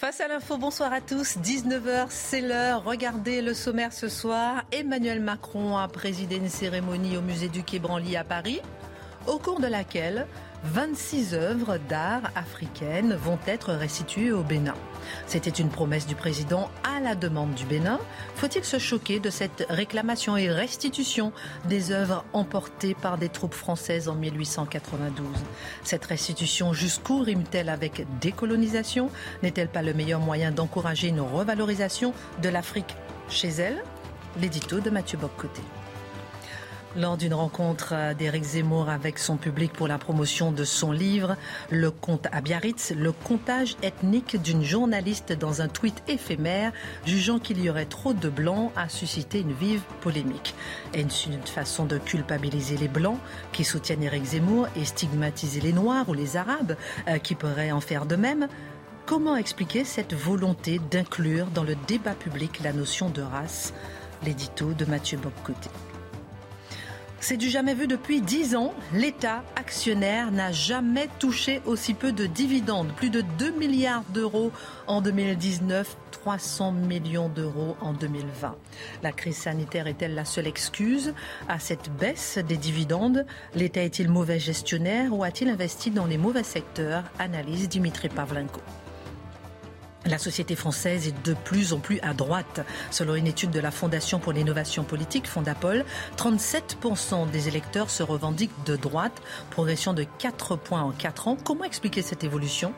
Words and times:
Face 0.00 0.22
à 0.22 0.28
l'info, 0.28 0.56
bonsoir 0.56 0.94
à 0.94 1.02
tous. 1.02 1.36
19h, 1.36 2.06
c'est 2.08 2.40
l'heure. 2.40 2.84
Regardez 2.84 3.42
le 3.42 3.52
sommaire 3.52 3.92
ce 3.92 4.08
soir. 4.08 4.62
Emmanuel 4.72 5.20
Macron 5.20 5.76
a 5.76 5.88
présidé 5.88 6.36
une 6.36 6.48
cérémonie 6.48 7.18
au 7.18 7.20
musée 7.20 7.50
du 7.50 7.62
Quai 7.62 7.80
Branly 7.80 8.16
à 8.16 8.24
Paris, 8.24 8.62
au 9.26 9.38
cours 9.38 9.60
de 9.60 9.66
laquelle 9.66 10.26
26 10.64 11.34
œuvres 11.34 11.78
d'art 11.88 12.30
africaines 12.34 13.14
vont 13.14 13.38
être 13.46 13.72
restituées 13.72 14.32
au 14.32 14.42
Bénin. 14.42 14.74
C'était 15.26 15.50
une 15.50 15.70
promesse 15.70 16.06
du 16.06 16.14
président 16.14 16.70
à 16.84 17.00
la 17.00 17.14
demande 17.14 17.54
du 17.54 17.64
Bénin. 17.64 17.98
Faut-il 18.34 18.64
se 18.64 18.78
choquer 18.78 19.20
de 19.20 19.30
cette 19.30 19.66
réclamation 19.70 20.36
et 20.36 20.50
restitution 20.50 21.32
des 21.64 21.92
œuvres 21.92 22.24
emportées 22.32 22.94
par 22.94 23.16
des 23.16 23.30
troupes 23.30 23.54
françaises 23.54 24.08
en 24.08 24.14
1892 24.14 25.26
Cette 25.82 26.04
restitution 26.04 26.72
jusqu'où 26.72 27.22
rime-t-elle 27.22 27.70
avec 27.70 28.06
décolonisation? 28.20 29.10
N'est-elle 29.42 29.68
pas 29.68 29.82
le 29.82 29.94
meilleur 29.94 30.20
moyen 30.20 30.50
d'encourager 30.50 31.08
une 31.08 31.20
revalorisation 31.20 32.12
de 32.42 32.48
l'Afrique 32.48 32.96
chez 33.28 33.48
elle? 33.48 33.82
L'édito 34.40 34.80
de 34.80 34.90
Mathieu 34.90 35.18
Boccoté. 35.18 35.62
Lors 36.96 37.16
d'une 37.16 37.34
rencontre 37.34 37.94
d'Éric 38.18 38.42
Zemmour 38.42 38.88
avec 38.88 39.20
son 39.20 39.36
public 39.36 39.72
pour 39.72 39.86
la 39.86 39.96
promotion 39.96 40.50
de 40.50 40.64
son 40.64 40.90
livre 40.90 41.36
Le 41.70 41.92
compte 41.92 42.26
à 42.32 42.40
Biarritz, 42.40 42.92
le 42.96 43.12
comptage 43.12 43.76
ethnique 43.84 44.42
d'une 44.42 44.64
journaliste 44.64 45.32
dans 45.32 45.62
un 45.62 45.68
tweet 45.68 46.02
éphémère 46.08 46.72
jugeant 47.06 47.38
qu'il 47.38 47.62
y 47.62 47.70
aurait 47.70 47.84
trop 47.84 48.12
de 48.12 48.28
blancs 48.28 48.72
a 48.74 48.88
suscité 48.88 49.38
une 49.38 49.52
vive 49.52 49.82
polémique. 50.00 50.56
Et 50.92 51.02
une 51.02 51.42
façon 51.46 51.84
de 51.84 51.96
culpabiliser 51.96 52.76
les 52.76 52.88
blancs 52.88 53.18
qui 53.52 53.62
soutiennent 53.62 54.02
Éric 54.02 54.24
Zemmour 54.24 54.66
et 54.74 54.84
stigmatiser 54.84 55.60
les 55.60 55.72
noirs 55.72 56.08
ou 56.08 56.12
les 56.12 56.36
arabes 56.36 56.74
euh, 57.06 57.18
qui 57.18 57.36
pourraient 57.36 57.70
en 57.70 57.80
faire 57.80 58.04
de 58.04 58.16
même. 58.16 58.48
Comment 59.06 59.36
expliquer 59.36 59.84
cette 59.84 60.14
volonté 60.14 60.80
d'inclure 60.90 61.46
dans 61.46 61.64
le 61.64 61.76
débat 61.86 62.14
public 62.14 62.60
la 62.64 62.72
notion 62.72 63.10
de 63.10 63.22
race? 63.22 63.72
L'édito 64.24 64.72
de 64.72 64.84
Mathieu 64.86 65.18
Bobcoté. 65.18 65.70
C'est 67.22 67.36
du 67.36 67.50
jamais 67.50 67.74
vu 67.74 67.86
depuis 67.86 68.22
10 68.22 68.56
ans. 68.56 68.72
L'État 68.94 69.44
actionnaire 69.54 70.32
n'a 70.32 70.52
jamais 70.52 71.06
touché 71.18 71.60
aussi 71.66 71.92
peu 71.92 72.12
de 72.12 72.24
dividendes. 72.24 72.92
Plus 72.96 73.10
de 73.10 73.20
2 73.20 73.50
milliards 73.52 74.04
d'euros 74.14 74.50
en 74.86 75.02
2019, 75.02 75.98
300 76.12 76.72
millions 76.72 77.28
d'euros 77.28 77.76
en 77.82 77.92
2020. 77.92 78.56
La 79.02 79.12
crise 79.12 79.36
sanitaire 79.36 79.86
est-elle 79.86 80.14
la 80.14 80.24
seule 80.24 80.46
excuse 80.46 81.12
à 81.46 81.58
cette 81.58 81.90
baisse 81.90 82.38
des 82.38 82.56
dividendes? 82.56 83.26
L'État 83.54 83.82
est-il 83.82 84.08
mauvais 84.08 84.38
gestionnaire 84.38 85.12
ou 85.12 85.22
a-t-il 85.22 85.50
investi 85.50 85.90
dans 85.90 86.06
les 86.06 86.18
mauvais 86.18 86.42
secteurs? 86.42 87.04
Analyse 87.18 87.68
Dimitri 87.68 88.08
Pavlenko. 88.08 88.62
La 90.06 90.16
société 90.16 90.56
française 90.56 91.08
est 91.08 91.26
de 91.26 91.34
plus 91.34 91.74
en 91.74 91.78
plus 91.78 92.00
à 92.00 92.14
droite. 92.14 92.64
Selon 92.90 93.14
une 93.14 93.26
étude 93.26 93.50
de 93.50 93.60
la 93.60 93.70
Fondation 93.70 94.18
pour 94.18 94.32
l'innovation 94.32 94.82
politique, 94.82 95.26
Fondapol, 95.26 95.84
37% 96.16 97.30
des 97.30 97.48
électeurs 97.48 97.90
se 97.90 98.02
revendiquent 98.02 98.64
de 98.64 98.76
droite, 98.76 99.20
progression 99.50 99.92
de 99.92 100.04
4 100.18 100.56
points 100.56 100.82
en 100.82 100.92
4 100.92 101.28
ans. 101.28 101.36
Comment 101.44 101.64
expliquer 101.64 102.00
cette 102.00 102.24
évolution? 102.24 102.72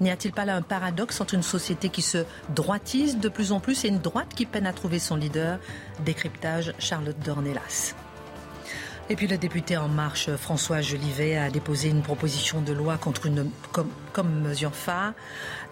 N'y 0.00 0.10
a-t-il 0.10 0.32
pas 0.32 0.44
là 0.44 0.54
un 0.54 0.62
paradoxe 0.62 1.20
entre 1.20 1.34
une 1.34 1.42
société 1.42 1.88
qui 1.88 2.02
se 2.02 2.24
droitise 2.54 3.18
de 3.18 3.30
plus 3.30 3.52
en 3.52 3.60
plus 3.60 3.84
et 3.86 3.88
une 3.88 4.00
droite 4.00 4.34
qui 4.34 4.44
peine 4.44 4.66
à 4.66 4.74
trouver 4.74 4.98
son 4.98 5.16
leader? 5.16 5.58
Décryptage 6.04 6.74
Charlotte 6.78 7.18
Dornelas. 7.24 7.94
Et 9.08 9.14
puis 9.14 9.28
le 9.28 9.38
député 9.38 9.76
En 9.76 9.86
Marche, 9.86 10.34
François 10.34 10.80
Jolivet, 10.80 11.36
a 11.36 11.48
déposé 11.48 11.90
une 11.90 12.02
proposition 12.02 12.60
de 12.60 12.72
loi 12.72 12.98
contre 12.98 13.26
une, 13.26 13.50
comme, 14.12 14.40
mesure 14.42 14.74
phare, 14.74 15.12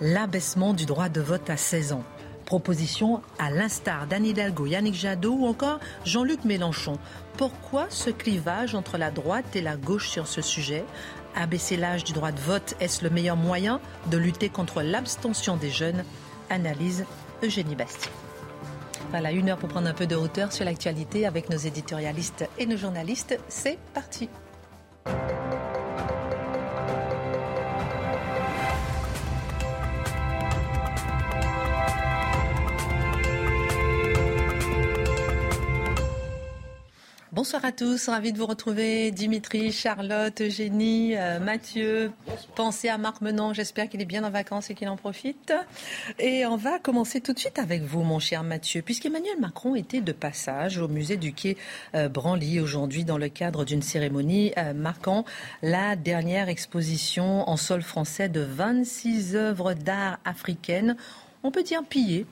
l'abaissement 0.00 0.72
du 0.72 0.86
droit 0.86 1.08
de 1.08 1.20
vote 1.20 1.50
à 1.50 1.56
16 1.56 1.94
ans. 1.94 2.04
Proposition 2.44 3.22
à 3.40 3.50
l'instar 3.50 4.06
d'Anne 4.06 4.26
Hidalgo, 4.26 4.66
Yannick 4.66 4.94
Jadot 4.94 5.32
ou 5.32 5.46
encore 5.46 5.80
Jean-Luc 6.04 6.44
Mélenchon. 6.44 6.98
Pourquoi 7.36 7.86
ce 7.88 8.10
clivage 8.10 8.76
entre 8.76 8.98
la 8.98 9.10
droite 9.10 9.56
et 9.56 9.62
la 9.62 9.76
gauche 9.76 10.10
sur 10.10 10.28
ce 10.28 10.40
sujet? 10.40 10.84
Abaisser 11.34 11.76
l'âge 11.76 12.04
du 12.04 12.12
droit 12.12 12.30
de 12.30 12.40
vote, 12.40 12.76
est-ce 12.78 13.02
le 13.02 13.10
meilleur 13.10 13.36
moyen 13.36 13.80
de 14.12 14.16
lutter 14.16 14.48
contre 14.48 14.82
l'abstention 14.82 15.56
des 15.56 15.70
jeunes? 15.70 16.04
Analyse 16.50 17.04
Eugénie 17.42 17.74
Bastien. 17.74 18.12
Voilà, 19.14 19.30
une 19.30 19.48
heure 19.48 19.58
pour 19.58 19.68
prendre 19.68 19.86
un 19.86 19.94
peu 19.94 20.08
de 20.08 20.16
hauteur 20.16 20.50
sur 20.50 20.64
l'actualité 20.64 21.24
avec 21.24 21.48
nos 21.48 21.56
éditorialistes 21.56 22.48
et 22.58 22.66
nos 22.66 22.76
journalistes. 22.76 23.38
C'est 23.46 23.78
parti. 23.94 24.28
Bonsoir 37.44 37.66
à 37.66 37.72
tous, 37.72 38.08
ravi 38.08 38.32
de 38.32 38.38
vous 38.38 38.46
retrouver. 38.46 39.10
Dimitri, 39.10 39.70
Charlotte, 39.70 40.40
Eugénie, 40.40 41.14
euh, 41.14 41.38
Mathieu. 41.38 42.10
Pensez 42.54 42.88
à 42.88 42.96
Marc 42.96 43.20
Menon, 43.20 43.52
j'espère 43.52 43.90
qu'il 43.90 44.00
est 44.00 44.06
bien 44.06 44.24
en 44.24 44.30
vacances 44.30 44.70
et 44.70 44.74
qu'il 44.74 44.88
en 44.88 44.96
profite. 44.96 45.52
Et 46.18 46.46
on 46.46 46.56
va 46.56 46.78
commencer 46.78 47.20
tout 47.20 47.34
de 47.34 47.38
suite 47.38 47.58
avec 47.58 47.82
vous, 47.82 48.02
mon 48.02 48.18
cher 48.18 48.44
Mathieu, 48.44 48.80
puisqu'Emmanuel 48.80 49.38
Macron 49.38 49.74
était 49.74 50.00
de 50.00 50.12
passage 50.12 50.78
au 50.78 50.88
musée 50.88 51.18
du 51.18 51.34
quai 51.34 51.58
euh, 51.94 52.08
Branly 52.08 52.60
aujourd'hui 52.60 53.04
dans 53.04 53.18
le 53.18 53.28
cadre 53.28 53.66
d'une 53.66 53.82
cérémonie 53.82 54.54
euh, 54.56 54.72
marquant 54.72 55.26
la 55.60 55.96
dernière 55.96 56.48
exposition 56.48 57.46
en 57.46 57.58
sol 57.58 57.82
français 57.82 58.30
de 58.30 58.40
26 58.40 59.36
œuvres 59.36 59.74
d'art 59.74 60.18
africaines. 60.24 60.96
On 61.42 61.50
peut 61.50 61.62
dire 61.62 61.84
pillées 61.84 62.24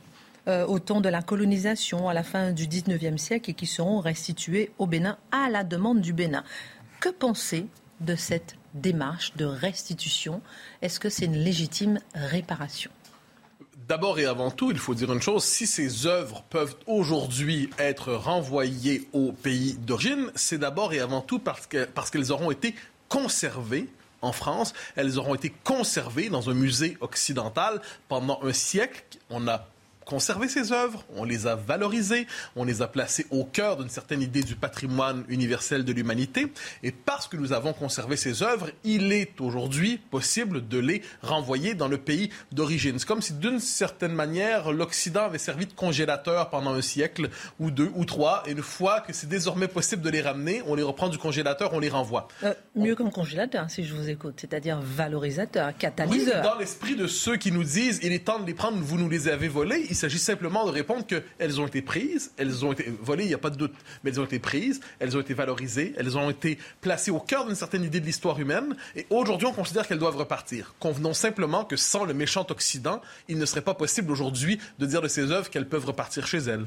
euh, 0.49 0.67
au 0.67 0.79
temps 0.79 1.01
de 1.01 1.09
la 1.09 1.23
colonisation 1.23 2.09
à 2.09 2.15
la 2.15 2.23
fin 2.23 2.53
du 2.53 2.67
19e 2.67 3.17
siècle 3.17 3.51
et 3.51 3.55
qui 3.55 3.67
seront 3.67 4.01
restitués 4.01 4.73
au 4.79 4.87
Bénin 4.87 5.17
à 5.31 5.49
la 5.49 5.65
demande 5.65 6.01
du 6.01 6.13
Bénin. 6.13 6.45
Que 7.01 7.11
penser 7.11 7.67
de 8.01 8.17
cette 8.17 8.57
démarche 8.75 9.35
de 9.37 9.45
restitution? 9.45 10.41
Est-ce 10.81 10.99
que 10.99 11.09
c'est 11.11 11.27
une 11.27 11.37
légitime 11.37 12.01
réparation? 12.15 12.91
D'abord 13.89 14.19
et 14.19 14.27
avant 14.27 14.51
tout, 14.51 14.71
il 14.71 14.79
faut 14.79 14.95
dire 14.95 15.13
une 15.13 15.21
chose, 15.21 15.45
si 15.45 15.67
ces 15.67 16.07
œuvres 16.07 16.45
peuvent 16.51 16.77
aujourd'hui 16.87 17.69
être 17.79 18.13
renvoyées 18.13 19.09
au 19.13 19.33
pays 19.33 19.75
d'origine, 19.75 20.31
c'est 20.35 20.59
d'abord 20.59 20.93
et 20.93 21.01
avant 21.01 21.21
tout 21.21 21.39
parce 21.39 21.67
qu'elles 21.67 22.33
auront 22.33 22.51
été 22.51 22.75
conservées 23.09 23.89
en 24.23 24.33
France, 24.33 24.73
elles 24.97 25.19
auront 25.19 25.35
été 25.35 25.53
conservées 25.65 26.29
dans 26.29 26.49
un 26.49 26.55
musée 26.55 26.97
occidental 27.01 27.83
pendant 28.09 28.41
un 28.43 28.53
siècle. 28.53 29.05
On 29.31 29.49
a 29.49 29.69
conservé 30.05 30.49
ces 30.49 30.73
œuvres, 30.73 31.05
on 31.17 31.25
les 31.25 31.47
a 31.47 31.55
valorisées, 31.55 32.27
on 32.57 32.65
les 32.65 32.83
a 32.83 32.89
placées 32.89 33.27
au 33.31 33.45
cœur 33.45 33.77
d'une 33.77 33.89
certaine 33.89 34.23
idée 34.23 34.43
du 34.43 34.55
patrimoine 34.55 35.25
universel 35.29 35.85
de 35.85 35.93
l'humanité. 35.93 36.53
Et 36.83 36.93
parce 36.93 37.29
que 37.29 37.37
nous 37.37 37.53
avons 37.53 37.73
conservé 37.73 38.17
ces 38.17 38.43
œuvres, 38.43 38.71
il 38.85 39.13
est 39.13 39.41
aujourd'hui 39.41 39.99
possible 40.11 40.67
de 40.67 40.79
les 40.79 41.03
renvoyer 41.23 41.75
dans 41.75 41.89
le 41.89 41.99
pays 41.99 42.31
d'origine. 42.53 42.99
C'est 42.99 43.07
comme 43.07 43.23
si 43.23 43.35
d'une 43.35 43.61
certaine 43.61 44.13
manière, 44.13 44.73
l'Occident 44.73 45.25
avait 45.25 45.39
servi 45.39 45.67
de 45.67 45.73
congélateur 45.73 46.51
pendant 46.51 46.75
un 46.75 46.83
siècle 46.83 47.31
ou 47.59 47.71
deux 47.71 47.91
ou 47.95 48.05
trois. 48.05 48.43
Et 48.47 48.53
une 48.53 48.63
fois 48.63 49.01
que 49.01 49.13
c'est 49.13 49.29
désormais 49.29 49.69
possible 49.69 50.03
de 50.03 50.11
les 50.11 50.21
ramener, 50.21 50.63
on 50.67 50.75
les 50.75 50.83
reprend 50.83 51.09
du 51.09 51.19
congélateur, 51.19 51.73
on 51.73 51.79
les 51.79 51.89
renvoie. 51.89 52.29
Euh, 52.45 52.55
mieux 52.75 52.95
comme 52.95 53.11
congélateur, 53.11 53.71
si 53.71 53.85
je 53.85 53.95
vous 53.95 54.09
écoute, 54.09 54.35
c'est-à-dire 54.39 54.81
valorisateur, 54.81 55.77
catalyseur. 55.77 56.43
dans 56.43 56.59
l'esprit 56.59 56.97
de 56.97 57.07
ceux 57.07 57.37
qui 57.37 57.53
nous 57.53 57.65
disent 57.65 58.01
il 58.03 58.13
est 58.13 58.25
temps 58.25 58.41
de 58.41 58.47
les 58.47 58.55
prendre, 58.55 58.79
vous 58.79 58.99
nous 58.99 59.09
les 59.09 59.29
avez 59.29 59.49
volés, 59.49 59.87
il 59.93 59.97
s'agit 59.97 60.19
simplement 60.19 60.65
de 60.65 60.71
répondre 60.71 61.07
qu'elles 61.07 61.61
ont 61.61 61.67
été 61.67 61.83
prises, 61.83 62.33
elles 62.39 62.65
ont 62.65 62.73
été 62.73 62.93
volées, 63.01 63.25
il 63.25 63.29
n'y 63.29 63.35
a 63.35 63.39
pas 63.39 63.51
de 63.51 63.57
doute, 63.57 63.75
mais 64.03 64.11
elles 64.11 64.21
ont 64.21 64.25
été 64.25 64.39
prises, 64.39 64.81
elles 64.99 65.17
ont 65.17 65.21
été 65.21 65.35
valorisées, 65.35 65.93
elles 65.99 66.17
ont 66.17 66.31
été 66.31 66.59
placées 66.81 67.11
au 67.11 67.21
cœur 67.21 67.47
d'une 67.47 67.55
certaine 67.55 67.85
idée 67.85 68.01
de 68.01 68.07
l'histoire 68.07 68.41
humaine, 68.41 68.75
et 68.97 69.07
aujourd'hui 69.11 69.47
on 69.47 69.53
considère 69.53 69.87
qu'elles 69.87 69.99
doivent 69.99 70.17
repartir. 70.17 70.75
Convenons 70.81 71.13
simplement 71.13 71.65
que 71.65 71.77
sans 71.77 72.05
le 72.05 72.15
méchant 72.15 72.47
Occident, 72.49 73.03
il 73.29 73.39
ne 73.39 73.45
serait 73.45 73.61
pas 73.61 73.75
possible 73.75 74.11
aujourd'hui 74.11 74.59
de 74.79 74.87
dire 74.87 75.03
de 75.03 75.09
ces 75.09 75.31
œuvres 75.31 75.51
qu'elles 75.51 75.69
peuvent 75.69 75.87
repartir 75.87 76.27
chez 76.27 76.39
elles. 76.39 76.65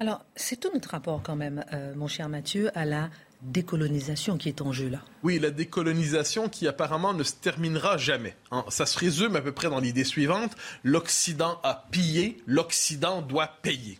Alors, 0.00 0.24
c'est 0.36 0.56
tout 0.56 0.70
notre 0.72 0.90
rapport 0.90 1.22
quand 1.22 1.36
même, 1.36 1.64
euh, 1.72 1.94
mon 1.96 2.06
cher 2.06 2.28
Mathieu, 2.28 2.70
à 2.78 2.84
la 2.84 3.10
décolonisation 3.42 4.36
qui 4.36 4.48
est 4.48 4.60
en 4.60 4.72
jeu 4.72 4.88
là. 4.88 5.00
Oui, 5.22 5.38
la 5.38 5.50
décolonisation 5.50 6.48
qui 6.48 6.66
apparemment 6.66 7.14
ne 7.14 7.22
se 7.22 7.34
terminera 7.34 7.96
jamais. 7.96 8.36
Hein. 8.50 8.64
Ça 8.68 8.86
se 8.86 8.98
résume 8.98 9.36
à 9.36 9.40
peu 9.40 9.52
près 9.52 9.68
dans 9.68 9.80
l'idée 9.80 10.04
suivante. 10.04 10.52
L'Occident 10.82 11.60
a 11.62 11.86
pillé, 11.90 12.42
l'Occident 12.46 13.22
doit 13.22 13.58
payer. 13.62 13.98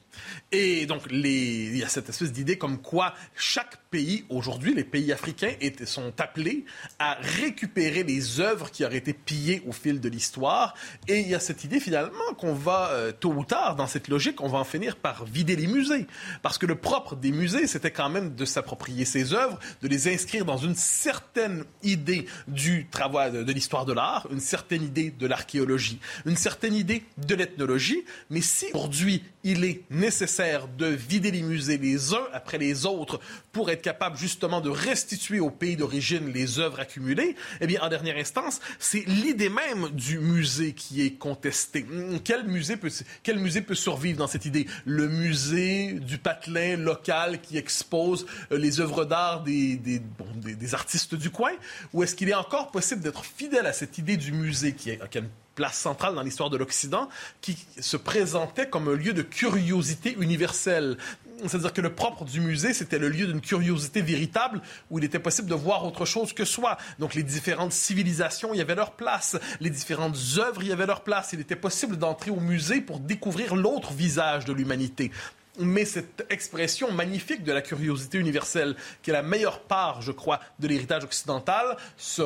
Et 0.53 0.87
donc, 0.87 1.03
il 1.11 1.77
y 1.77 1.83
a 1.83 1.89
cette 1.89 2.09
espèce 2.09 2.33
d'idée 2.33 2.59
comme 2.59 2.79
quoi 2.79 3.15
chaque 3.37 3.77
pays, 3.91 4.25
aujourd'hui, 4.29 4.75
les 4.75 4.85
pays 4.85 5.13
africains 5.13 5.53
sont 5.85 6.13
appelés 6.21 6.65
à 6.99 7.19
récupérer 7.21 8.03
les 8.03 8.41
œuvres 8.41 8.71
qui 8.71 8.85
auraient 8.85 8.97
été 8.97 9.13
pillées 9.13 9.63
au 9.67 9.73
fil 9.73 10.01
de 10.01 10.09
l'histoire. 10.09 10.75
Et 11.07 11.21
il 11.21 11.29
y 11.29 11.35
a 11.35 11.41
cette 11.41 11.65
idée 11.65 11.81
finalement 11.81 12.35
qu'on 12.37 12.55
va, 12.55 12.91
euh, 12.91 13.13
tôt 13.13 13.33
ou 13.33 13.45
tard, 13.45 13.77
dans 13.77 13.87
cette 13.87 14.09
logique, 14.09 14.41
on 14.41 14.49
va 14.49 14.59
en 14.59 14.65
finir 14.65 14.97
par 14.97 15.25
vider 15.25 15.57
les 15.57 15.67
musées. 15.67 16.07
Parce 16.43 16.59
que 16.59 16.67
le 16.67 16.75
propre 16.75 17.17
des 17.17 17.33
musées, 17.33 17.67
c'était 17.67 17.91
quand 17.91 18.11
même 18.11 18.35
de 18.35 18.45
s'approprier 18.45 19.05
ces 19.05 19.33
œuvres, 19.33 19.59
de 19.83 19.89
les 19.89 20.13
inscrire 20.13 20.45
dans 20.45 20.59
une 20.59 20.75
certaine 20.75 21.65
idée 21.83 22.27
du 22.47 22.87
travail 22.91 23.33
de, 23.33 23.43
de 23.43 23.53
l'histoire 23.53 23.85
de 23.85 23.93
l'art, 23.93 24.27
une 24.31 24.41
certaine 24.41 24.83
idée 24.83 25.11
de 25.11 25.27
l'archéologie, 25.27 26.01
une 26.27 26.37
certaine 26.37 26.75
idée 26.75 27.05
de 27.19 27.35
l'ethnologie. 27.35 28.05
Mais 28.31 28.41
si 28.41 28.67
aujourd'hui, 28.75 29.23
il 29.49 29.65
est 29.65 29.81
nécessaire 29.89 30.69
de 30.69 30.87
vider 30.87 31.31
les 31.31 31.41
musées 31.41 31.79
les 31.79 32.13
uns 32.13 32.27
après 32.35 32.59
les 32.59 32.85
autres 32.85 33.19
pour 33.51 33.71
être 33.71 33.81
capable 33.81 34.19
justement 34.19 34.61
de 34.61 34.69
restituer 34.69 35.41
au 35.41 35.51
pays 35.51 35.75
d'origine 35.75 36.31
les 36.33 36.59
œuvres 36.59 36.81
accumulées, 36.81 37.35
eh 37.63 37.67
bien, 37.67 37.81
en 37.81 37.89
dernière 37.89 38.19
instance, 38.19 38.61
c'est 38.79 39.05
l'idée 39.07 39.49
même 39.49 39.89
du 39.93 40.19
musée 40.19 40.75
qui 40.75 41.01
est 41.01 41.13
contestée. 41.13 41.87
Quel 42.25 42.47
musée 42.47 42.77
peut, 42.77 42.91
quel 43.23 43.39
musée 43.39 43.63
peut 43.63 43.75
survivre 43.75 44.19
dans 44.19 44.27
cette 44.27 44.45
idée? 44.45 44.67
Le 44.85 45.09
musée 45.09 45.95
du 45.95 46.19
patelin 46.19 46.77
local 46.77 47.41
qui 47.41 47.57
expose 47.57 48.27
euh, 48.53 48.59
les 48.59 48.81
œuvres 48.81 49.07
d'art 49.07 49.43
des, 49.43 49.77
des, 49.77 50.03
des, 50.45 50.75
artistes 50.75 51.15
du 51.15 51.31
coin? 51.31 51.53
Ou 51.95 52.03
est-ce 52.03 52.15
qu'il 52.15 52.29
est 52.29 52.35
encore 52.35 52.71
possible 52.71 53.01
d'être 53.01 53.25
fidèle 53.25 53.67
à 53.67 53.73
cette 53.73 53.97
idée 53.97 54.19
du 54.19 54.33
musée 54.33 54.75
qui, 54.75 54.91
est, 54.91 55.09
qui 55.09 55.19
a 55.19 55.21
une 55.23 55.31
place 55.59 55.77
centrale 55.77 56.15
dans 56.15 56.23
l'histoire 56.23 56.51
de 56.51 56.57
l'Occident, 56.57 57.09
qui 57.41 57.59
se 57.81 57.97
présentait 57.97 58.69
comme 58.69 58.87
un 58.87 58.95
lieu 58.95 59.13
de 59.13 59.23
curiosité 59.23 60.17
universelle. 60.21 60.97
C'est-à-dire 61.47 61.73
que 61.73 61.81
le 61.81 61.93
propre 61.93 62.25
du 62.25 62.41
musée, 62.41 62.73
c'était 62.73 62.99
le 62.99 63.09
lieu 63.09 63.27
d'une 63.27 63.41
curiosité 63.41 64.01
véritable 64.01 64.61
où 64.89 65.01
il 65.01 65.05
était 65.05 65.19
possible 65.19 65.49
de 65.49 65.55
voir 65.57 65.85
autre 65.85 66.05
chose 66.05 66.33
que 66.33 66.45
soi. 66.45 66.79
Donc 67.01 67.15
les 67.15 67.25
différentes 67.25 67.73
civilisations, 67.73 68.55
il 68.55 68.59
y 68.59 68.61
avait 68.61 68.77
leur 68.77 68.93
place. 68.93 69.37
Les 69.59 69.71
différentes 69.71 70.17
œuvres, 70.39 70.63
y 70.63 70.71
avait 70.71 70.87
leur 70.87 71.03
place. 71.03 71.31
Il 71.33 71.41
était 71.41 71.57
possible 71.57 71.97
d'entrer 71.97 72.31
au 72.31 72.41
musée 72.41 72.81
pour 72.81 73.01
découvrir 73.01 73.57
l'autre 73.57 73.93
visage 73.93 74.45
de 74.45 74.53
l'humanité 74.53 75.11
mais 75.59 75.85
cette 75.85 76.27
expression 76.31 76.93
magnifique 76.93 77.45
de 77.45 77.53
la 77.53 77.63
curiosité 77.63 78.19
universelle, 78.19 78.77
qui 79.03 79.11
est 79.11 79.13
la 79.13 79.23
meilleure 79.23 79.61
part, 79.61 80.03
je 80.03 80.13
crois, 80.13 80.41
de 80.59 80.69
l'héritage 80.69 81.05
occidental, 81.05 81.77
se 81.97 82.23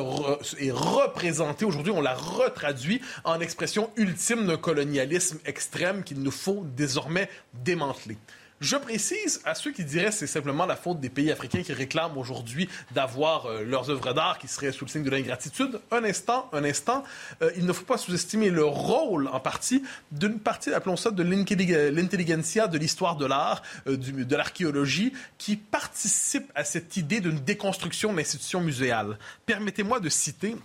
est 0.59 0.71
représentée 0.71 1.65
aujourd'hui, 1.65 1.91
on 1.91 2.01
la 2.01 2.15
retraduit 2.15 3.01
en 3.23 3.39
expression 3.39 3.89
ultime 3.97 4.45
d'un 4.47 4.57
colonialisme 4.57 5.39
extrême 5.45 6.03
qu'il 6.03 6.21
nous 6.21 6.31
faut 6.31 6.63
désormais 6.75 7.29
démanteler. 7.53 8.17
Je 8.63 8.77
précise 8.77 9.41
à 9.43 9.55
ceux 9.55 9.73
qui 9.73 9.83
diraient 9.83 10.05
que 10.05 10.13
c'est 10.13 10.25
simplement 10.25 10.65
la 10.65 10.77
faute 10.77 11.01
des 11.01 11.09
pays 11.09 11.29
africains 11.33 11.63
qui 11.63 11.73
réclament 11.73 12.17
aujourd'hui 12.17 12.69
d'avoir 12.91 13.45
euh, 13.45 13.65
leurs 13.65 13.89
œuvres 13.89 14.13
d'art 14.13 14.39
qui 14.39 14.47
seraient 14.47 14.71
sous 14.71 14.85
le 14.85 14.89
signe 14.89 15.03
de 15.03 15.09
l'ingratitude. 15.09 15.81
Un 15.91 16.05
instant, 16.05 16.49
un 16.53 16.63
instant, 16.63 17.03
euh, 17.41 17.51
il 17.57 17.65
ne 17.65 17.73
faut 17.73 17.83
pas 17.83 17.97
sous-estimer 17.97 18.49
le 18.49 18.63
rôle 18.63 19.27
en 19.27 19.41
partie 19.41 19.83
d'une 20.13 20.39
partie, 20.39 20.73
appelons 20.73 20.95
ça, 20.95 21.11
de 21.11 21.23
l'intelligentsia 21.23 22.69
de 22.69 22.77
l'histoire 22.77 23.17
de 23.17 23.25
l'art, 23.25 23.63
euh, 23.87 23.97
de 23.97 24.35
l'archéologie, 24.37 25.11
qui 25.37 25.57
participe 25.57 26.49
à 26.55 26.63
cette 26.63 26.95
idée 26.95 27.19
d'une 27.19 27.39
déconstruction 27.39 28.13
de 28.13 28.17
l'institution 28.17 28.61
muséale. 28.61 29.17
Permettez-moi 29.45 29.99
de 29.99 30.07
citer 30.07 30.55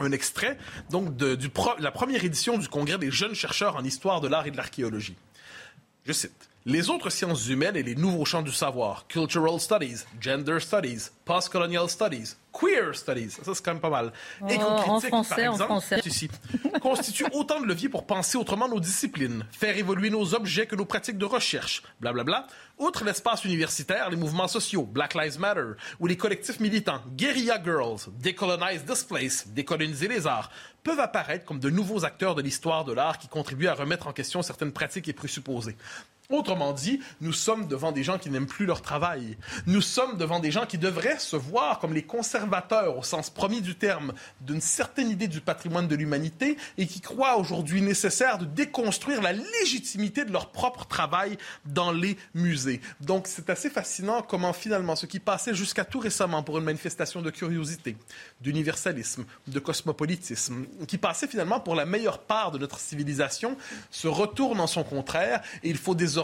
un 0.00 0.10
extrait 0.10 0.58
donc 0.90 1.16
de 1.16 1.38
la 1.78 1.92
première 1.92 2.24
édition 2.24 2.58
du 2.58 2.66
Congrès 2.66 2.98
des 2.98 3.12
jeunes 3.12 3.36
chercheurs 3.36 3.76
en 3.76 3.84
histoire 3.84 4.20
de 4.20 4.26
l'art 4.26 4.48
et 4.48 4.50
de 4.50 4.56
l'archéologie. 4.56 5.14
Je 6.04 6.12
cite. 6.12 6.47
Les 6.66 6.90
autres 6.90 7.08
sciences 7.08 7.48
humaines 7.48 7.76
et 7.76 7.82
les 7.82 7.94
nouveaux 7.94 8.24
champs 8.24 8.42
du 8.42 8.52
savoir, 8.52 9.06
cultural 9.06 9.58
studies, 9.60 10.04
gender 10.20 10.58
studies, 10.60 11.08
post-colonial 11.24 11.88
studies, 11.88 12.34
queer 12.52 12.94
studies, 12.94 13.30
ça 13.30 13.54
c'est 13.54 13.64
quand 13.64 13.72
même 13.72 13.80
pas 13.80 13.88
mal. 13.88 14.12
Oh, 14.42 14.46
en 14.60 15.00
français, 15.00 15.08
par 15.08 15.38
exemple, 15.38 15.62
en 15.62 15.66
français. 15.66 16.00
Ici, 16.04 16.28
constituent 16.82 17.28
autant 17.32 17.60
de 17.60 17.66
leviers 17.66 17.88
pour 17.88 18.06
penser 18.06 18.36
autrement 18.36 18.68
nos 18.68 18.80
disciplines, 18.80 19.46
faire 19.52 19.78
évoluer 19.78 20.10
nos 20.10 20.34
objets 20.34 20.66
que 20.66 20.74
nos 20.74 20.84
pratiques 20.84 21.16
de 21.16 21.24
recherche, 21.24 21.82
blablabla. 22.00 22.40
Bla, 22.40 22.46
bla. 22.48 22.86
Outre 22.86 23.04
l'espace 23.04 23.44
universitaire, 23.44 24.10
les 24.10 24.16
mouvements 24.16 24.48
sociaux, 24.48 24.82
Black 24.82 25.14
Lives 25.14 25.38
Matter, 25.38 25.72
ou 26.00 26.06
les 26.06 26.16
collectifs 26.16 26.60
militants, 26.60 27.00
Guerrilla 27.16 27.62
Girls, 27.62 28.10
Decolonize 28.22 28.84
This 28.84 29.04
Place, 29.04 29.48
Décoloniser 29.48 30.08
les 30.08 30.26
arts, 30.26 30.50
peuvent 30.82 31.00
apparaître 31.00 31.44
comme 31.44 31.60
de 31.60 31.70
nouveaux 31.70 32.04
acteurs 32.04 32.34
de 32.34 32.42
l'histoire 32.42 32.84
de 32.84 32.92
l'art 32.92 33.18
qui 33.18 33.28
contribuent 33.28 33.68
à 33.68 33.74
remettre 33.74 34.06
en 34.06 34.12
question 34.12 34.42
certaines 34.42 34.72
pratiques 34.72 35.08
et 35.08 35.12
présupposés. 35.12 35.76
Autrement 36.30 36.74
dit, 36.74 37.00
nous 37.22 37.32
sommes 37.32 37.68
devant 37.68 37.90
des 37.90 38.04
gens 38.04 38.18
qui 38.18 38.28
n'aiment 38.28 38.44
plus 38.46 38.66
leur 38.66 38.82
travail. 38.82 39.38
Nous 39.64 39.80
sommes 39.80 40.18
devant 40.18 40.40
des 40.40 40.50
gens 40.50 40.66
qui 40.66 40.76
devraient 40.76 41.18
se 41.18 41.36
voir 41.36 41.78
comme 41.78 41.94
les 41.94 42.02
conservateurs, 42.02 42.98
au 42.98 43.02
sens 43.02 43.30
premier 43.30 43.62
du 43.62 43.76
terme, 43.76 44.12
d'une 44.42 44.60
certaine 44.60 45.08
idée 45.08 45.26
du 45.26 45.40
patrimoine 45.40 45.88
de 45.88 45.94
l'humanité 45.94 46.58
et 46.76 46.86
qui 46.86 47.00
croient 47.00 47.38
aujourd'hui 47.38 47.80
nécessaire 47.80 48.36
de 48.36 48.44
déconstruire 48.44 49.22
la 49.22 49.32
légitimité 49.32 50.26
de 50.26 50.30
leur 50.30 50.50
propre 50.50 50.84
travail 50.84 51.38
dans 51.64 51.92
les 51.92 52.18
musées. 52.34 52.82
Donc, 53.00 53.26
c'est 53.26 53.48
assez 53.48 53.70
fascinant 53.70 54.20
comment 54.20 54.52
finalement 54.52 54.96
ce 54.96 55.06
qui 55.06 55.20
passait 55.20 55.54
jusqu'à 55.54 55.86
tout 55.86 55.98
récemment 55.98 56.42
pour 56.42 56.58
une 56.58 56.64
manifestation 56.64 57.22
de 57.22 57.30
curiosité, 57.30 57.96
d'universalisme, 58.42 59.24
de 59.46 59.58
cosmopolitisme, 59.60 60.66
qui 60.86 60.98
passait 60.98 61.26
finalement 61.26 61.58
pour 61.58 61.74
la 61.74 61.86
meilleure 61.86 62.18
part 62.18 62.50
de 62.50 62.58
notre 62.58 62.80
civilisation, 62.80 63.56
se 63.90 64.08
retourne 64.08 64.60
en 64.60 64.66
son 64.66 64.84
contraire 64.84 65.40
et 65.62 65.70
il 65.70 65.78
faut 65.78 65.94
désormais 65.94 66.17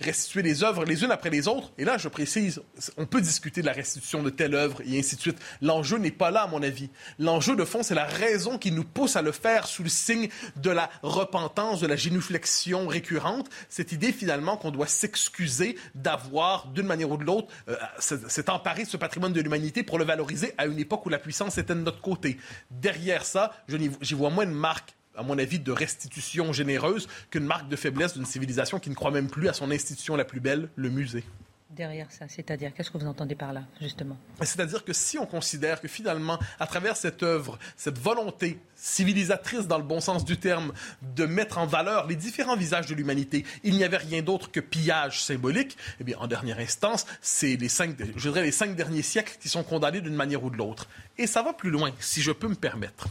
restituer 0.00 0.42
les 0.42 0.64
œuvres 0.64 0.84
les 0.84 1.04
unes 1.04 1.10
après 1.10 1.30
les 1.30 1.48
autres. 1.48 1.72
Et 1.78 1.84
là, 1.84 1.98
je 1.98 2.08
précise, 2.08 2.62
on 2.96 3.06
peut 3.06 3.20
discuter 3.20 3.60
de 3.60 3.66
la 3.66 3.72
restitution 3.72 4.22
de 4.22 4.30
telle 4.30 4.54
œuvre 4.54 4.80
et 4.84 4.98
ainsi 4.98 5.16
de 5.16 5.20
suite. 5.20 5.38
L'enjeu 5.62 5.98
n'est 5.98 6.10
pas 6.10 6.30
là, 6.30 6.42
à 6.42 6.46
mon 6.46 6.62
avis. 6.62 6.90
L'enjeu 7.18 7.56
de 7.56 7.64
fond, 7.64 7.82
c'est 7.82 7.94
la 7.94 8.04
raison 8.04 8.58
qui 8.58 8.72
nous 8.72 8.84
pousse 8.84 9.16
à 9.16 9.22
le 9.22 9.32
faire 9.32 9.66
sous 9.66 9.82
le 9.82 9.88
signe 9.88 10.28
de 10.56 10.70
la 10.70 10.90
repentance, 11.02 11.80
de 11.80 11.86
la 11.86 11.96
génuflexion 11.96 12.86
récurrente. 12.86 13.48
Cette 13.68 13.92
idée, 13.92 14.12
finalement, 14.12 14.56
qu'on 14.56 14.70
doit 14.70 14.86
s'excuser 14.86 15.76
d'avoir, 15.94 16.68
d'une 16.68 16.86
manière 16.86 17.10
ou 17.10 17.16
de 17.16 17.24
l'autre, 17.24 17.48
euh, 17.68 17.76
s'est 17.98 18.50
emparé 18.50 18.84
de 18.84 18.88
ce 18.88 18.96
patrimoine 18.96 19.32
de 19.32 19.40
l'humanité 19.40 19.82
pour 19.82 19.98
le 19.98 20.04
valoriser 20.04 20.54
à 20.58 20.66
une 20.66 20.78
époque 20.78 21.06
où 21.06 21.08
la 21.08 21.18
puissance 21.18 21.58
était 21.58 21.74
de 21.74 21.80
notre 21.80 22.00
côté. 22.00 22.38
Derrière 22.70 23.24
ça, 23.24 23.52
j'y 23.68 24.14
vois 24.14 24.30
moins 24.30 24.44
une 24.44 24.50
marque 24.52 24.94
à 25.20 25.22
mon 25.22 25.38
avis, 25.38 25.58
de 25.58 25.70
restitution 25.70 26.52
généreuse 26.54 27.06
qu'une 27.30 27.44
marque 27.44 27.68
de 27.68 27.76
faiblesse 27.76 28.14
d'une 28.14 28.24
civilisation 28.24 28.78
qui 28.78 28.88
ne 28.88 28.94
croit 28.94 29.10
même 29.10 29.28
plus 29.28 29.48
à 29.48 29.52
son 29.52 29.70
institution 29.70 30.16
la 30.16 30.24
plus 30.24 30.40
belle, 30.40 30.70
le 30.76 30.88
musée 30.88 31.24
derrière 31.70 32.10
ça 32.10 32.26
C'est-à-dire, 32.28 32.72
qu'est-ce 32.74 32.90
que 32.90 32.98
vous 32.98 33.06
entendez 33.06 33.34
par 33.34 33.52
là, 33.52 33.62
justement? 33.80 34.16
C'est-à-dire 34.40 34.84
que 34.84 34.92
si 34.92 35.18
on 35.18 35.26
considère 35.26 35.80
que 35.80 35.88
finalement, 35.88 36.38
à 36.58 36.66
travers 36.66 36.96
cette 36.96 37.22
œuvre, 37.22 37.58
cette 37.76 37.98
volonté 37.98 38.58
civilisatrice 38.74 39.66
dans 39.66 39.78
le 39.78 39.84
bon 39.84 40.00
sens 40.00 40.24
du 40.24 40.36
terme, 40.36 40.72
de 41.14 41.26
mettre 41.26 41.58
en 41.58 41.66
valeur 41.66 42.06
les 42.06 42.16
différents 42.16 42.56
visages 42.56 42.86
de 42.86 42.94
l'humanité, 42.94 43.44
il 43.62 43.76
n'y 43.76 43.84
avait 43.84 43.98
rien 43.98 44.22
d'autre 44.22 44.50
que 44.50 44.60
pillage 44.60 45.22
symbolique, 45.22 45.76
eh 46.00 46.04
bien, 46.04 46.18
en 46.18 46.26
dernière 46.26 46.58
instance, 46.58 47.06
c'est 47.20 47.56
les 47.56 47.68
cinq, 47.68 47.96
je 48.16 48.30
dirais 48.30 48.42
les 48.42 48.52
cinq 48.52 48.74
derniers 48.74 49.02
siècles 49.02 49.36
qui 49.40 49.48
sont 49.48 49.62
condamnés 49.62 50.00
d'une 50.00 50.14
manière 50.14 50.42
ou 50.42 50.50
de 50.50 50.56
l'autre. 50.56 50.88
Et 51.18 51.26
ça 51.26 51.42
va 51.42 51.52
plus 51.52 51.70
loin, 51.70 51.92
si 52.00 52.22
je 52.22 52.32
peux 52.32 52.48
me 52.48 52.54
permettre. 52.54 53.08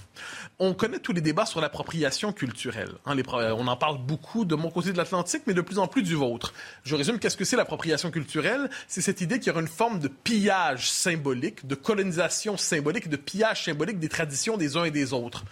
On 0.57 0.73
connaît 0.73 0.99
tous 0.99 1.13
les 1.13 1.21
débats 1.21 1.45
sur 1.45 1.61
l'appropriation 1.61 2.33
culturelle. 2.33 2.91
Hein, 3.05 3.15
on 3.31 3.67
en 3.67 3.77
parle 3.77 3.99
beaucoup 3.99 4.45
de 4.45 4.55
mon 4.55 4.71
côté 4.71 4.91
de 4.91 4.97
l'Atlantique, 4.97 5.43
mais 5.45 5.53
de 5.53 5.61
plus 5.61 5.77
en 5.77 5.87
plus 5.87 6.01
du 6.01 6.15
vôtre. 6.15 6.53
Je 6.83 6.95
résume, 6.95 7.19
qu'est-ce 7.19 7.37
que 7.37 7.45
c'est 7.45 7.55
l'appropriation 7.55 8.09
culturelle? 8.11 8.48
C'est 8.87 9.01
cette 9.01 9.21
idée 9.21 9.39
qu'il 9.39 9.47
y 9.47 9.51
aura 9.51 9.61
une 9.61 9.67
forme 9.67 9.99
de 9.99 10.07
pillage 10.07 10.89
symbolique, 10.91 11.67
de 11.67 11.75
colonisation 11.75 12.57
symbolique, 12.57 13.09
de 13.09 13.17
pillage 13.17 13.65
symbolique 13.65 13.99
des 13.99 14.09
traditions 14.09 14.57
des 14.57 14.77
uns 14.77 14.85
et 14.85 14.91
des 14.91 15.13
autres. 15.13 15.43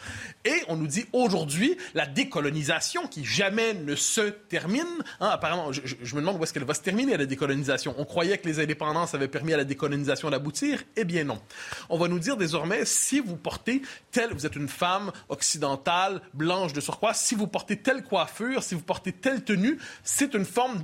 Et 0.45 0.63
on 0.67 0.75
nous 0.75 0.87
dit 0.87 1.05
aujourd'hui, 1.13 1.77
la 1.93 2.05
décolonisation 2.05 3.07
qui 3.07 3.25
jamais 3.25 3.73
ne 3.73 3.95
se 3.95 4.21
termine, 4.21 4.85
hein, 5.19 5.29
apparemment, 5.31 5.71
je, 5.71 6.15
me 6.15 6.21
demande 6.21 6.37
où 6.39 6.43
est-ce 6.43 6.53
qu'elle 6.53 6.63
va 6.63 6.73
se 6.73 6.81
terminer, 6.81 7.17
la 7.17 7.25
décolonisation. 7.25 7.95
On 7.97 8.05
croyait 8.05 8.37
que 8.37 8.47
les 8.47 8.59
indépendances 8.59 9.13
avaient 9.13 9.27
permis 9.27 9.53
à 9.53 9.57
la 9.57 9.63
décolonisation 9.63 10.29
d'aboutir. 10.29 10.83
Eh 10.95 11.03
bien 11.03 11.23
non. 11.23 11.41
On 11.89 11.97
va 11.97 12.07
nous 12.07 12.19
dire 12.19 12.37
désormais, 12.37 12.85
si 12.85 13.19
vous 13.19 13.35
portez 13.35 13.81
telle, 14.11 14.33
vous 14.33 14.45
êtes 14.45 14.55
une 14.55 14.69
femme 14.69 15.11
occidentale, 15.29 16.21
blanche 16.33 16.73
de 16.73 16.81
surcroît, 16.81 17.13
si 17.13 17.35
vous 17.35 17.47
portez 17.47 17.77
telle 17.77 18.03
coiffure, 18.03 18.63
si 18.63 18.75
vous 18.75 18.81
portez 18.81 19.11
telle 19.11 19.43
tenue, 19.43 19.77
c'est 20.03 20.33
une 20.33 20.45
forme 20.45 20.81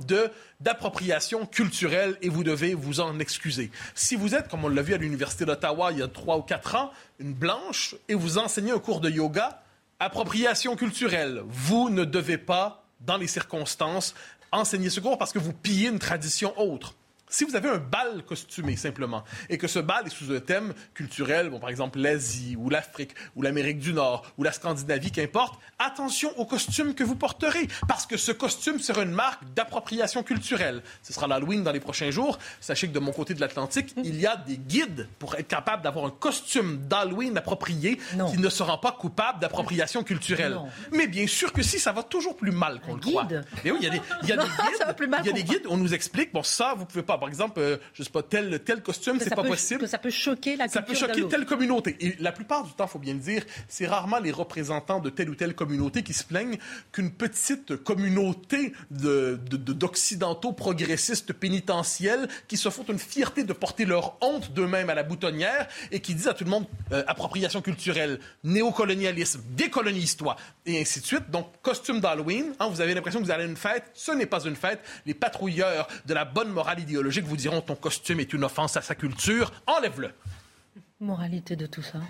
d'appropriation 0.60 1.46
culturelle 1.46 2.03
et 2.22 2.28
vous 2.28 2.44
devez 2.44 2.74
vous 2.74 3.00
en 3.00 3.18
excuser. 3.18 3.70
Si 3.94 4.16
vous 4.16 4.34
êtes, 4.34 4.48
comme 4.48 4.64
on 4.64 4.68
l'a 4.68 4.82
vu 4.82 4.94
à 4.94 4.98
l'Université 4.98 5.44
d'Ottawa 5.44 5.92
il 5.92 5.98
y 5.98 6.02
a 6.02 6.08
trois 6.08 6.38
ou 6.38 6.42
quatre 6.42 6.74
ans, 6.74 6.90
une 7.18 7.32
blanche 7.32 7.94
et 8.08 8.14
vous 8.14 8.38
enseignez 8.38 8.72
un 8.72 8.78
cours 8.78 9.00
de 9.00 9.10
yoga, 9.10 9.62
appropriation 10.00 10.76
culturelle, 10.76 11.42
vous 11.48 11.90
ne 11.90 12.04
devez 12.04 12.38
pas, 12.38 12.84
dans 13.00 13.16
les 13.16 13.26
circonstances, 13.26 14.14
enseigner 14.52 14.90
ce 14.90 15.00
cours 15.00 15.18
parce 15.18 15.32
que 15.32 15.38
vous 15.38 15.52
pillez 15.52 15.88
une 15.88 15.98
tradition 15.98 16.58
autre. 16.60 16.94
Si 17.34 17.42
vous 17.42 17.56
avez 17.56 17.68
un 17.68 17.78
bal 17.78 18.22
costumé 18.24 18.76
simplement 18.76 19.24
et 19.50 19.58
que 19.58 19.66
ce 19.66 19.80
bal 19.80 20.06
est 20.06 20.10
sous 20.10 20.32
un 20.32 20.38
thème 20.38 20.72
culturel, 20.94 21.50
bon, 21.50 21.58
par 21.58 21.68
exemple 21.68 21.98
l'Asie 21.98 22.54
ou 22.56 22.70
l'Afrique 22.70 23.10
ou 23.34 23.42
l'Amérique 23.42 23.80
du 23.80 23.92
Nord 23.92 24.24
ou 24.38 24.44
la 24.44 24.52
Scandinavie, 24.52 25.10
qu'importe, 25.10 25.58
attention 25.80 26.30
au 26.38 26.44
costume 26.46 26.94
que 26.94 27.02
vous 27.02 27.16
porterez 27.16 27.66
parce 27.88 28.06
que 28.06 28.16
ce 28.16 28.30
costume 28.30 28.78
sera 28.78 29.02
une 29.02 29.10
marque 29.10 29.42
d'appropriation 29.52 30.22
culturelle. 30.22 30.80
Ce 31.02 31.12
sera 31.12 31.26
l'Halloween 31.26 31.64
dans 31.64 31.72
les 31.72 31.80
prochains 31.80 32.12
jours. 32.12 32.38
Sachez 32.60 32.86
que 32.86 32.92
de 32.92 33.00
mon 33.00 33.10
côté 33.10 33.34
de 33.34 33.40
l'Atlantique, 33.40 33.96
il 34.04 34.14
y 34.20 34.28
a 34.28 34.36
des 34.36 34.56
guides 34.56 35.08
pour 35.18 35.34
être 35.34 35.48
capable 35.48 35.82
d'avoir 35.82 36.04
un 36.04 36.10
costume 36.10 36.86
d'Halloween 36.86 37.36
approprié 37.36 37.98
qui 38.30 38.38
ne 38.38 38.48
sera 38.48 38.80
pas 38.80 38.92
coupable 38.92 39.40
d'appropriation 39.40 40.04
culturelle. 40.04 40.56
Mais 40.92 41.08
bien 41.08 41.26
sûr 41.26 41.52
que 41.52 41.62
si, 41.64 41.80
ça 41.80 41.90
va 41.90 42.04
toujours 42.04 42.36
plus 42.36 42.52
mal 42.52 42.80
qu'on 42.80 42.94
le 42.94 43.00
croit. 43.00 43.26
Mais 43.64 43.72
oui, 43.72 43.78
il 43.80 43.84
y 43.86 43.88
a 43.88 43.90
des, 43.90 44.00
il 44.22 44.28
y 44.28 44.32
a 44.32 44.36
des 44.44 44.44
guides. 44.44 44.86
Il 45.24 45.26
y 45.26 45.30
a 45.30 45.32
des 45.32 45.42
guides, 45.42 45.66
on 45.68 45.76
nous 45.76 45.94
explique, 45.94 46.32
bon, 46.32 46.44
ça, 46.44 46.74
vous 46.76 46.86
pouvez 46.86 47.02
pas. 47.02 47.18
Par 47.24 47.30
exemple, 47.30 47.58
euh, 47.58 47.78
je 47.94 48.02
sais 48.02 48.10
pas, 48.10 48.22
tel, 48.22 48.60
tel 48.64 48.82
costume, 48.82 49.18
c'est 49.18 49.34
pas 49.34 49.42
possible. 49.42 49.80
Que 49.80 49.86
ça 49.86 49.96
peut 49.96 50.10
choquer 50.10 50.56
la 50.56 50.68
culture. 50.68 50.80
Ça 50.80 50.82
peut 50.82 50.94
choquer 50.94 51.26
telle 51.26 51.46
communauté. 51.46 51.96
Et 52.00 52.16
la 52.20 52.32
plupart 52.32 52.64
du 52.64 52.72
temps, 52.74 52.84
il 52.84 52.90
faut 52.90 52.98
bien 52.98 53.14
le 53.14 53.18
dire, 53.18 53.46
c'est 53.66 53.86
rarement 53.86 54.18
les 54.18 54.30
représentants 54.30 55.00
de 55.00 55.08
telle 55.08 55.30
ou 55.30 55.34
telle 55.34 55.54
communauté 55.54 56.02
qui 56.02 56.12
se 56.12 56.22
plaignent 56.22 56.58
qu'une 56.92 57.10
petite 57.10 57.76
communauté 57.76 58.74
d'occidentaux 58.90 60.50
de, 60.50 60.54
progressistes 60.54 61.32
pénitentiels 61.32 62.28
qui 62.46 62.58
se 62.58 62.68
font 62.68 62.84
une 62.90 62.98
fierté 62.98 63.42
de 63.42 63.54
porter 63.54 63.86
leur 63.86 64.18
honte 64.20 64.52
d'eux-mêmes 64.52 64.90
à 64.90 64.94
la 64.94 65.02
boutonnière 65.02 65.66
et 65.92 66.00
qui 66.00 66.14
disent 66.14 66.28
à 66.28 66.34
tout 66.34 66.44
le 66.44 66.50
monde 66.50 66.66
euh, 66.92 67.04
appropriation 67.06 67.62
culturelle, 67.62 68.20
néocolonialisme, 68.42 69.40
décolonise-toi, 69.56 70.36
et 70.66 70.78
ainsi 70.78 71.00
de 71.00 71.06
suite. 71.06 71.30
Donc, 71.30 71.46
costume 71.62 72.00
d'Halloween, 72.00 72.52
hein, 72.60 72.68
vous 72.68 72.82
avez 72.82 72.92
l'impression 72.92 73.20
que 73.20 73.24
vous 73.24 73.30
allez 73.30 73.44
à 73.44 73.46
une 73.46 73.56
fête, 73.56 73.84
ce 73.94 74.12
n'est 74.12 74.26
pas 74.26 74.44
une 74.44 74.56
fête. 74.56 74.80
Les 75.06 75.14
patrouilleurs 75.14 75.88
de 76.04 76.12
la 76.12 76.26
bonne 76.26 76.50
morale 76.50 76.80
idéologique 76.80 77.13
vous 77.22 77.36
diront 77.36 77.60
ton 77.60 77.76
costume 77.76 78.18
est 78.18 78.32
une 78.32 78.42
offense 78.42 78.76
à 78.76 78.82
sa 78.82 78.96
culture, 78.96 79.52
enlève-le. 79.66 80.10
Moralité 81.00 81.54
de 81.54 81.66
tout 81.66 81.82
ça 81.82 82.00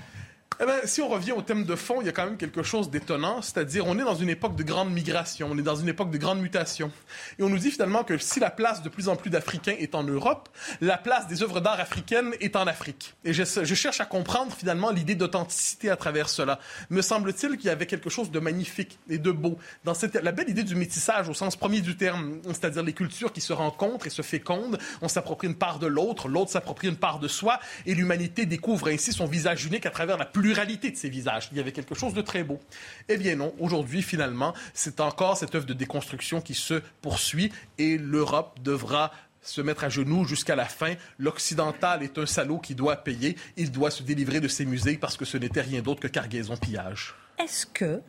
eh 0.61 0.65
bien, 0.65 0.75
si 0.85 1.01
on 1.03 1.09
revient 1.09 1.33
au 1.33 1.43
thème 1.43 1.65
de 1.65 1.75
fond, 1.75 2.01
il 2.01 2.07
y 2.07 2.09
a 2.09 2.13
quand 2.13 2.25
même 2.25 2.37
quelque 2.37 2.63
chose 2.63 2.91
d'étonnant, 2.91 3.43
c'est-à-dire 3.43 3.87
on 3.87 3.99
est 3.99 4.05
dans 4.05 4.15
une 4.15 4.29
époque 4.29 4.55
de 4.57 4.63
grande 4.63 4.93
migration, 4.93 5.49
on 5.51 5.59
est 5.59 5.63
dans 5.63 5.77
une 5.77 5.89
époque 5.89 6.11
de 6.11 6.19
grande 6.19 6.41
mutation. 6.41 6.93
Et 7.39 7.43
on 7.43 7.49
nous 7.49 7.59
dit 7.59 7.71
finalement 7.71 8.05
que 8.05 8.17
si 8.19 8.41
la 8.41 8.51
place 8.51 8.83
de 8.83 8.89
plus 8.89 9.09
en 9.09 9.17
plus 9.17 9.31
d'Africains 9.31 9.75
est 9.79 9.95
en 9.95 10.05
Europe, 10.05 10.49
la 10.81 10.97
place 10.97 11.27
des 11.27 11.43
œuvres 11.43 11.61
d'art 11.61 11.81
africaines 11.81 12.33
est 12.41 12.57
en 12.57 12.67
Afrique. 12.67 13.15
Et 13.25 13.33
je, 13.33 13.45
cherche 13.75 14.01
à 14.01 14.05
comprendre 14.05 14.53
finalement 14.53 14.91
l'idée 14.91 15.15
d'authenticité 15.15 15.91
à 15.91 15.97
travers 15.97 16.29
cela. 16.29 16.61
Me 16.91 17.03
semble-t-il 17.03 17.57
qu'il 17.57 17.67
y 17.67 17.71
avait 17.71 17.87
quelque 17.87 18.11
chose 18.11 18.31
de 18.31 18.39
magnifique 18.39 18.99
et 19.11 19.19
de 19.19 19.31
beau 19.33 19.59
dans 19.85 19.95
cette, 19.95 20.15
la 20.15 20.33
belle 20.33 20.49
idée 20.49 20.63
du 20.63 20.77
métissage 20.77 21.29
au 21.29 21.35
sens 21.35 21.57
premier 21.57 21.81
du 21.81 21.97
terme, 21.97 22.41
c'est-à-dire 22.47 22.83
les 22.83 22.93
cultures 22.93 23.33
qui 23.33 23.41
se 23.41 23.53
rencontrent 23.53 24.07
et 24.07 24.11
se 24.11 24.23
fécondent, 24.23 24.79
on 25.03 25.09
s'approprie 25.09 25.49
une 25.49 25.57
part 25.57 25.79
de 25.79 25.87
l'autre, 25.87 26.29
l'autre 26.29 26.51
s'approprie 26.51 26.89
une 26.89 26.97
part 26.97 27.19
de 27.19 27.29
soi, 27.29 27.59
et 27.87 27.95
l'humanité 27.95 28.47
découvre 28.47 28.89
ainsi 28.89 29.13
son 29.13 29.27
visage 29.27 29.65
unique 29.67 29.87
à 29.87 29.91
travers 29.91 30.17
la 30.17 30.25
pluralité 30.45 30.91
de 30.91 30.97
ses 30.97 31.09
visages. 31.09 31.49
Il 31.53 31.57
y 31.57 31.61
avait 31.61 31.73
quelque 31.73 31.95
chose 31.95 32.13
de 32.13 32.21
très 32.21 32.45
beau. 32.45 32.61
Eh 33.09 33.17
bien 33.17 33.35
non, 33.35 33.55
aujourd'hui, 33.59 34.03
finalement, 34.03 34.53
c'est 34.75 35.01
encore 35.01 35.39
cette 35.39 35.55
œuvre 35.55 35.65
de 35.65 35.73
déconstruction 35.73 36.43
qui 36.43 36.53
se 36.53 36.83
poursuit 37.01 37.51
et 37.79 37.97
l'Europe 37.97 38.59
devra 38.63 39.11
se 39.41 39.63
mettre 39.63 39.85
à 39.85 39.89
genoux 39.89 40.27
jusqu'à 40.27 40.55
la 40.55 40.67
fin. 40.67 40.97
L'occidental 41.19 42.03
est 42.03 42.19
un 42.19 42.27
salaud 42.27 42.59
qui 42.59 42.75
doit 42.75 42.97
payer. 42.97 43.39
Il 43.57 43.71
doit 43.71 43.91
se 43.91 44.03
délivrer 44.03 44.41
de 44.41 44.49
ses 44.49 44.67
musées 44.67 44.99
parce 44.99 45.17
que 45.17 45.25
ce 45.25 45.39
n'était 45.39 45.63
rien 45.63 45.81
d'autre 45.81 46.03
que 46.03 46.09
cargaison 46.09 46.59
pillage. 46.59 47.15
Est-ce 47.43 47.65
que 47.65 48.03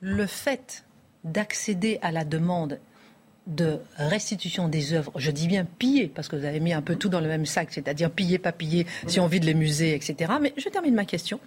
le 0.00 0.26
fait 0.26 0.86
d'accéder 1.22 1.98
à 2.00 2.12
la 2.12 2.24
demande 2.24 2.80
de 3.46 3.80
restitution 3.96 4.68
des 4.68 4.92
œuvres, 4.92 5.12
je 5.16 5.30
dis 5.30 5.48
bien 5.48 5.64
piller, 5.64 6.06
parce 6.06 6.28
que 6.28 6.36
vous 6.36 6.44
avez 6.44 6.60
mis 6.60 6.72
un 6.72 6.82
peu 6.82 6.94
tout 6.94 7.08
dans 7.08 7.20
le 7.20 7.28
même 7.28 7.46
sac, 7.46 7.68
c'est-à-dire 7.70 8.10
piller, 8.10 8.38
pas 8.38 8.52
piller, 8.52 8.86
si 9.08 9.18
on 9.20 9.26
vide 9.26 9.44
les 9.44 9.54
musées, 9.54 9.94
etc. 9.94 10.32
Mais 10.40 10.52
je 10.56 10.68
termine 10.68 10.94
ma 10.94 11.04
question. 11.04 11.40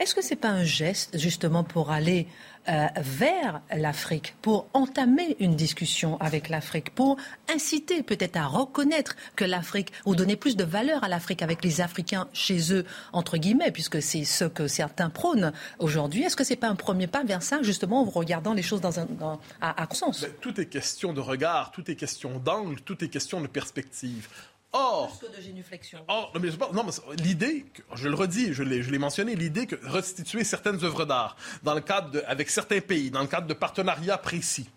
Est-ce 0.00 0.14
que 0.14 0.22
ce 0.22 0.30
n'est 0.30 0.40
pas 0.40 0.48
un 0.48 0.64
geste 0.64 1.18
justement 1.18 1.62
pour 1.62 1.90
aller 1.90 2.26
euh, 2.68 2.86
vers 2.96 3.60
l'Afrique, 3.74 4.34
pour 4.40 4.66
entamer 4.72 5.36
une 5.40 5.56
discussion 5.56 6.18
avec 6.20 6.48
l'Afrique, 6.48 6.94
pour 6.94 7.18
inciter 7.54 8.02
peut-être 8.02 8.36
à 8.36 8.46
reconnaître 8.46 9.14
que 9.36 9.44
l'Afrique, 9.44 9.92
ou 10.06 10.14
donner 10.14 10.36
plus 10.36 10.56
de 10.56 10.64
valeur 10.64 11.04
à 11.04 11.08
l'Afrique 11.08 11.42
avec 11.42 11.62
les 11.62 11.82
Africains 11.82 12.28
chez 12.32 12.72
eux, 12.72 12.86
entre 13.12 13.36
guillemets, 13.36 13.72
puisque 13.72 14.00
c'est 14.00 14.24
ce 14.24 14.44
que 14.44 14.68
certains 14.68 15.10
prônent 15.10 15.52
aujourd'hui? 15.78 16.22
Est-ce 16.22 16.36
que 16.36 16.44
ce 16.44 16.50
n'est 16.50 16.56
pas 16.56 16.68
un 16.68 16.76
premier 16.76 17.06
pas 17.06 17.22
vers 17.22 17.42
ça, 17.42 17.62
justement, 17.62 18.00
en 18.00 18.04
regardant 18.04 18.54
les 18.54 18.62
choses 18.62 18.80
dans 18.80 19.00
un, 19.00 19.06
à, 19.60 19.82
à 19.82 19.94
sens? 19.94 20.22
Ben, 20.22 20.30
Tout 20.40 20.58
est 20.60 20.66
question 20.66 21.12
de 21.12 21.20
regard, 21.20 21.72
tout 21.72 21.90
est 21.90 21.96
question 21.96 22.38
d'angle, 22.38 22.80
tout 22.82 23.04
est 23.04 23.08
question 23.08 23.40
de 23.40 23.46
perspective. 23.46 24.28
Or, 24.72 25.18
de 25.36 25.42
génuflexion. 25.42 25.98
Or, 26.06 26.32
non, 26.72 26.84
mais 26.84 27.16
l'idée, 27.16 27.66
je 27.94 28.08
le 28.08 28.14
redis, 28.14 28.54
je 28.54 28.62
l'ai, 28.62 28.98
mentionné, 28.98 29.34
l'idée 29.34 29.66
que 29.66 29.74
restituer 29.82 30.44
certaines 30.44 30.84
œuvres 30.84 31.04
d'art 31.04 31.36
dans 31.64 31.74
le 31.74 31.80
cadre 31.80 32.10
de, 32.10 32.22
avec 32.26 32.50
certains 32.50 32.80
pays, 32.80 33.10
dans 33.10 33.20
le 33.20 33.26
cadre 33.26 33.48
de 33.48 33.54
partenariats 33.54 34.18
précis, 34.18 34.70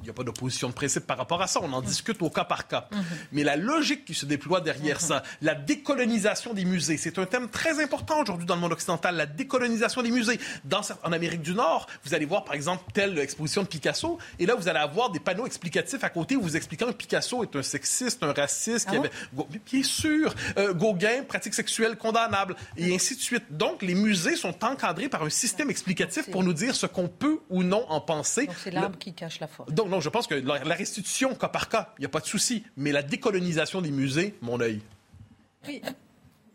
il 0.00 0.04
n'y 0.04 0.10
a 0.10 0.12
pas 0.12 0.22
d'opposition 0.22 0.68
de 0.68 0.74
principe 0.74 1.06
par 1.06 1.18
rapport 1.18 1.42
à 1.42 1.46
ça. 1.46 1.60
On 1.62 1.72
en 1.72 1.82
discute 1.82 2.22
au 2.22 2.30
cas 2.30 2.44
par 2.44 2.66
cas. 2.66 2.88
Mhm. 2.92 3.04
Mais 3.32 3.44
la 3.44 3.56
logique 3.56 4.04
qui 4.04 4.14
se 4.14 4.26
déploie 4.26 4.60
derrière 4.60 5.00
ça, 5.00 5.22
la 5.42 5.54
décolonisation 5.54 6.54
des 6.54 6.64
musées, 6.64 6.96
c'est 6.96 7.18
un 7.18 7.26
thème 7.26 7.48
très 7.48 7.82
important 7.82 8.20
aujourd'hui 8.22 8.46
dans 8.46 8.54
le 8.54 8.60
monde 8.60 8.72
occidental. 8.72 9.16
La 9.16 9.26
décolonisation 9.26 10.02
des 10.02 10.10
musées. 10.10 10.38
Dans, 10.64 10.82
en 11.02 11.12
Amérique 11.12 11.42
du 11.42 11.54
Nord, 11.54 11.86
vous 12.04 12.14
allez 12.14 12.26
voir, 12.26 12.44
par 12.44 12.54
exemple, 12.54 12.84
telle 12.92 13.18
exposition 13.18 13.62
de 13.62 13.68
Picasso, 13.68 14.18
et 14.38 14.46
là, 14.46 14.54
vous 14.54 14.68
allez 14.68 14.78
avoir 14.78 15.10
des 15.10 15.20
panneaux 15.20 15.46
explicatifs 15.46 16.04
à 16.04 16.10
côté 16.10 16.36
où 16.36 16.42
vous 16.42 16.56
expliquant 16.56 16.86
que 16.86 16.92
Picasso 16.92 17.42
est 17.42 17.56
un 17.56 17.62
sexiste, 17.62 18.22
un 18.22 18.32
raciste, 18.32 18.86
ah 18.88 18.92
qui 18.92 18.96
avait... 18.96 19.10
Bien 19.70 19.82
sûr, 19.82 20.34
euh, 20.58 20.72
Gauguin, 20.72 21.24
pratique 21.26 21.54
sexuelle 21.54 21.96
condamnable, 21.96 22.56
et 22.76 22.94
ainsi 22.94 23.16
de 23.16 23.20
suite. 23.20 23.44
Donc, 23.50 23.82
les 23.82 23.94
musées 23.94 24.36
sont 24.36 24.64
encadrés 24.64 25.08
par 25.08 25.22
un 25.22 25.30
système 25.30 25.70
explicatif 25.70 26.30
pour 26.30 26.42
nous 26.42 26.52
dire 26.52 26.74
ce 26.74 26.86
qu'on 26.86 27.08
peut 27.08 27.40
ou 27.50 27.62
non 27.62 27.84
en 27.88 28.00
penser. 28.00 28.48
c'est 28.62 28.70
l'arbre 28.70 28.98
qui 28.98 29.12
cache 29.12 29.40
la 29.40 29.46
forêt 29.46 29.72
non, 29.88 30.00
je 30.00 30.08
pense 30.08 30.26
que 30.26 30.34
la, 30.34 30.74
restitution, 30.74 31.34
cas 31.34 31.48
par 31.48 31.68
cas, 31.68 31.94
il 31.98 32.02
n'y 32.02 32.06
a 32.06 32.10
pas 32.10 32.20
de 32.20 32.26
souci. 32.26 32.64
Mais 32.76 32.92
la 32.92 33.02
décolonisation 33.02 33.80
des 33.80 33.90
musées, 33.90 34.34
mon 34.40 34.60
œil. 34.60 34.80
Oui. 35.66 35.82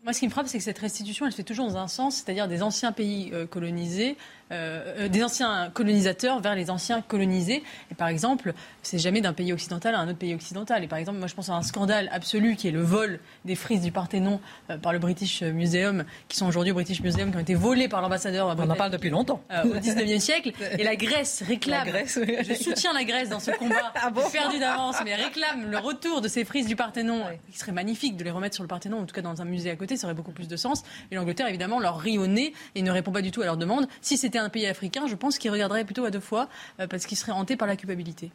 Moi, 0.04 0.12
ce 0.12 0.20
qui 0.20 0.26
me 0.26 0.30
frappe, 0.30 0.48
c'est 0.48 0.58
que 0.58 0.64
cette 0.64 0.78
restitution, 0.78 1.24
elle 1.24 1.32
se 1.32 1.36
fait 1.38 1.44
toujours 1.44 1.66
dans 1.66 1.78
un 1.78 1.88
sens, 1.88 2.16
c'est-à-dire 2.16 2.46
des 2.46 2.62
anciens 2.62 2.92
pays 2.92 3.30
euh, 3.32 3.46
colonisés 3.46 4.18
euh, 4.52 5.04
euh, 5.04 5.08
des 5.08 5.24
anciens 5.24 5.70
colonisateurs 5.72 6.40
vers 6.40 6.54
les 6.54 6.70
anciens 6.70 7.00
colonisés. 7.00 7.62
Et 7.90 7.94
par 7.94 8.08
exemple, 8.08 8.52
c'est 8.82 8.98
jamais 8.98 9.20
d'un 9.20 9.32
pays 9.32 9.52
occidental 9.52 9.94
à 9.94 10.00
un 10.00 10.08
autre 10.08 10.18
pays 10.18 10.34
occidental. 10.34 10.84
Et 10.84 10.86
par 10.86 10.98
exemple, 10.98 11.18
moi 11.18 11.28
je 11.28 11.34
pense 11.34 11.48
à 11.48 11.54
un 11.54 11.62
scandale 11.62 12.10
absolu 12.12 12.54
qui 12.56 12.68
est 12.68 12.70
le 12.70 12.82
vol 12.82 13.20
des 13.44 13.54
frises 13.54 13.80
du 13.80 13.90
Parthénon 13.90 14.40
euh, 14.70 14.76
par 14.76 14.92
le 14.92 14.98
British 14.98 15.42
Museum, 15.42 16.04
qui 16.28 16.36
sont 16.36 16.46
aujourd'hui 16.46 16.72
au 16.72 16.74
British 16.74 17.00
Museum, 17.00 17.30
qui 17.30 17.36
ont 17.36 17.40
été 17.40 17.54
volées 17.54 17.88
par 17.88 18.02
l'ambassadeur. 18.02 18.54
On 18.58 18.70
en 18.70 18.74
parle 18.74 18.90
depuis 18.90 19.10
longtemps. 19.10 19.42
au 19.64 19.76
19e 19.76 20.20
siècle. 20.20 20.52
Et 20.78 20.84
la 20.84 20.96
Grèce 20.96 21.42
réclame. 21.46 21.88
Je 22.06 22.54
soutiens 22.54 22.92
la 22.92 23.04
Grèce 23.04 23.30
dans 23.30 23.40
ce 23.40 23.50
combat 23.52 23.92
ah 23.94 24.10
perdu 24.30 24.58
d'avance, 24.58 24.96
mais 25.04 25.14
réclame 25.14 25.70
le 25.70 25.78
retour 25.78 26.20
de 26.20 26.28
ces 26.28 26.44
frises 26.44 26.66
du 26.66 26.76
Parthénon. 26.76 27.24
Il 27.48 27.56
serait 27.56 27.72
magnifique 27.72 28.16
de 28.16 28.24
les 28.24 28.30
remettre 28.30 28.54
sur 28.54 28.64
le 28.64 28.68
Parthénon, 28.68 29.00
en 29.00 29.06
tout 29.06 29.14
cas 29.14 29.22
dans 29.22 29.40
un 29.40 29.44
musée 29.44 29.70
à 29.70 29.76
côté, 29.76 29.96
ça 29.96 30.06
aurait 30.06 30.14
beaucoup 30.14 30.32
plus 30.32 30.48
de 30.48 30.56
sens. 30.56 30.82
Et 31.10 31.14
l'Angleterre, 31.14 31.48
évidemment, 31.48 31.80
leur 31.80 31.98
rit 31.98 32.18
au 32.18 32.26
nez 32.26 32.52
et 32.74 32.82
ne 32.82 32.90
répond 32.90 33.12
pas 33.12 33.22
du 33.22 33.30
tout 33.30 33.42
à 33.42 33.44
leur 33.46 33.56
demande. 33.56 33.88
Si 34.00 34.16
c'était 34.16 34.33
un 34.38 34.48
pays 34.48 34.66
africain, 34.66 35.06
je 35.06 35.14
pense 35.14 35.38
qu'il 35.38 35.50
regarderait 35.50 35.84
plutôt 35.84 36.04
à 36.04 36.10
deux 36.10 36.20
fois 36.20 36.48
euh, 36.80 36.86
parce 36.86 37.06
qu'il 37.06 37.16
serait 37.16 37.32
hanté 37.32 37.56
par 37.56 37.68
la 37.68 37.76
culpabilité. 37.76 38.30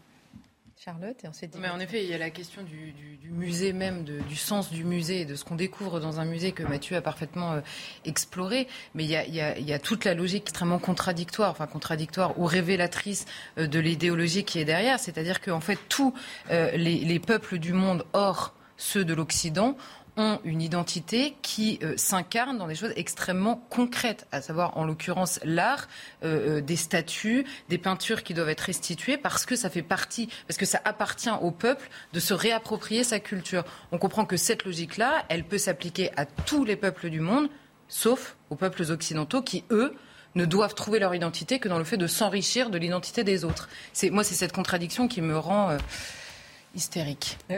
Charlotte, 0.77 1.17
et 1.25 1.27
ensuite. 1.27 1.57
Mais 1.59 1.67
en 1.67 1.79
effet, 1.81 2.05
il 2.05 2.09
y 2.09 2.13
a 2.13 2.17
la 2.17 2.29
question 2.29 2.61
du, 2.63 2.93
musée 3.29 3.73
même, 3.73 4.05
du 4.05 4.35
sens 4.37 4.71
du 4.71 4.85
musée, 4.85 5.25
de 5.25 5.35
ce 5.35 5.43
qu'on 5.43 5.55
découvre 5.55 5.99
dans 5.99 6.21
un 6.21 6.25
musée 6.25 6.53
que 6.53 6.63
Mathieu 6.63 6.95
a 6.95 7.01
parfaitement 7.01 7.51
euh, 7.51 7.61
exploré. 8.05 8.65
Mais 8.95 9.03
il 9.03 9.11
y, 9.11 9.73
a, 9.73 9.79
toute 9.79 10.05
la 10.05 10.13
logique 10.13 10.43
extrêmement 10.43 10.79
contradictoire, 10.79 11.51
enfin 11.51 11.67
contradictoire 11.67 12.39
ou 12.39 12.45
révélatrice 12.45 13.25
euh, 13.57 13.67
de 13.67 13.77
l'idéologie 13.77 14.45
qui 14.45 14.59
est 14.59 14.65
derrière. 14.65 15.01
C'est-à-dire 15.01 15.41
qu'en 15.41 15.59
fait, 15.59 15.79
tous 15.89 16.13
les 16.49 17.19
peuples 17.19 17.59
du 17.59 17.73
monde, 17.73 18.05
hors 18.13 18.53
ceux 18.79 19.03
de 19.05 19.13
l'Occident, 19.13 19.75
ont 20.19 20.39
une 20.43 20.61
identité 20.61 21.35
qui 21.41 21.79
euh, 21.81 21.93
s'incarne 21.95 22.57
dans 22.57 22.67
des 22.67 22.75
choses 22.75 22.91
extrêmement 22.97 23.55
concrètes, 23.69 24.27
à 24.33 24.41
savoir 24.41 24.77
en 24.77 24.83
l'occurrence 24.83 25.39
l'art, 25.43 25.87
euh, 26.23 26.57
euh, 26.57 26.61
des 26.61 26.75
statues, 26.75 27.45
des 27.69 27.77
peintures 27.77 28.23
qui 28.23 28.33
doivent 28.33 28.49
être 28.49 28.61
restituées 28.61 29.17
parce 29.17 29.45
que 29.45 29.55
ça 29.55 29.69
fait 29.69 29.81
partie, 29.81 30.29
parce 30.45 30.57
que 30.57 30.65
ça 30.65 30.81
appartient 30.83 31.31
au 31.41 31.51
peuple 31.51 31.89
de 32.11 32.19
se 32.19 32.33
réapproprier 32.33 33.05
sa 33.05 33.19
culture. 33.19 33.63
On 33.93 33.97
comprend 33.97 34.25
que 34.25 34.35
cette 34.35 34.65
logique-là, 34.65 35.23
elle 35.29 35.45
peut 35.45 35.57
s'appliquer 35.57 36.11
à 36.17 36.25
tous 36.25 36.65
les 36.65 36.75
peuples 36.75 37.09
du 37.09 37.21
monde, 37.21 37.49
sauf 37.87 38.35
aux 38.49 38.55
peuples 38.55 38.83
occidentaux 38.91 39.41
qui, 39.41 39.63
eux, 39.71 39.95
ne 40.35 40.45
doivent 40.45 40.75
trouver 40.75 40.99
leur 40.99 41.15
identité 41.15 41.59
que 41.59 41.69
dans 41.69 41.79
le 41.79 41.85
fait 41.85 41.97
de 41.97 42.07
s'enrichir 42.07 42.69
de 42.69 42.77
l'identité 42.77 43.23
des 43.23 43.45
autres. 43.45 43.69
C'est, 43.93 44.09
moi, 44.09 44.25
c'est 44.25 44.35
cette 44.35 44.53
contradiction 44.53 45.07
qui 45.07 45.21
me 45.21 45.37
rend 45.37 45.77
hystérique. 46.75 47.37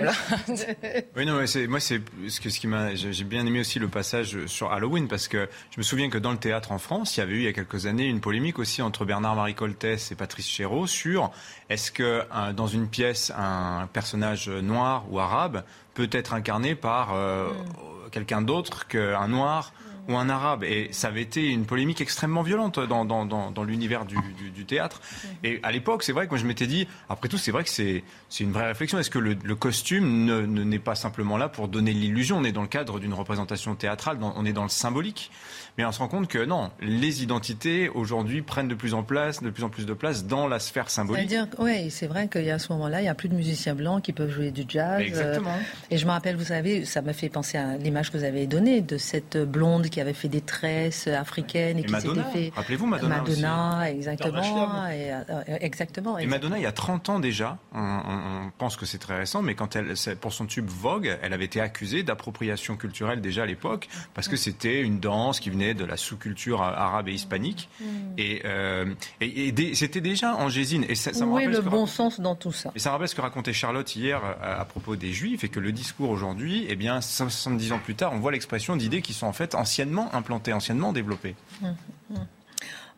oui, 1.16 1.26
non, 1.26 1.46
c'est, 1.46 1.68
moi, 1.68 1.80
c'est 1.80 2.02
ce, 2.28 2.40
que, 2.40 2.50
ce 2.50 2.60
qui 2.60 2.68
m'a. 2.68 2.96
J'ai 2.96 3.24
bien 3.24 3.46
aimé 3.46 3.60
aussi 3.60 3.80
le 3.80 3.88
passage 3.88 4.46
sur 4.46 4.72
Halloween 4.72 5.08
parce 5.08 5.28
que 5.28 5.50
je 5.72 5.78
me 5.78 5.84
souviens 5.84 6.10
que 6.10 6.18
dans 6.18 6.32
le 6.32 6.38
théâtre 6.38 6.72
en 6.72 6.78
France, 6.78 7.18
il 7.18 7.20
y 7.20 7.24
avait 7.24 7.34
eu 7.34 7.40
il 7.40 7.44
y 7.44 7.48
a 7.48 7.54
quelques 7.54 7.86
années 7.86 8.08
une 8.08 8.22
polémique 8.22 8.60
aussi 8.60 8.82
entre 8.82 9.06
Bernard-Marie 9.06 9.56
Coltès 9.56 10.12
et 10.12 10.16
Patrice 10.16 10.48
Chéreau 10.48 10.88
sur 10.88 11.32
est-ce 11.70 11.92
que 11.92 12.24
dans 12.54 12.68
une 12.68 12.88
pièce, 12.88 13.32
un 13.38 13.88
personnage 13.92 14.50
noir 14.50 15.06
ou 15.10 15.20
arabe 15.20 15.64
peut 15.94 16.10
être 16.12 16.34
incarné 16.34 16.76
par 16.76 17.14
euh, 17.14 17.50
mm. 17.50 18.10
quelqu'un 18.12 18.42
d'autre 18.42 18.88
qu'un 18.88 19.28
noir 19.28 19.74
ou 20.08 20.18
un 20.18 20.30
arabe. 20.30 20.64
Et 20.64 20.90
ça 20.92 21.08
avait 21.08 21.22
été 21.22 21.50
une 21.50 21.66
polémique 21.66 22.02
extrêmement 22.02 22.42
violente 22.42 22.80
dans, 22.80 23.06
dans, 23.06 23.26
dans, 23.26 23.64
l'univers 23.64 24.06
du, 24.06 24.18
du, 24.54 24.66
théâtre. 24.66 25.02
Et 25.44 25.60
à 25.64 25.72
l'époque, 25.72 26.04
c'est 26.04 26.12
vrai 26.12 26.26
que 26.26 26.32
moi 26.32 26.40
je 26.40 26.46
m'étais 26.46 26.68
dit, 26.68 26.88
après 27.10 27.30
tout, 27.30 27.38
c'est 27.38 27.52
vrai 27.52 27.64
que 27.64 27.70
c'est 27.70 28.04
une 28.40 28.52
vraie 28.52 28.68
réflexion. 28.68 29.00
Est-ce 29.00 29.10
que 29.10 29.20
le, 29.20 29.38
le 29.44 29.56
costume 29.56 30.26
ne, 30.26 30.42
n'est 30.46 30.80
pas 30.80 30.96
simplement 30.96 31.38
là 31.38 31.50
pour 31.50 31.68
donner 31.68 31.94
l'illusion? 31.94 32.38
On 32.38 32.44
est 32.44 32.52
dans 32.52 32.62
le 32.62 32.68
cadre 32.68 33.00
d'une 33.00 33.14
représentation 33.14 33.76
théâtrale, 33.76 34.18
on 34.22 34.46
est 34.46 34.54
dans 34.54 34.64
le 34.64 34.70
symbolique. 34.70 35.32
Mais 35.78 35.86
on 35.86 35.92
se 35.92 36.00
rend 36.00 36.08
compte 36.08 36.28
que 36.28 36.44
non, 36.44 36.72
les 36.82 37.24
identités 37.24 37.90
aujourd'hui 37.90 38.42
prennent 38.42 38.68
de 38.68 38.76
plus 38.76 38.94
en 38.94 39.04
place, 39.04 39.42
de 39.42 39.50
plus 39.50 39.64
en 39.64 39.70
plus 39.70 39.86
de 39.86 39.94
place 39.94 40.26
dans 40.26 40.48
la 40.48 40.60
sphère 40.60 40.90
symbolique. 40.90 41.30
C'est-à-dire, 41.30 41.56
oui, 41.60 41.90
c'est 41.90 42.08
vrai 42.08 42.28
qu'il 42.28 42.44
y 42.44 42.52
a 42.52 42.56
à 42.56 42.60
ce 42.60 42.72
moment-là, 42.74 43.00
il 43.00 43.04
n'y 43.04 43.10
a 43.10 43.16
plus 43.16 43.30
de 43.30 43.36
musiciens 43.36 43.76
blancs 43.76 44.04
qui 44.04 44.12
peuvent 44.14 44.30
jouer 44.30 44.52
du 44.52 44.64
jazz. 44.68 45.02
Exactement. 45.02 45.56
et 45.90 45.98
je 45.98 46.06
me 46.06 46.12
rappelle, 46.12 46.36
vous 46.36 46.46
savez, 46.46 46.86
ça 46.86 47.02
m'a 47.02 47.14
fait 47.14 47.30
penser 47.30 47.58
à 47.58 47.78
l'image 47.78 48.12
que 48.12 48.18
vous 48.18 48.24
avez 48.24 48.48
donnée 48.48 48.82
de 48.82 48.98
cette 48.98 49.38
blonde 49.38 49.90
qui 49.90 50.02
avait 50.02 50.14
fait 50.14 50.28
des 50.28 50.42
tresses 50.42 51.08
africaines 51.08 51.80
et, 51.80 51.84
qui 51.84 51.94
s'était 51.94 52.24
fait. 52.34 52.52
Rappelez-vous 52.56 52.86
Madonna. 52.86 53.18
Madonna, 53.18 53.92
exactement. 53.92 54.88
Et, 54.90 55.12
euh, 55.12 55.58
exactement. 55.62 56.18
Et 56.18 56.26
Madonna, 56.26 56.58
il 56.58 56.64
y 56.64 56.68
a 56.68 56.72
30 56.72 57.10
ans 57.10 57.20
déjà, 57.20 57.58
on, 57.74 58.52
pense 58.58 58.76
que 58.76 58.86
c'est 58.86 58.98
très 58.98 59.18
récent, 59.18 59.42
mais 59.42 59.56
quand 59.56 59.76
elle, 59.76 59.94
pour 60.20 60.34
son 60.34 60.46
tube 60.46 60.68
Vogue, 60.68 61.18
elle 61.22 61.34
avait 61.34 61.46
été 61.46 61.62
accusée 61.62 62.04
d'appropriation 62.04 62.76
culturelle 62.76 63.22
déjà 63.22 63.44
à 63.44 63.46
l'époque, 63.46 63.88
parce 64.14 64.28
que 64.28 64.36
c'était 64.36 64.82
une 64.82 65.00
danse 65.00 65.40
qui 65.40 65.50
venait 65.50 65.61
de 65.62 65.86
la 65.86 65.98
sous-culture 65.98 66.62
arabe 66.62 67.08
et 67.08 67.14
hispanique. 67.14 67.70
Mm. 67.80 67.86
Et, 68.18 68.42
euh, 68.46 68.86
et, 69.22 69.76
c'était 69.76 70.02
déjà 70.02 70.36
en 70.36 70.50
Gésine. 70.50 70.86
Et 70.90 70.96
ça, 70.96 71.14
ça 71.14 71.26
Où 71.26 71.40
est 71.40 71.46
le 71.46 71.62
bon 71.62 71.86
sens 71.86 72.20
dans 72.20 72.36
tout 72.36 72.52
ça? 72.52 72.72
Et 72.76 72.80
ça 72.80 72.92
rappelle 72.92 73.08
ce 73.08 73.16
que 73.16 73.22
racontait 73.22 73.54
Charlotte 73.54 73.96
hier 73.96 74.22
euh, 74.24 74.62
à, 74.62 74.66
propos 74.66 74.96
des 74.96 75.12
Juifs, 75.12 75.44
et 75.44 75.50
que 75.50 75.60
le 75.60 75.72
discours 75.72 76.10
aujourd'hui, 76.10 76.66
eh 76.70 76.76
bien, 76.76 77.02
70 77.02 77.72
ans 77.74 77.80
plus 77.80 77.96
tard, 77.96 78.12
on 78.14 78.20
voit 78.20 78.32
l'expression 78.32 78.76
d'idées 78.76 79.02
qui 79.02 79.14
sont 79.14 79.28
en 79.28 79.34
fait 79.34 79.56
anciennement 79.56 80.14
implantées, 80.14 80.54
anciennement 80.54 80.94
développées. 80.94 81.36
Mm, 81.62 81.68
mm. 82.10 82.16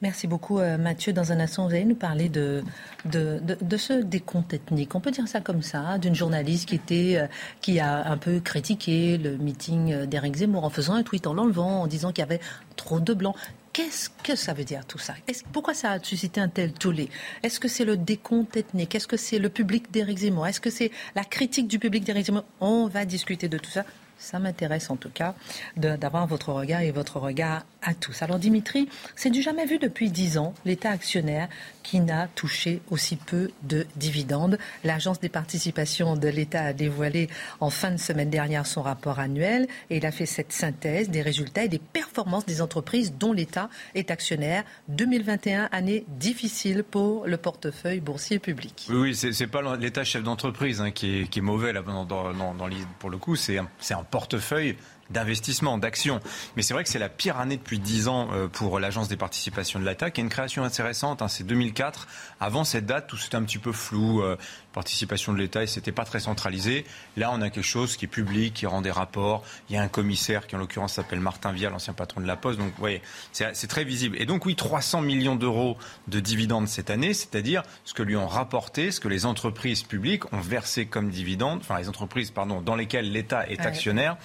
Merci 0.04 0.28
beaucoup 0.28 0.60
euh, 0.60 0.78
Mathieu. 0.78 1.14
Dans 1.14 1.32
un 1.32 1.40
instant, 1.40 1.66
vous 1.66 1.74
allez 1.74 1.86
nous 1.86 1.96
parler 1.96 2.28
de, 2.28 2.62
de, 3.06 3.40
de, 3.40 3.78
ce 3.78 3.94
décompte 3.94 4.54
ethnique. 4.54 4.94
On 4.96 5.00
peut 5.00 5.12
dire 5.12 5.30
ça 5.30 5.40
comme 5.40 5.62
ça, 5.62 5.98
d'une 5.98 6.14
journaliste 6.14 6.68
qui, 6.68 6.76
était, 6.76 7.16
euh, 7.16 7.28
qui 7.62 7.80
a 7.80 8.12
un 8.12 8.18
peu 8.18 8.42
critiqué 8.42 9.18
le 9.18 9.38
meeting 9.38 9.94
euh, 9.94 10.06
d'Éric 10.06 10.36
Zemmour 10.36 10.66
en 10.66 10.70
faisant 10.70 10.96
un 10.96 11.04
tweet, 11.04 11.26
en 11.26 11.34
l'enlevant, 11.34 11.84
en 11.84 11.88
disant 11.88 12.10
qu'il 12.10 12.20
y 12.20 12.24
avait 12.24 12.42
trop 12.76 13.00
de 13.00 13.14
blancs. 13.14 13.34
Qu'est-ce 13.72 14.10
que 14.10 14.36
ça 14.36 14.52
veut 14.52 14.66
dire 14.66 14.86
tout 14.86 15.00
ça? 15.00 15.14
Pourquoi 15.54 15.74
ça 15.74 15.92
a 15.92 16.04
suscité 16.04 16.42
un 16.42 16.50
tel 16.50 16.74
tollé? 16.74 17.10
Est-ce 17.42 17.62
que 17.62 17.70
c'est 17.70 17.86
le 17.86 17.96
décompte 17.96 18.58
ethnique? 18.58 18.96
Est-ce 18.96 19.08
que 19.08 19.16
c'est 19.16 19.40
le 19.40 19.48
public 19.48 19.90
d'Éric 19.90 20.18
Zemmour? 20.18 20.48
Est-ce 20.48 20.60
que 20.60 20.70
c'est 20.70 20.92
la 21.16 21.24
critique 21.24 21.70
du 21.70 21.80
public 21.80 22.04
d'Éric 22.04 22.26
Zemmour? 22.26 22.44
On 22.60 22.88
va 22.88 23.06
discuter 23.06 23.48
de 23.48 23.58
tout 23.58 23.72
ça 23.72 23.86
ça 24.24 24.40
m'intéresse 24.40 24.90
en 24.90 24.96
tout 24.96 25.10
cas 25.10 25.36
d'avoir 25.76 26.28
votre 26.28 26.54
regard 26.54 26.82
et 26.82 26.92
votre 26.92 27.20
regard 27.20 27.66
à 27.84 27.94
tous. 27.94 28.22
Alors 28.22 28.40
Dimitri, 28.40 28.90
c'est 29.16 29.30
du 29.30 29.42
jamais 29.42 29.66
vu 29.66 29.78
depuis 29.78 30.10
dix 30.10 30.38
ans, 30.38 30.54
l'État 30.66 30.90
actionnaire 30.90 31.50
qui 31.84 32.00
n'a 32.00 32.28
touché 32.28 32.82
aussi 32.90 33.18
peu 33.18 33.52
de 33.64 33.86
dividendes. 33.96 34.58
L'Agence 34.84 35.20
des 35.20 35.30
participations 35.30 36.16
de 36.16 36.28
l'État 36.28 36.64
a 36.64 36.74
dévoilé 36.74 37.30
en 37.60 37.70
fin 37.70 37.92
de 37.92 37.98
semaine 37.98 38.30
dernière 38.30 38.66
son 38.66 38.82
rapport 38.82 39.20
annuel 39.20 39.68
et 39.90 39.98
il 39.98 40.06
a 40.06 40.12
fait 40.12 40.26
cette 40.26 40.54
synthèse 40.54 41.10
des 41.10 41.22
résultats 41.22 41.66
et 41.66 41.70
des 41.70 41.80
performances 41.80 42.46
des 42.46 42.62
entreprises 42.62 43.14
dont 43.14 43.34
l'État 43.34 43.70
est 43.96 44.12
actionnaire. 44.12 44.64
2021, 44.88 45.70
année 45.72 46.06
difficile 46.08 46.84
pour 46.84 47.28
le 47.28 47.38
portefeuille 47.38 48.00
boursier 48.00 48.40
public. 48.40 48.88
Oui, 48.90 48.96
oui 48.96 49.16
c'est 49.16 49.48
pas 49.48 49.76
l'État 49.76 50.04
chef 50.04 50.24
d'entreprise 50.24 50.82
hein, 50.82 50.92
qui, 50.92 51.22
est, 51.22 51.42
mauvais 51.42 51.74
là, 51.74 51.84
pour 53.00 53.10
le 53.10 53.18
coup, 53.18 53.36
c'est 53.36 53.58
un 53.58 54.04
portefeuille 54.10 54.78
d'investissement, 55.14 55.78
d'action. 55.78 56.20
Mais 56.56 56.62
c'est 56.62 56.74
vrai 56.74 56.84
que 56.84 56.90
c'est 56.90 57.00
la 57.00 57.10
pire 57.10 57.40
année 57.40 57.58
depuis 57.58 57.80
10 57.80 58.08
ans 58.08 58.30
euh, 58.34 58.48
pour 58.48 58.80
l'Agence 58.80 59.08
des 59.08 59.16
participations 59.16 59.80
de 59.80 59.86
l'ATA, 59.86 60.12
qui 60.12 60.20
est 60.20 60.24
une 60.24 60.30
création 60.30 60.64
récente, 60.80 61.22
hein, 61.22 61.28
c'est 61.28 61.46
2004. 61.46 62.08
Avant 62.40 62.64
cette 62.64 62.86
date, 62.86 63.08
tout 63.08 63.18
c'était 63.18 63.38
un 63.38 63.44
petit 63.44 63.60
peu 63.60 63.72
flou. 63.72 64.22
Participation 64.74 65.34
de 65.34 65.38
l'État 65.38 65.64
et 65.64 65.68
c'était 65.68 65.92
pas 65.92 66.06
très 66.06 66.20
centralisé. 66.20 66.86
Là, 67.16 67.32
on 67.32 67.42
a 67.42 67.50
quelque 67.50 67.64
chose 67.64 67.96
qui 67.96 68.06
est 68.06 68.08
public, 68.08 68.54
qui 68.54 68.66
rend 68.66 68.82
des 68.82 68.92
rapports. 68.92 69.44
Il 69.70 69.76
y 69.76 69.78
a 69.78 69.82
un 69.82 69.88
commissaire 69.88 70.48
qui, 70.48 70.56
en 70.56 70.60
l'occurrence, 70.60 70.94
s'appelle 70.94 71.20
Martin 71.20 71.52
Vial, 71.52 71.72
l'ancien 71.72 71.94
patron 71.94 72.22
de 72.22 72.28
la 72.28 72.36
Poste. 72.36 72.60
Donc, 72.60 72.70
vous 72.70 72.80
voyez, 72.80 73.02
c'est 73.32 73.68
très 73.68 73.84
visible. 73.84 74.18
Et 74.20 74.26
donc, 74.26 74.46
oui, 74.46 74.56
300 74.56 75.02
millions 75.02 75.36
d'euros 75.36 75.78
de 76.08 76.20
dividendes 76.20 76.68
cette 76.68 76.90
année, 76.90 77.14
c'est-à-dire 77.14 77.64
ce 77.86 77.94
que 77.94 78.04
lui 78.04 78.16
ont 78.16 78.28
rapporté, 78.28 78.92
ce 78.92 79.00
que 79.00 79.08
les 79.08 79.26
entreprises 79.26 79.84
publiques 79.84 80.32
ont 80.34 80.40
versé 80.40 80.86
comme 80.86 81.10
dividendes, 81.10 81.60
enfin, 81.62 81.78
les 81.80 81.90
entreprises, 81.90 82.32
pardon, 82.32 82.62
dans 82.62 82.76
lesquelles 82.76 83.12
l'État 83.12 83.48
est 83.48 83.62
actionnaire. 83.62 84.18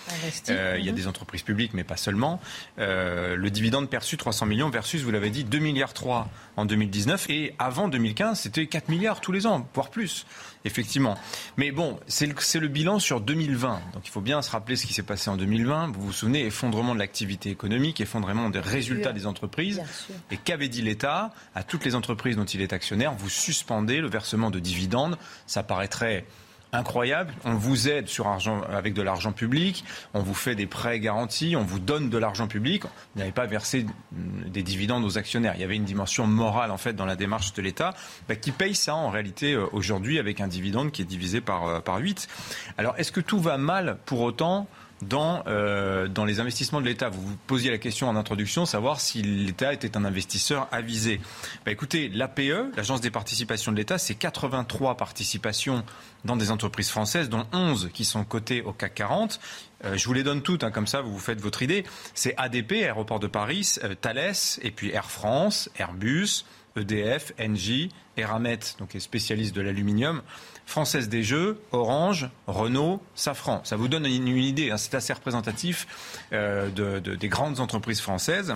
Euh, 0.48 0.76
il 0.78 0.84
y 0.84 0.88
a 0.88 0.92
mhm. 0.92 0.96
des 0.96 1.06
entreprises 1.06 1.42
publiques, 1.42 1.74
mais 1.74 1.84
pas 1.84 1.96
seulement. 1.96 2.40
Euh, 2.78 3.36
le 3.36 3.50
dividende 3.50 3.88
perçu, 3.90 4.16
300 4.16 4.46
millions 4.46 4.70
versus, 4.70 5.02
vous 5.02 5.10
l'avez 5.10 5.30
dit, 5.30 5.44
2 5.44 5.58
milliards 5.58 5.92
3 5.92 6.28
en 6.56 6.64
2019. 6.64 7.30
Et 7.30 7.54
avant 7.58 7.88
2015, 7.88 8.40
c'était 8.40 8.66
4 8.66 8.88
milliards 8.88 9.20
tous 9.20 9.32
les 9.32 9.46
ans, 9.46 9.68
voire 9.74 9.90
plus 9.90 10.26
effectivement. 10.64 11.16
Mais 11.56 11.70
bon, 11.70 11.98
c'est 12.06 12.26
le, 12.26 12.68
bilan 12.68 12.98
sur 12.98 13.20
2020. 13.20 13.80
Donc 13.94 14.06
il 14.06 14.10
faut 14.10 14.20
bien 14.20 14.42
se 14.42 14.50
rappeler 14.50 14.76
ce 14.76 14.86
qui 14.86 14.94
s'est 14.94 15.02
passé 15.02 15.30
en 15.30 15.36
2020. 15.36 15.92
Vous 15.92 16.06
vous 16.06 16.12
souvenez, 16.12 16.44
effondrement 16.44 16.94
de 16.94 16.98
l'activité 16.98 17.50
économique, 17.50 18.00
effondrement 18.00 18.50
des 18.50 18.60
résultats 18.60 19.12
des 19.12 19.26
entreprises. 19.26 19.82
Et 20.30 20.36
qu'avait 20.36 20.68
dit 20.68 20.82
l'État 20.82 21.32
à 21.54 21.62
toutes 21.62 21.84
les 21.84 21.94
entreprises 21.94 22.36
dont 22.36 22.44
il 22.44 22.60
est 22.60 22.72
actionnaire? 22.72 23.12
Vous 23.14 23.30
suspendez 23.30 24.00
le 24.00 24.08
versement 24.08 24.50
de 24.50 24.58
dividendes. 24.58 25.18
Ça 25.46 25.62
paraîtrait 25.62 26.24
incroyable. 26.72 27.32
On 27.44 27.54
vous 27.54 27.88
aide 27.88 28.08
sur 28.08 28.26
argent, 28.26 28.62
avec 28.62 28.94
de 28.94 29.02
l'argent 29.02 29.32
public, 29.32 29.84
on 30.14 30.20
vous 30.20 30.34
fait 30.34 30.54
des 30.54 30.66
prêts 30.66 31.00
garantis, 31.00 31.56
on 31.56 31.64
vous 31.64 31.78
donne 31.78 32.10
de 32.10 32.18
l'argent 32.18 32.46
public. 32.46 32.84
Vous 32.84 33.18
n'avez 33.20 33.32
pas 33.32 33.46
versé 33.46 33.86
des 34.12 34.62
dividendes 34.62 35.04
aux 35.04 35.18
actionnaires. 35.18 35.54
Il 35.56 35.60
y 35.60 35.64
avait 35.64 35.76
une 35.76 35.84
dimension 35.84 36.26
morale 36.26 36.70
en 36.70 36.76
fait 36.76 36.92
dans 36.92 37.06
la 37.06 37.16
démarche 37.16 37.52
de 37.54 37.62
l'État 37.62 37.94
bah, 38.28 38.36
qui 38.36 38.52
paye 38.52 38.74
ça 38.74 38.94
en 38.94 39.10
réalité 39.10 39.54
euh, 39.54 39.66
aujourd'hui 39.72 40.18
avec 40.18 40.40
un 40.40 40.48
dividende 40.48 40.92
qui 40.92 41.02
est 41.02 41.06
divisé 41.06 41.40
par, 41.40 41.66
euh, 41.66 41.80
par 41.80 41.98
8. 41.98 42.28
Alors 42.76 42.94
est-ce 42.98 43.12
que 43.12 43.20
tout 43.20 43.40
va 43.40 43.58
mal 43.58 43.98
pour 44.04 44.20
autant 44.20 44.68
dans, 45.02 45.42
euh, 45.46 46.08
dans 46.08 46.24
les 46.24 46.40
investissements 46.40 46.80
de 46.80 46.86
l'État. 46.86 47.08
Vous 47.08 47.20
vous 47.20 47.36
posiez 47.46 47.70
la 47.70 47.78
question 47.78 48.08
en 48.08 48.16
introduction, 48.16 48.66
savoir 48.66 49.00
si 49.00 49.22
l'État 49.22 49.72
était 49.72 49.96
un 49.96 50.04
investisseur 50.04 50.68
avisé. 50.72 51.20
Bah, 51.64 51.72
écoutez, 51.72 52.08
l'APE, 52.08 52.74
l'Agence 52.76 53.00
des 53.00 53.10
participations 53.10 53.72
de 53.72 53.76
l'État, 53.76 53.98
c'est 53.98 54.14
83 54.14 54.96
participations 54.96 55.84
dans 56.24 56.36
des 56.36 56.50
entreprises 56.50 56.90
françaises, 56.90 57.28
dont 57.28 57.46
11 57.52 57.90
qui 57.92 58.04
sont 58.04 58.24
cotées 58.24 58.62
au 58.62 58.72
CAC 58.72 58.94
40. 58.94 59.40
Euh, 59.84 59.96
je 59.96 60.04
vous 60.06 60.14
les 60.14 60.24
donne 60.24 60.42
toutes, 60.42 60.64
hein, 60.64 60.70
comme 60.70 60.86
ça 60.88 61.00
vous 61.00 61.12
vous 61.12 61.18
faites 61.18 61.40
votre 61.40 61.62
idée. 61.62 61.84
C'est 62.14 62.34
ADP, 62.36 62.72
Aéroport 62.72 63.20
de 63.20 63.28
Paris, 63.28 63.76
euh, 63.84 63.94
Thales, 63.94 64.34
et 64.62 64.70
puis 64.70 64.90
Air 64.90 65.10
France, 65.10 65.70
Airbus, 65.78 66.44
EDF, 66.76 67.32
Engie, 67.40 67.90
Eramet, 68.16 68.58
donc 68.78 68.94
les 68.94 69.00
spécialistes 69.00 69.54
de 69.54 69.60
l'aluminium, 69.60 70.22
Française 70.68 71.08
des 71.08 71.22
Jeux, 71.22 71.58
Orange, 71.72 72.28
Renault, 72.46 73.02
Safran. 73.14 73.62
Ça 73.64 73.76
vous 73.76 73.88
donne 73.88 74.04
une, 74.04 74.28
idée, 74.28 74.70
hein, 74.70 74.76
c'est 74.76 74.94
assez 74.94 75.14
représentatif 75.14 75.86
euh, 76.34 76.68
des 77.00 77.28
grandes 77.28 77.60
entreprises 77.60 78.02
françaises. 78.02 78.54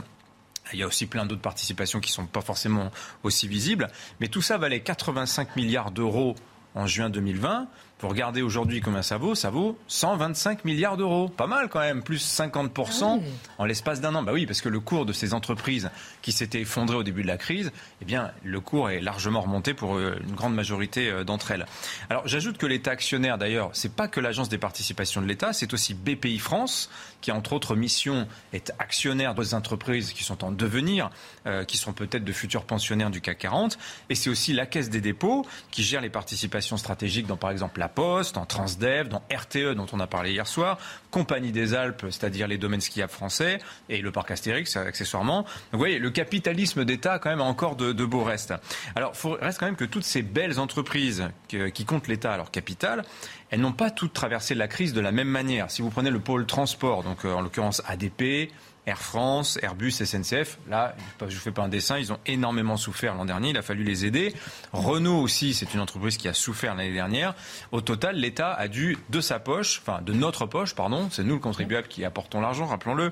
Il 0.74 0.78
y 0.78 0.82
a 0.82 0.86
aussi 0.86 1.06
plein 1.06 1.24
d'autres 1.24 1.40
participations 1.40 2.00
qui 2.00 2.10
ne 2.10 2.14
sont 2.16 2.26
pas 2.26 2.42
forcément 2.42 2.90
aussi 3.22 3.48
visibles. 3.48 3.88
Mais 4.20 4.28
tout 4.28 4.42
ça 4.42 4.58
valait 4.58 4.80
85 4.80 5.56
milliards 5.56 5.90
d'euros 5.90 6.36
en 6.74 6.86
juin 6.86 7.08
2020. 7.08 7.66
Vous 8.02 8.08
regardez 8.08 8.42
aujourd'hui 8.42 8.80
combien 8.80 9.02
ça 9.02 9.16
vaut, 9.16 9.36
ça 9.36 9.50
vaut 9.50 9.78
125 9.86 10.64
milliards 10.64 10.96
d'euros. 10.96 11.28
Pas 11.28 11.46
mal 11.46 11.68
quand 11.68 11.78
même, 11.78 12.02
plus 12.02 12.36
50% 12.36 13.04
ah 13.04 13.52
en 13.58 13.64
l'espace 13.64 14.00
d'un 14.00 14.16
an. 14.16 14.24
Bah 14.24 14.32
oui, 14.32 14.44
parce 14.44 14.60
que 14.60 14.68
le 14.68 14.80
cours 14.80 15.06
de 15.06 15.12
ces 15.12 15.34
entreprises 15.34 15.88
qui 16.20 16.32
s'étaient 16.32 16.62
effondrées 16.62 16.96
au 16.96 17.04
début 17.04 17.22
de 17.22 17.28
la 17.28 17.38
crise, 17.38 17.70
eh 18.00 18.04
bien, 18.04 18.32
le 18.42 18.58
cours 18.58 18.90
est 18.90 19.00
largement 19.00 19.40
remonté 19.40 19.72
pour 19.72 19.94
euh, 19.94 20.18
une 20.26 20.34
grande 20.34 20.52
majorité 20.52 21.10
euh, 21.10 21.22
d'entre 21.22 21.52
elles. 21.52 21.64
Alors, 22.10 22.26
j'ajoute 22.26 22.58
que 22.58 22.66
l'État 22.66 22.90
actionnaire, 22.90 23.38
d'ailleurs, 23.38 23.70
c'est 23.72 23.94
pas 23.94 24.08
que 24.08 24.18
l'Agence 24.18 24.48
des 24.48 24.58
participations 24.58 25.22
de 25.22 25.26
l'État, 25.26 25.52
c'est 25.52 25.72
aussi 25.72 25.94
BPI 25.94 26.40
France, 26.40 26.90
qui, 27.20 27.30
entre 27.30 27.52
autres 27.52 27.76
missions, 27.76 28.26
est 28.52 28.72
actionnaire 28.80 29.36
des 29.36 29.54
entreprises 29.54 30.12
qui 30.12 30.24
sont 30.24 30.42
en 30.42 30.50
devenir, 30.50 31.08
euh, 31.46 31.62
qui 31.62 31.76
sont 31.76 31.92
peut-être 31.92 32.24
de 32.24 32.32
futurs 32.32 32.64
pensionnaires 32.64 33.10
du 33.10 33.20
CAC 33.20 33.38
40. 33.38 33.78
Et 34.10 34.16
c'est 34.16 34.28
aussi 34.28 34.52
la 34.52 34.66
Caisse 34.66 34.90
des 34.90 35.00
dépôts, 35.00 35.46
qui 35.70 35.84
gère 35.84 36.00
les 36.00 36.10
participations 36.10 36.76
stratégiques 36.76 37.28
dans, 37.28 37.36
par 37.36 37.52
exemple, 37.52 37.78
la 37.78 37.91
Poste, 37.94 38.34
dans 38.34 38.46
Transdev, 38.46 39.08
dans 39.08 39.22
RTE 39.32 39.74
dont 39.74 39.86
on 39.92 40.00
a 40.00 40.06
parlé 40.06 40.32
hier 40.32 40.46
soir, 40.46 40.78
Compagnie 41.10 41.52
des 41.52 41.74
Alpes, 41.74 42.06
c'est-à-dire 42.10 42.48
les 42.48 42.58
domaines 42.58 42.80
skiables 42.80 43.12
français, 43.12 43.58
et 43.88 44.00
le 44.00 44.10
parc 44.10 44.30
Astérix 44.30 44.76
accessoirement. 44.76 45.42
Donc 45.42 45.48
vous 45.72 45.78
voyez, 45.78 45.98
le 45.98 46.10
capitalisme 46.10 46.84
d'État 46.84 47.14
a 47.14 47.18
quand 47.18 47.30
même 47.30 47.40
encore 47.40 47.76
de, 47.76 47.92
beaux 48.04 48.24
restes. 48.24 48.54
Alors 48.94 49.12
il 49.24 49.44
reste 49.44 49.58
quand 49.58 49.66
même 49.66 49.76
que 49.76 49.84
toutes 49.84 50.04
ces 50.04 50.22
belles 50.22 50.58
entreprises 50.58 51.28
qui 51.48 51.84
comptent 51.84 52.08
l'État 52.08 52.32
à 52.32 52.36
leur 52.36 52.50
capital, 52.50 53.04
elles 53.50 53.60
n'ont 53.60 53.72
pas 53.72 53.90
toutes 53.90 54.14
traversé 54.14 54.54
la 54.54 54.66
crise 54.66 54.94
de 54.94 55.00
la 55.00 55.12
même 55.12 55.28
manière. 55.28 55.70
Si 55.70 55.82
vous 55.82 55.90
prenez 55.90 56.10
le 56.10 56.20
pôle 56.20 56.46
transport, 56.46 57.02
donc 57.02 57.24
euh, 57.24 57.34
en 57.34 57.42
l'occurrence 57.42 57.82
ADP, 57.86 58.50
Air 58.84 58.98
France, 58.98 59.60
Airbus, 59.62 59.92
SNCF, 59.92 60.58
là, 60.68 60.96
je 61.20 61.26
ne 61.26 61.30
vous 61.30 61.36
fais 61.36 61.52
pas 61.52 61.62
un 61.62 61.68
dessin, 61.68 61.98
ils 61.98 62.12
ont 62.12 62.18
énormément 62.26 62.76
souffert 62.76 63.14
l'an 63.14 63.24
dernier, 63.24 63.50
il 63.50 63.56
a 63.56 63.62
fallu 63.62 63.84
les 63.84 64.06
aider. 64.06 64.34
Renault 64.72 65.20
aussi, 65.20 65.54
c'est 65.54 65.72
une 65.72 65.78
entreprise 65.78 66.16
qui 66.16 66.26
a 66.26 66.34
souffert 66.34 66.74
l'année 66.74 66.92
dernière. 66.92 67.36
Au 67.70 67.80
total, 67.80 68.16
l'État 68.16 68.52
a 68.52 68.66
dû, 68.66 68.98
de 69.10 69.20
sa 69.20 69.38
poche, 69.38 69.80
enfin 69.82 70.02
de 70.02 70.12
notre 70.12 70.46
poche, 70.46 70.74
pardon, 70.74 71.08
c'est 71.12 71.22
nous 71.22 71.34
le 71.34 71.40
contribuable 71.40 71.86
qui 71.86 72.04
apportons 72.04 72.40
l'argent, 72.40 72.66
rappelons-le, 72.66 73.10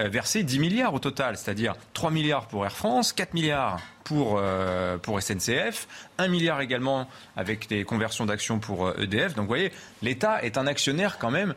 euh, 0.00 0.08
verser 0.08 0.42
10 0.42 0.58
milliards 0.58 0.94
au 0.94 1.00
total, 1.00 1.36
c'est-à-dire 1.36 1.74
3 1.92 2.10
milliards 2.10 2.46
pour 2.46 2.64
Air 2.64 2.72
France, 2.72 3.12
4 3.12 3.34
milliards 3.34 3.78
pour, 4.04 4.38
euh, 4.38 4.96
pour 4.96 5.20
SNCF, 5.20 5.86
1 6.16 6.28
milliard 6.28 6.62
également 6.62 7.06
avec 7.36 7.68
des 7.68 7.84
conversions 7.84 8.24
d'actions 8.24 8.58
pour 8.58 8.88
EDF. 8.98 9.22
Euh, 9.22 9.26
e 9.26 9.36
Donc 9.36 9.42
vous 9.44 9.48
voyez, 9.48 9.70
l'État 10.00 10.42
est 10.42 10.56
un 10.56 10.66
actionnaire 10.66 11.18
quand 11.18 11.30
même 11.30 11.54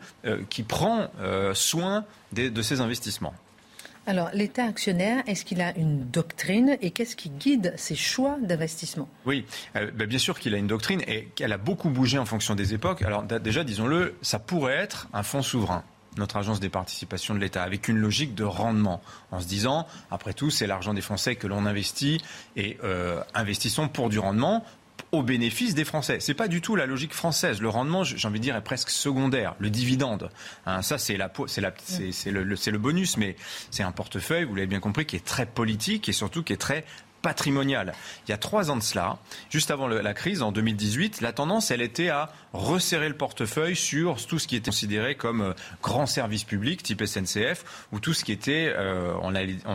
qui 0.50 0.62
prend 0.62 1.08
soin 1.54 2.04
de 2.32 2.62
ses 2.62 2.80
investissements. 2.80 3.34
Alors, 4.06 4.30
l'État 4.34 4.64
actionnaire, 4.64 5.22
est-ce 5.26 5.44
qu'il 5.44 5.62
a 5.62 5.76
une 5.76 6.04
doctrine 6.10 6.76
et 6.82 6.90
qu'est-ce 6.90 7.16
qui 7.16 7.30
guide 7.30 7.72
ses 7.76 7.94
choix 7.94 8.36
d'investissement? 8.42 9.08
Oui, 9.24 9.46
euh, 9.76 9.90
bah, 9.94 10.06
bien 10.06 10.18
sûr 10.18 10.38
qu'il 10.38 10.54
a 10.54 10.58
une 10.58 10.66
doctrine 10.66 11.00
et 11.06 11.28
qu'elle 11.34 11.52
a 11.52 11.58
beaucoup 11.58 11.88
bougé 11.88 12.18
en 12.18 12.26
fonction 12.26 12.54
des 12.54 12.74
époques. 12.74 13.02
Alors, 13.02 13.22
déjà, 13.22 13.64
disons-le, 13.64 14.16
ça 14.20 14.38
pourrait 14.38 14.76
être 14.76 15.08
un 15.12 15.22
fonds 15.22 15.42
souverain 15.42 15.84
notre 16.16 16.36
agence 16.36 16.60
des 16.60 16.68
participations 16.68 17.34
de 17.34 17.40
l'État, 17.40 17.64
avec 17.64 17.88
une 17.88 17.98
logique 17.98 18.36
de 18.36 18.44
rendement, 18.44 19.02
en 19.32 19.40
se 19.40 19.46
disant, 19.46 19.86
après 20.12 20.32
tout, 20.32 20.50
c'est 20.50 20.68
l'argent 20.68 20.94
des 20.94 21.00
Français 21.00 21.34
que 21.34 21.48
l'on 21.48 21.66
investit, 21.66 22.20
et 22.56 22.78
euh, 22.84 23.20
investissons 23.34 23.88
pour 23.88 24.10
du 24.10 24.18
rendement, 24.20 24.64
au 25.12 25.22
bénéfice 25.22 25.74
des 25.74 25.84
Français. 25.84 26.18
C'est 26.20 26.34
pas 26.34 26.48
du 26.48 26.60
tout 26.60 26.76
la 26.76 26.86
logique 26.86 27.14
française. 27.14 27.60
Le 27.60 27.68
rendement, 27.68 28.04
j'ai 28.04 28.26
envie 28.26 28.40
de 28.40 28.44
dire, 28.44 28.56
est 28.56 28.64
presque 28.64 28.90
secondaire. 28.90 29.54
Le 29.58 29.70
dividende, 29.70 30.30
hein, 30.66 30.82
ça 30.82 30.98
c'est 30.98 31.16
la, 31.16 31.32
c'est 31.46 31.60
la, 31.60 31.72
c'est 31.84 32.30
le, 32.30 32.42
le 32.42 32.78
bonus, 32.78 33.16
mais 33.16 33.36
c'est 33.70 33.82
un 33.82 33.92
portefeuille, 33.92 34.44
vous 34.44 34.54
l'avez 34.54 34.66
bien 34.66 34.80
compris, 34.80 35.06
qui 35.06 35.16
est 35.16 35.24
très 35.24 35.46
politique 35.46 36.08
et 36.08 36.12
surtout 36.12 36.42
qui 36.42 36.52
est 36.52 36.58
très 36.58 36.84
patrimonial. 37.24 37.94
Il 38.28 38.30
y 38.30 38.34
a 38.34 38.36
trois 38.36 38.70
ans 38.70 38.76
de 38.76 38.82
cela, 38.82 39.16
juste 39.48 39.70
avant 39.70 39.88
la 39.88 40.14
crise, 40.14 40.42
en 40.42 40.52
2018, 40.52 41.22
la 41.22 41.32
tendance, 41.32 41.70
elle 41.70 41.80
était 41.80 42.10
à 42.10 42.30
resserrer 42.52 43.08
le 43.08 43.16
portefeuille 43.16 43.76
sur 43.76 44.24
tout 44.26 44.38
ce 44.38 44.46
qui 44.46 44.56
était 44.56 44.70
considéré 44.70 45.14
comme 45.14 45.40
euh, 45.40 45.52
grand 45.82 46.04
service 46.04 46.44
public, 46.44 46.82
type 46.82 47.02
SNCF, 47.02 47.86
ou 47.92 47.98
tout 47.98 48.12
ce 48.12 48.24
qui 48.24 48.32
était, 48.32 48.70
euh, 48.76 49.14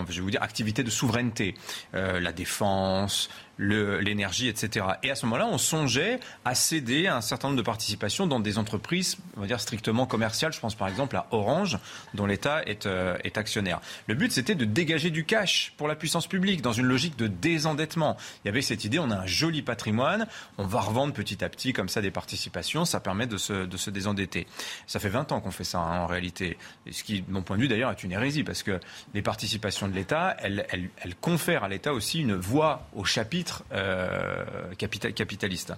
je 0.09 0.15
vais 0.15 0.21
vous 0.21 0.29
dire, 0.29 0.43
activité 0.43 0.83
de 0.83 0.91
souveraineté, 0.91 1.55
euh, 1.95 2.19
la 2.19 2.31
défense, 2.31 3.29
l'énergie, 3.59 4.47
etc. 4.47 4.85
Et 5.03 5.11
à 5.11 5.15
ce 5.15 5.25
moment-là, 5.25 5.45
on 5.45 5.57
songeait 5.57 6.19
à 6.45 6.55
céder 6.55 7.07
un 7.07 7.19
certain 7.19 7.49
nombre 7.49 7.57
de 7.57 7.65
participations 7.65 8.25
dans 8.25 8.39
des 8.39 8.57
entreprises, 8.57 9.17
on 9.35 9.41
va 9.41 9.47
dire 9.47 9.59
strictement 9.59 10.05
commerciales. 10.05 10.53
Je 10.53 10.59
pense 10.59 10.75
par 10.75 10.87
exemple 10.87 11.17
à 11.17 11.27
Orange, 11.31 11.77
dont 12.13 12.25
l'État 12.25 12.63
est, 12.65 12.85
euh, 12.85 13.17
est, 13.25 13.37
actionnaire. 13.37 13.81
Le 14.07 14.15
but, 14.15 14.31
c'était 14.31 14.55
de 14.55 14.63
dégager 14.63 15.09
du 15.09 15.25
cash 15.25 15.73
pour 15.75 15.89
la 15.89 15.95
puissance 15.95 16.25
publique 16.25 16.61
dans 16.61 16.71
une 16.71 16.85
logique 16.85 17.17
de 17.17 17.27
désendettement. 17.27 18.15
Il 18.43 18.47
y 18.47 18.49
avait 18.49 18.61
cette 18.61 18.85
idée, 18.85 18.97
on 18.97 19.11
a 19.11 19.17
un 19.17 19.25
joli 19.25 19.61
patrimoine, 19.61 20.27
on 20.57 20.65
va 20.65 20.79
revendre 20.79 21.13
petit 21.13 21.43
à 21.43 21.49
petit 21.49 21.73
comme 21.73 21.89
ça 21.89 22.01
des 22.01 22.11
participations, 22.11 22.85
ça 22.85 23.01
permet 23.01 23.27
de 23.27 23.37
se, 23.37 23.65
de 23.65 23.77
se 23.77 23.89
désendetter. 23.89 24.47
Ça 24.87 24.99
fait 24.99 25.09
20 25.09 25.33
ans 25.33 25.41
qu'on 25.41 25.51
fait 25.51 25.65
ça 25.65 25.79
hein, 25.79 25.99
en 25.99 26.07
réalité. 26.07 26.57
ce 26.89 27.03
qui, 27.03 27.21
de 27.21 27.31
mon 27.31 27.41
point 27.41 27.57
de 27.57 27.61
vue 27.63 27.67
d'ailleurs, 27.67 27.91
est 27.91 28.03
une 28.03 28.13
hérésie 28.13 28.45
parce 28.45 28.63
que 28.63 28.79
les 29.13 29.21
participations 29.21 29.89
de 29.89 29.93
l'État, 29.93 30.37
elles 30.39 31.15
confèrent 31.19 31.65
à 31.65 31.69
l'État 31.69 31.93
aussi 31.93 32.21
une 32.21 32.35
voix 32.35 32.87
au 32.95 33.03
chapitre 33.03 33.48
euh, 33.71 34.45
capitaliste. 34.77 35.73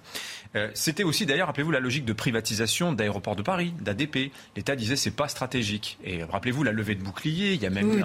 Euh, 0.56 0.70
c'était 0.74 1.04
aussi 1.04 1.26
d'ailleurs, 1.26 1.48
rappelez-vous, 1.48 1.70
la 1.70 1.80
logique 1.80 2.04
de 2.04 2.12
privatisation 2.12 2.92
d'aéroports 2.92 3.36
de 3.36 3.42
Paris, 3.42 3.74
d'ADP. 3.80 4.32
L'État 4.56 4.76
disait 4.76 4.96
c'est 4.96 5.10
pas 5.10 5.28
stratégique. 5.28 5.98
Et 6.04 6.22
rappelez-vous 6.22 6.62
la 6.62 6.72
levée 6.72 6.94
de 6.94 7.02
bouclier, 7.02 7.54
il 7.54 7.62
y 7.62 7.66
a 7.66 7.70
même 7.70 7.98
eu 7.98 8.02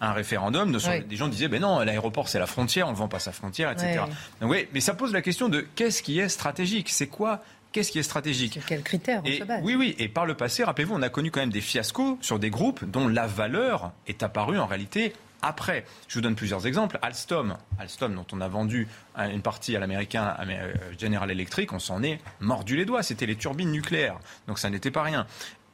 un, 0.00 0.12
référendum. 0.12 0.76
Des 1.08 1.16
gens 1.16 1.28
disaient 1.28 1.48
ben 1.48 1.60
non, 1.60 1.80
l'aéroport 1.80 2.28
c'est 2.28 2.38
la 2.38 2.46
frontière, 2.46 2.88
on 2.88 2.92
ne 2.92 2.96
vend 2.96 3.08
pas 3.08 3.18
sa 3.18 3.32
frontière, 3.32 3.70
etc. 3.70 4.02
oui, 4.42 4.68
mais 4.72 4.80
ça 4.80 4.94
pose 4.94 5.12
la 5.12 5.22
question 5.22 5.48
de 5.48 5.66
qu'est-ce 5.74 6.02
qui 6.02 6.18
est 6.18 6.28
stratégique? 6.28 6.88
C'est 6.90 7.06
quoi? 7.06 7.42
Qu'est-ce 7.72 7.92
qui 7.92 8.00
est 8.00 8.04
stratégique? 8.04 8.58
Quels 8.66 8.82
critères 8.82 9.22
on 9.24 9.30
se 9.30 9.44
base? 9.44 9.60
Oui, 9.62 9.76
oui. 9.76 9.94
Et 9.98 10.08
par 10.08 10.26
le 10.26 10.34
passé, 10.34 10.64
rappelez-vous, 10.64 10.94
on 10.94 11.02
a 11.02 11.08
connu 11.08 11.30
quand 11.30 11.40
même 11.40 11.50
des 11.50 11.60
fiascos 11.60 12.18
sur 12.20 12.38
des 12.38 12.50
groupes 12.50 12.84
dont 12.84 13.06
la 13.06 13.26
valeur 13.26 13.92
est 14.08 14.22
apparue 14.22 14.58
en 14.58 14.66
réalité 14.66 15.12
après. 15.42 15.84
Je 16.08 16.14
vous 16.14 16.20
donne 16.20 16.34
plusieurs 16.34 16.66
exemples. 16.66 16.98
Alstom, 17.02 17.56
Alstom 17.78 18.14
dont 18.14 18.26
on 18.32 18.40
a 18.40 18.48
vendu 18.48 18.88
une 19.16 19.42
partie 19.42 19.76
à 19.76 19.80
l'américain 19.80 20.36
euh, 20.40 20.72
General 20.98 21.30
Electric, 21.30 21.72
on 21.72 21.78
s'en 21.78 22.02
est 22.02 22.20
mordu 22.40 22.76
les 22.76 22.84
doigts. 22.84 23.02
C'était 23.02 23.26
les 23.26 23.36
turbines 23.36 23.70
nucléaires, 23.70 24.18
donc 24.46 24.58
ça 24.58 24.70
n'était 24.70 24.90
pas 24.90 25.02
rien. 25.02 25.26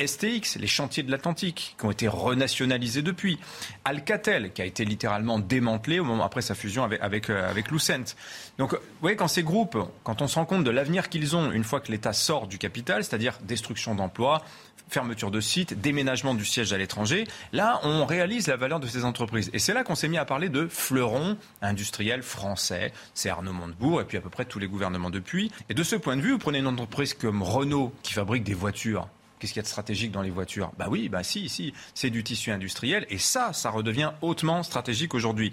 STX, 0.05 0.59
les 0.59 0.67
chantiers 0.67 1.03
de 1.03 1.11
l'Atlantique, 1.11 1.75
qui 1.79 1.87
ont 1.87 1.91
été 1.91 2.07
renationalisés 2.07 3.01
depuis. 3.01 3.39
Alcatel, 3.85 4.53
qui 4.53 4.61
a 4.61 4.67
été 4.67 4.85
littéralement 4.85 5.39
démantelé 5.39 6.01
au 6.01 6.05
moment 6.05 6.25
après 6.25 6.43
sa 6.43 6.55
fusion 6.55 6.85
avec, 6.85 7.01
avec, 7.01 7.31
euh, 7.31 7.49
avec 7.49 7.71
Lucent. 7.71 8.15
Donc, 8.59 8.73
vous 8.73 8.81
voyez, 9.01 9.17
quand 9.17 9.29
ces 9.29 9.43
groupes, 9.43 9.79
quand 10.05 10.21
on 10.21 10.27
se 10.27 10.35
rend 10.35 10.45
compte 10.45 10.65
de 10.65 10.71
l'avenir 10.71 11.09
qu'ils 11.09 11.35
ont 11.35 11.51
une 11.51 11.65
fois 11.65 11.81
que 11.81 11.91
l'État 11.91 12.13
sort 12.13 12.47
du 12.47 12.59
capital, 12.59 13.05
c'est-à-dire 13.05 13.39
destruction 13.43 13.95
d'emplois, 13.95 14.45
fermeture 14.89 15.31
de 15.31 15.41
sites, 15.41 15.81
déménagement 15.81 16.35
du 16.35 16.45
siège 16.45 16.73
à 16.73 16.79
l'étranger. 16.79 17.27
Là, 17.53 17.81
on 17.83 18.05
réalise 18.07 18.47
la 18.47 18.57
valeur 18.57 18.81
de 18.81 18.87
ces 18.87 19.05
entreprises. 19.05 19.51
Et 19.53 19.59
c'est 19.59 19.75
là 19.75 19.85
qu'on 19.85 19.95
s'est 19.95 20.09
mis 20.09 20.19
à 20.19 20.25
parler 20.25 20.49
de 20.49 20.67
fleurons 20.69 21.37
industriels 21.63 22.23
français. 22.23 22.93
C'est 23.15 23.29
Arnaud 23.29 23.53
Montebourg 23.53 24.01
et 24.01 24.05
puis 24.05 24.19
à 24.19 24.21
peu 24.21 24.31
près 24.31 24.45
tous 24.45 24.59
les 24.59 24.69
gouvernements 24.69 25.11
depuis. 25.11 25.51
Et 25.69 25.75
de 25.75 25.83
ce 25.83 25.97
point 25.97 26.17
de 26.17 26.23
vue, 26.23 26.33
vous 26.33 26.39
prenez 26.39 26.59
une 26.59 26.67
entreprise 26.67 27.15
comme 27.15 27.43
Renault 27.43 27.93
qui 28.03 28.13
fabrique 28.13 28.45
des 28.45 28.55
voitures. 28.55 29.09
Qu'est-ce 29.39 29.53
qu'il 29.53 29.61
y 29.61 29.61
a 29.61 29.65
de 29.65 29.69
stratégique 29.69 30.13
dans 30.13 30.23
les 30.23 30.31
voitures? 30.31 30.73
Bah 30.79 30.87
oui, 30.89 31.11
bah 31.11 31.23
si, 31.23 31.51
si, 31.51 31.75
c'est 31.95 32.09
du 32.09 32.25
tissu 32.25 32.51
industriel 32.51 33.07
et 33.11 33.19
ça, 33.19 33.53
ça 33.53 33.69
redevient 33.71 34.13
hautement 34.23 34.63
stratégique 34.63 35.15
aujourd'hui. 35.15 35.53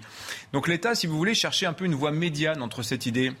Donc 0.52 0.68
l'État, 0.68 0.94
si 0.94 1.06
vous 1.06 1.18
voulez, 1.18 1.34
chercher 1.34 1.66
un 1.66 1.74
peu 1.74 1.84
une 1.84 1.94
voie 1.94 2.10
médiane 2.10 2.62
entre 2.62 2.82
cette 2.82 3.04
idée 3.04 3.32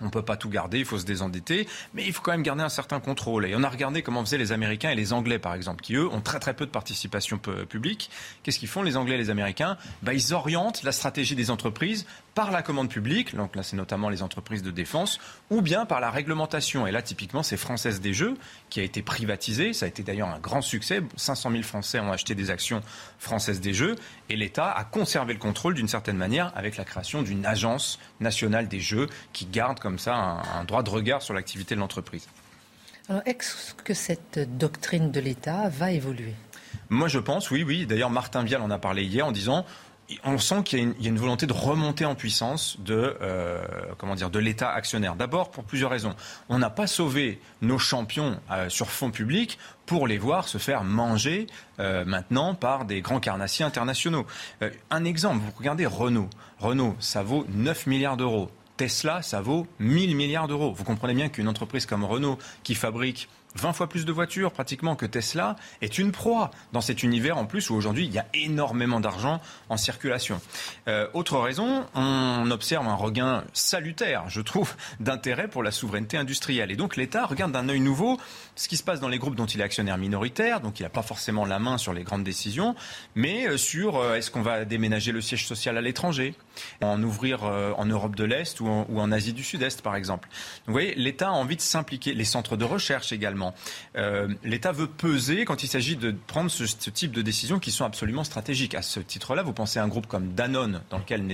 on 0.00 0.06
ne 0.06 0.10
peut 0.10 0.22
pas 0.22 0.36
tout 0.36 0.48
garder, 0.48 0.78
il 0.78 0.84
faut 0.84 0.98
se 0.98 1.04
désendetter, 1.04 1.68
mais 1.94 2.04
il 2.04 2.12
faut 2.12 2.22
quand 2.22 2.32
même 2.32 2.42
garder 2.42 2.62
un 2.62 2.68
certain 2.68 3.00
contrôle. 3.00 3.46
Et 3.46 3.54
on 3.56 3.62
a 3.62 3.68
regardé 3.68 4.02
comment 4.02 4.24
faisaient 4.24 4.38
les 4.38 4.52
Américains 4.52 4.90
et 4.90 4.94
les 4.94 5.12
Anglais, 5.12 5.38
par 5.38 5.54
exemple, 5.54 5.82
qui, 5.82 5.94
eux, 5.94 6.08
ont 6.08 6.20
très 6.20 6.38
très 6.38 6.54
peu 6.54 6.66
de 6.66 6.70
participation 6.70 7.38
publique. 7.38 8.10
Qu'est-ce 8.42 8.58
qu'ils 8.58 8.68
font, 8.68 8.82
les 8.82 8.96
Anglais 8.96 9.14
et 9.14 9.18
les 9.18 9.30
Américains? 9.30 9.76
Bah, 10.02 10.14
Ils 10.14 10.34
orientent 10.34 10.82
la 10.82 10.92
stratégie 10.92 11.34
des 11.34 11.50
entreprises 11.50 12.06
par 12.34 12.50
la 12.50 12.62
commande 12.62 12.88
publique, 12.88 13.34
donc 13.34 13.56
là 13.56 13.64
c'est 13.64 13.76
notamment 13.76 14.08
les 14.08 14.22
entreprises 14.22 14.62
de 14.62 14.70
défense, 14.70 15.18
ou 15.50 15.60
bien 15.60 15.86
par 15.86 16.00
la 16.00 16.10
réglementation. 16.10 16.86
Et 16.86 16.92
là, 16.92 17.02
typiquement, 17.02 17.42
c'est 17.42 17.56
Française 17.56 18.00
des 18.00 18.12
Jeux 18.12 18.36
qui 18.70 18.80
a 18.80 18.84
été 18.84 19.02
privatisée. 19.02 19.72
Ça 19.72 19.86
a 19.86 19.88
été 19.88 20.02
d'ailleurs 20.02 20.28
un 20.28 20.38
grand 20.38 20.62
succès. 20.62 21.02
500 21.16 21.50
000 21.50 21.62
Français 21.62 21.98
ont 21.98 22.12
acheté 22.12 22.34
des 22.34 22.50
actions 22.50 22.80
Françaises 23.18 23.60
des 23.60 23.74
Jeux. 23.74 23.96
Et 24.28 24.36
l'État 24.36 24.70
a 24.70 24.84
conservé 24.84 25.32
le 25.32 25.38
contrôle 25.40 25.74
d'une 25.74 25.88
certaine 25.88 26.16
manière 26.16 26.52
avec 26.54 26.76
la 26.76 26.84
création 26.84 27.22
d'une 27.22 27.44
agence 27.44 27.98
nationale 28.20 28.68
des 28.68 28.80
Jeux 28.80 29.08
qui 29.32 29.46
garde 29.46 29.80
comme 29.88 29.98
ça 29.98 30.42
un, 30.54 30.64
droit 30.64 30.82
de 30.82 30.90
regard 30.90 31.22
sur 31.22 31.32
l'activité 31.32 31.74
de 31.74 31.80
l'entreprise. 31.80 32.28
Alors, 33.08 33.22
est-ce 33.24 33.72
que 33.72 33.94
cette 33.94 34.38
doctrine 34.58 35.10
de 35.10 35.18
l'État 35.18 35.70
va 35.70 35.92
évoluer? 35.92 36.34
Moi, 36.90 37.08
je 37.08 37.18
pense, 37.18 37.50
oui, 37.50 37.62
oui. 37.62 37.86
D'ailleurs, 37.86 38.10
Martin 38.10 38.42
Vial 38.42 38.60
en 38.60 38.70
a 38.70 38.78
parlé 38.78 39.04
hier 39.04 39.26
en 39.26 39.32
disant 39.32 39.64
on 40.24 40.36
sent 40.36 40.62
qu'il 40.64 40.94
y, 41.00 41.06
a 41.06 41.08
une 41.08 41.18
volonté 41.18 41.46
de 41.46 41.54
remonter 41.54 42.04
en 42.04 42.14
puissance 42.14 42.78
de, 42.80 43.16
euh, 43.22 43.62
comment 43.96 44.14
dire, 44.14 44.28
de 44.28 44.38
l'État 44.38 44.70
actionnaire. 44.70 45.16
D'abord 45.16 45.50
pour 45.50 45.64
plusieurs 45.64 45.90
raisons. 45.90 46.14
On 46.50 46.58
n'a 46.58 46.70
pas 46.70 46.86
sauvé 46.86 47.40
nos 47.62 47.78
champions 47.78 48.38
euh, 48.50 48.68
sur 48.68 48.90
fonds 48.90 49.10
publics 49.10 49.58
pour 49.86 50.06
les 50.06 50.18
voir 50.18 50.48
se 50.48 50.58
faire 50.58 50.84
manger 50.84 51.46
euh, 51.78 52.04
maintenant 52.04 52.54
par 52.54 52.84
des 52.84 53.00
grands 53.00 53.20
carnassiers 53.20 53.64
internationaux. 53.64 54.26
un 54.90 55.04
exemple, 55.04 55.38
vous 55.44 55.52
regardez 55.56 55.86
Renault. 55.86 56.28
Renault, 56.58 56.96
ça 57.00 57.22
vaut 57.22 57.46
9 57.48 57.86
milliards 57.86 58.16
d'euros. 58.16 58.50
Tesla, 58.78 59.22
ça 59.22 59.40
vaut 59.40 59.66
1000 59.80 60.16
milliards 60.16 60.46
d'euros. 60.46 60.72
Vous 60.72 60.84
comprenez 60.84 61.12
bien 61.12 61.28
qu'une 61.28 61.48
entreprise 61.48 61.84
comme 61.84 62.04
Renault, 62.04 62.38
qui 62.62 62.76
fabrique 62.76 63.28
20 63.56 63.72
fois 63.72 63.88
plus 63.88 64.04
de 64.04 64.12
voitures 64.12 64.52
pratiquement 64.52 64.94
que 64.94 65.04
Tesla, 65.04 65.56
est 65.82 65.98
une 65.98 66.12
proie 66.12 66.50
dans 66.72 66.80
cet 66.80 67.02
univers 67.02 67.38
en 67.38 67.44
plus 67.44 67.70
où 67.70 67.74
aujourd'hui 67.74 68.04
il 68.04 68.12
y 68.12 68.18
a 68.18 68.26
énormément 68.34 69.00
d'argent 69.00 69.40
en 69.68 69.76
circulation. 69.76 70.40
Euh, 70.86 71.08
autre 71.12 71.38
raison, 71.38 71.84
on 71.94 72.50
observe 72.52 72.86
un 72.86 72.94
regain 72.94 73.44
salutaire, 73.52 74.24
je 74.28 74.40
trouve, 74.40 74.74
d'intérêt 75.00 75.48
pour 75.48 75.62
la 75.62 75.72
souveraineté 75.72 76.16
industrielle. 76.16 76.70
Et 76.70 76.76
donc 76.76 76.96
l'État 76.96 77.26
regarde 77.26 77.52
d'un 77.52 77.68
œil 77.68 77.80
nouveau 77.80 78.18
ce 78.58 78.68
qui 78.68 78.76
se 78.76 78.82
passe 78.82 79.00
dans 79.00 79.08
les 79.08 79.18
groupes 79.18 79.36
dont 79.36 79.46
il 79.46 79.60
est 79.60 79.64
actionnaire 79.64 79.98
minoritaire, 79.98 80.60
donc 80.60 80.80
il 80.80 80.82
n'a 80.82 80.88
pas 80.88 81.02
forcément 81.02 81.44
la 81.44 81.58
main 81.58 81.78
sur 81.78 81.92
les 81.92 82.02
grandes 82.02 82.24
décisions, 82.24 82.74
mais 83.14 83.46
euh, 83.46 83.56
sur 83.56 83.96
euh, 83.96 84.16
est-ce 84.16 84.30
qu'on 84.30 84.42
va 84.42 84.64
déménager 84.64 85.12
le 85.12 85.20
siège 85.20 85.46
social 85.46 85.76
à 85.76 85.80
l'étranger, 85.80 86.34
en 86.82 87.02
ouvrir 87.02 87.44
en 87.44 87.86
Europe 87.86 88.16
de 88.16 88.24
l'Est 88.24 88.60
ou 88.60 88.68
en, 88.68 89.12
Asie 89.12 89.32
du 89.32 89.44
Sud-Est 89.44 89.80
par 89.80 89.96
exemple. 89.96 90.28
Vous 90.66 90.72
voyez, 90.72 90.94
l'État 90.96 91.28
a 91.28 91.32
envie 91.32 91.56
de 91.56 91.60
s'impliquer, 91.60 92.14
les 92.14 92.24
centres 92.24 92.56
de 92.56 92.64
recherche 92.64 93.12
également 93.12 93.28
également. 93.28 93.54
Euh, 93.96 94.28
L'État 94.44 94.72
veut 94.72 94.86
peser 94.86 95.44
quand 95.44 95.62
il 95.62 95.68
s'agit 95.68 95.96
de 95.96 96.14
prendre 96.26 96.50
ce, 96.50 96.66
ce, 96.66 96.90
type 96.90 97.12
de 97.12 97.20
décisions 97.20 97.58
qui 97.58 97.70
sont 97.70 97.84
absolument 97.84 98.24
stratégiques. 98.24 98.74
À 98.74 98.82
ce 98.82 99.00
titre-là, 99.00 99.42
vous 99.42 99.52
pensez 99.52 99.78
à 99.78 99.84
un 99.84 99.88
groupe 99.88 100.06
comme 100.06 100.32
Danone, 100.34 100.82
dans 100.90 100.98
lequel 100.98 101.26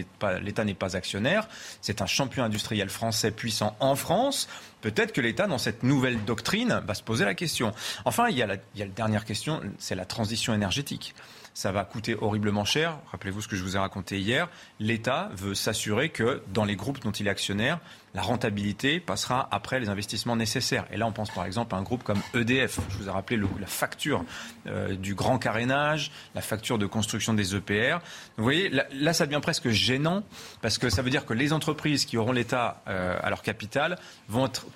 l'État 0.43 0.65
n'est 0.65 0.75
pas 0.75 0.97
actionnaire. 0.97 1.49
C'est 1.81 2.03
un 2.03 2.07
champion 2.07 2.43
industriel 2.43 2.89
français 2.89 3.31
puissant 3.31 3.77
en 3.81 3.95
France. 3.97 4.49
Peut-être 4.85 5.13
que 5.13 5.23
l'État, 5.23 5.47
dans 5.47 5.57
cette 5.57 5.83
nouvelle 5.83 6.23
doctrine, 6.27 6.83
va 6.87 6.93
se 6.93 7.03
poser 7.03 7.25
la 7.25 7.33
question. 7.33 7.73
Enfin, 8.05 8.29
il 8.29 8.37
y 8.37 8.43
a 8.43 8.47
la, 8.47 8.59
dernière 8.85 9.25
question, 9.25 9.63
c'est 9.79 9.95
la 9.95 10.05
transition 10.05 10.53
énergétique 10.53 11.15
ça 11.57 11.71
va 11.71 11.85
coûter 11.85 12.17
horriblement 12.21 12.65
cher. 12.65 12.99
Rappelez-vous 13.13 13.41
ce 13.41 13.47
que 13.47 13.55
je 13.55 13.63
vous 13.63 13.77
ai 13.77 13.79
raconté 13.79 14.19
hier. 14.19 14.49
L'État 14.81 15.31
veut 15.37 15.55
s'assurer 15.55 16.09
que 16.09 16.43
dans 16.53 16.65
les 16.65 16.75
groupes 16.75 16.99
dont 16.99 17.13
il 17.13 17.29
est 17.29 17.31
actionnaire, 17.31 17.79
la 18.15 18.23
rentabilité 18.23 19.01
passera 19.01 19.49
après 19.51 19.81
les 19.81 19.89
investissements 19.89 20.37
nécessaires. 20.37 20.87
Et 20.93 20.97
là, 20.97 21.07
on 21.07 21.13
pense 21.13 21.31
par 21.31 21.45
exemple 21.45 21.75
à 21.75 21.79
un 21.79 21.83
groupe 21.83 22.05
comme 22.05 22.21
EDF. 22.33 22.79
Je 22.91 22.99
vous 22.99 23.09
ai 23.09 23.11
rappelé 23.11 23.41
la 23.61 23.67
facture 23.67 24.25
euh, 24.67 24.95
du 24.95 25.15
grand 25.15 25.39
carénage, 25.39 26.13
la 26.35 26.41
facture 26.41 26.79
de 26.79 26.87
construction 26.87 27.35
des 27.35 27.57
EPR. 27.57 27.99
Vous 28.37 28.45
voyez, 28.45 28.69
là, 28.69 28.87
là, 28.93 29.13
ça 29.13 29.27
devient 29.27 29.41
presque 29.43 29.69
gênant 29.69 30.23
parce 30.63 30.79
que 30.79 30.91
ça 30.91 31.03
veut 31.03 31.11
dire 31.11 31.27
que 31.27 31.35
les 31.35 31.53
entreprises 31.53 32.05
qui 32.05 32.17
auront 32.17 32.33
l'État 32.33 32.83
euh, 32.87 33.19
à 33.21 33.31
leur 33.31 33.43
capital 33.43 33.99
vont 34.29 34.47
être 34.47 34.67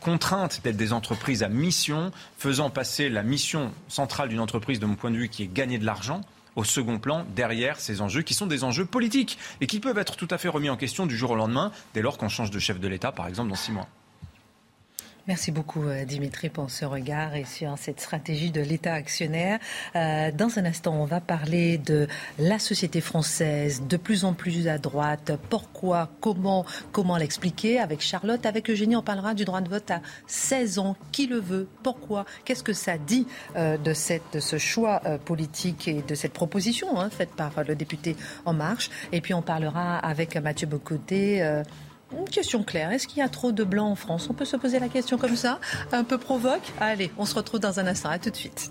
contraintes 0.00 0.60
d'être 0.62 0.76
des 0.76 0.92
entreprises 0.92 1.42
à 1.42 1.48
mission, 1.48 2.12
faisant 2.36 2.68
passer 2.68 3.08
la 3.08 3.22
mission 3.22 3.72
centrale 3.88 4.28
d'une 4.28 4.40
entreprise, 4.40 4.80
de 4.80 4.86
mon 4.86 4.96
point 4.96 5.10
de 5.10 5.16
vue, 5.16 5.28
qui 5.30 5.44
est 5.44 5.52
gagner 5.52 5.78
de 5.78 5.86
l'argent 5.86 6.20
au 6.56 6.64
second 6.64 6.98
plan 6.98 7.24
derrière 7.34 7.80
ces 7.80 8.00
enjeux 8.00 8.22
qui 8.22 8.34
sont 8.34 8.46
des 8.46 8.64
enjeux 8.64 8.84
politiques 8.84 9.38
et 9.60 9.66
qui 9.66 9.80
peuvent 9.80 9.98
être 9.98 10.16
tout 10.16 10.28
à 10.30 10.38
fait 10.38 10.48
remis 10.48 10.70
en 10.70 10.76
question 10.76 11.06
du 11.06 11.16
jour 11.16 11.30
au 11.30 11.36
lendemain 11.36 11.72
dès 11.94 12.02
lors 12.02 12.18
qu'on 12.18 12.28
change 12.28 12.50
de 12.50 12.58
chef 12.58 12.80
de 12.80 12.88
l'État, 12.88 13.12
par 13.12 13.26
exemple, 13.26 13.50
dans 13.50 13.56
six 13.56 13.72
mois. 13.72 13.88
Merci 15.28 15.52
beaucoup 15.52 15.84
euh, 15.84 16.04
Dimitri 16.04 16.48
pour 16.48 16.68
ce 16.68 16.84
regard 16.84 17.36
et 17.36 17.44
sur 17.44 17.78
cette 17.78 18.00
stratégie 18.00 18.50
de 18.50 18.60
l'État 18.60 18.94
actionnaire. 18.94 19.60
Euh, 19.94 20.32
dans 20.32 20.58
un 20.58 20.64
instant, 20.64 21.00
on 21.00 21.04
va 21.04 21.20
parler 21.20 21.78
de 21.78 22.08
la 22.40 22.58
société 22.58 23.00
française 23.00 23.84
de 23.88 23.96
plus 23.96 24.24
en 24.24 24.32
plus 24.32 24.66
à 24.66 24.78
droite. 24.78 25.30
Pourquoi 25.48 26.10
Comment 26.20 26.66
Comment 26.90 27.16
l'expliquer 27.16 27.78
Avec 27.78 28.00
Charlotte, 28.00 28.44
avec 28.46 28.68
Eugénie, 28.68 28.96
on 28.96 29.02
parlera 29.02 29.34
du 29.34 29.44
droit 29.44 29.60
de 29.60 29.68
vote 29.68 29.92
à 29.92 30.00
16 30.26 30.80
ans. 30.80 30.96
Qui 31.12 31.28
le 31.28 31.38
veut? 31.38 31.68
Pourquoi? 31.84 32.24
Qu'est-ce 32.44 32.64
que 32.64 32.72
ça 32.72 32.98
dit 32.98 33.28
euh, 33.54 33.78
de, 33.78 33.94
cette, 33.94 34.24
de 34.32 34.40
ce 34.40 34.58
choix 34.58 35.00
politique 35.24 35.86
et 35.86 36.02
de 36.02 36.16
cette 36.16 36.32
proposition 36.32 37.00
hein, 37.00 37.10
faite 37.10 37.30
par 37.30 37.52
le 37.62 37.76
député 37.76 38.16
En 38.44 38.54
Marche? 38.54 38.90
Et 39.12 39.20
puis 39.20 39.34
on 39.34 39.42
parlera 39.42 39.98
avec 39.98 40.36
Mathieu 40.36 40.66
Bocoté. 40.66 41.62
Une 42.18 42.28
question 42.28 42.62
claire. 42.62 42.92
Est-ce 42.92 43.06
qu'il 43.08 43.18
y 43.18 43.22
a 43.22 43.28
trop 43.28 43.52
de 43.52 43.64
blancs 43.64 43.90
en 43.90 43.94
France? 43.94 44.28
On 44.30 44.34
peut 44.34 44.44
se 44.44 44.56
poser 44.56 44.78
la 44.78 44.88
question 44.88 45.18
comme 45.18 45.36
ça, 45.36 45.60
un 45.92 46.04
peu 46.04 46.18
provoque. 46.18 46.72
Allez, 46.80 47.10
on 47.18 47.24
se 47.24 47.34
retrouve 47.34 47.60
dans 47.60 47.80
un 47.80 47.86
instant. 47.86 48.10
À 48.10 48.18
tout 48.18 48.30
de 48.30 48.36
suite. 48.36 48.70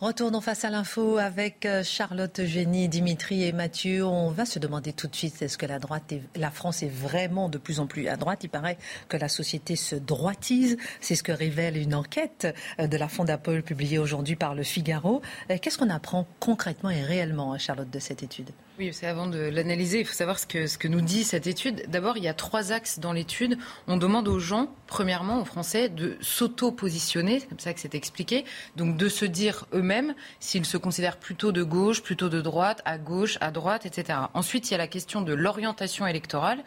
Retournons 0.00 0.40
face 0.40 0.64
à 0.64 0.70
l'info 0.70 1.18
avec 1.18 1.66
euh, 1.66 1.82
Charlotte 1.84 2.42
Génie, 2.46 2.88
Dimitri 2.88 3.44
et 3.44 3.52
Mathieu. 3.52 4.02
On 4.06 4.30
va 4.30 4.46
se 4.46 4.58
demander 4.58 4.94
tout 4.94 5.08
de 5.08 5.14
suite 5.14 5.42
est-ce 5.42 5.58
que 5.58 5.66
la 5.66 5.78
droite, 5.78 6.14
la 6.36 6.50
France 6.50 6.82
est 6.82 6.88
vraiment 6.88 7.50
de 7.50 7.58
plus 7.58 7.80
en 7.80 7.86
plus 7.86 8.08
à 8.08 8.16
droite? 8.16 8.40
Il 8.42 8.48
paraît 8.48 8.78
que 9.10 9.18
la 9.18 9.28
société 9.28 9.76
se 9.76 9.96
droitise. 9.96 10.78
C'est 11.02 11.16
ce 11.16 11.22
que 11.22 11.32
révèle 11.32 11.76
une 11.76 11.94
enquête 11.94 12.48
euh, 12.78 12.86
de 12.86 12.96
la 12.96 13.08
Fondapol 13.08 13.62
publiée 13.62 13.98
aujourd'hui 13.98 14.36
par 14.36 14.54
Le 14.54 14.62
Figaro. 14.62 15.20
Euh, 15.50 15.58
qu'est-ce 15.60 15.76
qu'on 15.76 15.90
apprend 15.90 16.26
concrètement 16.40 16.88
et 16.88 17.02
réellement, 17.02 17.58
Charlotte, 17.58 17.90
de 17.90 17.98
cette 17.98 18.22
étude? 18.22 18.48
Oui, 18.80 18.94
c'est 18.94 19.06
avant 19.06 19.26
de 19.26 19.38
l'analyser, 19.38 20.00
il 20.00 20.06
faut 20.06 20.14
savoir 20.14 20.38
ce 20.38 20.46
que, 20.46 20.66
ce 20.66 20.78
que 20.78 20.88
nous 20.88 21.02
dit 21.02 21.24
cette 21.24 21.46
étude. 21.46 21.84
D'abord, 21.88 22.16
il 22.16 22.24
y 22.24 22.28
a 22.28 22.32
trois 22.32 22.72
axes 22.72 22.98
dans 22.98 23.12
l'étude. 23.12 23.58
On 23.88 23.98
demande 23.98 24.26
aux 24.26 24.38
gens, 24.38 24.74
premièrement, 24.86 25.42
aux 25.42 25.44
Français, 25.44 25.90
de 25.90 26.16
s'auto-positionner, 26.22 27.40
c'est 27.40 27.46
comme 27.46 27.58
ça 27.58 27.74
que 27.74 27.80
c'est 27.80 27.94
expliqué, 27.94 28.46
donc 28.76 28.96
de 28.96 29.08
se 29.10 29.26
dire 29.26 29.66
eux-mêmes 29.74 30.14
s'ils 30.38 30.64
se 30.64 30.78
considèrent 30.78 31.18
plutôt 31.18 31.52
de 31.52 31.62
gauche, 31.62 32.02
plutôt 32.02 32.30
de 32.30 32.40
droite, 32.40 32.80
à 32.86 32.96
gauche, 32.96 33.36
à 33.42 33.50
droite, 33.50 33.84
etc. 33.84 34.18
Ensuite, 34.32 34.70
il 34.70 34.72
y 34.72 34.74
a 34.76 34.78
la 34.78 34.88
question 34.88 35.20
de 35.20 35.34
l'orientation 35.34 36.06
électorale. 36.06 36.64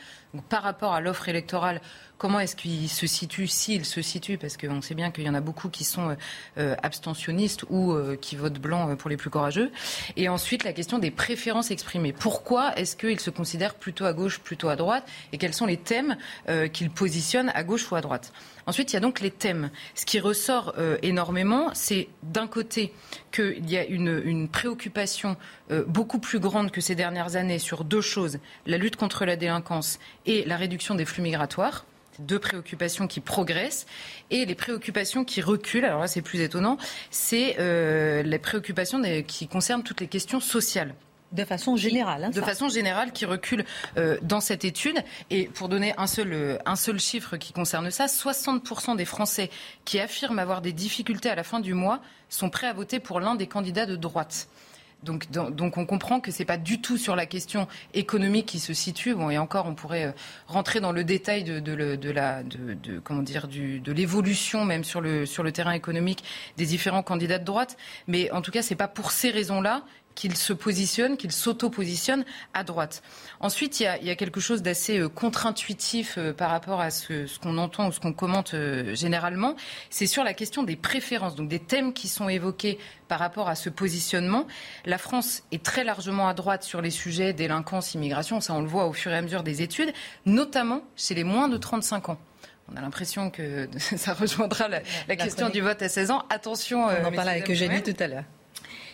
Par 0.50 0.64
rapport 0.64 0.94
à 0.94 1.00
l'offre 1.00 1.30
électorale, 1.30 1.80
comment 2.18 2.40
est-ce 2.40 2.56
qu'il 2.56 2.90
se 2.90 3.06
situe, 3.06 3.46
s'il 3.48 3.86
se 3.86 4.02
situe, 4.02 4.40
parce 4.40 4.58
qu'on 4.58 4.82
sait 4.82 4.96
bien 4.96 5.12
qu'il 5.12 5.26
y 5.26 5.30
en 5.30 5.36
a 5.36 5.42
beaucoup 5.42 5.70
qui 5.70 5.84
sont 5.84 6.18
euh, 6.58 6.76
abstentionnistes 6.82 7.66
ou 7.70 7.92
euh, 7.92 8.16
qui 8.16 8.36
votent 8.36 8.60
blanc 8.60 8.90
euh, 8.90 8.96
pour 8.96 9.12
les 9.12 9.18
plus 9.18 9.30
courageux. 9.30 9.72
Et 10.16 10.30
ensuite, 10.30 10.64
la 10.64 10.74
question 10.74 10.98
des 10.98 11.12
préférences 11.12 11.70
exprimées. 11.70 12.14
Pourquoi 12.14 12.76
est-ce 12.80 12.96
qu'il 12.96 13.20
se 13.20 13.30
considère 13.30 13.76
plutôt 13.76 14.06
à 14.06 14.14
gauche, 14.14 14.40
plutôt 14.40 14.70
à 14.70 14.76
droite? 14.76 15.08
Et 15.34 15.38
quels 15.38 15.54
sont 15.54 15.68
les 15.68 15.78
thèmes 15.78 16.18
euh, 16.50 16.68
qu'il 16.68 16.90
positionne 16.90 17.52
à 17.54 17.64
gauche 17.64 17.92
ou 17.92 17.96
à 17.96 18.02
droite? 18.02 18.34
Ensuite, 18.66 18.92
il 18.92 18.96
y 18.96 18.98
a 18.98 19.02
donc 19.02 19.20
les 19.20 19.32
thèmes. 19.32 19.70
Ce 19.94 20.06
qui 20.06 20.20
ressort 20.20 20.74
euh, 20.78 20.98
énormément, 21.02 21.72
c'est 21.74 22.08
d'un 22.24 22.48
côté 22.48 22.94
qu'il 23.32 23.70
y 23.70 23.78
a 23.78 23.86
une, 23.86 24.48
préoccupation 24.48 25.36
euh, 25.72 25.84
beaucoup 25.86 26.20
plus 26.20 26.40
grande 26.40 26.72
que 26.72 26.80
ces 26.80 26.96
dernières 26.96 27.36
années 27.36 27.60
sur 27.60 27.84
deux 27.84 28.02
choses 28.02 28.40
la 28.66 28.78
lutte 28.78 28.96
contre 28.96 29.26
la 29.26 29.36
délinquance 29.36 30.00
et 30.26 30.46
la 30.46 30.58
réduction 30.58 30.96
des 30.96 31.06
flux 31.06 31.22
migratoires 31.22 31.86
deux 32.20 32.40
préoccupations 32.40 33.08
qui 33.08 33.20
progressent 33.20 33.86
et 34.30 34.46
les 34.46 34.56
préoccupations 34.56 35.24
qui 35.24 35.42
reculent. 35.42 35.86
Alors 35.86 36.02
là, 36.02 36.08
c'est 36.08 36.22
plus 36.22 36.42
étonnant. 36.42 36.78
C'est 37.12 37.56
euh, 37.60 38.24
les 38.24 38.40
préoccupations 38.40 39.00
des, 39.00 39.24
qui 39.24 39.48
concernent 39.48 39.84
toutes 39.84 40.02
les 40.02 40.08
questions 40.08 40.40
sociales. 40.40 40.94
De 41.32 41.46
façon 41.46 41.76
générale. 41.76 42.26
Hein, 42.26 42.30
de 42.30 42.36
ça. 42.36 42.44
façon 42.44 42.70
générale, 42.70 43.12
qui 43.12 43.26
recule 43.26 43.66
euh, 43.98 44.18
dans 44.22 44.40
cette 44.40 44.66
étude. 44.66 45.04
Et 45.32 45.48
pour 45.48 45.68
donner 45.68 45.96
un 45.98 46.06
seul, 46.06 46.32
euh, 46.32 46.58
un 46.68 46.76
seul 46.76 47.00
chiffre 47.00 47.38
qui 47.38 47.54
concerne 47.54 47.90
ça, 47.90 48.06
60% 48.06 48.96
des 48.96 49.06
Français 49.06 49.50
qui 49.84 50.00
affirment 50.00 50.38
avoir 50.38 50.62
des 50.62 50.74
difficultés 50.74 51.30
à 51.30 51.36
la 51.36 51.44
fin 51.44 51.60
du 51.60 51.74
mois 51.74 52.02
sont 52.30 52.52
prêts 52.52 52.68
à 52.68 52.74
voter 52.74 53.00
pour 53.00 53.20
l'un 53.20 53.34
des 53.34 53.48
candidats 53.48 53.88
de 53.88 53.96
droite. 53.96 54.48
Donc, 55.04 55.30
donc, 55.32 55.78
on 55.78 55.86
comprend 55.86 56.20
que 56.20 56.32
c'est 56.32 56.46
pas 56.46 56.58
du 56.58 56.82
tout 56.82 56.98
sur 56.98 57.16
la 57.16 57.26
question 57.26 57.68
économique 57.94 58.46
qui 58.46 58.60
se 58.60 58.74
situe. 58.74 59.14
Bon, 59.14 59.30
et 59.30 59.38
encore, 59.38 59.66
on 59.68 59.76
pourrait 59.76 60.06
euh, 60.06 60.12
rentrer 60.48 60.80
dans 60.80 60.92
le 60.92 61.04
détail 61.04 61.44
de, 61.44 62.10
la, 62.12 62.42
comment 63.04 63.22
dire, 63.22 63.48
de 63.48 63.92
l'évolution 63.92 64.66
même 64.66 64.84
sur 64.84 65.02
le 65.02 65.26
sur 65.26 65.44
le 65.44 65.52
terrain 65.52 65.74
économique 65.74 66.24
des 66.58 66.66
différents 66.66 67.04
candidats 67.04 67.40
de 67.40 67.46
droite. 67.46 67.78
Mais 68.08 68.32
en 68.32 68.42
tout 68.42 68.52
cas, 68.52 68.62
c'est 68.62 68.76
pas 68.76 68.88
pour 68.88 69.12
ces 69.12 69.30
raisons-là 69.30 69.84
qu'il 70.16 70.36
se 70.36 70.54
positionne, 70.54 71.18
qu'il 71.18 71.32
s'auto-positionne 71.32 72.26
à 72.54 72.64
droite. 72.64 73.02
Ensuite, 73.40 73.80
il 73.80 73.84
y 73.84 73.88
a, 73.88 73.98
il 73.98 74.06
y 74.06 74.10
a 74.10 74.16
quelque 74.16 74.40
chose 74.40 74.62
d'assez 74.62 75.00
euh, 75.00 75.10
contre-intuitif 75.10 76.18
euh, 76.18 76.34
par 76.34 76.50
rapport 76.50 76.82
à 76.82 76.92
ce, 76.92 77.26
ce 77.28 77.40
qu'on 77.40 77.58
entend 77.58 77.88
ou 77.88 77.92
ce 77.92 78.00
qu'on 78.00 78.14
commente 78.14 78.54
euh, 78.54 78.96
généralement. 78.96 79.56
C'est 79.90 80.08
sur 80.08 80.24
la 80.24 80.34
question 80.34 80.64
des 80.64 80.76
préférences, 80.76 81.36
donc 81.36 81.50
des 81.50 81.60
thèmes 81.60 81.94
qui 81.94 82.08
sont 82.08 82.30
évoqués 82.30 82.78
par 83.08 83.20
rapport 83.20 83.50
à 83.50 83.56
ce 83.56 83.70
positionnement. 83.70 84.48
La 84.86 84.98
France 84.98 85.44
est 85.52 85.64
très 85.64 85.84
largement 85.84 86.28
à 86.28 86.34
droite 86.34 86.64
sur 86.64 86.82
les 86.82 86.92
sujets 86.92 87.34
délinquance, 87.34 87.94
immigration. 87.94 88.42
Ça, 88.42 88.54
on 88.54 88.62
le 88.62 88.68
voit 88.68 88.86
au 88.86 88.94
fur 88.94 89.12
et 89.12 89.18
à 89.18 89.22
mesure 89.22 89.44
des 89.44 89.62
études, 89.62 89.94
notamment 90.26 90.82
chez 90.96 91.16
les 91.16 91.24
moins 91.24 91.48
de 91.48 91.58
35 91.58 92.10
ans. 92.10 92.20
On 92.72 92.78
a 92.78 92.82
l'impression 92.82 93.30
que 93.30 93.68
ça 93.78 94.14
rejoindra 94.14 94.68
la, 94.68 94.80
la, 94.80 94.86
la 95.10 95.16
question 95.16 95.50
du 95.50 95.62
vote 95.62 95.82
à 95.82 95.90
16 95.90 96.12
ans. 96.12 96.24
Attention. 96.30 96.86
On 96.86 97.06
en 97.06 97.12
parlait 97.12 97.32
avec 97.32 97.50
Eugénie 97.50 97.84
tout 97.84 97.96
à 98.00 98.08
l'heure. 98.08 98.24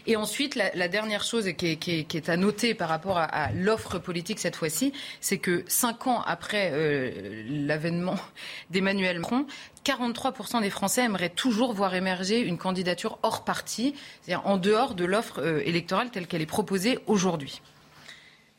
Et 0.09 0.15
ensuite, 0.15 0.55
la, 0.55 0.87
dernière 0.87 1.23
chose 1.23 1.51
qui 1.55 1.67
est, 1.67 2.29
à 2.29 2.35
noter 2.35 2.73
par 2.73 2.89
rapport 2.89 3.19
à, 3.19 3.51
l'offre 3.53 3.99
politique 3.99 4.39
cette 4.39 4.55
fois-ci, 4.55 4.91
c'est 5.21 5.37
que 5.37 5.63
cinq 5.67 6.07
ans 6.07 6.23
après 6.25 6.71
euh, 6.73 7.43
l'avènement 7.47 8.15
d'Emmanuel 8.71 9.19
Macron, 9.19 9.45
43% 9.85 10.61
des 10.61 10.71
Français 10.71 11.03
aimeraient 11.03 11.29
toujours 11.29 11.73
voir 11.73 11.93
émerger 11.93 12.39
une 12.39 12.57
candidature 12.57 13.19
hors 13.21 13.45
parti, 13.45 13.93
c'est-à-dire 14.23 14.47
en 14.47 14.57
dehors 14.57 14.95
de 14.95 15.05
l'offre 15.05 15.41
euh, 15.43 15.61
électorale 15.63 16.09
telle 16.09 16.25
qu'elle 16.25 16.41
est 16.41 16.47
proposée 16.47 16.97
aujourd'hui. 17.05 17.61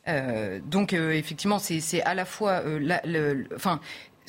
Euh, 0.07 0.61
donc 0.65 0.93
effectivement, 0.93 1.59
c'est 1.59 2.01
à 2.03 2.13
la 2.13 2.23
fois, 2.23 2.63
le, 2.63 3.45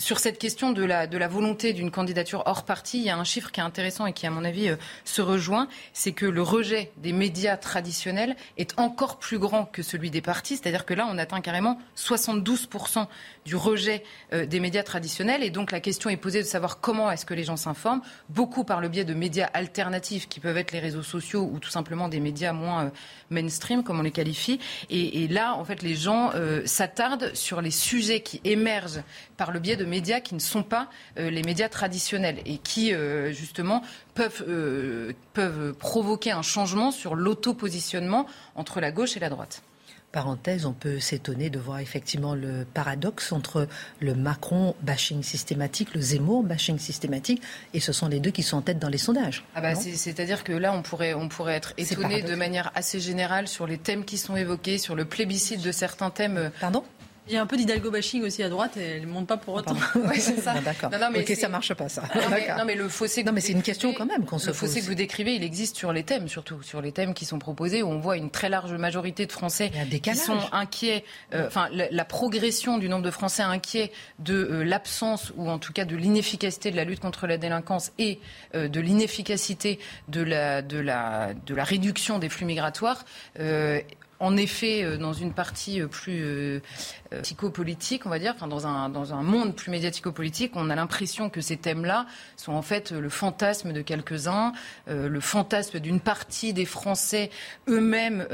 sur 0.02 0.18
cette 0.18 0.38
question 0.38 0.72
de 0.72 0.82
la, 0.82 1.06
volonté 1.28 1.72
d'une 1.72 1.92
candidature 1.92 2.42
hors 2.46 2.64
parti, 2.64 2.98
il 2.98 3.04
y 3.04 3.10
a 3.10 3.16
un 3.16 3.22
chiffre 3.22 3.52
qui 3.52 3.60
est 3.60 3.62
intéressant 3.62 4.04
et 4.04 4.12
qui, 4.12 4.26
à 4.26 4.30
mon 4.30 4.44
avis, 4.44 4.68
euh, 4.68 4.76
se 5.04 5.22
rejoint, 5.22 5.68
c'est 5.92 6.10
que 6.10 6.26
le 6.26 6.42
rejet 6.42 6.90
des 6.96 7.12
médias 7.12 7.56
traditionnels 7.56 8.34
est 8.58 8.76
encore 8.80 9.20
plus 9.20 9.38
grand 9.38 9.64
que 9.64 9.84
celui 9.84 10.10
des 10.10 10.20
partis, 10.20 10.56
c'est-à-dire 10.56 10.86
que 10.86 10.94
là, 10.94 11.06
on 11.08 11.18
atteint 11.18 11.40
carrément 11.40 11.78
72% 11.96 13.06
du 13.44 13.54
rejet 13.54 14.02
euh, 14.32 14.44
des 14.44 14.58
médias 14.58 14.82
traditionnels, 14.82 15.44
et 15.44 15.50
donc 15.50 15.70
la 15.70 15.78
question 15.78 16.10
est 16.10 16.16
posée 16.16 16.40
de 16.40 16.48
savoir 16.48 16.80
comment 16.80 17.08
est-ce 17.08 17.24
que 17.24 17.34
les 17.34 17.44
gens 17.44 17.56
s'informent, 17.56 18.02
beaucoup 18.28 18.64
par 18.64 18.80
le 18.80 18.88
biais 18.88 19.04
de 19.04 19.14
médias 19.14 19.50
alternatifs, 19.54 20.28
qui 20.28 20.40
peuvent 20.40 20.58
être 20.58 20.72
les 20.72 20.80
réseaux 20.80 21.04
sociaux 21.04 21.48
ou 21.52 21.60
tout 21.60 21.70
simplement 21.70 22.08
des 22.08 22.18
médias 22.18 22.52
moins 22.52 22.86
euh, 22.86 22.90
mainstream, 23.30 23.84
comme 23.84 24.00
on 24.00 24.02
les 24.02 24.10
qualifie, 24.10 24.58
et, 24.90 25.22
et 25.22 25.28
là, 25.28 25.54
en 25.54 25.64
fait, 25.64 25.80
les 25.82 25.94
gens 25.94 26.32
s'attardent 26.64 27.34
sur 27.34 27.62
les 27.62 27.70
sujets 27.70 28.20
qui 28.20 28.40
émergent 28.44 29.02
par 29.36 29.52
le 29.52 29.60
biais 29.60 29.76
de 29.76 29.84
médias 29.92 30.20
qui 30.20 30.34
ne 30.34 30.40
sont 30.40 30.62
pas 30.62 30.88
euh, 31.18 31.30
les 31.30 31.42
médias 31.42 31.68
traditionnels 31.68 32.38
et 32.46 32.56
qui, 32.56 32.94
euh, 32.94 33.30
justement, 33.32 33.82
peuvent, 34.14 34.44
euh, 34.48 35.12
peuvent 35.34 35.74
provoquer 35.74 36.30
un 36.30 36.42
changement 36.42 36.90
sur 36.90 37.14
l'auto-positionnement 37.14 38.26
entre 38.54 38.80
la 38.80 38.90
gauche 38.90 39.16
et 39.18 39.20
la 39.20 39.28
droite. 39.28 39.62
Parenthèse, 40.12 40.66
on 40.66 40.72
peut 40.72 40.98
s'étonner 40.98 41.48
de 41.48 41.58
voir 41.58 41.78
effectivement 41.80 42.34
le 42.34 42.66
paradoxe 42.72 43.32
entre 43.32 43.66
le 44.00 44.14
Macron 44.14 44.74
bashing 44.82 45.22
systématique, 45.22 45.94
le 45.94 46.02
Zemmour 46.02 46.42
bashing 46.42 46.78
systématique, 46.78 47.42
et 47.72 47.80
ce 47.80 47.92
sont 47.92 48.08
les 48.08 48.20
deux 48.20 48.30
qui 48.30 48.42
sont 48.42 48.58
en 48.58 48.62
tête 48.62 48.78
dans 48.78 48.90
les 48.90 48.98
sondages. 48.98 49.44
Ah 49.54 49.62
bah 49.62 49.74
C'est-à-dire 49.74 50.44
que 50.44 50.52
là, 50.52 50.74
on 50.74 50.82
pourrait, 50.82 51.14
on 51.14 51.28
pourrait 51.28 51.54
être 51.54 51.72
étonné 51.78 52.20
de 52.20 52.34
manière 52.34 52.70
assez 52.74 53.00
générale 53.00 53.48
sur 53.48 53.66
les 53.66 53.78
thèmes 53.78 54.04
qui 54.04 54.18
sont 54.18 54.36
évoqués, 54.36 54.76
sur 54.76 54.94
le 54.94 55.06
plébiscite 55.06 55.62
de 55.62 55.72
certains 55.72 56.10
thèmes. 56.10 56.50
Pardon? 56.60 56.84
Il 57.28 57.34
y 57.34 57.36
a 57.36 57.42
un 57.42 57.46
peu 57.46 57.56
d'Hidalgo 57.56 57.90
bashing 57.90 58.24
aussi 58.24 58.42
à 58.42 58.48
droite 58.48 58.76
et 58.76 58.96
elle 58.96 59.02
ne 59.02 59.06
monte 59.06 59.28
pas 59.28 59.36
pour 59.36 59.54
autant. 59.54 59.76
Oui, 59.94 60.20
c'est 60.20 60.40
ça. 60.40 60.54
D'accord. 60.60 60.90
Non, 60.90 61.08
mais 61.12 61.20
ok, 61.20 61.36
ça 61.36 61.48
marche 61.48 61.72
pas 61.74 61.88
ça. 61.88 62.02
Non 62.58 62.64
mais, 62.64 62.74
le 62.74 62.88
fossé. 62.88 63.22
non 63.22 63.32
mais 63.32 63.40
c'est 63.40 63.52
une 63.52 63.62
question 63.62 63.92
quand 63.92 64.06
même 64.06 64.24
qu'on 64.24 64.38
se 64.38 64.46
pose. 64.46 64.60
Le 64.60 64.66
fossé 64.66 64.80
que 64.80 64.86
vous 64.86 64.94
décrivez, 64.94 65.34
il 65.34 65.44
existe 65.44 65.76
sur 65.76 65.92
les 65.92 66.02
thèmes 66.02 66.28
surtout, 66.28 66.62
sur 66.62 66.80
les 66.80 66.90
thèmes 66.92 67.14
qui 67.14 67.24
sont 67.24 67.38
proposés 67.38 67.82
où 67.82 67.88
on 67.88 67.98
voit 67.98 68.16
une 68.16 68.30
très 68.30 68.48
large 68.48 68.72
majorité 68.72 69.26
de 69.26 69.32
Français 69.32 69.70
qui 70.02 70.14
sont 70.16 70.38
inquiets. 70.52 71.04
Euh, 71.34 71.46
enfin, 71.46 71.68
la, 71.70 72.04
progression 72.04 72.78
du 72.78 72.88
nombre 72.88 73.04
de 73.04 73.10
Français 73.10 73.42
inquiets 73.42 73.92
de 74.18 74.34
euh, 74.34 74.64
l'absence 74.64 75.32
ou 75.36 75.48
en 75.48 75.58
tout 75.58 75.72
cas 75.72 75.84
de 75.84 75.96
l'inefficacité 75.96 76.70
de 76.70 76.76
la 76.76 76.84
lutte 76.84 77.00
contre 77.00 77.26
la 77.26 77.38
délinquance 77.38 77.92
et 77.98 78.18
euh, 78.54 78.68
de 78.68 78.80
l'inefficacité 78.80 79.78
de 80.08 80.22
la 80.22 80.62
de 80.62 80.78
la 80.78 81.34
de 81.46 81.54
la 81.54 81.64
réduction 81.64 82.18
des 82.18 82.28
flux 82.28 82.46
migratoires 82.46 83.04
en 84.22 84.36
effet, 84.36 84.84
euh, 84.84 84.96
dans 84.96 85.12
une 85.12 85.32
partie 85.32 85.80
euh, 85.80 85.88
plus 85.88 86.22
euh, 86.22 86.60
psychopolitique, 87.22 88.06
on 88.06 88.08
va 88.08 88.20
dire, 88.20 88.32
enfin 88.36 88.46
dans 88.46 88.68
un, 88.68 88.88
dans 88.88 89.14
un 89.14 89.22
monde 89.22 89.56
plus 89.56 89.70
médiatico-politique, 89.72 90.52
on 90.54 90.70
a 90.70 90.76
l'impression 90.76 91.28
que 91.28 91.40
ces 91.40 91.56
thèmes-là 91.56 92.06
sont 92.36 92.52
en 92.52 92.62
fait 92.62 92.92
le 92.92 93.08
fantasme 93.08 93.72
de 93.72 93.82
quelques-uns, 93.82 94.52
le 94.86 95.20
fantasme 95.20 95.78
d'une 95.78 96.00
partie 96.00 96.54
des 96.54 96.64
Français 96.64 97.30
eux-mêmes, 97.68 98.26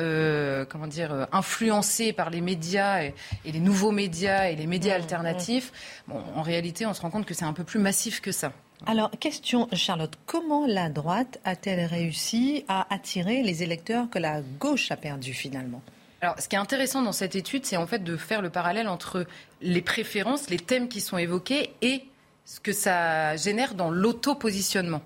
comment 0.69 0.87
dire, 0.87 1.27
influencés 1.33 2.13
par 2.13 2.31
les 2.31 2.41
médias 2.41 3.03
et, 3.03 3.15
les 3.45 3.59
nouveaux 3.59 3.91
médias 3.91 4.49
et 4.49 4.55
les 4.55 4.67
médias 4.69 4.97
mmh, 4.97 5.03
alternatifs. 5.03 5.73
Mmh. 6.07 6.13
Bon, 6.13 6.23
en 6.37 6.43
réalité, 6.43 6.87
on 6.87 6.95
se 6.95 7.01
rend 7.01 7.11
compte 7.11 7.27
que 7.27 7.35
c'est 7.35 7.45
un 7.45 7.53
peu 7.53 7.65
plus 7.65 7.81
massif 7.81 8.21
que 8.21 8.31
ça. 8.31 8.53
Alors, 8.87 9.11
question, 9.19 9.69
Charlotte, 9.73 10.15
comment 10.27 10.67
la 10.67 10.89
droite 10.89 11.41
a-t-elle 11.45 11.85
réussi 11.85 12.65
à 12.69 12.93
attirer 12.93 13.43
les 13.43 13.63
électeurs 13.63 14.09
que 14.09 14.19
la 14.19 14.41
gauche 14.61 14.91
a 14.91 14.97
perdus 14.97 15.35
finalement? 15.35 15.83
Alors, 16.21 16.39
ce 16.41 16.49
qui 16.49 16.57
est 16.57 16.59
intéressant 16.59 17.03
dans 17.03 17.13
cette 17.13 17.37
étude, 17.37 17.65
c'est 17.65 17.77
en 17.77 17.87
fait 17.87 18.03
de 18.03 18.17
faire 18.17 18.43
le 18.43 18.51
parallèle 18.51 18.89
entre 18.89 19.27
les 19.61 19.83
préférences, 19.83 20.51
les 20.51 20.59
thèmes 20.59 20.89
qui 20.89 21.01
sont 21.01 21.19
évoqués 21.19 21.71
et 21.83 22.05
ce 22.45 22.61
que 22.61 22.73
ça 22.73 23.37
génère 23.37 23.75
dans 23.75 23.91
l'auto-positionnement. 23.91 25.03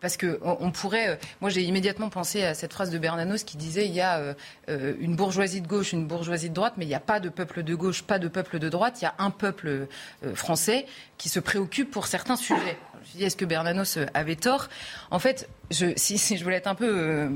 Parce 0.00 0.18
que 0.18 0.38
on 0.42 0.70
pourrait, 0.72 1.08
euh, 1.08 1.16
moi 1.40 1.48
j'ai 1.48 1.62
immédiatement 1.62 2.10
pensé 2.10 2.42
à 2.42 2.52
cette 2.52 2.74
phrase 2.74 2.90
de 2.90 2.98
Bernanos 2.98 3.44
qui 3.44 3.56
disait 3.56 3.86
il 3.86 3.94
y 3.94 4.02
a 4.02 4.18
euh, 4.18 4.34
euh, 4.68 4.92
une 5.00 5.16
bourgeoisie 5.16 5.62
de 5.62 5.66
gauche, 5.66 5.92
une 5.94 6.06
bourgeoisie 6.06 6.50
de 6.50 6.54
droite, 6.54 6.74
mais 6.76 6.84
il 6.84 6.88
n'y 6.88 6.94
a 6.94 7.00
pas 7.00 7.18
de 7.18 7.30
peuple 7.30 7.62
de 7.62 7.74
gauche, 7.74 8.02
pas 8.02 8.18
de 8.18 8.28
peuple 8.28 8.58
de 8.58 8.68
droite. 8.68 9.00
Il 9.00 9.04
y 9.04 9.08
a 9.08 9.14
un 9.18 9.30
peuple 9.30 9.88
français 10.34 10.84
qui 11.16 11.30
se 11.30 11.40
préoccupe 11.40 11.90
pour 11.90 12.06
certains 12.08 12.36
sujets. 12.36 12.78
Est-ce 13.18 13.36
que 13.36 13.46
Bernanos 13.46 13.98
avait 14.12 14.36
tort? 14.36 14.68
En 15.10 15.18
fait, 15.18 15.48
je, 15.70 15.86
si, 15.96 16.18
je 16.36 16.44
voulais 16.44 16.56
être 16.56 16.66
un 16.66 16.74
peu 16.74 17.30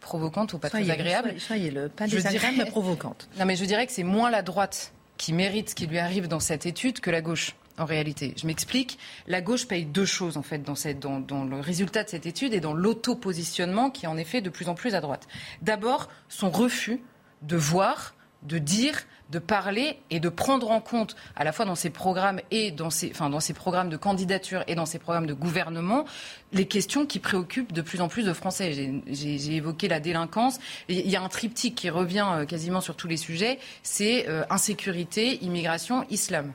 provocante 0.00 0.54
ou 0.54 0.58
pas 0.58 0.70
très 0.70 0.88
agréable, 0.88 1.34
soyez, 1.38 1.70
le 1.70 1.90
pas 1.90 2.06
désagréable 2.06 2.56
mais 2.56 2.70
provocante. 2.70 3.28
Non 3.38 3.44
mais 3.44 3.56
je 3.56 3.64
dirais 3.64 3.86
que 3.86 3.92
c'est 3.92 4.02
moins 4.02 4.30
la 4.30 4.42
droite 4.42 4.92
qui 5.18 5.34
mérite 5.34 5.70
ce 5.70 5.74
qui 5.74 5.86
lui 5.86 5.98
arrive 5.98 6.26
dans 6.26 6.40
cette 6.40 6.64
étude 6.64 7.00
que 7.00 7.10
la 7.10 7.20
gauche 7.20 7.54
en 7.78 7.84
réalité. 7.84 8.34
Je 8.36 8.46
m'explique. 8.46 8.98
La 9.26 9.40
gauche 9.40 9.66
paye 9.66 9.84
deux 9.84 10.04
choses, 10.04 10.36
en 10.36 10.42
fait, 10.42 10.62
dans, 10.62 11.44
le 11.44 11.60
résultat 11.60 12.04
de 12.04 12.08
cette 12.08 12.26
étude 12.26 12.54
et 12.54 12.60
dans 12.60 12.74
l'auto-positionnement 12.74 13.90
qui 13.90 14.04
est 14.04 14.08
en 14.08 14.16
effet 14.16 14.40
de 14.40 14.50
plus 14.50 14.68
en 14.68 14.74
plus 14.74 14.94
à 14.94 15.00
droite. 15.00 15.26
D'abord, 15.62 16.08
son 16.28 16.50
refus 16.50 17.00
de 17.42 17.56
voir, 17.56 18.14
de 18.42 18.58
dire, 18.58 19.04
de 19.30 19.38
parler 19.38 19.98
et 20.10 20.20
de 20.20 20.28
prendre 20.28 20.70
en 20.70 20.80
compte, 20.80 21.14
à 21.36 21.44
la 21.44 21.52
fois 21.52 21.64
dans 21.64 21.74
ses 21.74 21.90
programmes 21.90 22.40
et 22.50 22.70
dans 22.70 22.90
ses 22.90 23.54
programmes 23.54 23.90
de 23.90 23.96
candidature 23.96 24.64
et 24.66 24.74
dans 24.74 24.86
ses 24.86 24.98
programmes 24.98 25.26
de 25.26 25.34
gouvernement, 25.34 26.04
les 26.52 26.66
questions 26.66 27.04
qui 27.04 27.18
préoccupent 27.18 27.72
de 27.72 27.82
plus 27.82 28.00
en 28.00 28.08
plus 28.08 28.24
de 28.24 28.32
Français. 28.32 29.00
J'ai 29.06 29.54
évoqué 29.54 29.88
la 29.88 30.00
délinquance. 30.00 30.58
Il 30.88 31.08
y 31.08 31.16
a 31.16 31.22
un 31.22 31.28
triptyque 31.28 31.74
qui 31.74 31.90
revient 31.90 32.26
euh, 32.30 32.46
quasiment 32.46 32.80
sur 32.80 32.96
tous 32.96 33.08
les 33.08 33.16
sujets, 33.16 33.58
c'est 33.82 34.28
euh, 34.28 34.44
insécurité, 34.50 35.42
immigration, 35.44 36.04
islam. 36.10 36.52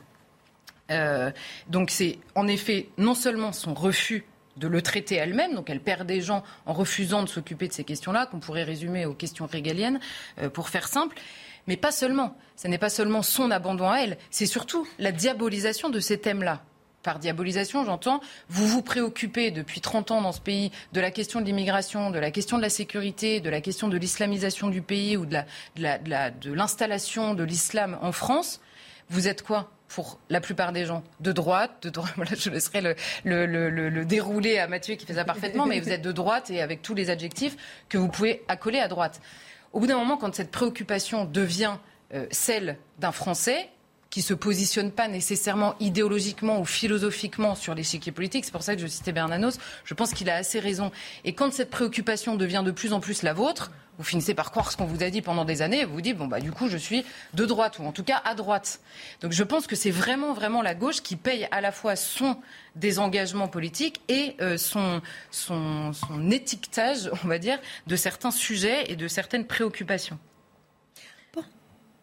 Euh, 0.93 1.31
donc 1.67 1.89
c'est 1.89 2.19
en 2.35 2.47
effet 2.47 2.89
non 2.97 3.15
seulement 3.15 3.51
son 3.51 3.73
refus 3.73 4.25
de 4.57 4.67
le 4.67 4.81
traiter 4.81 5.15
elle-même, 5.15 5.55
donc 5.55 5.69
elle 5.69 5.79
perd 5.79 6.05
des 6.07 6.21
gens 6.21 6.43
en 6.65 6.73
refusant 6.73 7.23
de 7.23 7.27
s'occuper 7.29 7.67
de 7.67 7.73
ces 7.73 7.83
questions-là, 7.83 8.27
qu'on 8.27 8.39
pourrait 8.39 8.63
résumer 8.63 9.05
aux 9.05 9.13
questions 9.13 9.47
régaliennes, 9.47 9.99
euh, 10.39 10.49
pour 10.49 10.69
faire 10.69 10.87
simple. 10.87 11.17
Mais 11.65 11.77
pas 11.77 11.91
seulement. 11.91 12.37
Ce 12.55 12.67
n'est 12.67 12.77
pas 12.77 12.89
seulement 12.89 13.23
son 13.23 13.49
abandon 13.49 13.89
à 13.89 13.99
elle, 13.99 14.17
c'est 14.29 14.45
surtout 14.45 14.87
la 14.99 15.11
diabolisation 15.11 15.89
de 15.89 15.99
ces 15.99 16.19
thèmes-là. 16.19 16.61
Par 17.01 17.19
diabolisation, 17.19 17.83
j'entends, 17.83 18.21
vous 18.47 18.65
vous 18.65 18.81
préoccupez 18.81 19.51
depuis 19.51 19.81
30 19.81 20.11
ans 20.11 20.21
dans 20.21 20.31
ce 20.31 20.39
pays 20.39 20.71
de 20.93 21.01
la 21.01 21.11
question 21.11 21.41
de 21.41 21.45
l'immigration, 21.45 22.11
de 22.11 22.19
la 22.19 22.31
question 22.31 22.55
de 22.55 22.61
la 22.61 22.69
sécurité, 22.69 23.41
de 23.41 23.49
la 23.49 23.59
question 23.59 23.89
de 23.89 23.97
l'islamisation 23.97 24.69
du 24.69 24.81
pays 24.81 25.17
ou 25.17 25.25
de 25.25 25.37
l'installation 25.75 27.33
de, 27.33 27.39
de 27.39 27.43
l'islam 27.43 27.97
en 28.01 28.13
France. 28.13 28.61
Vous 29.09 29.27
êtes 29.27 29.41
quoi? 29.41 29.69
Pour 29.93 30.17
la 30.29 30.41
plupart 30.41 30.71
des 30.71 30.85
gens 30.85 31.03
de 31.19 31.31
droite, 31.31 31.83
de 31.83 31.89
droite 31.89 32.13
je 32.37 32.49
laisserai 32.49 32.81
le, 32.81 32.95
le, 33.45 34.05
dérouler 34.05 34.57
à 34.57 34.67
Mathieu 34.67 34.95
qui 34.95 35.05
fait 35.05 35.13
ça 35.13 35.23
parfaitement, 35.23 35.65
mais 35.67 35.79
vous 35.79 35.89
êtes 35.89 36.01
de 36.01 36.11
droite 36.11 36.49
et 36.49 36.61
avec 36.61 36.81
tous 36.81 36.95
les 36.95 37.09
adjectifs 37.09 37.55
que 37.89 37.97
vous 37.97 38.07
pouvez 38.07 38.43
accoler 38.47 38.79
à 38.79 38.87
droite. 38.87 39.21
Au 39.71 39.79
bout 39.79 39.87
d'un 39.87 39.97
moment, 39.97 40.17
quand 40.17 40.33
cette 40.33 40.51
préoccupation 40.51 41.25
devient 41.25 41.77
euh, 42.13 42.25
celle 42.31 42.77
d'un 42.99 43.11
Français, 43.11 43.69
qui 44.13 44.21
se 44.21 44.35
positionne 44.35 44.91
pas 44.91 45.07
nécessairement 45.07 45.73
idéologiquement 45.79 46.59
ou 46.59 46.65
philosophiquement 46.65 47.55
sur 47.55 47.73
l'échiquier 47.73 48.11
politique. 48.11 48.45
C'est 48.45 48.51
pour 48.51 48.61
ça 48.61 48.75
que 48.75 48.81
je 48.83 48.85
citais 48.85 49.11
Bernanos. 49.11 49.57
Je 49.85 49.93
pense 49.95 50.13
qu'il 50.13 50.29
a 50.29 50.35
assez 50.35 50.59
raison. 50.59 50.91
Et 51.25 51.33
quand 51.33 51.51
cette 51.51 51.71
préoccupation 51.71 52.35
devient 52.35 52.61
de 52.63 52.69
plus 52.69 52.93
en 52.93 52.99
plus 52.99 53.23
la 53.23 53.33
vôtre, 53.33 53.71
vous 53.97 54.03
finissez 54.03 54.35
par 54.35 54.51
croire 54.51 54.71
ce 54.71 54.77
qu'on 54.77 54.85
vous 54.85 55.01
a 55.01 55.09
dit 55.09 55.23
pendant 55.23 55.45
des 55.45 55.63
années 55.63 55.79
et 55.79 55.85
vous 55.85 55.95
vous 55.95 56.01
dites, 56.01 56.15
bon, 56.15 56.27
bah, 56.27 56.41
du 56.41 56.51
coup, 56.51 56.69
je 56.69 56.77
suis 56.77 57.03
de 57.33 57.45
droite, 57.45 57.79
ou 57.79 57.85
en 57.85 57.91
tout 57.91 58.03
cas 58.03 58.21
à 58.23 58.35
droite. 58.35 58.81
Donc 59.21 59.31
je 59.31 59.43
pense 59.43 59.65
que 59.65 59.75
c'est 59.75 59.89
vraiment, 59.89 60.33
vraiment 60.33 60.61
la 60.61 60.75
gauche 60.75 61.01
qui 61.01 61.15
paye 61.15 61.47
à 61.49 61.59
la 61.59 61.71
fois 61.71 61.95
son 61.95 62.37
désengagement 62.75 63.47
politique 63.47 63.99
et 64.09 64.35
euh, 64.41 64.57
son, 64.57 65.01
son, 65.31 65.91
son 65.91 66.29
étiquetage, 66.29 67.09
on 67.23 67.27
va 67.27 67.39
dire, 67.39 67.57
de 67.87 67.95
certains 67.95 68.29
sujets 68.29 68.91
et 68.91 68.95
de 68.95 69.07
certaines 69.07 69.47
préoccupations. 69.47 70.19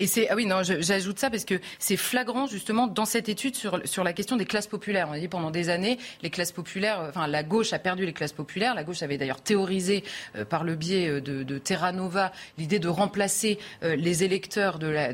Et 0.00 0.06
c'est 0.06 0.30
ah 0.30 0.34
oui 0.34 0.46
non, 0.46 0.62
j'ajoute 0.62 1.18
ça 1.18 1.28
parce 1.28 1.44
que 1.44 1.60
c'est 1.78 1.98
flagrant 1.98 2.46
justement 2.46 2.86
dans 2.86 3.04
cette 3.04 3.28
étude 3.28 3.54
sur 3.54 3.82
sur 3.84 4.02
la 4.02 4.14
question 4.14 4.36
des 4.36 4.46
classes 4.46 4.66
populaires. 4.66 5.08
On 5.10 5.12
a 5.12 5.18
dit 5.18 5.28
pendant 5.28 5.50
des 5.50 5.68
années 5.68 5.98
les 6.22 6.30
classes 6.30 6.52
populaires, 6.52 7.04
enfin 7.06 7.26
la 7.26 7.42
gauche 7.42 7.74
a 7.74 7.78
perdu 7.78 8.06
les 8.06 8.14
classes 8.14 8.32
populaires. 8.32 8.74
La 8.74 8.82
gauche 8.82 9.02
avait 9.02 9.18
d'ailleurs 9.18 9.42
théorisé 9.42 10.02
euh, 10.36 10.46
par 10.46 10.64
le 10.64 10.74
biais 10.74 11.06
euh, 11.06 11.20
de, 11.20 11.42
de 11.42 11.58
Terra 11.58 11.92
Nova 11.92 12.32
l'idée 12.56 12.78
de 12.78 12.88
remplacer 12.88 13.58
euh, 13.82 13.94
les 13.94 14.24
électeurs 14.24 14.78
de 14.78 14.86
la 14.86 15.10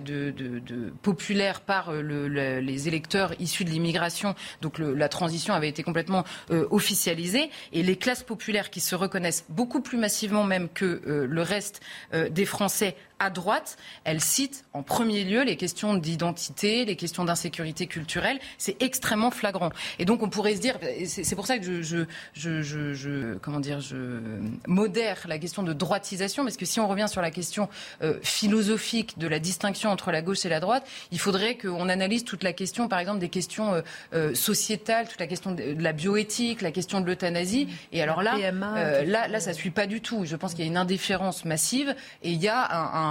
populaires 1.02 1.62
par 1.62 1.90
le, 1.90 2.28
les 2.28 2.86
électeurs 2.86 3.32
issus 3.40 3.64
de 3.64 3.70
l'immigration. 3.70 4.36
Donc 4.62 4.78
la 4.78 5.08
transition 5.08 5.52
avait 5.54 5.68
été 5.68 5.82
complètement 5.82 6.24
officialisée 6.50 7.50
et 7.72 7.82
les 7.82 7.96
classes 7.96 8.22
populaires 8.22 8.70
qui 8.70 8.80
se 8.80 8.94
reconnaissent 8.94 9.44
beaucoup 9.48 9.80
plus 9.80 9.98
massivement 9.98 10.44
même 10.44 10.68
que 10.68 11.02
le 11.04 11.42
reste 11.42 11.80
des 12.12 12.44
Français 12.44 12.94
à 13.18 13.30
droite, 13.30 13.76
elle 14.04 14.20
cite 14.20 14.64
en 14.72 14.82
premier 14.82 15.24
lieu 15.24 15.42
les 15.42 15.56
questions 15.56 15.94
d'identité, 15.94 16.84
les 16.84 16.96
questions 16.96 17.24
d'insécurité 17.24 17.86
culturelle. 17.86 18.38
C'est 18.58 18.80
extrêmement 18.82 19.30
flagrant. 19.30 19.70
Et 19.98 20.04
donc 20.04 20.22
on 20.22 20.28
pourrait 20.28 20.56
se 20.56 20.60
dire, 20.60 20.78
c'est 21.06 21.34
pour 21.34 21.46
ça 21.46 21.58
que 21.58 21.64
je, 21.64 21.82
je, 21.82 22.62
je, 22.62 22.92
je, 22.94 23.34
comment 23.38 23.60
dire, 23.60 23.80
je 23.80 24.20
modère 24.66 25.24
la 25.26 25.38
question 25.38 25.62
de 25.62 25.72
droitisation, 25.72 26.44
parce 26.44 26.56
que 26.56 26.66
si 26.66 26.78
on 26.80 26.88
revient 26.88 27.08
sur 27.08 27.22
la 27.22 27.30
question 27.30 27.68
euh, 28.02 28.18
philosophique 28.22 29.18
de 29.18 29.26
la 29.26 29.38
distinction 29.38 29.90
entre 29.90 30.10
la 30.10 30.20
gauche 30.20 30.44
et 30.44 30.48
la 30.48 30.60
droite, 30.60 30.86
il 31.10 31.18
faudrait 31.18 31.56
qu'on 31.56 31.88
analyse 31.88 32.24
toute 32.24 32.42
la 32.42 32.52
question, 32.52 32.88
par 32.88 32.98
exemple, 32.98 33.18
des 33.18 33.28
questions 33.28 33.74
euh, 33.74 33.82
euh, 34.12 34.34
sociétales, 34.34 35.08
toute 35.08 35.20
la 35.20 35.26
question 35.26 35.52
de, 35.52 35.76
la 35.78 35.92
bioéthique, 35.92 36.60
la 36.60 36.72
question 36.72 37.00
de 37.00 37.06
l'euthanasie. 37.06 37.68
Et 37.92 38.02
alors 38.02 38.22
là, 38.22 38.36
là, 38.50 39.28
là, 39.28 39.40
ça 39.40 39.52
suit 39.52 39.70
pas 39.70 39.86
du 39.86 40.00
tout. 40.00 40.24
Je 40.24 40.36
pense 40.36 40.52
qu'il 40.52 40.64
y 40.64 40.68
a 40.68 40.70
une 40.70 40.76
indifférence 40.76 41.44
massive 41.44 41.94
et 42.22 42.30
il 42.30 42.42
y 42.42 42.48
a 42.48 42.94
un 42.94 43.05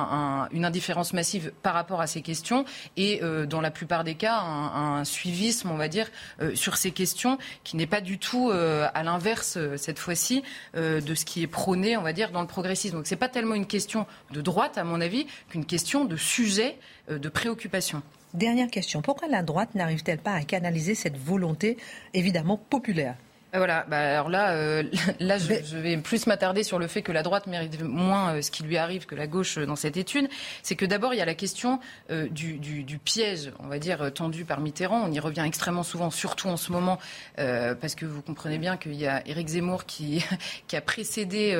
une 0.52 0.66
indifférence 0.66 1.14
massive 1.14 1.52
par 1.62 1.74
rapport 1.74 2.02
à 2.02 2.08
ces 2.08 2.22
questions 2.22 2.66
et 2.98 3.22
euh, 3.24 3.46
dans 3.46 3.62
la 3.62 3.72
plupart 3.72 4.04
des 4.04 4.16
cas 4.16 4.40
un, 4.40 5.04
suivisme, 5.04 5.70
on 5.72 5.78
va 5.78 5.88
dire, 5.88 6.10
euh, 6.42 6.56
sur 6.56 6.78
ces 6.78 6.92
questions 6.92 7.38
qui 7.64 7.78
n'est 7.78 7.88
pas 7.88 8.02
du 8.02 8.18
tout 8.18 8.50
euh, 8.50 8.88
à 8.94 9.04
l'inverse 9.04 9.58
cette 9.78 10.00
fois-ci 10.00 10.44
de 10.76 11.16
ce 11.16 11.26
qui 11.26 11.44
est 11.44 11.48
prôné, 11.48 11.98
on 11.98 12.02
va 12.02 12.14
dire, 12.14 12.32
dans 12.32 12.42
le 12.42 12.48
progressisme. 12.48 12.96
Donc 12.98 13.08
c'est 13.08 13.16
pas 13.16 13.30
tellement 13.30 13.56
une 13.56 13.66
question 13.66 14.06
de 14.32 14.42
droite, 14.42 14.78
à 14.78 14.84
mon 14.84 15.02
avis, 15.02 15.28
qu'une 15.50 15.66
question 15.66 16.06
de 16.06 16.16
sujet, 16.16 16.78
de 17.10 17.30
préoccupation. 17.30 18.02
Dernière 18.34 18.70
question. 18.70 19.02
Pourquoi 19.02 19.28
la 19.28 19.44
droite 19.44 19.76
n'arrive-t-elle 19.76 20.20
pas 20.20 20.34
à 20.34 20.42
canaliser 20.42 20.96
cette 20.96 21.18
volonté 21.18 21.78
évidemment 22.14 22.58
populaire? 22.58 23.16
Voilà, 23.58 23.86
bah 23.88 23.98
alors 23.98 24.30
là, 24.30 24.52
euh, 24.52 24.84
là 25.20 25.38
je, 25.38 25.78
vais 25.78 25.98
plus 25.98 26.28
m'attarder 26.28 26.64
sur 26.64 26.80
le 26.80 26.88
fait 26.88 27.02
que 27.02 27.12
la 27.12 27.24
droite 27.24 27.48
mérite 27.48 27.82
moins 27.82 28.36
euh, 28.36 28.42
ce 28.42 28.52
qui 28.52 28.64
lui 28.64 28.78
arrive 28.78 29.06
que 29.06 29.16
la 29.16 29.28
gauche 29.28 29.58
euh, 29.58 29.66
dans 29.66 29.76
cette 29.76 29.98
étude. 29.98 30.30
C'est 30.64 30.76
que 30.76 30.86
d'abord, 30.86 31.14
il 31.14 31.18
y 31.18 31.22
a 31.22 31.26
la 31.26 31.36
question 31.36 31.80
du, 32.10 32.58
du, 32.58 32.98
piège, 32.98 33.52
on 33.60 33.68
va 33.68 33.80
dire, 33.80 34.12
tendu 34.14 34.46
par 34.46 34.60
Mitterrand. 34.60 35.02
On 35.04 35.12
y 35.12 35.20
revient 35.20 35.44
extrêmement 35.46 35.84
souvent, 35.84 36.10
surtout 36.10 36.48
en 36.48 36.58
ce 36.58 36.72
moment, 36.72 37.00
parce 37.38 37.96
que 37.96 38.06
vous 38.06 38.22
comprenez 38.22 38.58
bien 38.58 38.78
qu'il 38.78 38.96
y 38.96 39.08
a 39.08 39.26
Éric 39.28 39.48
Zemmour 39.50 39.86
qui, 39.86 40.24
qui 40.68 40.76
a 40.76 40.82
précédé 40.82 41.54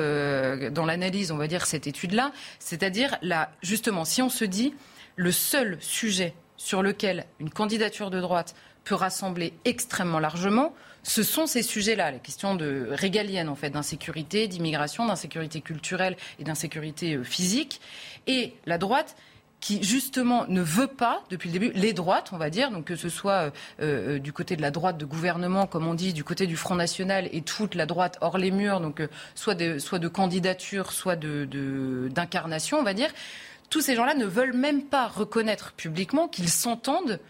dans 0.72 0.84
l'analyse, 0.84 1.32
on 1.32 1.36
va 1.36 1.46
dire, 1.46 1.66
cette 1.66 1.86
étude-là. 1.86 2.32
C'est-à-dire, 2.58 3.16
là, 3.22 3.50
justement, 3.62 4.04
si 4.04 4.22
on 4.22 4.28
se 4.28 4.44
dit 4.44 4.74
le 5.16 5.32
seul 5.32 5.78
sujet 5.80 6.34
sur 6.56 6.82
lequel 6.82 7.26
une 7.40 7.50
candidature 7.50 8.10
de 8.10 8.20
droite 8.20 8.54
peut 8.84 8.94
rassembler 8.94 9.52
extrêmement 9.64 10.20
largement, 10.20 10.74
ce 11.06 11.22
sont 11.22 11.46
ces 11.46 11.62
sujets-là, 11.62 12.10
les 12.10 12.18
questions 12.18 12.56
de 12.56 12.88
régaliennes 12.90 13.48
en 13.48 13.54
fait, 13.54 13.70
d'insécurité, 13.70 14.48
d'immigration, 14.48 15.06
d'insécurité 15.06 15.60
culturelle 15.60 16.16
et 16.40 16.44
d'insécurité 16.44 17.14
euh, 17.14 17.22
physique. 17.22 17.80
Et 18.26 18.54
la 18.66 18.76
droite 18.76 19.16
qui 19.60 19.82
justement 19.84 20.46
ne 20.48 20.60
veut 20.60 20.88
pas, 20.88 21.22
depuis 21.30 21.48
le 21.48 21.52
début, 21.52 21.72
les 21.74 21.92
droites, 21.92 22.30
on 22.32 22.38
va 22.38 22.50
dire, 22.50 22.72
donc 22.72 22.86
que 22.86 22.96
ce 22.96 23.08
soit 23.08 23.32
euh, 23.32 23.50
euh, 23.80 24.18
du 24.18 24.32
côté 24.32 24.56
de 24.56 24.62
la 24.62 24.72
droite 24.72 24.98
de 24.98 25.04
gouvernement, 25.04 25.66
comme 25.66 25.86
on 25.86 25.94
dit, 25.94 26.12
du 26.12 26.24
côté 26.24 26.48
du 26.48 26.56
Front 26.56 26.74
National 26.74 27.28
et 27.32 27.40
toute 27.40 27.76
la 27.76 27.86
droite 27.86 28.18
hors 28.20 28.36
les 28.36 28.50
murs, 28.50 28.80
donc 28.80 29.00
soit, 29.36 29.54
de, 29.54 29.78
soit 29.78 30.00
de 30.00 30.08
candidature, 30.08 30.90
soit 30.90 31.16
d'incarnation, 31.16 32.78
de, 32.78 32.82
on 32.82 32.84
va 32.84 32.94
dire, 32.94 33.10
tous 33.70 33.80
ces 33.80 33.94
gens-là 33.94 34.14
ne 34.14 34.26
veulent 34.26 34.56
même 34.56 34.82
pas 34.82 35.06
reconnaître 35.06 35.72
publiquement 35.72 36.26
qu'ils 36.26 36.50
s'entendent 36.50 37.20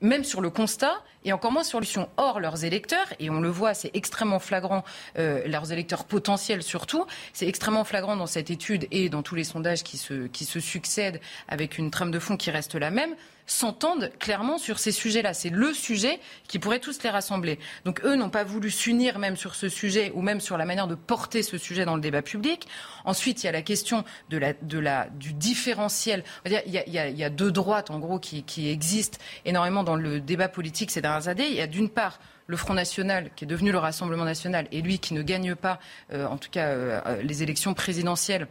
même 0.00 0.24
sur 0.24 0.40
le 0.40 0.50
constat 0.50 1.02
et 1.24 1.32
encore 1.32 1.52
moins 1.52 1.64
sur 1.64 1.80
l'option. 1.80 2.08
Or, 2.16 2.40
leurs 2.40 2.64
électeurs, 2.64 3.06
et 3.18 3.30
on 3.30 3.40
le 3.40 3.48
voit, 3.48 3.74
c'est 3.74 3.90
extrêmement 3.94 4.38
flagrant, 4.38 4.84
euh, 5.18 5.46
leurs 5.46 5.72
électeurs 5.72 6.04
potentiels 6.04 6.62
surtout, 6.62 7.06
c'est 7.32 7.48
extrêmement 7.48 7.84
flagrant 7.84 8.16
dans 8.16 8.26
cette 8.26 8.50
étude 8.50 8.86
et 8.90 9.08
dans 9.08 9.22
tous 9.22 9.34
les 9.34 9.44
sondages 9.44 9.82
qui 9.82 9.98
se, 9.98 10.26
qui 10.28 10.44
se 10.44 10.60
succèdent 10.60 11.20
avec 11.48 11.78
une 11.78 11.90
trame 11.90 12.10
de 12.10 12.18
fond 12.18 12.36
qui 12.36 12.50
reste 12.50 12.74
la 12.74 12.90
même, 12.90 13.14
s'entendent 13.48 14.12
clairement 14.20 14.58
sur 14.58 14.78
ces 14.78 14.92
sujets-là. 14.92 15.34
C'est 15.34 15.48
le 15.48 15.72
sujet 15.72 16.20
qui 16.46 16.60
pourrait 16.60 16.78
tous 16.78 17.02
les 17.02 17.10
rassembler. 17.10 17.58
Donc 17.84 18.04
eux 18.04 18.14
n'ont 18.14 18.30
pas 18.30 18.44
voulu 18.44 18.70
s'unir 18.70 19.18
même 19.18 19.36
sur 19.36 19.56
ce 19.56 19.68
sujet 19.68 20.12
ou 20.14 20.22
même 20.22 20.40
sur 20.40 20.56
la 20.56 20.64
manière 20.64 20.86
de 20.86 20.94
porter 20.94 21.42
ce 21.42 21.58
sujet 21.58 21.84
dans 21.84 21.96
le 21.96 22.00
débat 22.00 22.22
public. 22.22 22.68
Ensuite, 23.04 23.42
il 23.42 23.46
y 23.46 23.48
a 23.48 23.52
la 23.52 23.62
question 23.62 24.04
de 24.28 24.38
la, 24.38 24.52
de 24.52 24.78
la, 24.78 25.08
du 25.08 25.32
différentiel. 25.32 26.22
Il 26.44 26.52
y, 26.52 26.56
a, 26.56 26.62
il, 26.66 26.72
y 26.72 26.98
a, 26.98 27.08
il 27.08 27.16
y 27.18 27.24
a 27.24 27.30
deux 27.30 27.50
droites, 27.50 27.90
en 27.90 27.98
gros, 27.98 28.18
qui, 28.18 28.42
qui 28.42 28.68
existent 28.68 29.18
énormément 29.44 29.82
dans 29.82 29.96
le 29.96 30.20
débat 30.20 30.48
politique 30.48 30.90
ces 30.90 31.00
dernières 31.00 31.28
années. 31.28 31.48
Il 31.48 31.56
y 31.56 31.60
a 31.60 31.66
d'une 31.66 31.88
part 31.88 32.20
le 32.46 32.56
Front 32.56 32.74
National, 32.74 33.30
qui 33.36 33.44
est 33.44 33.46
devenu 33.46 33.72
le 33.72 33.78
Rassemblement 33.78 34.24
National, 34.24 34.66
et 34.72 34.80
lui 34.80 34.98
qui 34.98 35.14
ne 35.14 35.22
gagne 35.22 35.54
pas, 35.54 35.78
euh, 36.12 36.26
en 36.26 36.38
tout 36.38 36.48
cas, 36.50 36.68
euh, 36.68 37.00
euh, 37.06 37.22
les 37.22 37.42
élections 37.42 37.74
présidentielles 37.74 38.48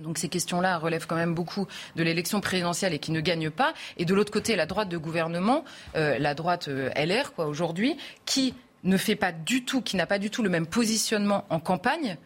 donc 0.00 0.18
ces 0.18 0.28
questions-là 0.28 0.78
relèvent 0.78 1.06
quand 1.06 1.16
même 1.16 1.34
beaucoup 1.34 1.66
de 1.96 2.02
l'élection 2.02 2.40
présidentielle 2.40 2.94
et 2.94 2.98
qui 2.98 3.12
ne 3.12 3.20
gagnent 3.20 3.50
pas. 3.50 3.74
Et 3.96 4.04
de 4.04 4.14
l'autre 4.14 4.32
côté, 4.32 4.56
la 4.56 4.66
droite 4.66 4.88
de 4.88 4.98
gouvernement, 4.98 5.64
euh, 5.96 6.18
la 6.18 6.34
droite 6.34 6.68
euh, 6.68 6.90
LR, 6.96 7.32
quoi, 7.32 7.46
aujourd'hui, 7.46 7.96
qui 8.24 8.54
ne 8.82 8.96
fait 8.96 9.16
pas 9.16 9.32
du 9.32 9.64
tout, 9.64 9.80
qui 9.80 9.96
n'a 9.96 10.06
pas 10.06 10.18
du 10.18 10.30
tout 10.30 10.42
le 10.42 10.50
même 10.50 10.66
positionnement 10.66 11.44
en 11.50 11.60
campagne 11.60 12.16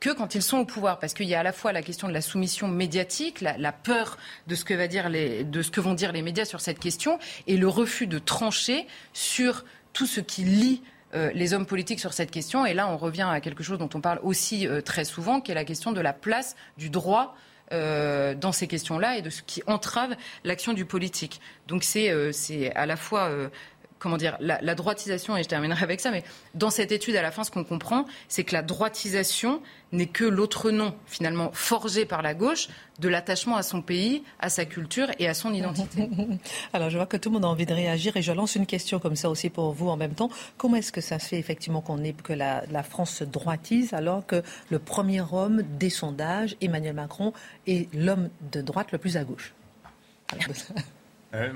que 0.00 0.10
quand 0.10 0.34
ils 0.34 0.42
sont 0.42 0.58
au 0.58 0.64
pouvoir, 0.64 0.98
parce 0.98 1.12
qu'il 1.12 1.26
y 1.26 1.34
a 1.34 1.40
à 1.40 1.42
la 1.42 1.52
fois 1.52 1.72
la 1.72 1.82
question 1.82 2.08
de 2.08 2.12
la 2.12 2.20
soumission 2.20 2.68
médiatique, 2.68 3.40
la, 3.40 3.72
peur 3.72 4.16
de 4.46 4.54
ce 4.54 4.64
que 4.64 5.80
vont 5.80 5.94
dire 5.94 6.12
les 6.12 6.22
médias 6.22 6.44
sur 6.44 6.60
cette 6.60 6.78
question, 6.78 7.18
et 7.46 7.56
le 7.56 7.68
refus 7.68 8.06
de 8.06 8.18
trancher 8.18 8.86
sur 9.12 9.64
tout 9.92 10.06
ce 10.06 10.20
qui 10.20 10.44
lie 10.44 10.82
euh, 11.14 11.30
les 11.34 11.54
hommes 11.54 11.66
politiques 11.66 12.00
sur 12.00 12.12
cette 12.12 12.30
question. 12.30 12.66
Et 12.66 12.74
là, 12.74 12.88
on 12.88 12.96
revient 12.96 13.26
à 13.30 13.40
quelque 13.40 13.62
chose 13.62 13.78
dont 13.78 13.88
on 13.94 14.00
parle 14.00 14.20
aussi 14.22 14.66
euh, 14.66 14.82
très 14.82 15.04
souvent, 15.04 15.40
qui 15.40 15.50
est 15.52 15.54
la 15.54 15.64
question 15.64 15.92
de 15.92 16.00
la 16.00 16.12
place 16.12 16.54
du 16.76 16.90
droit 16.90 17.34
euh, 17.72 18.34
dans 18.34 18.52
ces 18.52 18.66
questions-là 18.66 19.16
et 19.16 19.22
de 19.22 19.30
ce 19.30 19.42
qui 19.42 19.62
entrave 19.66 20.16
l'action 20.44 20.74
du 20.74 20.84
politique. 20.84 21.40
Donc 21.66 21.82
c'est 21.82 22.74
à 22.74 22.86
la 22.86 22.96
fois 22.96 23.30
comment 23.98 24.16
dire, 24.16 24.36
la, 24.40 24.74
droitisation, 24.74 25.36
et 25.36 25.42
je 25.42 25.48
terminerai 25.48 25.82
avec 25.82 26.00
ça, 26.00 26.10
mais 26.10 26.24
dans 26.54 26.70
cette 26.70 26.92
étude, 26.92 27.16
à 27.16 27.22
la 27.22 27.30
fin, 27.30 27.44
ce 27.44 27.50
qu'on 27.50 27.64
comprend, 27.64 28.06
c'est 28.28 28.44
que 28.44 28.54
la 28.54 28.62
droitisation 28.62 29.60
n'est 29.92 30.06
que 30.06 30.24
l'autre 30.24 30.70
nom, 30.70 30.94
finalement, 31.06 31.50
forgé 31.52 32.04
par 32.04 32.22
la 32.22 32.34
gauche, 32.34 32.68
de 32.98 33.08
l'attachement 33.08 33.56
à 33.56 33.62
son 33.62 33.80
pays, 33.80 34.22
à 34.38 34.50
sa 34.50 34.64
culture 34.64 35.08
et 35.18 35.28
à 35.28 35.34
son 35.34 35.54
identité. 35.54 36.08
Alors, 36.72 36.90
je 36.90 36.96
vois 36.96 37.06
que 37.06 37.16
tout 37.16 37.30
le 37.30 37.34
monde 37.34 37.44
a 37.44 37.48
envie 37.48 37.66
de 37.66 37.72
réagir 37.72 38.16
et 38.16 38.22
je 38.22 38.32
lance 38.32 38.56
une 38.56 38.66
question 38.66 38.98
comme 38.98 39.16
ça 39.16 39.30
aussi 39.30 39.50
pour 39.50 39.72
vous 39.72 39.88
en 39.88 39.96
même 39.96 40.14
temps. 40.14 40.30
Comment 40.56 40.76
est-ce 40.76 40.92
que 40.92 41.00
ça 41.00 41.18
se 41.18 41.28
fait 41.28 41.38
effectivement 41.38 41.80
qu'on 41.80 41.98
que 42.22 42.32
la, 42.32 42.64
la, 42.70 42.82
France 42.82 43.10
se 43.10 43.24
droitise 43.24 43.92
alors 43.92 44.24
que 44.24 44.42
le 44.70 44.78
premier 44.78 45.20
homme 45.20 45.62
des 45.62 45.90
sondages, 45.90 46.56
Emmanuel 46.60 46.94
Macron, 46.94 47.32
est 47.66 47.92
l'homme 47.94 48.30
de 48.52 48.60
droite 48.62 48.92
le 48.92 48.98
plus 48.98 49.16
à 49.16 49.24
gauche? 49.24 49.52
euh, 51.34 51.50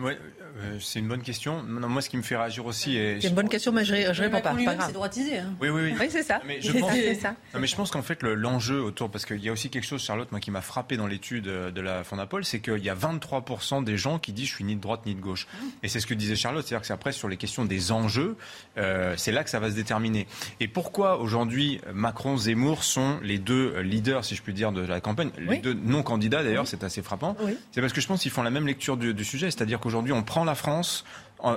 euh, 0.59 0.79
c'est 0.81 0.99
une 0.99 1.09
bonne 1.09 1.23
question. 1.23 1.63
moi, 1.63 2.03
ce 2.03 2.11
qui 2.11 2.17
me 2.17 2.23
fait 2.23 2.37
réagir 2.37 2.67
aussi. 2.67 2.95
C'est 3.21 3.29
une 3.29 3.35
bonne 3.35 3.49
question, 3.49 3.73
mais 3.73 3.85
je, 3.85 4.13
je 4.13 4.23
réponds 4.23 4.41
pas. 4.41 4.55
C'est 4.87 4.93
droitisé. 4.93 5.39
Hein. 5.39 5.55
Oui, 5.61 5.69
oui, 5.71 5.83
oui. 5.85 5.95
oui 5.99 6.07
c'est 6.11 6.23
ça. 6.23 6.41
Mais 6.47 6.61
je 6.61 6.73
pense, 6.73 6.93
ça. 7.21 7.35
mais 7.59 7.67
je 7.67 7.77
pense 7.77 7.91
qu'en 7.91 8.03
fait, 8.03 8.23
l'enjeu 8.23 8.83
autour, 8.83 9.11
parce 9.11 9.25
qu'il 9.25 9.43
y 9.43 9.49
a 9.49 9.53
aussi 9.53 9.71
quelque 9.71 9.87
chose, 9.87 10.03
Charlotte, 10.03 10.31
moi, 10.31 10.41
qui 10.41 10.51
m'a 10.51 10.61
frappé 10.61 10.97
dans 10.97 11.07
l'étude 11.07 11.45
de 11.45 11.81
la 11.81 12.05
Fondapol, 12.05 12.45
c'est 12.45 12.61
qu'il 12.61 12.85
y 12.85 12.91
a 12.91 12.95
23% 12.95 13.85
des 13.85 13.97
gens 13.97 14.19
qui 14.19 14.33
disent 14.33 14.49
je 14.49 14.55
suis 14.55 14.65
ni 14.65 14.77
de 14.77 14.81
droite 14.81 15.07
ni 15.07 15.15
de 15.15 15.21
gauche. 15.21 15.47
Et 15.83 15.89
c'est 15.89 16.01
ce 16.01 16.07
que 16.07 16.15
disait 16.15 16.37
Charlotte, 16.37 16.67
c'est-à-dire 16.67 16.83
que 16.83 16.87
c'est 16.87 16.93
après 16.93 17.13
sur 17.13 17.29
les 17.29 17.37
questions 17.37 17.65
des 17.65 17.93
enjeux, 17.93 18.37
euh, 18.77 19.15
c'est 19.17 19.33
là 19.33 19.45
que 19.45 19.51
ça 19.51 19.61
va 19.61 19.71
se 19.71 19.75
déterminer. 19.75 20.27
Et 20.61 20.69
pourquoi 20.69 21.19
aujourd'hui 21.19 21.81
Macron, 21.93 22.37
Zemmour 22.37 22.85
sont 22.85 23.19
les 23.23 23.39
deux 23.39 23.81
leaders, 23.81 24.25
si 24.25 24.35
je 24.35 24.43
puis 24.43 24.53
dire, 24.53 24.73
de 24.73 24.83
la 24.83 25.01
campagne, 25.01 25.31
les 25.39 25.59
deux 25.59 25.75
non 25.75 26.03
candidats 26.03 26.43
d'ailleurs, 26.43 26.67
c'est 26.69 26.85
assez 26.85 27.03
frappant. 27.03 27.37
C'est 27.71 27.81
parce 27.81 27.93
que 27.93 28.01
je 28.01 28.07
pense 28.07 28.23
qu'ils 28.23 28.31
font 28.31 28.43
la 28.43 28.51
même 28.51 28.67
lecture 28.67 28.97
du, 28.97 29.15
du 29.15 29.25
sujet, 29.25 29.51
c'est-à-dire 29.63 29.79
qu'aujourd'hui 29.79 30.13
on 30.13 30.25
prend 30.25 30.43
la 30.43 30.57
France 30.57 31.05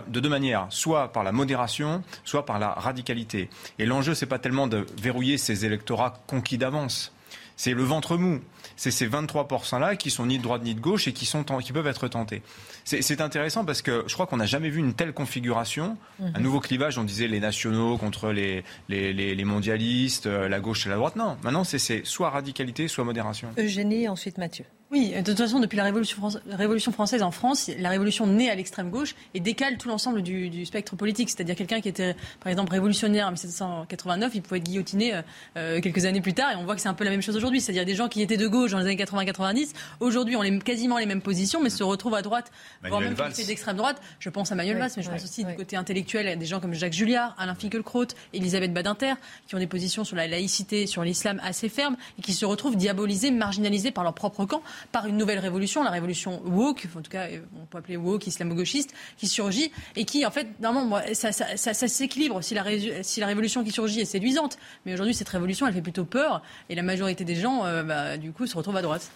de 0.07 0.19
deux 0.19 0.29
manières, 0.29 0.67
soit 0.69 1.11
par 1.11 1.23
la 1.23 1.31
modération, 1.31 2.03
soit 2.23 2.45
par 2.45 2.59
la 2.59 2.69
radicalité. 2.69 3.49
Et 3.79 3.87
l'enjeu, 3.87 4.13
c'est 4.13 4.27
pas 4.27 4.37
tellement 4.37 4.67
de 4.67 4.85
verrouiller 5.01 5.39
ces 5.39 5.65
électorats 5.65 6.21
conquis 6.27 6.59
d'avance. 6.59 7.11
C'est 7.55 7.73
le 7.73 7.81
ventre 7.81 8.17
mou. 8.17 8.41
C'est 8.75 8.91
ces 8.91 9.07
23%-là 9.07 9.95
qui 9.95 10.11
sont 10.11 10.27
ni 10.27 10.37
de 10.37 10.43
droite 10.43 10.61
ni 10.63 10.75
de 10.75 10.79
gauche 10.79 11.07
et 11.07 11.13
qui, 11.13 11.25
sont, 11.25 11.43
qui 11.43 11.71
peuvent 11.71 11.87
être 11.87 12.07
tentés. 12.07 12.43
C'est 12.83 13.21
intéressant 13.21 13.65
parce 13.65 13.81
que 13.81 14.03
je 14.05 14.13
crois 14.13 14.27
qu'on 14.27 14.37
n'a 14.37 14.45
jamais 14.45 14.69
vu 14.69 14.79
une 14.79 14.93
telle 14.93 15.13
configuration. 15.13 15.97
Un 16.19 16.31
mhm. 16.31 16.43
nouveau 16.43 16.59
clivage, 16.59 16.99
on 16.99 17.03
disait 17.03 17.27
les 17.27 17.39
nationaux 17.39 17.97
contre 17.97 18.31
les, 18.31 18.63
les, 18.89 19.13
les, 19.13 19.45
mondialistes, 19.45 20.27
euh, 20.27 20.47
la 20.47 20.59
gauche 20.59 20.85
et 20.85 20.89
la 20.89 20.97
droite. 20.97 21.15
Non, 21.15 21.37
maintenant 21.41 21.63
c'est 21.63 22.05
soit 22.05 22.29
radicalité, 22.29 22.87
soit 22.87 23.03
modération. 23.03 23.49
Eugénie, 23.57 24.07
ensuite 24.07 24.37
Mathieu. 24.37 24.65
Oui, 24.95 25.11
de 25.11 25.21
toute 25.23 25.37
façon, 25.37 25.59
depuis 25.59 25.75
la 25.75 25.83
Révolution, 25.83 26.93
française 26.93 27.21
en 27.21 27.31
France, 27.31 27.69
la 27.77 27.89
Révolution 27.89 28.27
naît 28.27 28.49
à 28.49 28.55
l'extrême 28.55 28.89
gauche 28.89 29.13
et 29.33 29.41
décale 29.41 29.77
tout 29.77 29.89
l'ensemble 29.89 30.21
du, 30.21 30.65
spectre 30.65 30.95
politique. 30.95 31.29
C'est-à-dire 31.29 31.57
quelqu'un 31.57 31.81
qui 31.81 31.89
était, 31.89 32.15
par 32.39 32.49
exemple, 32.49 32.71
révolutionnaire 32.71 33.27
en 33.27 33.31
1789, 33.31 34.31
il 34.35 34.41
pouvait 34.41 34.59
être 34.59 34.63
guillotiné 34.63 35.13
euh, 35.13 35.21
euh, 35.57 35.81
quelques 35.81 36.05
années 36.05 36.21
plus 36.21 36.33
tard 36.33 36.49
et 36.53 36.55
on 36.55 36.63
voit 36.63 36.75
que 36.75 36.81
c'est 36.81 36.87
un 36.87 36.93
peu 36.93 37.03
la 37.03 37.09
même 37.09 37.21
chose 37.21 37.35
aujourd'hui. 37.35 37.59
C'est-à-dire 37.59 37.83
des 37.83 37.93
gens 37.93 38.07
qui 38.07 38.21
étaient 38.21 38.37
de 38.37 38.47
gauche 38.47 38.71
dans 38.71 38.79
les 38.79 38.85
années 38.85 38.95
80-90, 38.95 39.73
aujourd'hui 39.99 40.37
ont 40.37 40.41
les, 40.41 40.57
quasiment 40.59 40.97
les 40.97 41.05
mêmes 41.05 41.21
positions, 41.21 41.61
mais 41.61 41.69
se 41.69 41.83
retrouvent 41.83 42.15
à 42.15 42.21
droite, 42.21 42.49
voire 42.87 43.01
même 43.01 43.15
d'extrême 43.15 43.75
droite. 43.75 44.01
Je 44.19 44.29
pense 44.29 44.53
à 44.53 44.55
Manuel 44.55 44.77
Valls, 44.77 44.91
mais 44.95 45.03
je 45.03 45.09
pense 45.09 45.25
aussi 45.25 45.43
du 45.43 45.55
côté 45.55 45.75
intellectuel 45.75 46.25
à 46.29 46.37
des 46.37 46.45
gens 46.45 46.61
comme 46.61 46.73
Jacques 46.73 46.93
Julliard, 46.93 47.35
Alain 47.37 47.55
Finkielkraut, 47.55 48.07
Elisabeth 48.31 48.71
Badinter, 48.71 49.15
qui 49.45 49.55
ont 49.55 49.59
des 49.59 49.67
positions 49.67 50.05
sur 50.05 50.15
la 50.15 50.29
laïcité, 50.29 50.87
sur 50.87 51.03
l'islam 51.03 51.41
assez 51.43 51.67
fermes 51.67 51.97
et 52.17 52.21
qui 52.21 52.31
se 52.31 52.45
retrouvent 52.45 52.77
diabolisés, 52.77 53.31
marginalisés 53.31 53.91
par 53.91 54.05
leur 54.05 54.13
propre 54.13 54.45
camp 54.45 54.61
par 54.91 55.07
une 55.07 55.17
nouvelle 55.17 55.39
révolution, 55.39 55.83
la 55.83 55.91
révolution 55.91 56.41
woke, 56.45 56.87
en 56.95 57.01
tout 57.01 57.11
cas 57.11 57.27
on 57.61 57.65
peut 57.65 57.77
appeler 57.77 57.97
woke, 57.97 58.27
islamo-gauchiste, 58.27 58.93
qui 59.17 59.27
surgit 59.27 59.71
et 59.95 60.05
qui 60.05 60.25
en 60.25 60.31
fait, 60.31 60.47
normalement, 60.59 60.99
ça, 61.13 61.73
s'équilibre 61.73 62.41
si 62.41 62.53
la, 62.53 62.63
si 63.03 63.19
la 63.19 63.27
révolution 63.27 63.63
qui 63.63 63.71
surgit 63.71 64.01
est 64.01 64.05
séduisante. 64.05 64.57
Mais 64.85 64.93
aujourd'hui, 64.93 65.13
cette 65.13 65.29
révolution, 65.29 65.67
elle 65.67 65.73
fait 65.73 65.81
plutôt 65.81 66.05
peur 66.05 66.41
et 66.69 66.75
la 66.75 66.83
majorité 66.83 67.23
des 67.23 67.35
gens, 67.35 67.65
euh, 67.65 67.83
bah, 67.83 68.17
du 68.17 68.31
coup, 68.31 68.47
se 68.47 68.55
retrouvent 68.55 68.77
à 68.77 68.81
droite. 68.81 69.11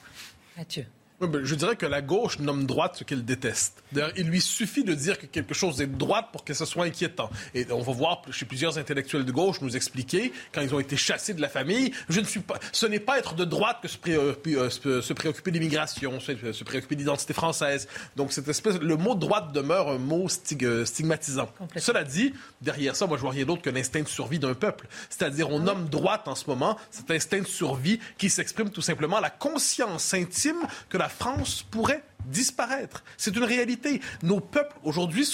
Mathieu. 0.58 0.86
Ben, 1.22 1.44
je 1.44 1.56
dirais 1.56 1.76
que 1.76 1.86
la 1.86 2.02
gauche 2.02 2.40
nomme 2.40 2.66
droite 2.66 2.96
ce 2.98 3.04
qu'elle 3.04 3.26
déteste. 3.26 3.84
D'ailleurs, 3.92 4.14
il 4.16 4.28
lui 4.28 4.40
suffit 4.40 4.86
de 4.86 4.94
dire 4.94 5.20
que 5.20 5.26
quelque 5.26 5.54
chose 5.54 5.82
est 5.82 5.88
de 5.88 5.98
droite 5.98 6.28
pour 6.32 6.46
que 6.46 6.54
ce 6.54 6.64
soit 6.64 6.86
inquiétant. 6.86 7.30
Et 7.54 7.68
on 7.72 7.82
va 7.82 7.92
voir 7.92 8.22
chez 8.32 8.46
plusieurs 8.46 8.78
intellectuels 8.78 9.26
de 9.26 9.32
gauche 9.32 9.60
nous 9.62 9.76
expliquer, 9.76 10.32
quand 10.54 10.62
ils 10.62 10.74
ont 10.74 10.80
été 10.80 10.96
chassés 10.96 11.34
de 11.34 11.42
la 11.42 11.50
famille, 11.50 11.92
je 12.08 12.22
ne 12.22 12.26
suis 12.26 12.40
pas, 12.40 12.58
ce 12.72 12.86
n'est 12.86 13.02
pas 13.02 13.20
être 13.20 13.36
de 13.36 13.44
droite 13.44 13.80
que 13.82 13.90
se, 13.90 13.98
préoccuper, 13.98 14.56
euh, 14.56 14.70
se 14.70 15.14
préoccuper 15.14 15.52
d'immigration, 15.52 16.20
se, 16.22 16.64
préoccuper 16.64 16.96
d'identité 16.96 17.34
française. 17.34 17.90
Donc, 18.16 18.32
cette 18.32 18.48
espèce, 18.48 18.80
le 18.80 18.96
mot 18.96 19.16
droite 19.16 19.52
demeure 19.52 19.90
un 19.90 19.98
mot 19.98 20.28
euh, 20.62 20.86
stigmatisant. 20.86 21.50
Cela 21.76 22.06
dit, 22.06 22.34
derrière 22.62 22.96
ça, 22.96 23.08
moi, 23.08 23.18
je 23.18 23.22
vois 23.24 23.32
rien 23.32 23.46
d'autre 23.46 23.62
que 23.62 23.70
l'instinct 23.70 24.04
de 24.04 24.08
survie 24.08 24.40
d'un 24.40 24.54
peuple. 24.54 24.88
C'est-à-dire, 25.10 25.50
on 25.50 25.60
nomme 25.60 25.90
droite 25.90 26.30
en 26.30 26.36
ce 26.36 26.46
moment 26.48 26.78
cet 26.92 27.12
instinct 27.12 27.40
de 27.40 27.48
survie 27.48 28.00
qui 28.18 28.30
s'exprime 28.30 28.70
tout 28.70 28.82
simplement 28.82 29.20
la 29.20 29.30
conscience 29.30 30.14
intime 30.14 30.62
que 30.88 30.98
la 30.98 31.09
la 31.10 31.16
France 31.16 31.64
pourrait 31.64 32.04
disparaître. 32.28 33.04
C'est 33.18 33.36
une 33.36 33.44
réalité. 33.44 34.00
Nos 34.22 34.40
peuples 34.40 34.76
aujourd'hui 34.84 35.28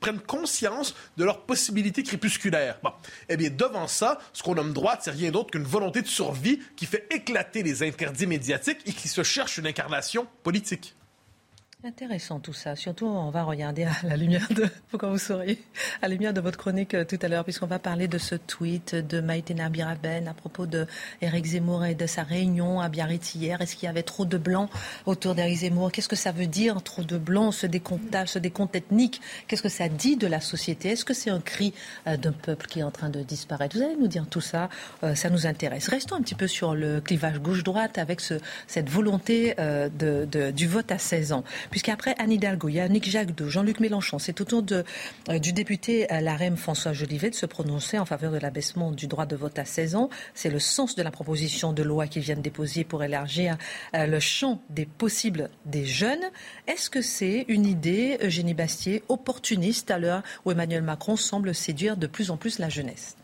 prennent 0.00 0.18
conscience 0.18 0.96
de 1.16 1.24
leurs 1.24 1.42
possibilités 1.42 2.02
crépusculaires. 2.02 2.80
Eh 3.28 3.36
bien, 3.36 3.48
devant 3.48 3.86
ça, 3.86 4.18
ce 4.32 4.42
qu'on 4.42 4.56
nomme 4.56 4.72
droite, 4.72 5.02
c'est 5.04 5.12
rien 5.12 5.30
d'autre 5.30 5.52
qu'une 5.52 5.62
volonté 5.62 6.02
de 6.02 6.08
survie 6.08 6.58
qui 6.74 6.84
fait 6.84 7.06
éclater 7.14 7.62
les 7.62 7.84
interdits 7.84 8.26
médiatiques 8.26 8.80
et 8.86 8.92
qui 8.92 9.06
se 9.06 9.22
cherche 9.22 9.56
une 9.58 9.68
incarnation 9.68 10.26
politique. 10.42 10.96
Intéressant 11.82 12.40
tout 12.40 12.52
ça. 12.52 12.76
Surtout, 12.76 13.06
on 13.06 13.30
va 13.30 13.42
regarder 13.42 13.84
à 13.84 13.92
la 14.02 14.14
lumière 14.14 14.46
de, 14.50 14.66
pourquoi 14.90 15.08
vous 15.08 15.32
à 15.32 15.46
la 16.02 16.08
lumière 16.08 16.34
de 16.34 16.40
votre 16.42 16.58
chronique 16.58 16.92
euh, 16.92 17.06
tout 17.06 17.18
à 17.22 17.28
l'heure, 17.28 17.42
puisqu'on 17.42 17.66
va 17.66 17.78
parler 17.78 18.06
de 18.06 18.18
ce 18.18 18.34
tweet 18.34 18.94
de 18.94 19.22
Maïtena 19.22 19.70
Biraben 19.70 20.28
à 20.28 20.34
propos 20.34 20.66
de 20.66 20.86
Eric 21.22 21.46
Zemmour 21.46 21.86
et 21.86 21.94
de 21.94 22.06
sa 22.06 22.22
réunion 22.22 22.80
à 22.80 22.90
Biarritz 22.90 23.34
hier. 23.34 23.62
Est-ce 23.62 23.76
qu'il 23.76 23.86
y 23.86 23.88
avait 23.88 24.02
trop 24.02 24.26
de 24.26 24.36
blancs 24.36 24.68
autour 25.06 25.34
d'Eric 25.34 25.60
Zemmour? 25.60 25.90
Qu'est-ce 25.90 26.10
que 26.10 26.16
ça 26.16 26.32
veut 26.32 26.46
dire, 26.46 26.82
trop 26.82 27.02
de 27.02 27.16
blancs, 27.16 27.54
ce 27.54 27.66
décomptage, 27.66 28.28
ce 28.28 28.38
décompte 28.38 28.76
ethnique? 28.76 29.22
Qu'est-ce 29.48 29.62
que 29.62 29.70
ça 29.70 29.88
dit 29.88 30.16
de 30.16 30.26
la 30.26 30.42
société? 30.42 30.90
Est-ce 30.90 31.06
que 31.06 31.14
c'est 31.14 31.30
un 31.30 31.40
cri 31.40 31.72
euh, 32.06 32.18
d'un 32.18 32.32
peuple 32.32 32.66
qui 32.66 32.80
est 32.80 32.84
en 32.84 32.90
train 32.90 33.08
de 33.08 33.22
disparaître? 33.22 33.78
Vous 33.78 33.82
allez 33.82 33.96
nous 33.96 34.08
dire 34.08 34.26
tout 34.28 34.42
ça, 34.42 34.68
euh, 35.02 35.14
ça 35.14 35.30
nous 35.30 35.46
intéresse. 35.46 35.88
Restons 35.88 36.16
un 36.16 36.22
petit 36.22 36.34
peu 36.34 36.46
sur 36.46 36.74
le 36.74 37.00
clivage 37.00 37.38
gauche-droite 37.38 37.96
avec 37.96 38.20
ce, 38.20 38.34
cette 38.66 38.90
volonté 38.90 39.54
du 39.98 40.66
vote 40.66 40.92
à 40.92 40.98
16 40.98 41.32
ans 41.32 41.44
puisqu'après 41.70 42.14
Anne 42.18 42.32
Hidalgo, 42.32 42.68
il 42.68 42.74
y 42.74 42.80
a 42.80 42.88
Nick 42.88 43.08
Jacques 43.08 43.30
Jean-Luc 43.48 43.80
Mélenchon. 43.80 44.18
C'est 44.18 44.40
au 44.40 44.44
tour 44.44 44.62
de, 44.62 44.84
euh, 45.28 45.38
du 45.38 45.52
député 45.52 46.12
euh, 46.12 46.20
LaREM 46.20 46.56
François 46.56 46.92
Jolivet 46.92 47.30
de 47.30 47.34
se 47.34 47.46
prononcer 47.46 47.98
en 47.98 48.04
faveur 48.04 48.32
de 48.32 48.38
l'abaissement 48.38 48.90
du 48.90 49.06
droit 49.06 49.26
de 49.26 49.36
vote 49.36 49.58
à 49.58 49.64
16 49.64 49.94
ans. 49.94 50.10
C'est 50.34 50.50
le 50.50 50.58
sens 50.58 50.94
de 50.94 51.02
la 51.02 51.10
proposition 51.10 51.72
de 51.72 51.82
loi 51.82 52.06
qu'ils 52.06 52.22
viennent 52.22 52.42
déposer 52.42 52.84
pour 52.84 53.02
élargir 53.02 53.56
euh, 53.94 54.06
le 54.06 54.20
champ 54.20 54.60
des 54.70 54.86
possibles 54.86 55.50
des 55.64 55.86
jeunes. 55.86 56.24
Est-ce 56.66 56.90
que 56.90 57.02
c'est 57.02 57.44
une 57.48 57.66
idée, 57.66 58.18
Eugénie 58.22 58.54
Bastier, 58.54 59.02
opportuniste 59.08 59.90
à 59.90 59.98
l'heure 59.98 60.22
où 60.44 60.50
Emmanuel 60.50 60.82
Macron 60.82 61.16
semble 61.16 61.54
séduire 61.54 61.96
de 61.96 62.06
plus 62.06 62.30
en 62.30 62.36
plus 62.36 62.58
la 62.58 62.68
jeunesse? 62.68 63.16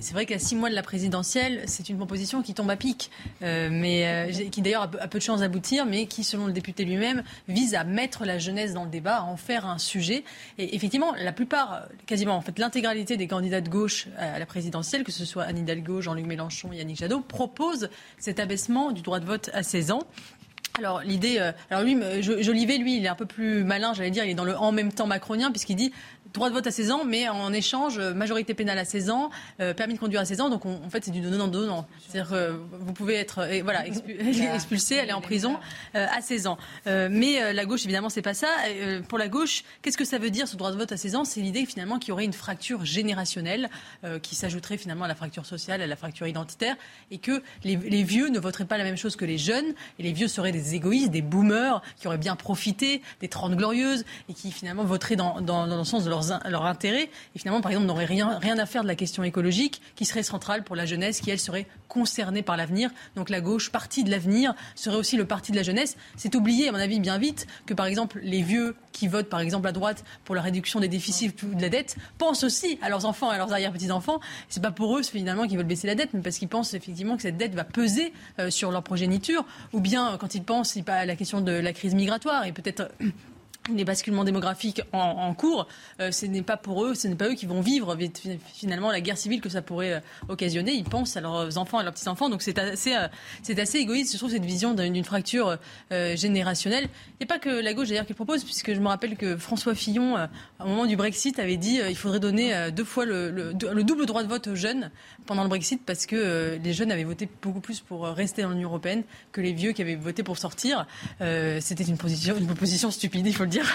C'est 0.00 0.12
vrai 0.12 0.26
qu'à 0.26 0.38
six 0.38 0.56
mois 0.56 0.70
de 0.70 0.74
la 0.74 0.82
présidentielle, 0.82 1.62
c'est 1.66 1.88
une 1.88 1.96
proposition 1.96 2.42
qui 2.42 2.52
tombe 2.52 2.70
à 2.70 2.76
pic, 2.76 3.10
euh, 3.42 3.68
mais 3.70 4.06
euh, 4.06 4.48
qui 4.50 4.60
d'ailleurs 4.60 4.82
a, 4.82 5.08
peu 5.08 5.18
de 5.18 5.22
chances 5.22 5.40
d'aboutir, 5.40 5.86
mais 5.86 6.06
qui, 6.06 6.24
selon 6.24 6.46
le 6.46 6.52
député 6.52 6.84
lui-même, 6.84 7.22
vise 7.46 7.74
à 7.74 7.84
mettre 7.84 8.24
la 8.24 8.38
jeunesse 8.38 8.72
dans 8.72 8.84
le 8.84 8.90
débat, 8.90 9.18
à 9.18 9.22
en 9.22 9.36
faire 9.36 9.66
un 9.66 9.78
sujet. 9.78 10.24
Et 10.58 10.74
effectivement, 10.74 11.14
la 11.14 11.32
plupart, 11.32 11.84
quasiment 12.06 12.34
en 12.34 12.40
fait 12.40 12.58
l'intégralité 12.58 13.16
des 13.16 13.28
candidats 13.28 13.60
de 13.60 13.68
gauche 13.68 14.08
à 14.16 14.38
la 14.38 14.46
présidentielle, 14.46 15.04
que 15.04 15.12
ce 15.12 15.24
soit 15.24 15.44
Anne 15.44 15.58
Hidalgo, 15.58 16.00
Jean-Luc 16.00 16.26
Mélenchon, 16.26 16.72
Yannick 16.72 16.96
Jadot, 16.96 17.20
proposent 17.20 17.88
cet 18.18 18.40
abaissement 18.40 18.90
du 18.90 19.02
droit 19.02 19.20
de 19.20 19.26
vote 19.26 19.50
à 19.52 19.62
16 19.62 19.92
ans. 19.92 20.02
Alors 20.78 21.00
l'idée, 21.00 21.38
euh, 21.40 21.52
alors 21.70 21.82
lui, 21.82 21.96
Jolivet, 22.22 22.78
lui, 22.78 22.98
il 22.98 23.04
est 23.04 23.08
un 23.08 23.16
peu 23.16 23.26
plus 23.26 23.64
malin, 23.64 23.94
j'allais 23.94 24.12
dire, 24.12 24.24
il 24.24 24.30
est 24.30 24.34
dans 24.34 24.44
le 24.44 24.56
en 24.56 24.70
même 24.70 24.92
temps 24.92 25.08
macronien 25.08 25.50
puisqu'il 25.50 25.74
dit 25.74 25.92
droit 26.32 26.48
de 26.48 26.54
vote 26.54 26.66
à 26.66 26.70
16 26.70 26.90
ans, 26.90 27.04
mais 27.04 27.28
en 27.28 27.52
échange, 27.52 27.98
majorité 27.98 28.54
pénale 28.54 28.78
à 28.78 28.84
16 28.84 29.10
ans, 29.10 29.30
euh, 29.60 29.74
permis 29.74 29.94
de 29.94 29.98
conduire 29.98 30.20
à 30.20 30.24
16 30.24 30.40
ans. 30.40 30.50
Donc 30.50 30.66
en 30.66 30.90
fait, 30.90 31.04
c'est 31.04 31.10
du 31.10 31.20
donnant-donnant. 31.20 31.86
C'est-à-dire 32.06 32.30
que 32.30 32.60
vous 32.70 32.92
pouvez 32.92 33.14
être 33.14 33.40
euh, 33.40 33.60
voilà, 33.64 33.86
expulsé, 33.86 34.98
aller 34.98 35.12
en 35.12 35.20
prison 35.20 35.56
euh, 35.94 36.06
à 36.10 36.20
16 36.20 36.46
ans. 36.46 36.58
mais 36.86 37.52
la 37.52 37.64
gauche, 37.64 37.84
évidemment, 37.84 38.08
c'est 38.08 38.22
pas 38.22 38.34
ça. 38.34 38.48
pour 39.08 39.18
la 39.18 39.28
gauche, 39.28 39.64
qu'est-ce 39.82 39.96
que 39.96 40.04
ça 40.04 40.18
veut 40.18 40.30
dire 40.30 40.48
ce 40.48 40.56
droit 40.56 40.70
de 40.70 40.76
vote 40.76 40.92
à 40.92 40.96
16 40.96 41.16
ans? 41.16 41.24
C'est 41.24 41.40
l'idée 41.40 41.64
finalement 41.66 41.98
qu'il 41.98 42.10
y 42.10 42.12
aurait 42.12 42.24
une 42.24 42.32
fracture 42.32 42.84
générationnelle 42.84 43.68
qui 44.22 44.34
s'ajouterait 44.34 44.76
finalement 44.76 45.04
à 45.04 45.08
la 45.08 45.14
fracture 45.14 45.46
sociale, 45.46 45.82
à 45.82 45.86
la 45.86 45.96
fracture 45.96 46.26
identitaire, 46.26 46.76
et 47.10 47.18
que 47.18 47.42
les, 47.64 47.76
vieux 48.02 48.28
ne 48.28 48.38
voteraient 48.38 48.64
pas 48.64 48.78
la 48.78 48.84
même 48.84 48.96
chose 48.96 49.16
que 49.16 49.24
les 49.24 49.38
jeunes, 49.38 49.74
et 49.98 50.02
les 50.02 50.12
vieux 50.12 50.28
seraient 50.28 50.52
des 50.52 50.74
égoïstes, 50.74 51.10
des 51.10 51.22
boomers 51.22 51.82
qui 51.96 52.06
auraient 52.06 52.18
bien 52.18 52.36
profité 52.36 53.02
des 53.20 53.28
30 53.28 53.56
glorieuses 53.56 54.04
et 54.28 54.34
qui 54.34 54.50
finalement 54.52 54.84
voteraient 54.84 55.16
dans, 55.16 55.40
dans, 55.40 55.66
dans 55.66 55.78
le 55.78 55.84
sens 55.84 56.04
de 56.04 56.10
leur 56.10 56.17
leur 56.48 56.66
intérêt 56.66 57.10
et 57.34 57.38
finalement, 57.38 57.60
par 57.60 57.70
exemple, 57.70 57.86
n'aurait 57.86 58.04
rien, 58.04 58.38
rien 58.38 58.58
à 58.58 58.66
faire 58.66 58.82
de 58.82 58.88
la 58.88 58.94
question 58.94 59.22
écologique 59.24 59.80
qui 59.94 60.04
serait 60.04 60.22
centrale 60.22 60.64
pour 60.64 60.76
la 60.76 60.86
jeunesse 60.86 61.20
qui, 61.20 61.30
elle, 61.30 61.38
serait 61.38 61.66
concernée 61.88 62.42
par 62.42 62.56
l'avenir. 62.56 62.90
Donc 63.16 63.30
la 63.30 63.40
gauche, 63.40 63.70
partie 63.70 64.04
de 64.04 64.10
l'avenir, 64.10 64.54
serait 64.74 64.96
aussi 64.96 65.16
le 65.16 65.24
parti 65.24 65.52
de 65.52 65.56
la 65.56 65.62
jeunesse. 65.62 65.96
C'est 66.16 66.34
oublié, 66.34 66.68
à 66.68 66.72
mon 66.72 66.78
avis, 66.78 67.00
bien 67.00 67.18
vite 67.18 67.46
que, 67.66 67.74
par 67.74 67.86
exemple, 67.86 68.20
les 68.22 68.42
vieux 68.42 68.76
qui 68.92 69.08
votent, 69.08 69.28
par 69.28 69.40
exemple, 69.40 69.68
à 69.68 69.72
droite 69.72 70.04
pour 70.24 70.34
la 70.34 70.42
réduction 70.42 70.80
des 70.80 70.88
déficits 70.88 71.32
ou 71.44 71.54
de 71.54 71.62
la 71.62 71.68
dette 71.68 71.96
pensent 72.18 72.44
aussi 72.44 72.78
à 72.82 72.88
leurs 72.88 73.04
enfants 73.04 73.32
et 73.32 73.34
à 73.34 73.38
leurs 73.38 73.52
arrière-petits-enfants. 73.52 74.20
C'est 74.48 74.62
pas 74.62 74.72
pour 74.72 74.96
eux, 74.96 75.02
finalement, 75.02 75.46
qu'ils 75.46 75.56
veulent 75.56 75.66
baisser 75.66 75.86
la 75.86 75.94
dette, 75.94 76.10
mais 76.12 76.20
parce 76.20 76.38
qu'ils 76.38 76.48
pensent 76.48 76.74
effectivement 76.74 77.16
que 77.16 77.22
cette 77.22 77.36
dette 77.36 77.54
va 77.54 77.64
peser 77.64 78.12
euh, 78.38 78.50
sur 78.50 78.70
leur 78.70 78.82
progéniture. 78.82 79.44
Ou 79.72 79.80
bien, 79.80 80.16
quand 80.18 80.34
ils 80.34 80.42
pensent 80.42 80.76
à 80.86 81.06
la 81.06 81.16
question 81.16 81.40
de 81.40 81.52
la 81.52 81.72
crise 81.72 81.94
migratoire 81.94 82.46
et 82.46 82.52
peut-être 82.52 82.90
les 83.74 83.84
basculements 83.84 84.24
démographiques 84.24 84.82
en, 84.92 85.34
cours, 85.34 85.68
euh, 86.00 86.10
ce 86.10 86.26
n'est 86.26 86.42
pas 86.42 86.56
pour 86.56 86.84
eux, 86.84 86.94
ce 86.94 87.08
n'est 87.08 87.14
pas 87.14 87.28
eux 87.28 87.34
qui 87.34 87.46
vont 87.46 87.60
vivre 87.60 87.96
finalement 88.54 88.90
la 88.90 89.00
guerre 89.00 89.18
civile 89.18 89.40
que 89.40 89.48
ça 89.48 89.62
pourrait 89.62 89.94
euh, 89.94 90.00
occasionner. 90.28 90.72
Ils 90.72 90.84
pensent 90.84 91.16
à 91.16 91.20
leurs 91.20 91.58
enfants, 91.58 91.78
à 91.78 91.82
leurs 91.82 91.92
petits-enfants. 91.92 92.28
Donc 92.28 92.42
c'est 92.42 92.58
assez, 92.58 92.94
euh, 92.94 93.62
assez 93.62 93.78
égoïste, 93.78 94.12
je 94.12 94.18
trouve, 94.18 94.30
cette 94.30 94.44
vision 94.44 94.74
d'une 94.74 95.04
fracture 95.04 95.58
générationnelle. 95.90 96.84
Il 96.84 97.24
n'y 97.24 97.24
a 97.24 97.26
pas 97.26 97.38
que 97.38 97.48
la 97.48 97.74
gauche 97.74 97.88
d'ailleurs 97.88 98.06
qui 98.06 98.14
propose, 98.14 98.44
puisque 98.44 98.74
je 98.74 98.80
me 98.80 98.88
rappelle 98.88 99.16
que 99.16 99.36
François 99.36 99.74
Fillon, 99.74 100.16
au 100.60 100.66
moment 100.66 100.86
du 100.86 100.96
Brexit, 100.96 101.38
avait 101.38 101.56
dit 101.56 101.78
qu'il 101.78 101.96
faudrait 101.96 102.20
donner 102.20 102.70
deux 102.72 102.84
fois 102.84 103.04
le, 103.04 103.52
double 103.54 104.06
droit 104.06 104.22
de 104.22 104.28
vote 104.28 104.48
aux 104.48 104.54
jeunes 104.54 104.90
pendant 105.28 105.44
le 105.44 105.48
Brexit, 105.48 105.80
parce 105.86 106.06
que 106.06 106.58
les 106.60 106.72
jeunes 106.72 106.90
avaient 106.90 107.04
voté 107.04 107.28
beaucoup 107.40 107.60
plus 107.60 107.80
pour 107.80 108.06
rester 108.06 108.42
dans 108.42 108.50
l'Union 108.50 108.70
européenne 108.70 109.04
que 109.30 109.40
les 109.40 109.52
vieux 109.52 109.72
qui 109.72 109.82
avaient 109.82 109.94
voté 109.94 110.24
pour 110.24 110.38
sortir. 110.38 110.86
C'était 111.20 111.84
une, 111.84 111.98
position, 111.98 112.36
une 112.36 112.46
proposition 112.46 112.90
stupide, 112.90 113.26
il 113.26 113.34
faut 113.34 113.44
le 113.44 113.50
dire. 113.50 113.66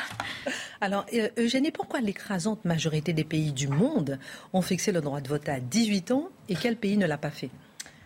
Alors, 0.82 1.06
euh, 1.14 1.30
Eugénie, 1.38 1.72
pourquoi 1.72 2.02
l'écrasante 2.02 2.66
majorité 2.66 3.14
des 3.14 3.24
pays 3.24 3.54
du 3.54 3.70
monde 3.70 4.20
ont 4.52 4.62
fixé 4.62 4.92
le 4.92 5.00
droit 5.00 5.22
de 5.22 5.30
vote 5.30 5.48
à 5.48 5.62
18 5.62 6.12
ans 6.12 6.28
et 6.50 6.56
quel 6.56 6.76
pays 6.76 6.98
ne 6.98 7.06
l'a 7.06 7.18
pas 7.18 7.30
fait? 7.30 7.50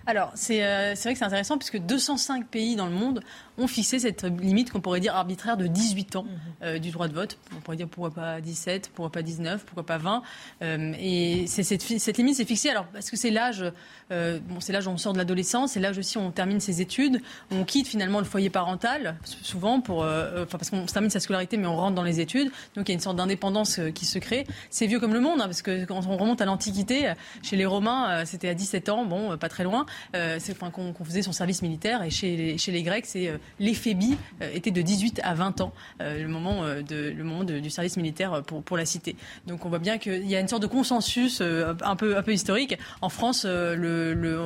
Alors, 0.07 0.29
euh, 0.29 0.93
c'est 0.95 1.03
vrai 1.03 1.13
que 1.13 1.19
c'est 1.19 1.25
intéressant 1.25 1.57
puisque 1.57 1.79
205 1.79 2.47
pays 2.47 2.77
dans 2.77 2.85
le 2.85 2.93
monde 2.93 3.21
ont 3.57 3.67
fixé 3.67 3.99
cette 3.99 4.23
limite 4.23 4.71
qu'on 4.71 4.79
pourrait 4.79 5.01
dire 5.01 5.13
arbitraire 5.13 5.57
de 5.57 5.67
18 5.67 6.15
ans 6.15 6.23
mhm. 6.23 6.29
euh, 6.63 6.79
du 6.79 6.91
droit 6.91 7.09
de 7.09 7.13
vote. 7.13 7.37
On 7.57 7.59
pourrait 7.59 7.75
dire 7.75 7.89
pourquoi 7.89 8.11
pas 8.11 8.39
17, 8.39 8.91
pourquoi 8.95 9.11
pas 9.11 9.21
19, 9.21 9.65
pourquoi 9.65 9.85
pas 9.85 9.97
20. 9.97 10.23
Euh, 10.61 10.93
et 10.97 11.45
cette, 11.47 11.81
cette, 11.81 12.17
limite 12.17 12.35
s'est 12.35 12.45
fixée 12.45 12.69
alors 12.69 12.85
parce 12.85 13.11
que 13.11 13.17
c'est 13.17 13.31
l'âge, 13.31 13.65
bon, 14.09 14.61
c'est 14.61 14.71
l'âge 14.71 14.87
où 14.87 14.91
on 14.91 14.97
sort 14.97 15.11
de 15.11 15.17
l'adolescence, 15.17 15.73
c'est 15.73 15.81
l'âge 15.81 15.97
aussi 15.97 16.17
où 16.17 16.21
on 16.21 16.31
termine 16.31 16.61
ses 16.61 16.79
études, 16.79 17.21
on 17.51 17.65
quitte 17.65 17.87
finalement 17.87 18.19
le 18.19 18.25
foyer 18.25 18.49
parental, 18.49 19.17
souvent 19.25 19.81
pour, 19.81 20.03
enfin 20.03 20.57
parce 20.57 20.69
qu'on 20.69 20.85
termine 20.85 21.11
sa 21.11 21.19
scolarité 21.19 21.57
mais 21.57 21.67
on 21.67 21.75
rentre 21.75 21.95
dans 21.95 22.03
les 22.03 22.21
études. 22.21 22.49
Donc 22.75 22.87
il 22.87 22.89
y 22.89 22.93
a 22.93 22.95
une 22.95 23.01
sorte 23.01 23.17
d'indépendance 23.17 23.81
qui 23.93 24.05
se 24.05 24.19
crée. 24.19 24.47
C'est 24.69 24.87
vieux 24.87 25.01
comme 25.01 25.13
le 25.13 25.19
monde 25.19 25.41
hein, 25.41 25.45
parce 25.45 25.61
que 25.61 25.83
quand 25.83 26.07
on 26.07 26.15
remonte 26.15 26.41
à 26.41 26.45
l'Antiquité, 26.45 27.11
chez 27.43 27.57
les 27.57 27.65
Romains, 27.65 28.23
c'était 28.23 28.47
à 28.47 28.53
17 28.53 28.87
ans, 28.87 29.03
bon, 29.03 29.37
pas 29.37 29.49
très 29.49 29.65
loin. 29.65 29.85
Euh, 30.15 30.39
enfin, 30.51 30.71
qu'on 30.71 30.93
faisait 31.03 31.21
son 31.21 31.31
service 31.31 31.61
militaire. 31.61 32.03
Et 32.03 32.09
chez 32.09 32.35
les, 32.35 32.57
chez 32.57 32.71
les 32.71 32.83
Grecs, 32.83 33.05
c'est 33.05 33.27
euh, 33.27 33.37
l'éphébie 33.59 34.17
euh, 34.41 34.49
était 34.53 34.71
de 34.71 34.81
18 34.81 35.21
à 35.23 35.33
20 35.33 35.61
ans, 35.61 35.73
le 35.99 36.27
moment, 36.27 36.63
de, 36.65 37.13
le 37.15 37.23
moment 37.23 37.43
du 37.43 37.69
service 37.69 37.97
militaire 37.97 38.43
pour, 38.43 38.63
pour 38.63 38.77
la 38.77 38.85
cité. 38.85 39.15
Donc 39.45 39.65
on 39.65 39.69
voit 39.69 39.79
bien 39.79 39.97
qu'il 39.97 40.27
y 40.27 40.35
a 40.35 40.39
une 40.39 40.47
sorte 40.47 40.61
de 40.61 40.67
consensus 40.67 41.41
un, 41.41 41.95
peu, 41.95 42.17
un 42.17 42.23
peu 42.23 42.33
historique. 42.33 42.77
En 43.01 43.09
France, 43.09 43.45
le, 43.45 44.13
le 44.13 44.39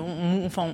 enfin, 0.45 0.73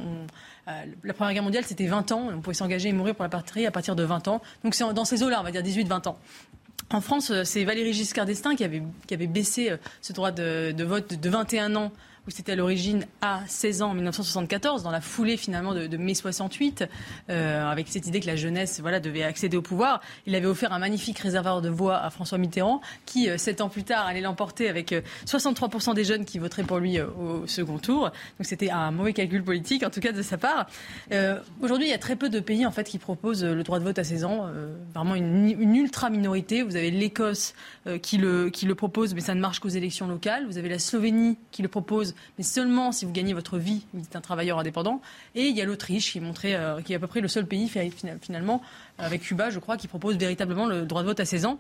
la 1.04 1.14
Première 1.14 1.34
Guerre 1.34 1.44
mondiale, 1.44 1.64
c'était 1.66 1.88
20 1.88 2.12
ans. 2.12 2.30
On 2.34 2.42
pouvait 2.42 2.54
s'engager 2.54 2.90
et 2.90 2.94
mourir 2.94 3.16
pour 3.16 3.24
la 3.24 3.30
patrie 3.30 3.66
à 3.66 3.72
partir 3.72 3.96
de 3.96 4.04
20 4.04 4.28
ans. 4.28 4.42
Donc 4.64 4.76
c'est 4.76 4.92
dans 4.94 5.06
ces 5.06 5.24
eaux-là, 5.24 5.40
on 5.40 5.44
va 5.44 5.52
dire 5.52 5.62
18-20 5.62 6.10
ans. 6.10 6.18
En 6.92 7.02
France, 7.02 7.32
c'est 7.44 7.66
Valéry 7.66 7.94
Giscard 7.94 8.26
d'Estaing 8.26 8.56
qui 8.56 8.64
avait, 8.64 8.82
qui 9.08 9.14
avait 9.14 9.28
baissé 9.28 9.76
ce 10.02 10.14
droit 10.14 10.32
de, 10.32 10.72
de 10.72 10.84
vote 10.84 11.20
de 11.20 11.30
21 11.30 11.76
ans 11.76 11.92
où 12.28 12.32
c'était 12.32 12.52
à 12.52 12.56
l'origine 12.56 13.06
à 13.22 13.42
16 13.48 13.82
ans 13.82 13.92
en 13.92 13.94
1974, 13.94 14.84
dans 14.84 14.92
la 14.92 15.00
foulée 15.00 15.38
finalement 15.38 15.74
de, 15.74 15.98
mai 15.98 16.14
68, 16.14 16.84
euh, 17.30 17.66
avec 17.66 17.88
cette 17.88 18.06
idée 18.06 18.20
que 18.20 18.28
la 18.28 18.36
jeunesse 18.36 18.82
voilà, 18.82 19.00
devait 19.00 19.24
accéder 19.24 19.56
au 19.56 19.62
pouvoir. 19.62 20.02
Il 20.26 20.36
avait 20.36 20.46
offert 20.46 20.74
un 20.74 20.80
magnifique 20.80 21.20
réservoir 21.20 21.62
de 21.62 21.70
voix 21.70 21.98
à 21.98 22.10
François 22.10 22.38
Mitterrand, 22.38 22.82
qui, 23.06 23.30
euh, 23.30 23.38
sept 23.38 23.62
ans 23.62 23.70
plus 23.70 23.84
tard, 23.84 24.06
allait 24.06 24.22
l'emporter 24.22 24.68
avec 24.68 24.94
63% 25.26 25.92
euh, 25.92 25.94
des 25.94 26.04
jeunes 26.04 26.26
qui 26.26 26.38
voteraient 26.38 26.64
pour 26.64 26.80
lui 26.80 27.00
au 27.00 27.48
second 27.48 27.78
tour. 27.78 28.04
Donc 28.04 28.46
c'était 28.46 28.70
un 28.70 28.92
mauvais 28.92 29.14
calcul 29.14 29.44
politique, 29.44 29.84
en 29.84 29.90
tout 29.90 30.02
cas 30.02 30.12
de 30.12 30.22
sa 30.22 30.38
part. 30.38 30.68
Aujourd'hui, 31.62 31.88
il 31.88 31.92
y 31.92 31.94
a 31.94 31.98
très 31.98 32.16
peu 32.16 32.30
de 32.30 32.40
pays 32.40 32.66
en 32.66 32.72
fait 32.72 32.84
qui 32.84 32.98
proposent 32.98 33.44
le 33.44 33.64
droit 33.64 33.80
de 33.80 33.86
vote 33.86 33.98
à 33.98 34.04
16 34.04 34.26
ans, 34.26 34.50
vraiment 34.94 35.16
une, 35.16 35.46
une, 35.46 35.76
ultra 35.76 36.10
minorité. 36.10 36.64
Vous 36.64 36.76
avez 36.76 36.92
l'Écosse 36.92 37.54
qui, 38.02 38.18
le, 38.18 38.50
qui 38.50 38.66
le 38.66 38.76
propose, 38.76 39.14
mais 39.14 39.22
ça 39.22 39.36
ne 39.36 39.40
marche 39.40 39.60
qu'aux 39.60 39.70
élections 39.70 40.08
locales. 40.08 40.46
Vous 40.48 40.58
avez 40.58 40.70
la 40.70 40.80
Slovénie 40.80 41.38
qui 41.52 41.62
le 41.62 41.68
propose 41.68 42.16
mais 42.38 42.43
seulement 42.43 42.91
si 42.91 43.05
vous 43.05 43.11
gagnez 43.11 43.34
votre 43.34 43.57
vie, 43.57 43.86
vous 43.93 44.03
êtes 44.03 44.15
un 44.15 44.22
travailleur 44.22 44.59
indépendant. 44.59 45.01
Et 45.36 45.47
il 45.47 45.55
y 45.55 45.61
a 45.61 45.65
l'Autriche 45.65 46.11
qui, 46.11 46.22
euh, 46.45 46.82
qui 46.82 46.93
est 46.93 46.95
à 46.95 46.99
peu 46.99 47.07
près 47.07 47.22
le 47.22 47.28
seul 47.28 47.45
pays 47.45 47.72
finalement, 48.22 48.61
avec 48.97 49.22
Cuba, 49.22 49.49
je 49.49 49.59
crois, 49.59 49.78
qui 49.78 49.88
propose 49.88 50.18
véritablement 50.18 50.65
le 50.65 50.86
droit 50.86 51.01
de 51.01 51.07
vote 51.07 51.20
à 51.20 51.26
16 51.26 51.45
ans. 51.45 51.59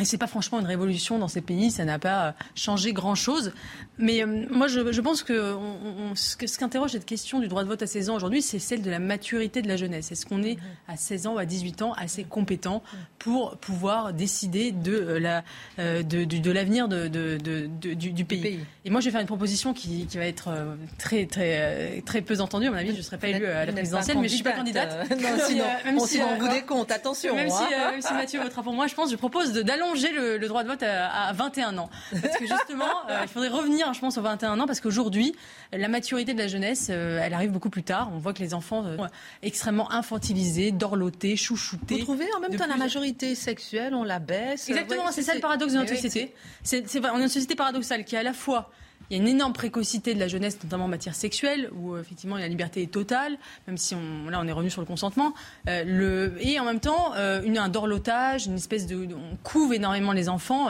Et 0.00 0.04
c'est 0.04 0.18
pas 0.18 0.26
franchement 0.26 0.60
une 0.60 0.66
révolution 0.66 1.18
dans 1.18 1.28
ces 1.28 1.40
pays, 1.40 1.70
ça 1.70 1.84
n'a 1.84 1.98
pas 1.98 2.34
changé 2.54 2.92
grand-chose. 2.92 3.52
Mais 3.98 4.22
euh, 4.22 4.46
moi, 4.50 4.66
je, 4.66 4.92
je, 4.92 5.00
pense 5.00 5.22
que 5.22 5.54
on, 5.54 6.10
on, 6.10 6.14
ce 6.14 6.36
qu'interroge 6.36 6.92
cette 6.92 7.06
question 7.06 7.38
du 7.38 7.48
droit 7.48 7.62
de 7.62 7.68
vote 7.68 7.82
à 7.82 7.86
16 7.86 8.10
ans 8.10 8.16
aujourd'hui, 8.16 8.42
c'est 8.42 8.58
celle 8.58 8.82
de 8.82 8.90
la 8.90 8.98
maturité 8.98 9.62
de 9.62 9.68
la 9.68 9.76
jeunesse. 9.76 10.10
Est-ce 10.10 10.26
qu'on 10.26 10.42
est 10.42 10.56
à 10.88 10.96
16 10.96 11.26
ans 11.26 11.34
ou 11.34 11.38
à 11.38 11.44
18 11.44 11.82
ans 11.82 11.92
assez 11.92 12.24
compétent 12.24 12.82
pour 13.18 13.56
pouvoir 13.58 14.12
décider 14.12 14.72
de 14.72 14.92
euh, 14.92 15.20
la 15.20 15.44
euh, 15.78 16.02
de, 16.02 16.24
de, 16.24 16.38
de 16.38 16.50
l'avenir 16.50 16.88
de, 16.88 17.08
du, 17.08 18.12
du 18.12 18.24
pays? 18.24 18.40
pays. 18.40 18.60
Et 18.84 18.90
moi, 18.90 19.00
je 19.00 19.06
vais 19.06 19.10
faire 19.10 19.20
une 19.20 19.26
proposition 19.26 19.74
qui, 19.74 20.06
qui 20.06 20.16
va 20.16 20.24
être 20.24 20.50
très 20.98 21.26
très 21.26 22.00
très 22.06 22.22
peu 22.22 22.40
entendue. 22.40 22.66
À 22.66 22.70
mon 22.70 22.76
avis, 22.76 22.92
je 22.92 22.98
ne 22.98 23.02
serai 23.02 23.18
pas 23.18 23.28
élue 23.28 23.46
à 23.46 23.66
la 23.66 23.72
présidentielle, 23.72 24.18
mais 24.18 24.28
je 24.28 24.34
suis 24.34 24.42
pas 24.42 24.52
candidate. 24.52 25.10
non, 25.20 25.28
sinon, 25.46 25.64
même 25.84 25.98
on 25.98 26.06
si, 26.06 26.18
vous 26.18 26.48
des 26.52 26.62
comptes, 26.62 26.90
attention. 26.90 27.34
Même, 27.34 27.48
hein. 27.50 27.66
si, 27.68 27.74
même 27.74 28.02
si 28.02 28.12
Mathieu 28.14 28.40
votera 28.40 28.62
pour 28.62 28.72
moi, 28.72 28.86
je 28.86 28.94
pense, 28.94 29.10
je 29.10 29.16
propose 29.16 29.52
d'aller 29.52 29.82
allonger 29.90 30.12
le, 30.12 30.38
le, 30.38 30.48
droit 30.48 30.62
de 30.62 30.68
vote 30.68 30.82
à, 30.82 31.28
à, 31.28 31.32
21 31.32 31.78
ans. 31.78 31.90
Parce 32.10 32.36
que 32.36 32.46
justement, 32.46 32.84
euh, 33.10 33.20
il 33.22 33.28
faudrait 33.28 33.48
revenir, 33.48 33.92
je 33.92 34.00
pense, 34.00 34.18
aux 34.18 34.22
21 34.22 34.58
ans, 34.60 34.66
parce 34.66 34.80
qu'aujourd'hui, 34.80 35.34
la 35.72 35.88
maturité 35.88 36.32
de 36.32 36.38
la 36.38 36.48
jeunesse, 36.48 36.88
euh, 36.90 37.20
elle 37.22 37.34
arrive 37.34 37.50
beaucoup 37.50 37.70
plus 37.70 37.82
tard. 37.82 38.10
On 38.14 38.18
voit 38.18 38.32
que 38.32 38.40
les 38.40 38.54
enfants 38.54 38.82
sont 38.82 39.06
extrêmement 39.42 39.90
infantilisés, 39.92 40.72
dorlotés, 40.72 41.36
chouchoutés. 41.36 41.96
Vous 41.96 42.04
trouvez 42.04 42.26
en 42.36 42.40
même 42.40 42.56
temps 42.56 42.66
la 42.66 42.76
majorité 42.76 43.34
sexuelle, 43.34 43.94
on 43.94 44.04
la 44.04 44.18
baisse 44.18 44.68
Exactement, 44.68 45.06
ouais, 45.06 45.12
c'est 45.12 45.22
ça 45.22 45.34
le 45.34 45.40
paradoxe 45.40 45.72
de 45.72 45.78
notre 45.78 45.94
société. 45.94 46.34
C'est, 46.62 46.84
on 47.12 47.18
est 47.18 47.22
une 47.22 47.28
société 47.28 47.54
paradoxale 47.54 48.04
qui, 48.04 48.16
à 48.16 48.22
la 48.22 48.32
fois, 48.32 48.70
il 49.10 49.16
y 49.16 49.20
a 49.20 49.22
une 49.22 49.28
énorme 49.28 49.52
précocité 49.52 50.14
de 50.14 50.20
la 50.20 50.28
jeunesse, 50.28 50.56
notamment 50.62 50.84
en 50.84 50.88
matière 50.88 51.16
sexuelle, 51.16 51.68
où 51.74 51.94
euh, 51.94 52.00
effectivement 52.00 52.36
la 52.36 52.46
liberté 52.46 52.82
est 52.82 52.92
totale, 52.92 53.38
même 53.66 53.76
si 53.76 53.94
là 53.94 54.38
on 54.40 54.46
est 54.46 54.52
revenu 54.52 54.70
sur 54.70 54.80
le 54.80 54.86
consentement. 54.86 55.34
Euh, 55.68 56.30
et 56.40 56.60
en 56.60 56.64
même 56.64 56.78
temps, 56.78 57.12
euh, 57.16 57.42
une, 57.42 57.58
un 57.58 57.68
dorlotage, 57.68 58.46
une 58.46 58.54
espèce 58.54 58.86
de, 58.86 59.08
on 59.12 59.36
couve 59.42 59.74
énormément 59.74 60.12
les 60.12 60.28
enfants. 60.28 60.68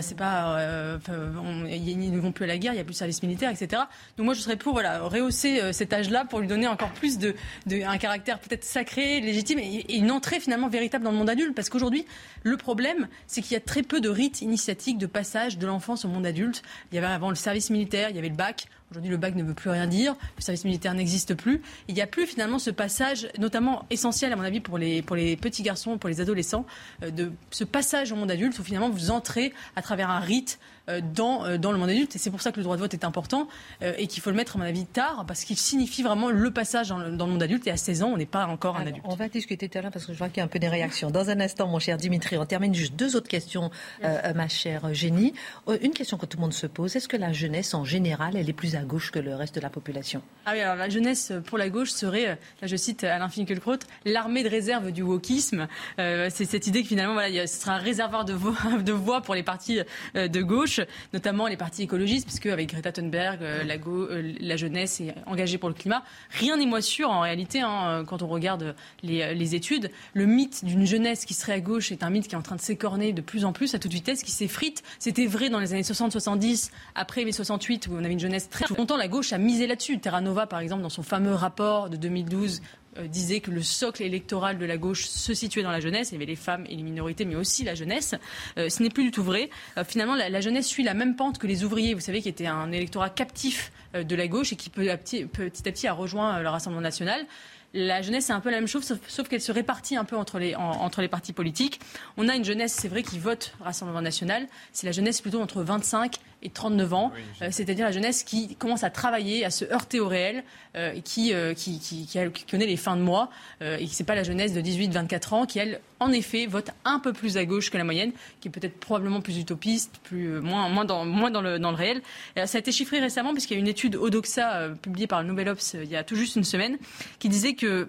C'est 0.00 0.16
pas, 0.16 0.58
euh, 0.60 0.98
on, 1.08 1.66
ils 1.66 2.12
ne 2.12 2.20
vont 2.20 2.32
plus 2.32 2.44
à 2.44 2.48
la 2.48 2.58
guerre, 2.58 2.72
il 2.72 2.76
n'y 2.76 2.80
a 2.80 2.84
plus 2.84 2.92
de 2.92 2.98
service 2.98 3.22
militaire, 3.22 3.50
etc. 3.50 3.82
Donc 4.16 4.24
moi 4.24 4.34
je 4.34 4.40
serais 4.40 4.56
pour 4.56 4.72
voilà 4.72 5.00
rehausser 5.00 5.72
cet 5.72 5.92
âge-là 5.92 6.24
pour 6.24 6.38
lui 6.38 6.46
donner 6.46 6.68
encore 6.68 6.90
plus 6.90 7.18
de 7.18 7.34
un 7.70 7.98
caractère 7.98 8.38
peut-être 8.38 8.64
sacré, 8.64 9.20
légitime 9.20 9.58
et, 9.58 9.84
et, 9.88 9.96
une 9.96 10.10
entrée 10.10 10.38
finalement 10.38 10.68
véritable 10.68 11.04
dans 11.04 11.10
le 11.10 11.16
monde 11.16 11.30
adulte. 11.30 11.54
Parce 11.54 11.68
qu'aujourd'hui, 11.68 12.06
le 12.42 12.56
problème, 12.56 13.08
c'est 13.26 13.42
qu'il 13.42 13.52
y 13.52 13.56
a 13.56 13.60
très 13.60 13.82
peu 13.82 14.00
de 14.00 14.08
rites 14.08 14.42
initiatiques 14.42 14.98
de 14.98 15.06
passage 15.06 15.58
de 15.58 15.66
l'enfance 15.66 16.04
au 16.04 16.08
monde 16.08 16.26
adulte. 16.26 16.62
Il 16.92 16.94
y 16.94 16.98
avait 16.98 17.06
avant 17.06 17.30
le 17.30 17.34
service 17.34 17.70
militaire 17.70 17.79
il 17.82 18.16
y 18.16 18.18
avait 18.18 18.28
le 18.28 18.34
bac. 18.34 18.66
Aujourd'hui, 18.90 19.10
le 19.10 19.16
bac 19.16 19.36
ne 19.36 19.44
veut 19.44 19.54
plus 19.54 19.70
rien 19.70 19.86
dire. 19.86 20.16
Le 20.36 20.42
service 20.42 20.64
militaire 20.64 20.94
n'existe 20.94 21.34
plus. 21.34 21.62
Il 21.86 21.94
n'y 21.94 22.00
a 22.00 22.08
plus 22.08 22.26
finalement 22.26 22.58
ce 22.58 22.70
passage, 22.70 23.28
notamment 23.38 23.86
essentiel 23.90 24.32
à 24.32 24.36
mon 24.36 24.42
avis 24.42 24.60
pour 24.60 24.78
les, 24.78 25.00
pour 25.02 25.14
les 25.14 25.36
petits 25.36 25.62
garçons, 25.62 25.96
pour 25.96 26.08
les 26.08 26.20
adolescents, 26.20 26.66
euh, 27.04 27.10
de 27.10 27.32
ce 27.50 27.62
passage 27.64 28.10
au 28.10 28.16
monde 28.16 28.30
adulte 28.30 28.58
où 28.58 28.64
finalement 28.64 28.90
vous 28.90 29.10
entrez 29.10 29.52
à 29.76 29.82
travers 29.82 30.10
un 30.10 30.18
rite 30.18 30.58
dans, 31.00 31.44
euh, 31.44 31.58
dans 31.58 31.72
le 31.72 31.78
monde 31.78 31.90
adulte. 31.90 32.16
Et 32.16 32.18
c'est 32.18 32.30
pour 32.30 32.40
ça 32.40 32.52
que 32.52 32.56
le 32.56 32.64
droit 32.64 32.76
de 32.76 32.80
vote 32.80 32.94
est 32.94 33.04
important 33.04 33.48
euh, 33.82 33.92
et 33.98 34.06
qu'il 34.06 34.22
faut 34.22 34.30
le 34.30 34.36
mettre, 34.36 34.56
à 34.56 34.58
mon 34.58 34.64
avis, 34.64 34.86
tard, 34.86 35.24
parce 35.26 35.44
qu'il 35.44 35.56
signifie 35.56 36.02
vraiment 36.02 36.30
le 36.30 36.50
passage 36.50 36.88
dans 36.88 36.98
le, 36.98 37.16
dans 37.16 37.26
le, 37.26 37.32
monde 37.32 37.42
adulte. 37.42 37.66
Et 37.66 37.70
à 37.70 37.76
16 37.76 38.02
ans, 38.02 38.10
on 38.12 38.16
n'est 38.16 38.26
pas 38.26 38.46
encore 38.46 38.76
Alors, 38.76 38.86
un 38.86 38.90
adulte. 38.90 39.04
On 39.08 39.14
va 39.14 39.28
discuter 39.28 39.68
tout 39.68 39.78
à 39.78 39.82
l'heure 39.82 39.92
parce 39.92 40.06
que 40.06 40.12
je 40.12 40.18
vois 40.18 40.28
qu'il 40.28 40.38
y 40.38 40.40
a 40.40 40.44
un 40.44 40.48
peu 40.48 40.58
des 40.58 40.68
réactions. 40.68 41.10
Dans 41.10 41.30
un 41.30 41.40
instant, 41.40 41.66
mon 41.68 41.78
cher 41.78 41.96
Dimitri, 41.96 42.36
on 42.38 42.46
termine 42.46 42.74
juste 42.74 42.94
deux 42.96 43.16
autres 43.16 43.28
questions, 43.28 43.70
euh, 44.04 44.34
ma 44.34 44.48
chère 44.48 44.92
Génie. 44.94 45.34
Une 45.82 45.92
question 45.92 46.16
que 46.16 46.26
tout 46.26 46.36
le 46.36 46.42
monde 46.42 46.52
se 46.52 46.66
pose, 46.66 46.96
est-ce 46.96 47.08
que 47.08 47.16
la 47.16 47.32
jeunesse 47.32 47.74
en 47.74 47.84
général, 47.84 48.36
elle 48.36 48.48
est 48.48 48.54
plus 48.54 48.76
à 48.76 48.82
gauche 48.82 49.10
que 49.10 49.18
le 49.18 49.34
reste 49.34 49.54
de 49.54 49.60
la 49.60 49.70
population? 49.70 50.22
Ah 50.46 50.52
oui, 50.54 50.60
alors 50.60 50.76
la 50.76 50.88
jeunesse 50.88 51.32
pour 51.46 51.58
la 51.58 51.68
gauche 51.68 51.90
serait, 51.90 52.26
là 52.26 52.66
je 52.66 52.76
cite 52.76 53.04
Alain 53.04 53.28
Finkielkraut, 53.28 53.78
l'armée 54.04 54.42
de 54.42 54.48
réserve 54.48 54.90
du 54.90 55.02
wokisme. 55.02 55.68
Euh, 55.98 56.28
c'est 56.32 56.44
cette 56.44 56.66
idée 56.66 56.82
que 56.82 56.88
finalement, 56.88 57.14
voilà, 57.14 57.46
ce 57.46 57.60
sera 57.60 57.74
un 57.74 57.78
réservoir 57.78 58.24
de 58.24 58.32
voix, 58.32 58.56
de 58.84 58.92
voix 58.92 59.20
pour 59.20 59.34
les 59.34 59.42
partis 59.42 59.80
de 60.14 60.42
gauche, 60.42 60.79
notamment 61.12 61.46
les 61.46 61.56
partis 61.56 61.82
écologistes, 61.82 62.26
puisque 62.26 62.46
avec 62.46 62.70
Greta 62.70 62.92
Thunberg, 62.92 63.42
euh, 63.42 63.64
la, 63.64 63.74
euh, 63.74 64.32
la, 64.40 64.56
jeunesse 64.56 65.00
est 65.00 65.14
engagée 65.26 65.58
pour 65.58 65.68
le 65.68 65.74
climat. 65.74 66.02
Rien 66.30 66.56
n'est 66.56 66.66
moins 66.66 66.80
sûr 66.80 67.10
en 67.10 67.20
réalité 67.20 67.60
hein, 67.60 68.04
quand 68.06 68.22
on 68.22 68.28
regarde 68.28 68.74
les, 69.02 69.54
études. 69.54 69.90
Le 70.14 70.26
mythe 70.26 70.64
d'une 70.64 70.86
jeunesse 70.86 71.24
qui 71.24 71.34
serait 71.34 71.54
à 71.54 71.60
gauche 71.60 71.90
est 71.90 72.04
un 72.04 72.10
mythe 72.10 72.28
qui 72.28 72.34
est 72.34 72.38
en 72.38 72.42
train 72.42 72.56
de 72.56 72.60
s'écorner 72.60 73.12
de 73.12 73.20
plus 73.20 73.44
en 73.44 73.52
plus 73.52 73.74
à 73.74 73.78
toute 73.78 73.92
vitesse, 73.92 74.22
qui 74.22 74.30
s'effrite. 74.30 74.82
C'était 74.98 75.26
vrai 75.26 75.48
dans 75.48 75.58
les 75.58 75.72
années 75.72 75.82
60-70, 75.82 76.70
après 76.94 77.24
les 77.24 77.32
68 77.32 77.88
où 77.88 77.94
on 77.94 78.04
avait 78.04 78.12
une 78.12 78.20
jeunesse 78.20 78.48
très 78.48 78.66
longtemps. 78.76 78.96
La 78.96 79.08
gauche 79.08 79.32
a 79.32 79.38
misé 79.38 79.66
là-dessus. 79.66 79.98
Terra 79.98 80.20
Nova, 80.20 80.46
par 80.46 80.60
exemple, 80.60 80.82
dans 80.82 80.88
son 80.88 81.02
fameux 81.02 81.34
rapport 81.34 81.90
de 81.90 81.96
2012 81.96 82.60
euh, 82.60 82.79
disait 83.08 83.40
que 83.40 83.50
le 83.50 83.62
socle 83.62 84.02
électoral 84.02 84.58
de 84.58 84.66
la 84.66 84.76
gauche 84.76 85.06
se 85.06 85.34
situait 85.34 85.62
dans 85.62 85.70
la 85.70 85.80
jeunesse. 85.80 86.10
Il 86.10 86.14
y 86.14 86.16
avait 86.16 86.26
les 86.26 86.36
femmes 86.36 86.64
et 86.68 86.76
les 86.76 86.82
minorités, 86.82 87.24
mais 87.24 87.36
aussi 87.36 87.64
la 87.64 87.74
jeunesse. 87.74 88.14
Euh, 88.58 88.68
ce 88.68 88.82
n'est 88.82 88.90
plus 88.90 89.04
du 89.04 89.10
tout 89.10 89.22
vrai. 89.22 89.50
Euh, 89.76 89.84
finalement, 89.84 90.14
la, 90.14 90.40
jeunesse 90.40 90.66
suit 90.66 90.82
la 90.82 90.94
même 90.94 91.16
pente 91.16 91.38
que 91.38 91.46
les 91.46 91.64
ouvriers, 91.64 91.94
vous 91.94 92.00
savez, 92.00 92.22
qui 92.22 92.28
était 92.28 92.46
un 92.46 92.72
électorat 92.72 93.10
captif 93.10 93.72
euh, 93.94 94.04
de 94.04 94.14
la 94.14 94.28
gauche 94.28 94.52
et 94.52 94.56
qui 94.56 94.70
petit 94.70 94.88
à 95.24 95.72
petit, 95.72 95.86
a 95.86 95.92
rejoint 95.92 96.36
euh, 96.36 96.42
le 96.42 96.48
Rassemblement 96.48 96.82
national. 96.82 97.26
La 97.72 98.02
jeunesse, 98.02 98.26
c'est 98.26 98.32
un 98.32 98.40
peu 98.40 98.50
la 98.50 98.56
même 98.56 98.66
chose, 98.66 98.98
sauf, 99.06 99.28
qu'elle 99.28 99.40
se 99.40 99.52
répartit 99.52 99.96
un 99.96 100.04
peu 100.04 100.16
entre 100.16 100.38
les, 100.38 100.56
en, 100.56 100.70
entre 100.70 101.02
les 101.02 101.08
partis 101.08 101.32
politiques. 101.32 101.80
On 102.16 102.28
a 102.28 102.34
une 102.34 102.44
jeunesse, 102.44 102.72
c'est 102.72 102.88
vrai, 102.88 103.02
qui 103.02 103.18
vote 103.18 103.54
Rassemblement 103.60 104.02
national. 104.02 104.48
C'est 104.72 104.86
la 104.86 104.92
jeunesse 104.92 105.20
plutôt 105.20 105.40
entre 105.40 105.62
25 105.62 106.16
et 106.42 106.50
39 106.50 106.94
ans, 106.94 107.12
oui, 107.14 107.20
euh, 107.42 107.48
c'est-à-dire 107.50 107.84
la 107.84 107.92
jeunesse 107.92 108.22
qui 108.22 108.54
commence 108.56 108.82
à 108.84 108.90
travailler, 108.90 109.44
à 109.44 109.50
se 109.50 109.64
heurter 109.66 110.00
au 110.00 110.08
réel, 110.08 110.42
euh, 110.76 110.92
et 110.92 111.02
qui, 111.02 111.34
euh, 111.34 111.52
qui, 111.54 111.78
qui, 111.78 112.06
qui, 112.06 112.18
a, 112.18 112.28
qui, 112.28 112.44
connaît 112.44 112.66
les 112.66 112.76
fins 112.76 112.96
de 112.96 113.02
mois, 113.02 113.30
et 113.60 113.86
c'est 113.88 114.04
pas 114.04 114.14
la 114.14 114.22
jeunesse 114.22 114.52
de 114.52 114.60
18-24 114.60 115.34
ans 115.34 115.46
qui, 115.46 115.58
elle, 115.58 115.80
en 115.98 116.12
effet, 116.12 116.46
vote 116.46 116.70
un 116.84 116.98
peu 116.98 117.12
plus 117.12 117.36
à 117.36 117.44
gauche 117.44 117.70
que 117.70 117.76
la 117.76 117.84
moyenne, 117.84 118.12
qui 118.40 118.48
est 118.48 118.50
peut-être 118.50 118.78
probablement 118.78 119.20
plus 119.20 119.38
utopiste, 119.38 120.00
plus, 120.02 120.40
moins, 120.40 120.68
moins, 120.68 120.84
dans, 120.84 121.04
moins 121.04 121.30
dans, 121.30 121.42
le, 121.42 121.58
dans 121.58 121.70
le 121.70 121.76
réel. 121.76 122.02
Ça 122.36 122.56
a 122.56 122.58
été 122.58 122.72
chiffré 122.72 123.00
récemment, 123.00 123.32
puisqu'il 123.32 123.54
y 123.54 123.56
a 123.56 123.60
une 123.60 123.68
étude 123.68 123.96
Odoxa 123.96 124.70
publiée 124.80 125.06
par 125.06 125.22
le 125.22 125.28
Nouvel 125.28 125.48
Obs 125.50 125.74
il 125.74 125.90
y 125.90 125.96
a 125.96 126.04
tout 126.04 126.16
juste 126.16 126.36
une 126.36 126.44
semaine, 126.44 126.78
qui 127.18 127.28
disait 127.28 127.54
que 127.54 127.88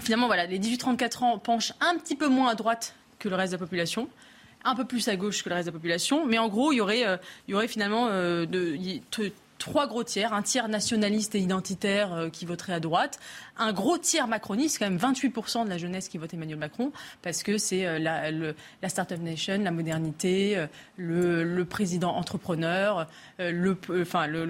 finalement, 0.00 0.26
voilà, 0.26 0.46
les 0.46 0.58
18-34 0.58 1.24
ans 1.24 1.38
penchent 1.38 1.72
un 1.80 1.96
petit 1.96 2.16
peu 2.16 2.28
moins 2.28 2.50
à 2.50 2.54
droite 2.54 2.94
que 3.18 3.28
le 3.28 3.36
reste 3.36 3.52
de 3.52 3.56
la 3.56 3.64
population 3.64 4.08
un 4.64 4.74
peu 4.74 4.84
plus 4.84 5.08
à 5.08 5.16
gauche 5.16 5.42
que 5.42 5.48
le 5.48 5.54
reste 5.54 5.66
de 5.66 5.70
la 5.70 5.78
population, 5.78 6.26
mais 6.26 6.38
en 6.38 6.48
gros, 6.48 6.72
il 6.72 6.76
y 6.76 6.80
aurait, 6.80 7.06
euh, 7.06 7.66
finalement 7.66 8.08
euh, 8.10 8.46
trois 9.58 9.86
gros 9.86 10.04
tiers, 10.04 10.32
un 10.32 10.40
tiers 10.40 10.68
nationaliste 10.68 11.34
et 11.34 11.38
identitaire 11.38 12.14
euh, 12.14 12.28
qui 12.30 12.46
voterait 12.46 12.72
à 12.72 12.80
droite, 12.80 13.20
un 13.58 13.74
gros 13.74 13.98
tiers 13.98 14.26
macroniste, 14.26 14.78
quand 14.78 14.88
même 14.88 14.98
28% 14.98 15.64
de 15.64 15.68
la 15.68 15.76
jeunesse 15.76 16.08
qui 16.08 16.16
vote 16.16 16.32
Emmanuel 16.32 16.58
Macron, 16.58 16.92
parce 17.20 17.42
que 17.42 17.58
c'est 17.58 17.98
la, 17.98 18.30
le, 18.30 18.54
la 18.80 18.88
Startup 18.88 19.20
Nation, 19.20 19.60
la 19.62 19.70
modernité, 19.70 20.66
le, 20.96 21.62
président 21.64 22.16
entrepreneur, 22.16 23.06
le, 23.38 23.50
le, 23.50 23.74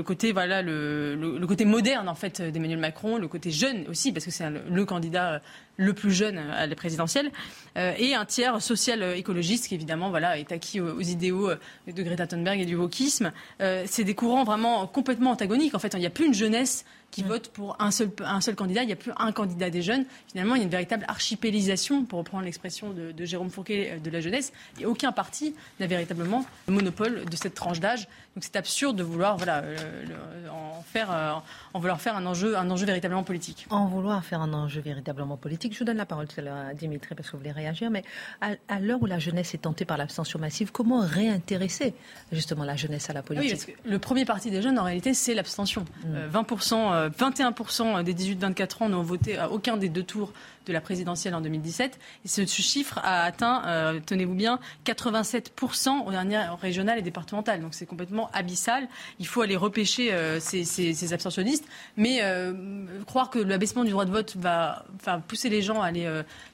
côté, 0.05 0.33
le, 0.33 1.45
côté 1.47 1.65
moderne 1.65 2.09
en 2.09 2.15
fait 2.15 2.41
d'Emmanuel 2.41 2.79
Macron, 2.79 3.19
le 3.19 3.27
côté 3.27 3.51
jeune 3.51 3.87
aussi, 3.89 4.13
parce 4.13 4.25
que 4.25 4.31
c'est 4.31 4.49
le, 4.49 4.85
candidat 4.85 5.43
le 5.81 5.95
plus 5.95 6.13
jeune 6.13 6.39
à 6.39 6.67
la 6.67 6.75
présidentielle, 6.75 7.31
euh, 7.79 7.95
et 7.97 8.15
un 8.15 8.27
tiers 8.27 8.61
social 8.61 9.03
écologiste 9.17 9.69
qui 9.69 9.75
évidemment 9.75 10.11
voilà, 10.11 10.39
est 10.39 10.53
acquis 10.53 10.79
aux, 10.81 10.95
aux 10.95 11.01
idéaux 11.01 11.51
de 11.87 12.03
Greta 12.03 12.27
Thunberg 12.27 12.61
et 12.61 12.67
du 12.67 12.77
wokisme. 12.77 13.33
Euh, 13.63 13.85
c'est 13.87 14.05
des 14.05 14.15
courants 14.15 14.45
vraiment 14.45 14.87
complètement 14.87 15.31
antagoniques. 15.31 15.75
En 15.75 15.79
fait, 15.79 15.95
il 15.95 16.01
n'y 16.01 16.07
a 16.07 16.11
plus 16.11 16.27
une 16.27 16.35
jeunesse 16.35 16.85
qui 17.11 17.25
mmh. 17.25 17.29
votent 17.29 17.49
pour 17.49 17.77
un 17.81 17.91
seul, 17.91 18.11
un 18.25 18.41
seul 18.41 18.55
candidat. 18.55 18.83
Il 18.83 18.87
n'y 18.87 18.93
a 18.93 18.97
plus 18.97 19.13
un 19.17 19.33
candidat 19.33 19.71
des 19.71 19.83
jeunes. 19.83 20.05
Finalement, 20.29 20.55
il 20.55 20.59
y 20.59 20.61
a 20.63 20.65
une 20.65 20.71
véritable 20.71 21.05
archipélisation, 21.09 22.05
pour 22.05 22.19
reprendre 22.21 22.45
l'expression 22.45 22.91
de, 22.91 23.13
de, 23.13 23.25
Jérôme 23.25 23.51
Fourquet, 23.51 24.01
de 24.03 24.11
la 24.11 24.21
jeunesse. 24.21 24.53
Et 24.79 24.87
aucun 24.87 25.13
parti 25.13 25.55
n'a 25.79 25.87
véritablement 25.87 26.45
le 26.69 26.75
monopole 26.75 27.25
de 27.25 27.37
cette 27.37 27.55
tranche 27.55 27.81
d'âge. 27.81 28.09
Donc 28.37 28.45
c'est 28.45 28.57
absurde 28.57 28.97
de 28.97 29.03
vouloir 29.03 29.37
voilà, 29.37 29.63
le, 29.63 29.75
le, 29.75 30.51
en, 30.51 30.83
faire, 30.83 31.11
euh, 31.11 31.33
en 31.75 31.81
vouloir 31.81 32.01
faire 32.01 32.17
un 32.17 32.25
enjeu, 32.27 32.57
un 32.57 32.71
enjeu 32.71 32.87
véritablement 32.87 33.25
politique. 33.25 33.67
En 33.71 33.87
vouloir 33.87 34.25
faire 34.25 34.41
un 34.41 34.53
enjeu 34.53 34.81
véritablement 34.81 35.37
politique, 35.37 35.75
je 35.75 35.81
vous 35.81 35.85
donne 35.85 35.97
la 35.97 36.07
parole 36.07 36.29
tout 36.29 36.39
à 36.39 36.43
l'heure 36.43 36.57
à 36.57 36.75
Dimitri 36.75 37.15
parce 37.15 37.29
que 37.29 37.33
vous 37.33 37.39
voulez 37.39 37.53
réagir, 37.53 37.91
mais 37.91 38.05
à, 38.41 38.51
à 38.69 38.79
l'heure 38.79 39.03
où 39.03 39.07
la 39.07 39.19
jeunesse 39.19 39.55
est 39.55 39.63
tentée 39.63 39.85
par 39.85 39.97
l'abstention 39.97 40.39
massive, 40.39 40.71
comment 40.71 41.01
réintéresser 41.01 41.95
justement 42.31 42.65
la 42.65 42.77
jeunesse 42.77 43.11
à 43.11 43.13
la 43.13 43.23
politique? 43.23 43.51
oui, 43.51 43.65
parce 43.67 43.79
que 43.79 43.89
Le 43.89 43.99
premier 43.99 44.25
parti 44.25 44.51
des 44.51 44.63
jeunes, 44.63 44.79
en 44.79 44.85
réalité, 44.85 45.13
c'est 45.13 45.35
l'abstention. 45.35 45.83
Mmh. 46.05 46.15
Euh, 46.15 46.29
20%, 46.31 47.00
21% 47.09 48.03
des 48.03 48.15
18-24 48.15 48.85
ans 48.85 48.89
n'ont 48.89 49.03
voté 49.03 49.39
à 49.39 49.51
aucun 49.51 49.77
des 49.77 49.89
deux 49.89 50.03
tours 50.03 50.33
de 50.67 50.73
la 50.73 50.81
présidentielle 50.81 51.35
en 51.35 51.41
2017. 51.41 51.99
Et 52.25 52.29
ce, 52.29 52.45
chiffre 52.45 52.99
a 53.03 53.23
atteint, 53.23 53.63
euh, 53.67 54.01
tenez-vous 54.05 54.35
bien, 54.35 54.59
87% 54.87 56.07
aux 56.07 56.11
dernières 56.11 56.59
régionales 56.59 56.99
et 56.99 57.03
départementales. 57.03 57.61
Donc 57.61 57.75
c'est 57.75 57.87
complètement 57.87 58.31
abyssal. 58.33 58.89
Il 59.19 59.27
faut 59.27 59.43
aller 59.43 59.57
repêcher 59.57 60.13
euh, 60.13 60.39
ces, 60.41 61.13
abstentionnistes. 61.13 61.65
Mais 61.97 62.19
euh, 62.23 62.53
croire 63.07 63.31
que 63.31 63.39
l'abaissement 63.39 63.85
du 63.85 63.91
droit 63.91 64.05
de 64.05 64.11
vote 64.11 64.37
va 64.37 64.85
pousser 65.29 65.49
les 65.49 65.63
gens 65.63 65.81
à 65.81 65.87
aller 65.87 66.09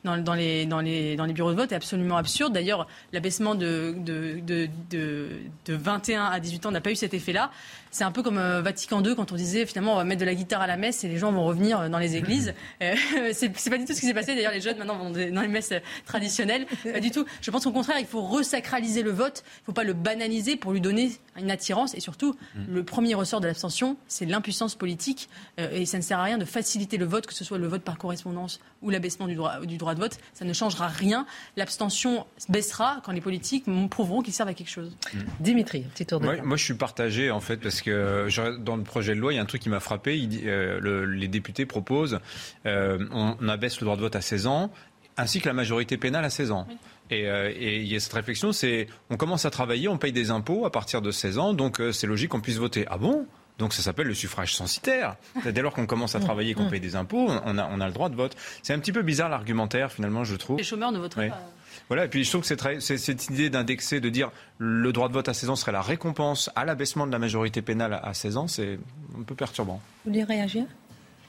dans, 0.05 0.17
dans, 0.17 0.35
les, 0.35 0.67
dans, 0.67 0.81
les, 0.81 1.17
dans 1.17 1.25
les 1.25 1.33
bureaux 1.33 1.51
de 1.51 1.57
vote 1.57 1.73
est 1.73 1.77
absolument 1.77 2.17
absurde. 2.17 2.53
D'ailleurs, 2.53 2.87
l'abaissement 3.13 3.55
de, 3.55 3.95
de, 3.99 4.41
de, 4.41 4.69
de, 4.91 5.29
de 5.67 5.75
21 5.75 6.27
à 6.27 6.41
18 6.41 6.67
ans 6.67 6.71
n'a 6.71 6.81
pas 6.81 6.91
eu 6.91 6.97
cet 6.97 7.15
effet-là. 7.15 7.51
C'est 7.91 8.05
un 8.05 8.13
peu 8.13 8.23
comme 8.23 8.39
Vatican 8.39 9.03
II 9.03 9.17
quand 9.17 9.33
on 9.33 9.37
disait 9.37 9.65
finalement 9.65 9.95
on 9.95 9.97
va 9.97 10.05
mettre 10.05 10.21
de 10.21 10.27
la 10.27 10.35
guitare 10.35 10.61
à 10.61 10.67
la 10.67 10.77
messe 10.77 11.03
et 11.05 11.09
les 11.09 11.17
gens 11.17 11.33
vont 11.33 11.47
revenir 11.47 11.89
dans 11.89 11.99
les 11.99 12.17
églises. 12.17 12.53
C'est 13.33 13.71
pas 13.71 13.79
du 13.79 13.85
tout 13.87 13.95
qui 14.07 14.09
s'est 14.09 14.15
passé. 14.15 14.35
D'ailleurs, 14.35 14.53
les 14.53 14.61
jeunes 14.61 14.79
maintenant 14.79 14.97
vont 14.97 15.11
dans 15.11 15.43
les 15.43 15.49
messes 15.49 15.73
traditionnelles. 16.05 16.67
Pas 16.85 17.01
du 17.01 17.11
tout. 17.11 17.25
Je 17.41 17.51
pense 17.51 17.65
qu'au 17.65 17.73
contraire, 17.73 17.99
il 17.99 18.07
faut 18.07 18.23
resacraliser 18.23 19.03
le 19.03 19.11
vote. 19.11 19.43
Il 19.45 19.61
ne 19.63 19.67
faut 19.67 19.73
pas 19.73 19.85
le 19.85 19.93
banaliser 19.93 20.57
pour 20.57 20.73
lui 20.73 20.81
donner 20.81 21.13
une 21.37 21.51
attirance. 21.51 21.95
Et 21.95 22.01
surtout, 22.01 22.37
mm. 22.55 22.65
le 22.69 22.85
premier 22.85 23.15
ressort 23.15 23.41
de 23.41 23.47
l'abstention, 23.47 23.97
c'est 24.09 24.27
l'impuissance 24.27 24.75
politique. 24.75 25.29
Euh, 25.59 25.71
et 25.73 25.87
ça 25.87 25.99
ne 25.99 26.03
sert 26.03 26.19
à 26.19 26.25
rien 26.25 26.39
de 26.39 26.45
faciliter 26.45 26.97
le 26.97 27.07
vote, 27.07 27.27
que 27.27 27.35
ce 27.35 27.45
soit 27.45 27.59
le 27.59 27.67
vote 27.67 27.83
par 27.83 27.99
correspondance 27.99 28.61
ou 28.87 28.91
l'abaissement 28.91 29.27
du 29.27 29.35
droit, 29.35 29.61
du 29.61 29.77
droit 29.77 29.95
de 29.95 30.01
vote. 30.01 30.19
Ça 30.33 30.45
ne 30.45 30.53
changera 30.53 30.89
rien. 30.89 31.27
L'abstention 31.57 32.27
baissera 32.49 33.03
quand 33.05 33.13
les 33.13 33.21
politiques 33.21 33.67
prouveront 33.91 34.23
qu'ils 34.23 34.33
servent 34.33 34.49
à 34.49 34.55
quelque 34.55 34.71
chose. 34.71 34.97
Mm. 35.13 35.19
Dimitri, 35.41 35.81
petit 35.95 36.07
tour 36.07 36.21
de 36.21 36.25
moi, 36.25 36.37
moi, 36.43 36.57
je 36.57 36.65
suis 36.65 36.75
partagé 36.75 37.31
en 37.31 37.41
fait 37.41 37.59
parce 37.59 37.83
que 37.83 38.27
dans 38.59 38.77
le 38.77 38.83
projet 38.83 39.15
de 39.15 39.21
loi, 39.21 39.33
il 39.33 39.37
y 39.37 39.39
a 39.39 39.43
un 39.43 39.47
truc 39.47 39.61
qui 39.61 39.69
m'a 39.69 39.81
frappé. 39.81 40.19
Il, 40.19 40.43
euh, 40.47 41.05
les 41.05 41.29
députés 41.29 41.67
proposent 41.67 42.21
euh, 42.67 42.99
on, 43.13 43.49
abaisse 43.49 43.81
le 43.81 43.85
droit 43.85 43.97
de 43.97 44.01
vote 44.01 44.17
à 44.17 44.21
16 44.21 44.47
ans 44.47 44.71
ainsi 45.17 45.41
que 45.41 45.49
la 45.49 45.55
majorité 45.55 45.97
pénale 45.97 46.25
à 46.25 46.31
16 46.31 46.51
ans. 46.51 46.67
Euh, 47.13 47.53
et, 47.57 47.81
il 47.81 47.89
y 47.89 47.97
a 47.97 48.01
cette 48.01 48.13
réflexion, 48.13 48.53
c'est 48.53 48.89
on 49.11 49.17
commence 49.17 49.45
à 49.45 49.51
travailler, 49.51 49.89
on 49.89 49.99
paye 49.99 50.13
des 50.13 50.31
impôts 50.31 50.67
à 50.67 50.71
partir 50.71 51.03
de 51.03 51.11
16 51.11 51.39
ans, 51.39 51.55
donc 51.55 51.81
euh, 51.81 51.93
c'est 51.93 52.07
logique 52.07 52.31
qu'on 52.31 52.41
puisse 52.41 52.59
voter. 52.59 52.85
Ah 52.91 52.99
bon? 52.99 53.27
Donc 53.59 53.73
ça 53.73 53.83
s'appelle 53.83 54.07
le 54.07 54.15
suffrage 54.15 54.55
censitaire. 54.55 55.17
Dès 55.45 55.63
lors 55.63 55.73
qu'on 55.73 55.87
commence 55.87 56.15
à 56.15 56.21
travailler, 56.21 56.55
qu'on 56.55 56.69
paye 56.69 56.81
des 56.81 56.97
impôts, 56.97 57.29
on 57.45 57.59
a, 57.59 57.69
on 57.71 57.81
a 57.81 57.87
le 57.87 57.93
droit 57.93 58.09
de 58.09 58.17
vote. 58.17 58.37
C'est 58.63 58.73
un 58.75 58.79
petit 58.79 58.93
peu 58.93 59.03
bizarre 59.03 59.29
l'argumentaire 59.29 59.93
finalement, 59.93 60.25
je 60.25 60.37
trouve. 60.37 60.59
Les 60.59 60.65
chômeurs 60.65 60.93
ne 60.93 60.99
voteraient 60.99 61.31
pas. 61.31 61.53
Voilà, 61.89 62.07
et 62.07 62.09
puis 62.09 62.25
je 62.25 62.31
trouve 62.31 62.43
que 62.47 62.81
c'est 62.81 62.99
cette 62.99 63.29
idée 63.31 63.49
d'indexer, 63.49 64.01
de 64.01 64.09
dire 64.09 64.31
le 64.59 64.93
droit 64.93 65.09
de 65.09 65.13
vote 65.13 65.29
à 65.29 65.35
16 65.35 65.51
ans 65.51 65.57
serait 65.57 65.73
la 65.73 65.83
récompense 65.83 66.51
à 66.57 66.65
l'abaissement 66.65 67.07
de 67.07 67.13
la 67.13 67.19
majorité 67.19 67.63
pénale 67.63 68.01
à 68.03 68.13
16 68.13 68.37
ans, 68.37 68.49
c'est 68.49 68.79
un 69.19 69.23
peu 69.23 69.35
perturbant. 69.35 69.81
Vous 70.05 70.11
voulez 70.11 70.25
réagir? 70.25 70.65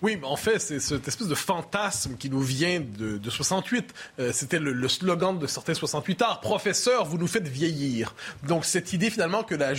Oui, 0.01 0.19
en 0.23 0.35
fait, 0.35 0.59
c'est 0.59 0.79
cette 0.79 1.07
espèce 1.07 1.27
de 1.27 1.35
fantasme 1.35 2.17
qui 2.17 2.29
nous 2.29 2.41
vient 2.41 2.79
de, 2.79 3.17
de 3.17 3.29
68. 3.29 3.93
Euh, 4.19 4.31
c'était 4.31 4.59
le, 4.59 4.87
slogan 4.87 5.39
de 5.39 5.47
certains 5.47 5.73
68 5.73 6.21
arts. 6.21 6.41
Professeur, 6.41 7.05
vous 7.05 7.17
nous 7.17 7.27
faites 7.27 7.47
vieillir. 7.47 8.13
Donc, 8.47 8.65
cette 8.65 8.93
idée, 8.93 9.09
finalement, 9.09 9.43
que 9.43 9.55
la, 9.55 9.73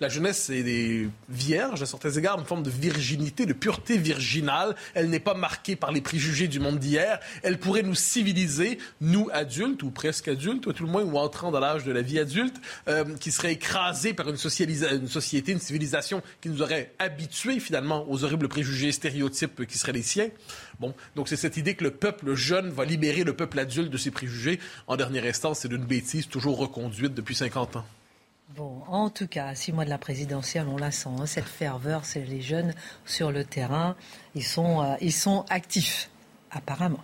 la 0.00 0.08
jeunesse 0.08 0.50
est 0.50 0.62
des 0.62 1.08
vierges, 1.30 1.82
à 1.82 1.86
certains 1.86 2.10
égards, 2.10 2.38
une 2.38 2.44
forme 2.44 2.62
de 2.62 2.70
virginité, 2.70 3.46
de 3.46 3.54
pureté 3.54 3.96
virginale. 3.96 4.76
Elle 4.94 5.08
n'est 5.08 5.20
pas 5.20 5.34
marquée 5.34 5.74
par 5.74 5.90
les 5.90 6.02
préjugés 6.02 6.48
du 6.48 6.60
monde 6.60 6.78
d'hier. 6.78 7.18
Elle 7.42 7.58
pourrait 7.58 7.82
nous 7.82 7.94
civiliser, 7.94 8.78
nous, 9.00 9.28
adultes, 9.32 9.82
ou 9.82 9.90
presque 9.90 10.28
adultes, 10.28 10.72
tout 10.74 10.84
le 10.84 10.90
moins, 10.90 11.02
ou 11.02 11.16
entrant 11.16 11.50
dans 11.50 11.60
l'âge 11.60 11.84
de 11.84 11.92
la 11.92 12.02
vie 12.02 12.18
adulte, 12.18 12.56
euh, 12.88 13.04
qui 13.18 13.32
serait 13.32 13.52
écrasée 13.52 14.12
par 14.12 14.28
une, 14.28 14.36
une 14.36 15.08
société, 15.08 15.52
une 15.52 15.60
civilisation 15.60 16.22
qui 16.42 16.50
nous 16.50 16.60
aurait 16.60 16.92
habitués, 16.98 17.58
finalement, 17.58 18.04
aux 18.10 18.22
horribles 18.24 18.48
préjugés, 18.48 18.92
stéréotypes 18.92 19.61
qui 19.64 19.78
seraient 19.78 19.92
les 19.92 20.02
siens. 20.02 20.28
Bon, 20.80 20.94
donc 21.16 21.28
c'est 21.28 21.36
cette 21.36 21.56
idée 21.56 21.74
que 21.74 21.84
le 21.84 21.90
peuple 21.90 22.34
jeune 22.34 22.70
va 22.70 22.84
libérer 22.84 23.24
le 23.24 23.34
peuple 23.34 23.58
adulte 23.58 23.90
de 23.90 23.96
ses 23.96 24.10
préjugés. 24.10 24.58
En 24.86 24.96
dernière 24.96 25.24
instance, 25.24 25.60
c'est 25.60 25.68
d'une 25.68 25.84
bêtise 25.84 26.28
toujours 26.28 26.58
reconduite 26.58 27.14
depuis 27.14 27.34
50 27.34 27.76
ans. 27.76 27.84
Bon, 28.56 28.82
en 28.86 29.08
tout 29.08 29.28
cas, 29.28 29.54
six 29.54 29.72
mois 29.72 29.84
de 29.84 29.90
la 29.90 29.96
présidentielle, 29.96 30.66
on 30.68 30.76
la 30.76 30.90
sent, 30.90 31.08
hein, 31.18 31.24
cette 31.24 31.46
ferveur, 31.46 32.04
c'est 32.04 32.24
les 32.24 32.42
jeunes 32.42 32.74
sur 33.06 33.32
le 33.32 33.44
terrain, 33.44 33.96
ils 34.34 34.44
sont, 34.44 34.82
euh, 34.82 34.94
ils 35.00 35.12
sont 35.12 35.46
actifs, 35.48 36.10
apparemment. 36.50 37.02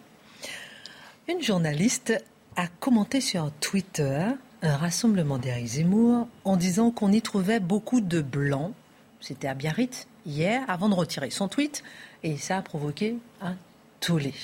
Une 1.27 1.43
journaliste 1.43 2.13
a 2.57 2.67
commenté 2.67 3.23
sur 3.23 3.51
Twitter 3.61 4.27
un 4.63 4.77
rassemblement 4.77 5.39
d'Éric 5.39 5.67
Zemmour 5.67 6.29
en 6.45 6.57
disant 6.57 6.91
qu'on 6.91 7.13
y 7.13 7.23
trouvait 7.23 7.61
beaucoup 7.61 8.01
de 8.01 8.21
blancs. 8.21 8.73
C'était 9.21 9.49
à 9.49 9.55
Biarritz 9.55 10.07
hier, 10.27 10.63
avant 10.69 10.89
de 10.89 10.95
retirer 10.95 11.31
son 11.31 11.49
tweet. 11.49 11.83
Et 12.23 12.37
ça 12.37 12.59
a 12.59 12.63
provoqué 12.63 13.17
un 13.41 13.57
tollé. 14.01 14.35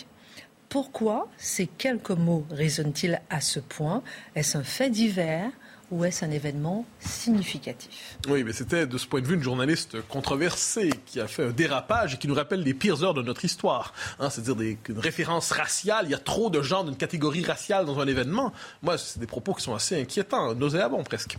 Pourquoi 0.68 1.28
ces 1.36 1.66
quelques 1.66 2.10
mots 2.10 2.46
résonnent-ils 2.50 3.20
à 3.30 3.40
ce 3.40 3.60
point? 3.60 4.02
Est-ce 4.34 4.58
un 4.58 4.64
fait 4.64 4.90
divers 4.90 5.50
ou 5.90 6.04
est-ce 6.04 6.24
un 6.24 6.30
événement 6.30 6.84
significatif? 6.98 8.16
Oui, 8.28 8.42
mais 8.42 8.52
c'était 8.52 8.86
de 8.86 8.98
ce 8.98 9.06
point 9.06 9.20
de 9.20 9.26
vue 9.26 9.34
une 9.34 9.42
journaliste 9.42 10.00
controversée 10.08 10.90
qui 11.06 11.20
a 11.20 11.28
fait 11.28 11.44
un 11.44 11.50
dérapage 11.50 12.14
et 12.14 12.16
qui 12.16 12.26
nous 12.26 12.34
rappelle 12.34 12.62
les 12.62 12.74
pires 12.74 13.04
heures 13.04 13.14
de 13.14 13.22
notre 13.22 13.44
histoire. 13.44 13.92
Hein, 14.18 14.30
c'est-à-dire 14.30 14.56
des, 14.56 14.78
une 14.88 14.98
référence 14.98 15.52
raciale. 15.52 16.06
Il 16.06 16.10
y 16.10 16.14
a 16.14 16.18
trop 16.18 16.50
de 16.50 16.62
gens 16.62 16.82
d'une 16.82 16.96
catégorie 16.96 17.44
raciale 17.44 17.84
dans 17.84 18.00
un 18.00 18.06
événement. 18.08 18.52
Moi, 18.82 18.98
c'est 18.98 19.20
des 19.20 19.26
propos 19.26 19.54
qui 19.54 19.62
sont 19.62 19.74
assez 19.74 20.00
inquiétants, 20.00 20.54
nauséabonds 20.54 21.04
presque. 21.04 21.36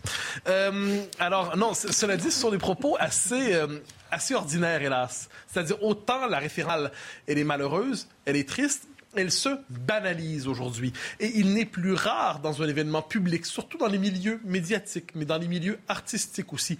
Euh, 0.47 1.01
alors, 1.19 1.57
non, 1.57 1.73
cela 1.73 2.15
dit, 2.15 2.31
ce 2.31 2.39
sont 2.39 2.51
des 2.51 2.57
propos 2.57 2.95
assez, 2.99 3.55
euh, 3.55 3.79
assez 4.11 4.33
ordinaires, 4.33 4.81
hélas. 4.81 5.29
C'est-à-dire, 5.47 5.81
autant 5.83 6.27
la 6.27 6.39
référale, 6.39 6.91
elle 7.27 7.37
est 7.37 7.43
malheureuse, 7.43 8.07
elle 8.25 8.35
est 8.35 8.47
triste, 8.47 8.87
elle 9.15 9.31
se 9.31 9.49
banalise 9.69 10.47
aujourd'hui. 10.47 10.93
Et 11.19 11.31
il 11.35 11.53
n'est 11.53 11.65
plus 11.65 11.93
rare 11.93 12.39
dans 12.39 12.61
un 12.61 12.67
événement 12.67 13.01
public, 13.01 13.45
surtout 13.45 13.77
dans 13.77 13.87
les 13.87 13.97
milieux 13.97 14.39
médiatiques, 14.43 15.15
mais 15.15 15.25
dans 15.25 15.37
les 15.37 15.47
milieux 15.47 15.79
artistiques 15.87 16.53
aussi, 16.53 16.77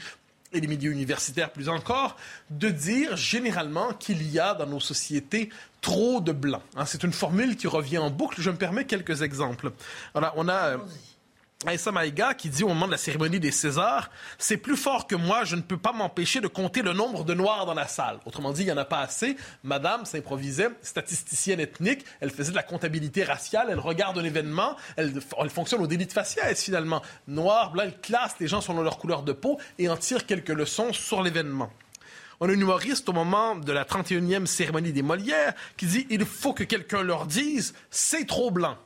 et 0.53 0.61
les 0.61 0.67
milieux 0.67 0.91
universitaires 0.91 1.51
plus 1.51 1.69
encore, 1.69 2.15
de 2.49 2.69
dire 2.69 3.17
généralement 3.17 3.93
qu'il 3.93 4.23
y 4.31 4.39
a 4.39 4.53
dans 4.53 4.67
nos 4.67 4.79
sociétés 4.79 5.49
trop 5.81 6.21
de 6.21 6.31
blancs. 6.31 6.61
Hein, 6.75 6.85
c'est 6.85 7.03
une 7.03 7.13
formule 7.13 7.55
qui 7.57 7.67
revient 7.67 7.97
en 7.97 8.09
boucle. 8.09 8.41
Je 8.41 8.49
me 8.49 8.55
permets 8.55 8.85
quelques 8.85 9.21
exemples. 9.21 9.71
Voilà, 10.13 10.33
on 10.37 10.47
a... 10.47 10.77
Aïssa 11.67 11.91
Maïga 11.91 12.33
qui 12.33 12.49
dit 12.49 12.63
au 12.63 12.67
moment 12.67 12.85
de 12.85 12.91
la 12.91 12.97
cérémonie 12.97 13.39
des 13.39 13.51
Césars, 13.51 14.09
c'est 14.37 14.57
plus 14.57 14.77
fort 14.77 15.07
que 15.07 15.15
moi, 15.15 15.43
je 15.43 15.55
ne 15.55 15.61
peux 15.61 15.77
pas 15.77 15.93
m'empêcher 15.93 16.41
de 16.41 16.47
compter 16.47 16.81
le 16.81 16.93
nombre 16.93 17.23
de 17.23 17.33
noirs 17.33 17.65
dans 17.65 17.73
la 17.73 17.87
salle. 17.87 18.19
Autrement 18.25 18.51
dit, 18.51 18.61
il 18.61 18.65
n'y 18.65 18.71
en 18.71 18.77
a 18.77 18.85
pas 18.85 18.99
assez. 18.99 19.35
Madame 19.63 20.05
s'improvisait 20.05 20.69
statisticienne 20.81 21.59
ethnique, 21.59 22.05
elle 22.21 22.29
faisait 22.29 22.51
de 22.51 22.55
la 22.55 22.63
comptabilité 22.63 23.23
raciale, 23.23 23.67
elle 23.69 23.79
regarde 23.79 24.17
un 24.17 24.23
événement, 24.23 24.75
elle, 24.97 25.13
fonctionne 25.49 25.81
au 25.81 25.87
délit 25.87 26.05
de 26.05 26.11
faciès 26.11 26.61
finalement. 26.61 27.01
Noir, 27.27 27.71
blanc, 27.71 27.83
elle 27.83 27.99
classe 27.99 28.35
les 28.39 28.47
gens 28.47 28.61
selon 28.61 28.81
leur 28.81 28.97
couleur 28.97 29.23
de 29.23 29.33
peau 29.33 29.59
et 29.79 29.89
en 29.89 29.97
tire 29.97 30.25
quelques 30.25 30.49
leçons 30.49 30.93
sur 30.93 31.21
l'événement. 31.21 31.71
On 32.39 32.49
a 32.49 32.51
un 32.51 32.59
humoriste 32.59 33.07
au 33.07 33.13
moment 33.13 33.55
de 33.55 33.71
la 33.71 33.85
31e 33.85 34.45
cérémonie 34.45 34.91
des 34.91 35.01
Molières 35.01 35.53
qui 35.77 35.85
dit 35.85 36.05
il 36.09 36.25
faut 36.25 36.53
que 36.53 36.63
quelqu'un 36.63 37.01
leur 37.01 37.25
dise 37.25 37.73
c'est 37.89 38.27
trop 38.27 38.51
blanc. 38.51 38.77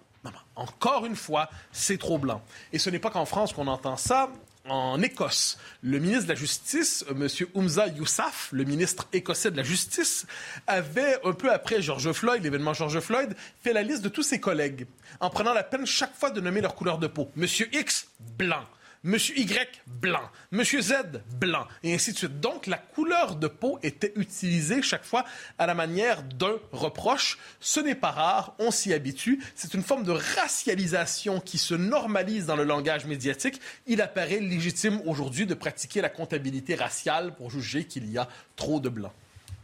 Encore 0.55 1.05
une 1.05 1.15
fois, 1.15 1.49
c'est 1.71 1.97
trop 1.97 2.17
blanc. 2.17 2.41
Et 2.73 2.79
ce 2.79 2.89
n'est 2.89 2.99
pas 2.99 3.09
qu'en 3.09 3.25
France 3.25 3.53
qu'on 3.53 3.67
entend 3.67 3.97
ça. 3.97 4.29
En 4.67 5.01
Écosse, 5.01 5.57
le 5.81 5.99
ministre 5.99 6.25
de 6.25 6.29
la 6.29 6.35
Justice, 6.35 7.03
M. 7.09 7.27
Oumza 7.55 7.87
Yousaf, 7.87 8.49
le 8.51 8.65
ministre 8.65 9.07
écossais 9.13 9.49
de 9.49 9.57
la 9.57 9.63
Justice, 9.63 10.27
avait, 10.67 11.17
un 11.23 11.31
peu 11.31 11.51
après 11.51 11.81
George 11.81 12.11
Floyd, 12.11 12.43
l'événement 12.43 12.73
George 12.73 12.99
Floyd, 12.99 13.35
fait 13.63 13.73
la 13.73 13.81
liste 13.81 14.03
de 14.03 14.09
tous 14.09 14.21
ses 14.21 14.39
collègues, 14.39 14.85
en 15.21 15.29
prenant 15.29 15.53
la 15.53 15.63
peine 15.63 15.87
chaque 15.87 16.13
fois 16.13 16.29
de 16.29 16.41
nommer 16.41 16.61
leur 16.61 16.75
couleur 16.75 16.99
de 16.99 17.07
peau. 17.07 17.31
Monsieur 17.35 17.73
X, 17.73 18.09
blanc. 18.37 18.63
Monsieur 19.03 19.37
Y, 19.37 19.81
blanc. 19.87 20.29
Monsieur 20.51 20.81
Z, 20.81 20.93
blanc. 21.39 21.65
Et 21.83 21.93
ainsi 21.93 22.11
de 22.11 22.17
suite. 22.17 22.41
Donc, 22.41 22.67
la 22.67 22.77
couleur 22.77 23.37
de 23.37 23.47
peau 23.47 23.79
était 23.81 24.11
utilisée 24.17 24.81
chaque 24.81 25.05
fois 25.05 25.23
à 25.57 25.65
la 25.65 25.73
manière 25.73 26.21
d'un 26.21 26.57
reproche. 26.73 27.37
Ce 27.61 27.79
n'est 27.79 27.95
pas 27.95 28.11
rare, 28.11 28.55
on 28.59 28.71
s'y 28.71 28.91
habitue. 28.91 29.41
C'est 29.55 29.73
une 29.73 29.83
forme 29.83 30.03
de 30.03 30.11
racialisation 30.11 31.39
qui 31.39 31.57
se 31.57 31.75
normalise 31.75 32.45
dans 32.45 32.57
le 32.57 32.65
langage 32.65 33.05
médiatique. 33.05 33.61
Il 33.87 34.01
apparaît 34.01 34.41
légitime 34.41 35.01
aujourd'hui 35.05 35.45
de 35.45 35.53
pratiquer 35.53 36.01
la 36.01 36.09
comptabilité 36.09 36.75
raciale 36.75 37.33
pour 37.35 37.49
juger 37.49 37.85
qu'il 37.85 38.11
y 38.11 38.17
a 38.17 38.27
trop 38.57 38.81
de 38.81 38.89
blancs. 38.89 39.13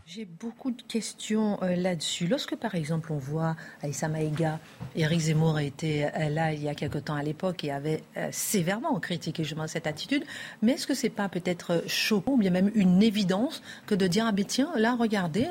J'ai 0.07 0.25
beaucoup 0.25 0.69
de 0.69 0.83
questions 0.83 1.57
euh, 1.63 1.75
là-dessus. 1.75 2.27
Lorsque, 2.27 2.55
par 2.55 2.75
exemple, 2.75 3.11
on 3.11 3.17
voit 3.17 3.55
Aïssa 3.81 4.07
Maïga, 4.07 4.59
Éric 4.95 5.19
Zemmour 5.19 5.57
été 5.57 6.05
euh, 6.05 6.29
là 6.29 6.53
il 6.53 6.61
y 6.61 6.69
a 6.69 6.75
quelque 6.75 6.99
temps 6.99 7.15
à 7.15 7.23
l'époque 7.23 7.63
et 7.63 7.71
avait 7.71 8.03
euh, 8.15 8.29
sévèrement 8.31 8.99
critiqué 8.99 9.43
justement 9.43 9.65
cette 9.65 9.87
attitude, 9.87 10.23
mais 10.61 10.73
est-ce 10.73 10.85
que 10.85 10.93
c'est 10.93 11.09
pas 11.09 11.27
peut-être 11.27 11.83
choquant 11.87 12.33
ou 12.33 12.37
bien 12.37 12.51
même 12.51 12.69
une 12.75 13.01
évidence 13.01 13.63
que 13.87 13.95
de 13.95 14.05
dire 14.05 14.27
ah 14.27 14.31
ben 14.31 14.45
tiens 14.45 14.71
là 14.75 14.95
regardez, 14.95 15.47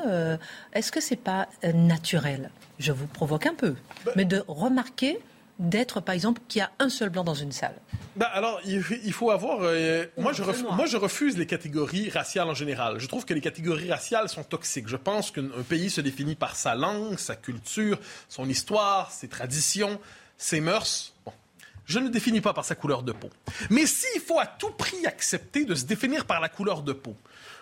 est-ce 0.71 0.89
que 0.89 1.01
c'est 1.01 1.17
pas 1.17 1.49
naturel? 1.73 2.49
Je 2.79 2.93
vous 2.93 3.07
provoque 3.07 3.47
un 3.47 3.55
peu, 3.55 3.75
ben 4.05 4.13
mais 4.15 4.25
de 4.25 4.41
remarquer 4.47 5.19
d'être, 5.59 6.01
par 6.01 6.13
exemple, 6.13 6.41
qu'il 6.47 6.59
y 6.59 6.61
a 6.61 6.71
un 6.79 6.89
seul 6.89 7.09
blanc 7.09 7.23
dans 7.23 7.33
une 7.33 7.51
salle 7.51 7.75
ben 8.15 8.27
Alors, 8.33 8.59
il 8.65 9.13
faut 9.13 9.31
avoir... 9.31 9.59
Euh, 9.61 10.05
moi, 10.17 10.33
je 10.33 10.43
moi, 10.43 10.85
je 10.85 10.97
refuse 10.97 11.37
les 11.37 11.45
catégories 11.45 12.09
raciales 12.09 12.49
en 12.49 12.53
général. 12.53 12.99
Je 12.99 13.07
trouve 13.07 13.25
que 13.25 13.33
les 13.33 13.41
catégories 13.41 13.91
raciales 13.91 14.29
sont 14.29 14.43
toxiques. 14.43 14.87
Je 14.87 14.97
pense 14.97 15.31
qu'un 15.31 15.49
pays 15.67 15.89
se 15.89 16.01
définit 16.01 16.35
par 16.35 16.55
sa 16.55 16.75
langue, 16.75 17.17
sa 17.17 17.35
culture, 17.35 17.99
son 18.29 18.47
histoire, 18.49 19.11
ses 19.11 19.27
traditions, 19.27 19.99
ses 20.37 20.61
mœurs. 20.61 21.13
Bon. 21.25 21.31
Je 21.85 21.99
ne 21.99 22.05
le 22.05 22.09
définis 22.09 22.41
pas 22.41 22.53
par 22.53 22.65
sa 22.65 22.75
couleur 22.75 23.03
de 23.03 23.11
peau. 23.11 23.29
Mais 23.69 23.85
s'il 23.85 24.21
faut 24.21 24.39
à 24.39 24.47
tout 24.47 24.71
prix 24.71 25.05
accepter 25.05 25.65
de 25.65 25.75
se 25.75 25.85
définir 25.85 26.25
par 26.25 26.41
la 26.41 26.49
couleur 26.49 26.81
de 26.81 26.93
peau, 26.93 27.15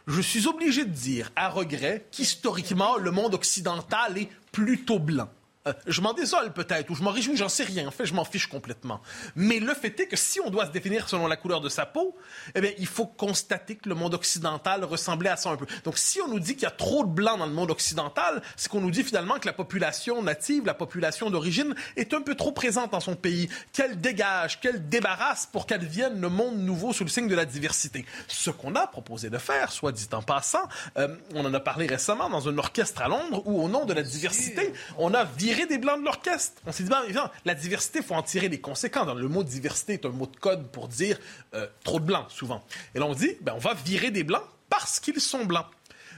je 0.07 0.21
suis 0.21 0.47
obligé 0.47 0.85
de 0.85 0.91
dire, 0.91 1.31
à 1.35 1.49
regret, 1.49 2.05
qu'historiquement, 2.11 2.97
le 2.97 3.11
monde 3.11 3.33
occidental 3.33 4.17
est 4.17 4.29
plutôt 4.51 4.99
blanc. 4.99 5.29
Euh, 5.67 5.73
je 5.87 6.01
m'en 6.01 6.13
désole 6.13 6.51
peut-être, 6.51 6.89
ou 6.89 6.95
je 6.95 7.03
m'en 7.03 7.11
réjouis, 7.11 7.37
j'en 7.37 7.47
sais 7.47 7.63
rien. 7.63 7.87
En 7.87 7.91
fait, 7.91 8.05
je 8.05 8.13
m'en 8.13 8.25
fiche 8.25 8.47
complètement. 8.47 9.01
Mais 9.35 9.59
le 9.59 9.73
fait 9.73 9.97
est 9.99 10.07
que 10.07 10.17
si 10.17 10.41
on 10.41 10.49
doit 10.49 10.65
se 10.65 10.71
définir 10.71 11.07
selon 11.07 11.27
la 11.27 11.37
couleur 11.37 11.61
de 11.61 11.69
sa 11.69 11.85
peau, 11.85 12.17
eh 12.53 12.59
bien, 12.59 12.71
il 12.77 12.87
faut 12.87 13.05
constater 13.05 13.77
que 13.77 13.87
le 13.87 13.95
monde 13.95 14.13
occidental 14.13 14.83
ressemblait 14.83 15.29
à 15.29 15.37
ça 15.37 15.51
un 15.51 15.55
peu. 15.55 15.65
Donc, 15.85 15.97
si 15.97 16.19
on 16.19 16.27
nous 16.27 16.39
dit 16.39 16.55
qu'il 16.55 16.63
y 16.63 16.67
a 16.67 16.71
trop 16.71 17.05
de 17.05 17.09
blancs 17.09 17.39
dans 17.39 17.45
le 17.45 17.53
monde 17.53 17.71
occidental, 17.71 18.41
c'est 18.57 18.69
qu'on 18.69 18.81
nous 18.81 18.91
dit 18.91 19.03
finalement 19.03 19.39
que 19.39 19.45
la 19.45 19.53
population 19.53 20.21
native, 20.21 20.65
la 20.65 20.73
population 20.73 21.29
d'origine, 21.29 21.75
est 21.95 22.13
un 22.13 22.21
peu 22.21 22.35
trop 22.35 22.51
présente 22.51 22.91
dans 22.91 22.99
son 22.99 23.15
pays, 23.15 23.47
qu'elle 23.71 24.01
dégage, 24.01 24.59
qu'elle 24.59 24.89
débarrasse 24.89 25.45
pour 25.45 25.65
qu'elle 25.65 25.85
vienne 25.85 26.19
le 26.19 26.29
monde 26.29 26.57
nouveau 26.57 26.91
sous 26.91 27.05
le 27.05 27.09
signe 27.09 27.29
de 27.29 27.35
la 27.35 27.45
diversité. 27.45 28.05
Ce 28.27 28.49
qu'on 28.49 28.75
a 28.75 28.85
proposé 28.87 29.29
de 29.29 29.37
faire, 29.37 29.71
soit 29.71 29.93
dit 29.93 30.09
en 30.11 30.21
passant, 30.21 30.67
euh, 30.97 31.15
on 31.33 31.45
en 31.45 31.53
a 31.53 31.59
parlé 31.61 31.87
récemment 31.87 32.29
dans 32.29 32.49
un 32.49 32.57
orchestre 32.57 33.01
à 33.01 33.07
Londres 33.07 33.41
où, 33.45 33.61
au 33.63 33.69
nom 33.69 33.85
de 33.85 33.93
la 33.93 34.03
diversité, 34.03 34.73
on 34.97 35.13
a 35.13 35.23
viré 35.23 35.52
des 35.67 35.77
blancs 35.77 35.99
de 35.99 36.05
l'orchestre. 36.05 36.61
On 36.65 36.71
s'est 36.71 36.83
dit, 36.83 36.89
ben, 36.89 37.03
la 37.45 37.55
diversité, 37.55 37.99
il 37.99 38.05
faut 38.05 38.15
en 38.15 38.23
tirer 38.23 38.49
les 38.49 38.59
conséquences. 38.59 39.15
Le 39.15 39.27
mot 39.27 39.43
diversité 39.43 39.93
est 39.93 40.05
un 40.05 40.09
mot 40.09 40.25
de 40.25 40.35
code 40.37 40.67
pour 40.71 40.87
dire 40.87 41.19
euh, 41.53 41.67
trop 41.83 41.99
de 41.99 42.05
blancs, 42.05 42.25
souvent. 42.29 42.63
Et 42.95 42.99
là, 42.99 43.05
on 43.05 43.13
dit, 43.13 43.31
ben, 43.41 43.53
on 43.55 43.59
va 43.59 43.73
virer 43.73 44.11
des 44.11 44.23
blancs 44.23 44.43
parce 44.69 44.99
qu'ils 44.99 45.21
sont 45.21 45.45
blancs. 45.45 45.67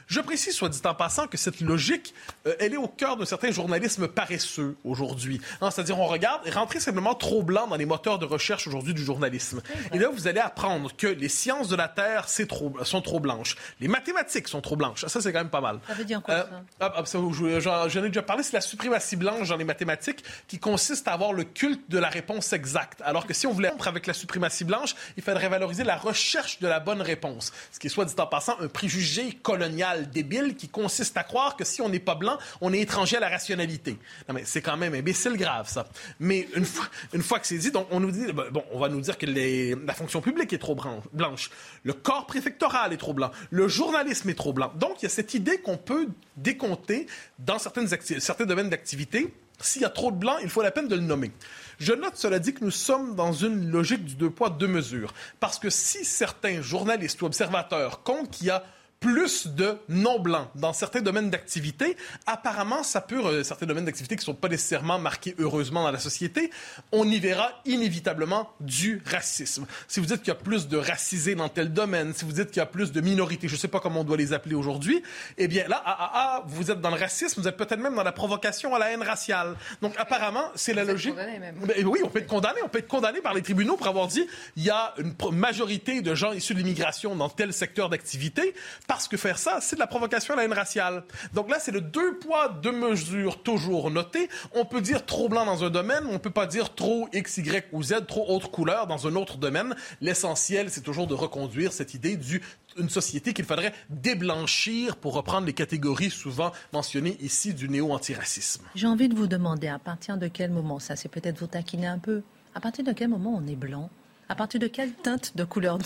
Je 0.08 0.20
précise, 0.20 0.56
soit 0.56 0.70
dit 0.70 0.80
en 0.86 0.94
passant, 0.94 1.28
que 1.28 1.38
cette 1.38 1.62
logique, 1.62 2.14
euh, 2.46 2.56
elle 2.60 2.74
est 2.74 2.78
au 2.78 2.88
cœur 2.88 3.18
d'un 3.18 3.26
certain 3.26 3.52
journalisme 3.52 4.08
paresseux 4.08 4.76
aujourd'hui. 4.84 5.42
Hein, 5.62 5.72
c'est-à-dire, 5.72 6.00
on 6.00 6.06
regarde 6.06 6.48
rentrer 6.50 6.80
simplement 6.80 7.16
trop 7.16 7.42
blanc 7.44 7.68
dans 7.68 7.76
les 7.76 7.86
moteurs 7.86 8.20
de 8.20 8.26
recherche 8.26 8.68
aujourd'hui 8.68 8.94
du 8.94 9.04
journalisme. 9.04 9.62
Et 9.94 10.00
là, 10.00 10.10
vous 10.10 10.28
allez 10.28 10.40
apprendre 10.40 10.96
que 10.96 11.08
les 11.08 11.30
sciences 11.30 11.70
de 11.70 11.76
la 11.76 11.88
Terre 11.88 12.28
trop, 12.48 12.74
sont 12.84 13.02
trop 13.02 13.20
blanches. 13.20 13.56
Les 13.80 13.88
mathématiques 13.88 14.48
sont 14.48 14.62
trop 14.62 14.76
blanches. 14.76 15.06
Ça, 15.06 15.22
c'est 15.22 15.34
quand 15.34 15.40
même 15.40 15.50
pas 15.50 15.62
mal. 15.62 15.80
Ça 15.88 15.94
veut 15.94 16.06
dire 16.06 16.22
quoi, 16.22 16.34
euh, 16.36 16.44
ça? 16.44 16.62
Ah, 16.80 16.94
ah, 16.98 17.88
J'en 17.88 18.04
ai 18.04 18.08
déjà 18.08 18.22
parlé. 18.22 18.44
C'est 18.44 18.54
la 18.54 18.62
suprématie 18.62 19.16
blanche 19.16 19.50
dans 19.50 19.58
les 19.58 19.64
mathématiques 19.64 20.24
qui 20.48 20.60
consiste 20.60 21.08
à 21.08 21.14
avoir 21.14 21.34
le 21.34 21.44
culte 21.44 21.90
de 21.90 21.98
la 21.98 22.10
réponse 22.10 22.54
exacte. 22.54 23.02
Alors 23.04 23.26
que 23.26 23.34
si 23.34 23.48
on 23.48 23.52
voulait 23.52 23.70
rompre 23.70 23.88
avec 23.88 24.06
la 24.06 24.14
suprématie 24.14 24.66
blanche, 24.66 24.96
il 25.18 25.24
faudrait 25.24 25.50
valoriser 25.50 25.84
la 25.84 25.96
recherche 25.98 26.60
de 26.60 26.68
la 26.68 26.80
bonne 26.80 27.02
réponse. 27.02 27.52
Ce 27.72 27.80
qui 27.80 27.88
est, 27.88 27.90
soit 27.90 28.06
dit 28.06 28.14
en 28.18 28.28
passant, 28.28 28.56
un 28.60 28.68
préjugé 28.68 29.32
colonial 29.42 29.95
débile 30.04 30.56
qui 30.56 30.68
consiste 30.68 31.18
à 31.18 31.24
croire 31.24 31.56
que 31.56 31.64
si 31.66 31.82
on 31.82 31.90
n'est 31.90 32.00
pas 32.00 32.16
blanc, 32.16 32.38
on 32.62 32.74
est 32.74 32.80
étranger 32.80 33.18
à 33.18 33.20
la 33.20 33.30
rationalité. 33.30 33.98
Non, 34.28 34.36
mais 34.36 34.44
c'est 34.46 34.62
quand 34.62 34.78
même 34.78 34.94
imbécile 34.94 35.38
grave, 35.38 35.70
ça. 35.70 35.88
Mais 36.20 36.48
une 36.56 36.66
fois, 36.66 37.40
que 37.40 37.48
c'est 37.48 37.58
dit, 37.58 37.72
on 37.92 38.00
nous 38.00 38.12
dit, 38.12 38.26
bon, 38.32 38.64
on 38.72 38.80
va 38.80 38.90
nous 38.90 39.02
dire 39.02 39.18
que 39.18 39.26
la 39.26 39.94
fonction 39.94 40.22
publique 40.22 40.54
est 40.54 40.58
trop 40.58 40.78
blanche, 41.14 41.50
le 41.84 41.94
corps 41.94 42.26
préfectoral 42.26 42.94
est 42.94 42.98
trop 42.98 43.14
blanc, 43.14 43.32
le 43.50 43.68
journalisme 43.68 44.30
est 44.30 44.36
trop 44.36 44.54
blanc. 44.54 44.72
Donc, 44.76 45.02
il 45.02 45.04
y 45.04 45.06
a 45.08 45.10
cette 45.10 45.34
idée 45.34 45.60
qu'on 45.60 45.78
peut 45.78 46.08
décompter 46.38 47.08
dans 47.40 47.58
certains 47.60 48.46
domaines 48.46 48.70
d'activité. 48.70 49.34
S'il 49.62 49.84
y 49.84 49.86
a 49.86 49.90
trop 49.90 50.12
de 50.12 50.18
blanc, 50.18 50.36
il 50.44 50.50
faut 50.50 50.62
la 50.62 50.72
peine 50.72 50.90
de 50.90 50.96
le 50.96 51.02
nommer. 51.02 51.32
Je 51.80 51.94
note, 51.94 52.18
cela 52.18 52.40
dit, 52.40 52.54
que 52.54 52.64
nous 52.64 52.72
sommes 52.72 53.16
dans 53.16 53.32
une 53.32 53.72
logique 53.72 54.04
du 54.04 54.16
deux 54.16 54.30
poids, 54.30 54.50
deux 54.50 54.68
mesures. 54.68 55.14
Parce 55.40 55.60
que 55.60 55.70
si 55.70 56.04
certains 56.04 56.62
journalistes 56.62 57.22
ou 57.22 57.26
observateurs 57.26 58.04
comptent 58.04 58.32
qu'il 58.32 58.48
y 58.48 58.50
a 58.50 58.66
plus 59.06 59.46
de 59.46 59.78
non-blancs 59.88 60.48
dans 60.56 60.74
certains 60.74 61.02
domaines 61.02 61.30
d'activité. 61.30 61.96
Apparemment, 62.26 62.82
ça 62.82 63.02
peut, 63.02 63.24
euh, 63.24 63.44
certains 63.44 63.68
domaines 63.68 63.86
d'activité 63.86 64.16
qui 64.16 64.22
ne 64.22 64.26
sont 64.26 64.34
pas 64.34 64.48
nécessairement 64.48 64.98
marqués 64.98 65.36
heureusement 65.38 65.84
dans 65.84 65.92
la 65.92 66.00
société, 66.00 66.50
on 66.92 67.08
y 67.08 67.20
verra 67.20 67.52
inévitablement 67.66 68.50
du 68.60 69.04
racisme. 69.06 69.68
Si 69.88 70.00
vous 70.00 70.08
dites 70.08 70.24
qu'il 70.24 70.30
y 70.30 70.32
a 70.32 70.36
plus 70.36 70.68
de 70.68 70.78
racisés 70.78 71.36
dans 71.36 71.50
tel 71.50 71.72
domaine, 71.72 72.16
si 72.16 72.26
vous 72.26 72.32
dites 72.32 72.48
qu'il 72.48 72.58
y 72.58 72.62
a 72.62 72.66
plus 72.66 72.92
de 72.92 73.00
minorités, 73.00 73.48
je 73.48 73.54
ne 73.54 73.60
sais 73.60 73.68
pas 73.68 73.80
comment 73.80 74.02
on 74.02 74.04
doit 74.04 74.18
les 74.18 74.34
appeler 74.34 74.56
aujourd'hui, 74.56 75.04
eh 75.38 75.48
bien 75.48 75.68
là, 75.68 75.84
ah, 75.86 75.98
ah, 76.00 76.12
ah, 76.16 76.44
vous 76.48 76.72
êtes 76.72 76.82
dans 76.82 76.90
le 76.90 77.00
racisme, 77.00 77.42
vous 77.42 77.48
êtes 77.48 77.58
peut-être 77.58 77.80
même 77.80 77.94
dans 77.94 78.04
la 78.04 78.12
provocation 78.12 78.74
à 78.74 78.80
la 78.80 78.92
haine 78.92 79.04
raciale. 79.04 79.56
Donc 79.84 79.94
apparemment, 80.00 80.50
c'est 80.56 80.74
la 80.74 80.84
logique. 80.84 81.16
Même. 81.16 81.54
Ben, 81.62 81.86
oui, 81.86 82.00
on 82.04 82.10
peut 82.10 82.20
être 82.20 82.28
condamné, 82.28 82.62
on 82.64 82.70
peut 82.70 82.80
être 82.80 82.88
condamné 82.88 83.22
par 83.22 83.36
les 83.36 83.44
tribunaux 83.44 83.78
pour 83.78 83.88
avoir 83.88 84.08
dit 84.08 84.26
il 84.56 84.64
y 84.64 84.72
a 84.72 84.96
une 84.98 85.14
majorité 85.32 86.02
de 86.02 86.16
gens 86.16 86.32
issus 86.32 86.56
de 86.56 86.60
l'immigration 86.60 87.16
dans 87.16 87.30
tel 87.30 87.54
secteur 87.54 87.90
d'activité 87.90 88.56
parce 88.96 89.10
que 89.10 89.18
faire 89.18 89.38
ça, 89.38 89.60
c'est 89.60 89.76
de 89.76 89.82
la 89.82 89.88
provocation 89.88 90.36
à 90.36 90.38
la 90.38 90.46
haine 90.46 90.54
raciale. 90.54 91.04
Donc 91.34 91.50
là, 91.52 91.58
c'est 91.60 91.74
le 91.74 91.82
deux 91.82 92.18
poids, 92.18 92.48
deux 92.48 92.72
mesures 92.72 93.44
toujours 93.44 93.92
noté. 93.92 94.30
On 94.54 94.64
peut 94.64 94.80
dire 94.80 95.06
trop 95.06 95.28
blanc 95.28 95.46
dans 95.46 95.66
un 95.66 95.70
domaine, 95.70 96.06
on 96.10 96.18
peut 96.18 96.30
pas 96.30 96.48
dire 96.48 96.74
trop 96.74 97.10
X, 97.12 97.36
Y 97.36 97.68
ou 97.74 97.84
Z, 97.84 98.08
trop 98.08 98.26
autre 98.34 98.50
couleur 98.50 98.88
dans 98.88 99.06
un 99.06 99.18
autre 99.18 99.36
domaine. 99.36 99.76
L'essentiel, 100.00 100.70
c'est 100.70 100.80
toujours 100.80 101.08
de 101.08 101.14
reconduire 101.14 101.74
cette 101.74 101.94
idée 101.94 102.16
d'une 102.16 102.88
société 102.88 103.34
qu'il 103.34 103.44
faudrait 103.44 103.74
déblanchir 103.90 104.96
pour 104.96 105.14
reprendre 105.14 105.46
les 105.46 105.52
catégories 105.52 106.10
souvent 106.10 106.54
mentionnées 106.72 107.18
ici 107.20 107.54
du 107.54 107.68
néo-antiracisme. 107.68 108.64
J'ai 108.76 108.88
envie 108.88 109.10
de 109.10 109.16
vous 109.16 109.28
demander 109.28 109.68
à 109.68 109.78
partir 109.78 110.18
de 110.18 110.30
quel 110.30 110.52
moment, 110.52 110.80
ça 110.80 110.96
c'est 110.96 111.10
peut-être 111.10 111.38
vous 111.42 111.48
taquiner 111.48 111.88
un 111.88 112.00
peu, 112.00 112.22
à 112.54 112.62
partir 112.62 112.86
de 112.86 112.94
quel 112.94 113.10
moment 113.10 113.36
on 113.36 113.46
est 113.46 113.58
blanc? 113.58 113.90
À 114.30 114.36
partir 114.36 114.62
de 114.62 114.68
quelle 114.68 114.94
teinte 114.94 115.36
de 115.36 115.44
couleur 115.44 115.80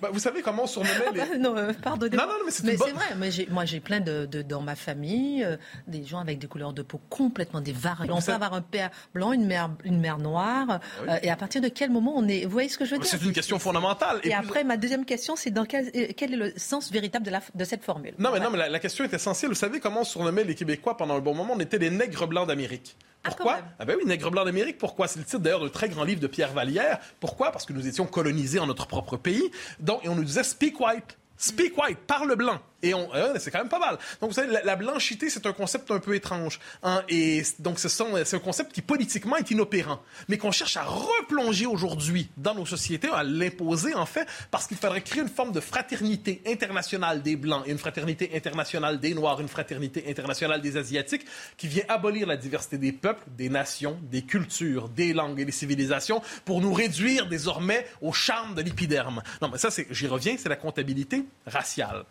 bah, 0.00 0.10
vous 0.12 0.18
savez 0.18 0.42
comment 0.42 0.64
on 0.64 0.66
surnommait 0.66 1.12
les... 1.32 1.38
non, 1.38 1.56
euh, 1.56 1.72
pardonnez-moi. 1.82 2.26
Non, 2.26 2.32
non, 2.32 2.38
mais 2.44 2.50
c'est 2.50 2.76
vrai. 2.76 2.90
Mais 3.16 3.30
moi, 3.50 3.64
j'ai 3.64 3.80
plein 3.80 4.00
de, 4.00 4.26
dans 4.42 4.62
ma 4.62 4.76
famille 4.76 5.44
euh, 5.44 5.56
des 5.86 6.04
gens 6.04 6.18
avec 6.18 6.38
des 6.38 6.46
couleurs 6.46 6.72
de 6.72 6.82
peau 6.82 7.00
complètement 7.08 7.60
des 7.60 7.72
variantes. 7.72 8.22
On 8.22 8.24
peut 8.24 8.32
avoir 8.32 8.54
un 8.54 8.62
père 8.62 8.90
blanc, 9.14 9.32
une 9.32 9.46
mère, 9.46 9.70
une 9.84 10.00
mère 10.00 10.18
noire. 10.18 10.66
Ah 10.68 11.12
euh, 11.14 11.18
et 11.22 11.30
à 11.30 11.36
partir 11.36 11.60
de 11.60 11.68
quel 11.68 11.90
moment 11.90 12.12
on 12.16 12.28
est 12.28 12.44
Vous 12.44 12.50
voyez 12.50 12.68
ce 12.68 12.78
que 12.78 12.84
je 12.84 12.92
veux 12.92 12.98
dire 12.98 13.08
C'est 13.08 13.22
une 13.22 13.32
question 13.32 13.58
fondamentale. 13.58 14.20
Et, 14.24 14.34
après, 14.34 14.64
ma 14.64 14.76
deuxième 14.76 15.04
question, 15.04 15.36
c'est 15.36 15.50
dans 15.50 15.64
quel, 15.64 15.90
quel, 16.14 16.34
est 16.34 16.36
le 16.36 16.52
sens 16.56 16.90
véritable 16.92 17.24
de, 17.24 17.30
la, 17.30 17.40
de 17.54 17.64
cette 17.64 17.84
formule? 17.84 18.14
Non, 18.18 18.30
mais 18.32 18.40
non, 18.40 18.50
mais 18.50 18.58
la, 18.58 18.68
la, 18.68 18.78
question 18.78 19.04
est 19.04 19.14
essentielle. 19.14 19.50
Vous 19.50 19.56
savez 19.56 19.80
comment 19.80 20.00
on 20.00 20.04
surnommait 20.04 20.44
les 20.44 20.54
Québécois 20.54 20.96
pendant 20.96 21.16
un 21.16 21.20
bon 21.20 21.34
moment? 21.34 21.54
On 21.56 21.60
était 21.60 21.78
les 21.78 21.90
nègres 21.90 22.26
blancs 22.26 22.46
d'Amérique. 22.46 22.96
Ah, 23.24 23.28
Pourquoi? 23.30 23.58
Ah, 23.78 23.84
ben 23.84 23.96
oui, 23.98 24.04
Nègre 24.06 24.30
blanc 24.30 24.44
d'Amérique. 24.44 24.78
Pourquoi? 24.78 25.08
C'est 25.08 25.18
le 25.18 25.24
titre 25.24 25.40
d'ailleurs 25.40 25.60
d'un 25.60 25.68
très 25.68 25.88
grand 25.88 26.04
livre 26.04 26.20
de 26.20 26.26
Pierre 26.26 26.52
Vallière. 26.52 26.98
Pourquoi? 27.20 27.50
Parce 27.50 27.64
que 27.66 27.72
nous 27.72 27.86
étions 27.86 28.06
colonisés 28.06 28.58
en 28.60 28.66
notre 28.66 28.86
propre 28.86 29.16
pays. 29.16 29.50
Donc, 29.80 30.04
et 30.04 30.08
on 30.08 30.14
nous 30.14 30.24
disait 30.24 30.44
speak 30.44 30.80
white. 30.80 31.18
Speak 31.36 31.76
white, 31.76 31.98
parle 32.06 32.34
blanc. 32.36 32.60
Et 32.82 32.94
on, 32.94 33.08
c'est 33.38 33.50
quand 33.50 33.58
même 33.58 33.68
pas 33.68 33.78
mal. 33.78 33.98
Donc, 34.20 34.30
vous 34.30 34.34
savez, 34.34 34.56
la, 34.64 34.76
blanchité, 34.76 35.30
c'est 35.30 35.46
un 35.46 35.52
concept 35.52 35.90
un 35.90 35.98
peu 35.98 36.14
étrange. 36.14 36.60
Hein, 36.82 37.02
et 37.08 37.42
donc, 37.58 37.78
c'est 37.78 38.34
un 38.34 38.38
concept 38.38 38.72
qui 38.72 38.82
politiquement 38.82 39.36
est 39.36 39.50
inopérant, 39.50 40.00
mais 40.28 40.38
qu'on 40.38 40.52
cherche 40.52 40.76
à 40.76 40.84
replonger 40.84 41.66
aujourd'hui 41.66 42.28
dans 42.36 42.54
nos 42.54 42.66
sociétés, 42.66 43.08
à 43.12 43.24
l'imposer, 43.24 43.94
en 43.94 44.06
fait, 44.06 44.28
parce 44.50 44.66
qu'il 44.66 44.76
faudrait 44.76 45.02
créer 45.02 45.22
une 45.22 45.28
forme 45.28 45.52
de 45.52 45.60
fraternité 45.60 46.42
internationale 46.46 47.22
des 47.22 47.36
Blancs 47.36 47.64
une 47.66 47.78
fraternité 47.78 48.30
internationale 48.34 49.00
des 49.00 49.14
Noirs, 49.14 49.40
une 49.40 49.48
fraternité 49.48 50.04
internationale 50.08 50.60
des 50.60 50.76
Asiatiques, 50.76 51.26
qui 51.56 51.68
vient 51.68 51.84
abolir 51.88 52.26
la 52.26 52.36
diversité 52.36 52.78
des 52.78 52.92
peuples, 52.92 53.22
des 53.36 53.48
nations, 53.48 53.98
des 54.02 54.22
cultures, 54.22 54.88
des 54.88 55.12
langues 55.12 55.40
et 55.40 55.44
des 55.44 55.52
civilisations 55.52 56.22
pour 56.44 56.60
nous 56.60 56.72
réduire 56.72 57.28
désormais 57.28 57.86
au 58.00 58.12
charme 58.12 58.54
de 58.54 58.62
l'épiderme. 58.62 59.22
Non, 59.40 59.48
mais 59.50 59.58
ça, 59.58 59.68
j'y 59.90 60.06
reviens, 60.06 60.36
c'est 60.38 60.48
la 60.48 60.56
comptabilité 60.56 61.24
raciale. 61.46 62.04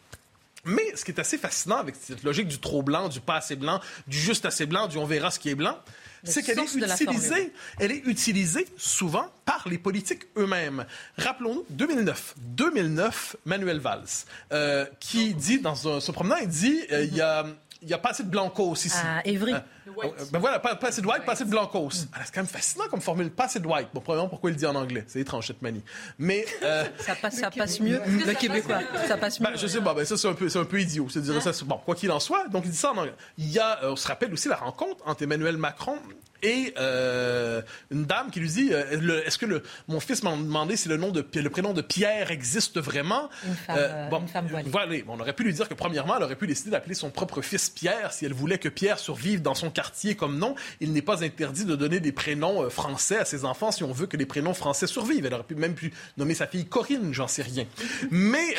Mais 0.66 0.96
ce 0.96 1.06
qui 1.06 1.12
est 1.12 1.20
assez 1.20 1.38
fascinant 1.38 1.78
avec 1.78 1.96
cette 2.00 2.24
logique 2.24 2.48
du 2.48 2.60
trop 2.60 2.82
blanc, 2.82 3.08
du 3.08 3.22
pas 3.22 3.36
assez 3.36 3.56
blanc, 3.56 3.80
du 4.08 4.20
juste 4.20 4.46
assez 4.46 4.66
blanc, 4.66 4.88
du 4.88 4.98
on 4.98 5.06
verra 5.06 5.32
ce 5.32 5.40
qui 5.40 5.50
est 5.50 5.56
blanc, 5.56 5.78
c'est 6.24 6.42
qu'elle 6.42 6.60
est 6.60 6.76
utilisée, 6.76 7.54
elle 7.80 7.92
est 7.92 8.02
utilisée 8.06 8.66
souvent 8.78 9.30
par 9.46 9.68
les 9.70 9.78
politiques 9.78 10.24
eux-mêmes. 10.38 10.86
Rappelons-nous 11.18 11.66
2009, 11.70 12.36
2009, 12.38 13.36
Manuel 13.46 13.80
Valls, 13.80 14.06
euh, 14.52 14.86
qui 15.00 15.36
dit 15.36 15.60
dans 15.60 15.76
ce 15.76 16.12
promenant, 16.12 16.38
il 16.38 16.48
dit 16.48 16.80
euh, 16.92 17.04
il 17.04 17.16
y 17.16 17.22
a 17.22 17.46
il 17.86 17.90
n'y 17.90 17.94
a 17.94 18.00
pas 18.00 18.10
assez 18.10 18.24
de 18.24 18.30
blancos 18.30 18.86
ici. 18.86 18.98
Ah, 19.00 19.22
Évry. 19.26 19.54
Euh, 19.54 20.10
ben 20.32 20.40
voilà, 20.40 20.58
pas, 20.58 20.76
assez 20.82 21.04
de 21.04 21.08
white, 21.08 21.24
pas 21.24 21.34
assez 21.34 21.46
de 21.46 21.52
blancos. 21.52 22.06
Mm. 22.06 22.08
Ah, 22.14 22.20
c'est 22.26 22.34
quand 22.34 22.42
même 22.42 22.48
fascinant 22.48 22.86
comme 22.90 23.00
formule, 23.00 23.30
pas 23.30 23.46
assez 23.46 23.60
de 23.60 23.68
white. 23.68 23.90
Bon, 23.94 24.02
probablement 24.02 24.28
pourquoi 24.28 24.50
il 24.50 24.54
le 24.54 24.60
dit 24.60 24.66
en 24.66 24.74
anglais? 24.74 25.04
C'est 25.08 25.20
étrange 25.20 25.46
cette 25.46 25.62
manie. 25.62 25.84
Mais. 26.18 26.46
Euh, 26.64 26.84
ça 26.98 27.14
passe, 27.14 27.36
ça 27.36 27.52
passe 27.52 27.80
mieux. 27.80 28.02
Le 28.08 28.34
québécois. 28.34 28.80
Ça 29.08 29.18
passe 29.18 29.40
mieux. 29.40 29.50
Ben, 29.52 29.56
je 29.56 29.68
sais 29.68 29.82
pas, 29.82 29.94
ben, 29.94 30.04
ça 30.04 30.18
c'est 30.18 30.28
un, 30.28 30.34
peu, 30.34 30.50
un 30.54 30.66
peu 30.66 30.82
idiot. 30.82 31.08
C'est 31.10 31.22
dire 31.22 31.40
ça. 31.42 31.52
Bon, 31.64 31.78
quoi 31.78 31.94
qu'il 31.94 32.12
en 32.12 32.20
soit, 32.20 32.48
donc 32.48 32.64
il 32.66 32.72
dit 32.72 32.78
ça 32.78 32.92
en 32.92 32.98
anglais. 32.98 33.14
Il 33.38 33.52
y 33.52 33.60
a, 33.60 33.84
euh, 33.84 33.92
on 33.92 33.96
se 33.96 34.08
rappelle 34.08 34.34
aussi 34.34 34.50
la 34.50 34.56
rencontre 34.56 35.08
entre 35.08 35.22
Emmanuel 35.22 35.58
Macron 35.58 36.00
et 36.44 36.74
euh, 36.78 37.62
une 37.92 38.06
dame 38.06 38.30
qui 38.30 38.40
lui 38.40 38.50
dit 38.50 38.70
euh, 38.72 39.24
Est-ce 39.26 39.38
que 39.38 39.46
le, 39.46 39.64
mon 39.88 40.00
fils 40.00 40.24
m'a 40.24 40.36
demandé 40.36 40.76
si 40.76 40.90
le, 40.90 40.98
nom 40.98 41.12
de, 41.12 41.26
le 41.34 41.50
prénom 41.50 41.74
de 41.74 41.82
Pierre 41.82 42.32
existe 42.32 42.80
vraiment? 42.80 43.30
Une 43.46 43.56
femme, 43.56 43.76
euh, 43.78 44.10
bon, 44.10 44.22
une 44.22 44.28
femme 44.28 44.48
voilà, 44.66 44.96
on 45.08 45.20
aurait 45.20 45.34
pu 45.34 45.44
lui 45.44 45.54
dire 45.54 45.70
que, 45.70 45.74
premièrement, 45.74 46.18
elle 46.18 46.24
aurait 46.24 46.36
pu 46.36 46.48
décider 46.48 46.72
d'appeler 46.72 46.96
son 46.96 47.10
propre 47.10 47.42
fils 47.42 47.70
Pierre 47.70 48.14
si 48.14 48.26
elle 48.26 48.34
voulait 48.34 48.58
que 48.58 48.70
Pierre 48.70 49.00
survive 49.00 49.42
dans 49.42 49.56
son 49.56 49.70
quartier 49.70 50.16
comme 50.16 50.38
nom. 50.38 50.56
Il 50.82 50.94
n'est 50.94 51.02
pas 51.02 51.24
interdit 51.24 51.66
de 51.66 51.76
donner 51.76 52.00
des 52.00 52.12
prénoms 52.12 52.70
français 52.70 53.18
à 53.18 53.26
ses 53.26 53.46
enfants 53.46 53.72
si 53.72 53.84
on 53.84 53.92
veut 53.92 54.08
que 54.08 54.18
les 54.18 54.26
prénoms 54.26 54.54
français 54.54 54.88
survivent. 54.88 55.26
Elle 55.26 55.34
aurait 55.34 55.44
pu 55.44 55.56
même 55.56 55.76
pu 55.76 55.94
nommer 56.18 56.34
sa 56.34 56.48
fille 56.48 56.66
Corinne, 56.66 57.14
j'en 57.14 57.28
sais 57.28 57.44
rien. 57.44 57.66
Mais. 58.12 58.56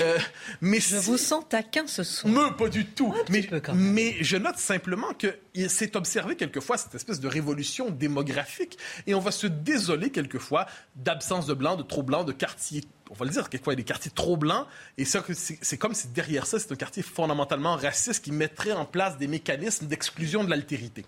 mais 0.60 0.80
je 0.80 0.96
vous 0.96 1.18
sens 1.18 1.44
taquin 1.48 1.86
ce 1.86 2.02
soir. 2.02 2.32
Non, 2.32 2.52
pas 2.52 2.68
du 2.68 2.86
tout. 2.86 3.14
Mais, 3.30 3.48
mais 3.74 4.16
je 4.20 4.36
note 4.36 4.58
simplement 4.58 5.12
que 5.18 5.34
s'est 5.68 5.96
observé 5.96 6.36
quelquefois 6.36 6.78
cette 6.78 6.94
espèce 6.94 7.20
de 7.20 7.28
révolution 7.28 7.65
démographique 7.90 8.78
et 9.06 9.14
on 9.14 9.20
va 9.20 9.30
se 9.30 9.46
désoler 9.46 10.10
quelquefois 10.10 10.66
d'absence 10.96 11.46
de 11.46 11.54
blanc, 11.54 11.76
de 11.76 11.82
trop 11.82 12.02
blanc, 12.02 12.24
de 12.24 12.32
quartiers 12.32 12.82
on 13.10 13.14
va 13.14 13.24
le 13.24 13.30
dire, 13.30 13.48
quelquefois, 13.48 13.74
il 13.74 13.76
y 13.76 13.80
a 13.80 13.82
des 13.82 13.86
quartiers 13.86 14.10
trop 14.10 14.36
blancs. 14.36 14.66
Et 14.98 15.04
c'est 15.04 15.78
comme 15.78 15.94
si 15.94 16.08
derrière 16.08 16.44
ça, 16.44 16.58
c'est 16.58 16.72
un 16.72 16.76
quartier 16.76 17.04
fondamentalement 17.04 17.76
raciste 17.76 18.24
qui 18.24 18.32
mettrait 18.32 18.72
en 18.72 18.84
place 18.84 19.16
des 19.16 19.28
mécanismes 19.28 19.86
d'exclusion 19.86 20.42
de 20.42 20.50
l'altérité. 20.50 21.04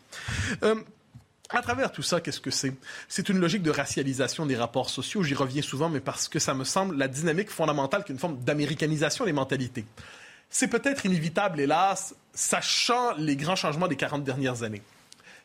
Euh, 0.62 0.76
À 1.50 1.62
travers 1.62 1.90
tout 1.90 2.02
ça, 2.02 2.20
qu'est-ce 2.20 2.40
que 2.40 2.50
c'est? 2.50 2.74
C'est 3.08 3.30
une 3.30 3.38
logique 3.38 3.62
de 3.62 3.70
racialisation 3.70 4.44
des 4.44 4.54
rapports 4.54 4.90
sociaux. 4.90 5.22
J'y 5.22 5.34
reviens 5.34 5.62
souvent, 5.62 5.88
mais 5.88 6.00
parce 6.00 6.28
que 6.28 6.38
ça 6.38 6.52
me 6.52 6.64
semble 6.64 6.96
la 6.96 7.08
dynamique 7.08 7.50
fondamentale 7.50 8.04
qu'une 8.04 8.18
forme 8.18 8.38
d'américanisation 8.40 9.24
des 9.24 9.32
mentalités. 9.32 9.86
C'est 10.50 10.68
peut-être 10.68 11.06
inévitable, 11.06 11.60
hélas, 11.60 12.14
sachant 12.34 13.14
les 13.16 13.34
grands 13.36 13.56
changements 13.56 13.88
des 13.88 13.96
40 13.96 14.24
dernières 14.24 14.62
années. 14.62 14.82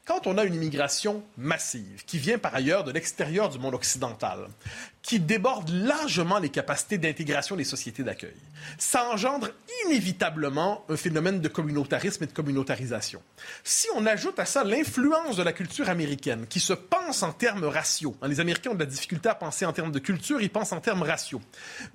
Quand 0.06 0.28
on 0.28 0.38
a 0.38 0.44
une 0.44 0.56
immigration 0.56 1.24
massive, 1.38 2.04
qui 2.06 2.18
vient 2.18 2.38
par 2.38 2.54
ailleurs 2.54 2.84
de 2.84 2.92
l'extérieur 2.92 3.50
du 3.50 3.58
monde 3.58 3.74
occidental, 3.74 4.50
qui 5.04 5.20
déborde 5.20 5.70
largement 5.70 6.40
les 6.40 6.48
capacités 6.48 6.98
d'intégration 6.98 7.58
des 7.58 7.66
sociétés 7.66 8.04
d'accueil, 8.04 8.36
ça 8.78 9.10
engendre 9.10 9.50
inévitablement 9.86 10.86
un 10.88 10.96
phénomène 10.96 11.42
de 11.42 11.48
communautarisme 11.50 12.24
et 12.24 12.28
de 12.28 12.32
communautarisation. 12.32 13.22
Si 13.66 13.88
on 13.96 14.06
ajoute 14.06 14.40
à 14.40 14.46
ça 14.46 14.64
l'influence 14.64 15.36
de 15.36 15.44
la 15.44 15.52
culture 15.52 15.90
américaine, 15.90 16.48
qui 16.48 16.62
se 16.62 16.72
pense 16.72 17.22
en 17.22 17.34
termes 17.34 17.66
raciaux, 17.66 18.16
hein, 18.22 18.30
les 18.30 18.40
Américains 18.40 18.72
ont 18.72 18.76
de 18.76 18.80
la 18.80 18.86
difficulté 18.86 19.28
à 19.28 19.36
penser 19.36 19.66
en 19.66 19.74
termes 19.74 19.92
de 19.92 20.00
culture, 20.00 20.42
ils 20.42 20.50
pensent 20.50 20.72
en 20.72 20.80
termes 20.80 21.04
raciaux. 21.04 21.42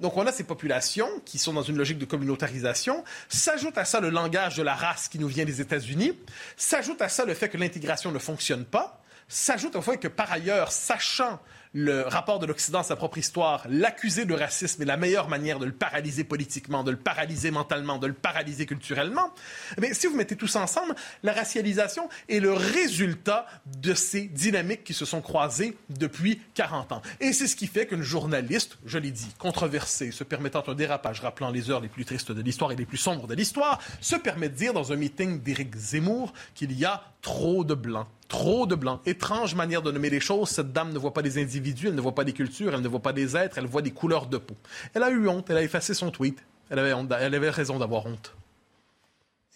Donc 0.01 0.15
on 0.19 0.27
a 0.27 0.33
ces 0.33 0.45
populations 0.45 1.09
qui 1.25 1.39
sont 1.39 1.55
dans 1.55 1.63
une 1.63 1.79
logique 1.79 1.99
de 1.99 2.05
communautarisation, 2.05 3.05
s'ajoute 3.31 3.79
à 3.79 3.87
ça 3.87 4.01
le 4.01 4.11
langage 4.11 4.57
de 4.57 4.63
la 4.63 4.75
race 4.75 5.09
qui 5.09 5.19
nous 5.19 5.29
vient 5.29 5.47
des 5.47 5.63
États-Unis, 5.63 6.13
s'ajoute 6.59 7.01
à 7.01 7.09
ça 7.09 7.25
le 7.25 7.33
fait 7.33 7.49
que 7.49 7.57
l'intégration 7.57 8.13
ne 8.13 8.19
fonctionne 8.19 8.67
pas, 8.67 9.03
s'ajoute 9.29 9.77
au 9.77 9.83
fait 9.83 9.97
que 9.97 10.09
par 10.09 10.31
ailleurs, 10.31 10.73
sachant 10.73 11.41
le 11.73 12.03
rapport 12.03 12.39
de 12.39 12.47
l'Occident 12.47 12.81
à 12.81 12.83
sa 12.83 12.97
propre 12.97 13.19
histoire, 13.19 13.65
l'accuser 13.69 14.25
de 14.25 14.35
racisme 14.35 14.83
est 14.83 14.87
la 14.87 14.97
meilleure 14.97 15.29
manière 15.29 15.59
de 15.59 15.67
le 15.67 15.73
paralyser 15.73 16.25
politiquement, 16.25 16.85
de 16.85 16.91
le 16.91 16.97
paralyser 16.97 17.51
mentalement, 17.51 17.99
de 17.99 18.07
le 18.07 18.13
paralyser 18.13 18.67
culturellement. 18.67 19.33
Mais 19.79 19.95
si 19.95 20.07
vous 20.07 20.17
mettez 20.17 20.37
tout 20.37 20.47
ça 20.47 20.61
ensemble, 20.61 20.95
la 21.23 21.33
racialisation 21.33 22.09
est 22.29 22.41
le 22.41 22.53
résultat 22.53 23.47
de 23.67 23.95
ces 23.95 24.23
dynamiques 24.23 24.85
qui 24.85 24.95
se 24.95 25.05
sont 25.05 25.21
croisées 25.21 25.77
depuis 25.91 26.41
40 26.55 26.93
ans. 26.93 27.03
Et 27.21 27.33
c'est 27.33 27.47
ce 27.47 27.57
qui 27.57 27.67
fait 27.67 27.87
qu'une 27.87 28.03
journaliste, 28.03 28.79
je 28.85 28.99
l'ai 28.99 29.11
dit, 29.11 29.29
controversée, 29.39 30.11
se 30.11 30.25
permettant 30.25 30.65
un 30.67 30.75
dérapage 30.75 31.21
rappelant 31.21 31.51
les 31.51 31.71
heures 31.71 31.81
les 31.81 31.89
plus 31.89 32.05
tristes 32.05 32.33
de 32.33 32.43
l'histoire 32.43 32.73
et 32.73 32.77
les 32.77 32.87
plus 32.87 32.97
sombres 32.97 33.27
de 33.27 33.35
l'histoire, 33.35 33.81
se 34.01 34.17
permet 34.17 34.49
de 34.49 34.55
dire 34.55 34.73
dans 34.73 34.93
un 34.93 34.97
meeting 34.97 35.41
d'Éric 35.43 35.75
Zemmour 35.77 36.33
qu'il 36.55 36.73
y 36.73 36.85
a 36.85 37.03
trop 37.23 37.65
de 37.65 37.75
blancs 37.75 38.07
Trop 38.29 38.67
de 38.67 38.75
blancs. 38.75 39.01
Étrange 39.07 39.55
manière 39.55 39.83
de 39.83 39.91
nommer 39.91 40.11
les 40.11 40.21
choses. 40.21 40.51
Cette 40.51 40.73
dame 40.73 40.93
ne 40.93 40.99
voit 40.99 41.15
pas 41.15 41.23
des 41.23 41.41
individus, 41.43 41.89
elle 41.89 41.95
ne 41.95 42.01
voit 42.01 42.15
pas 42.15 42.25
des 42.25 42.35
cultures, 42.35 42.75
elle 42.75 42.83
ne 42.83 42.89
voit 42.89 43.01
pas 43.01 43.15
des 43.15 43.37
êtres, 43.37 43.57
elle 43.59 43.67
voit 43.67 43.83
des 43.83 43.91
couleurs 43.91 44.27
de 44.27 44.37
peau. 44.37 44.57
Elle 44.93 45.03
a 45.03 45.11
eu 45.11 45.27
honte, 45.29 45.49
elle 45.49 45.57
a 45.57 45.63
effacé 45.63 45.95
son 45.95 46.11
tweet. 46.11 46.39
Elle 46.71 46.79
avait, 46.79 46.95
elle 47.21 47.35
avait 47.35 47.51
raison 47.51 47.79
d'avoir 47.79 48.05
honte. 48.05 48.35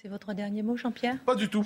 C'est 0.03 0.09
votre 0.09 0.35
dernier 0.35 0.63
mot, 0.63 0.77
Jean-Pierre 0.77 1.15
Pas 1.25 1.37
du 1.37 1.49
tout. 1.49 1.65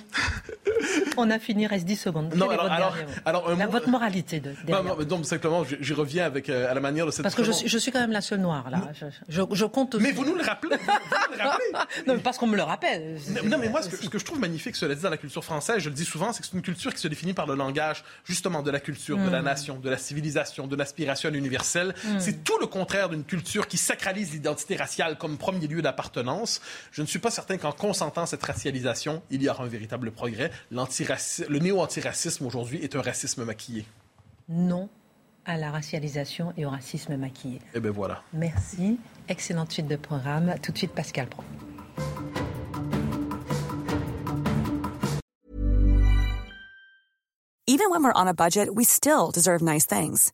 On 1.16 1.30
a 1.30 1.38
fini, 1.38 1.66
reste 1.66 1.86
10 1.86 1.96
secondes. 1.96 2.34
Non, 2.34 2.50
alors, 2.50 2.94
alors, 3.24 3.70
votre 3.70 3.88
moralité 3.88 4.40
de 4.40 4.52
non, 4.68 4.82
non, 5.08 5.24
simplement, 5.24 5.64
j'y 5.64 5.94
reviens 5.94 6.26
avec 6.26 6.50
euh, 6.50 6.70
à 6.70 6.74
la 6.74 6.80
manière 6.80 7.06
de 7.06 7.10
cette. 7.10 7.22
Parce 7.22 7.34
que 7.34 7.44
je 7.44 7.52
suis, 7.52 7.66
je 7.66 7.78
suis, 7.78 7.90
quand 7.90 8.00
même 8.00 8.12
la 8.12 8.20
seule 8.20 8.40
noire 8.40 8.68
là. 8.68 8.90
Je, 9.30 9.42
je, 9.50 9.64
compte. 9.64 9.94
Mais 9.94 10.12
vous 10.12 10.26
nous 10.26 10.34
le 10.34 10.42
rappelez. 10.42 10.76
Vous 10.76 11.38
le 11.38 11.42
rappelez. 11.42 11.72
non, 12.06 12.14
mais 12.14 12.20
parce 12.20 12.36
qu'on 12.36 12.46
me 12.46 12.56
le 12.56 12.62
rappelle. 12.62 13.18
Non, 13.44 13.56
mais 13.56 13.70
moi, 13.70 13.80
ce 13.80 13.88
que, 13.88 13.96
ce 13.96 14.10
que, 14.10 14.18
je 14.18 14.24
trouve 14.26 14.38
magnifique, 14.38 14.76
cela 14.76 14.94
dit, 14.94 15.00
dans 15.00 15.08
la 15.08 15.16
culture 15.16 15.42
française, 15.42 15.78
je 15.78 15.88
le 15.88 15.94
dis 15.94 16.04
souvent, 16.04 16.34
c'est 16.34 16.42
que 16.42 16.46
c'est 16.46 16.56
une 16.56 16.62
culture 16.62 16.92
qui 16.92 17.00
se 17.00 17.08
définit 17.08 17.32
par 17.32 17.46
le 17.46 17.54
langage, 17.54 18.04
justement, 18.26 18.62
de 18.62 18.70
la 18.70 18.80
culture, 18.80 19.16
de 19.16 19.30
la 19.30 19.40
hmm. 19.40 19.46
nation, 19.46 19.78
de 19.78 19.88
la 19.88 19.96
civilisation, 19.96 20.66
de 20.66 20.76
l'aspiration 20.76 21.30
universelle. 21.30 21.94
Hmm. 22.04 22.18
C'est 22.18 22.44
tout 22.44 22.58
le 22.60 22.66
contraire 22.66 23.08
d'une 23.08 23.24
culture 23.24 23.66
qui 23.66 23.78
sacralise 23.78 24.32
l'identité 24.32 24.76
raciale 24.76 25.16
comme 25.16 25.38
premier 25.38 25.66
lieu 25.68 25.80
d'appartenance. 25.80 26.60
Je 26.92 27.00
ne 27.00 27.06
suis 27.06 27.18
pas 27.18 27.30
certain 27.30 27.56
qu'en 27.56 27.72
consentant 27.72 28.25
cette 28.26 28.42
racialisation 28.42 29.22
il 29.30 29.42
y 29.42 29.48
aura 29.48 29.64
un 29.64 29.68
véritable 29.68 30.10
progrès. 30.10 30.50
Le 30.70 31.58
néo-antiracisme 31.58 32.46
aujourd'hui 32.46 32.82
est 32.82 32.96
un 32.96 33.02
racisme 33.02 33.44
maquillé. 33.44 33.86
Non 34.48 34.88
à 35.46 35.56
la 35.56 35.70
racialisation 35.70 36.52
et 36.56 36.66
au 36.66 36.70
racisme 36.70 37.16
maquillé. 37.16 37.60
Eh 37.74 37.80
bien 37.80 37.92
voilà. 37.92 38.22
Merci. 38.32 38.98
Excellente 39.28 39.72
suite 39.72 39.86
de 39.86 39.96
programme. 39.96 40.54
Tout 40.62 40.72
de 40.72 40.78
suite, 40.78 40.92
Pascal 40.92 41.28
Pro. 41.28 41.44
Even 47.68 47.90
when 47.90 48.02
we're 48.02 48.12
on 48.14 48.28
a 48.28 48.34
budget, 48.34 48.74
we 48.74 48.84
still 48.84 49.30
deserve 49.32 49.60
nice 49.60 49.86
things. 49.86 50.32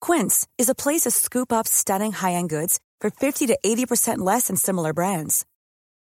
Quince 0.00 0.46
is 0.58 0.68
a 0.68 0.74
place 0.74 1.02
to 1.02 1.10
scoop 1.10 1.52
up 1.52 1.66
stunning 1.66 2.12
high-end 2.12 2.48
goods 2.48 2.80
for 3.00 3.10
50 3.10 3.46
to 3.46 3.58
80% 3.64 4.18
less 4.18 4.48
than 4.48 4.56
similar 4.56 4.92
brands. 4.92 5.44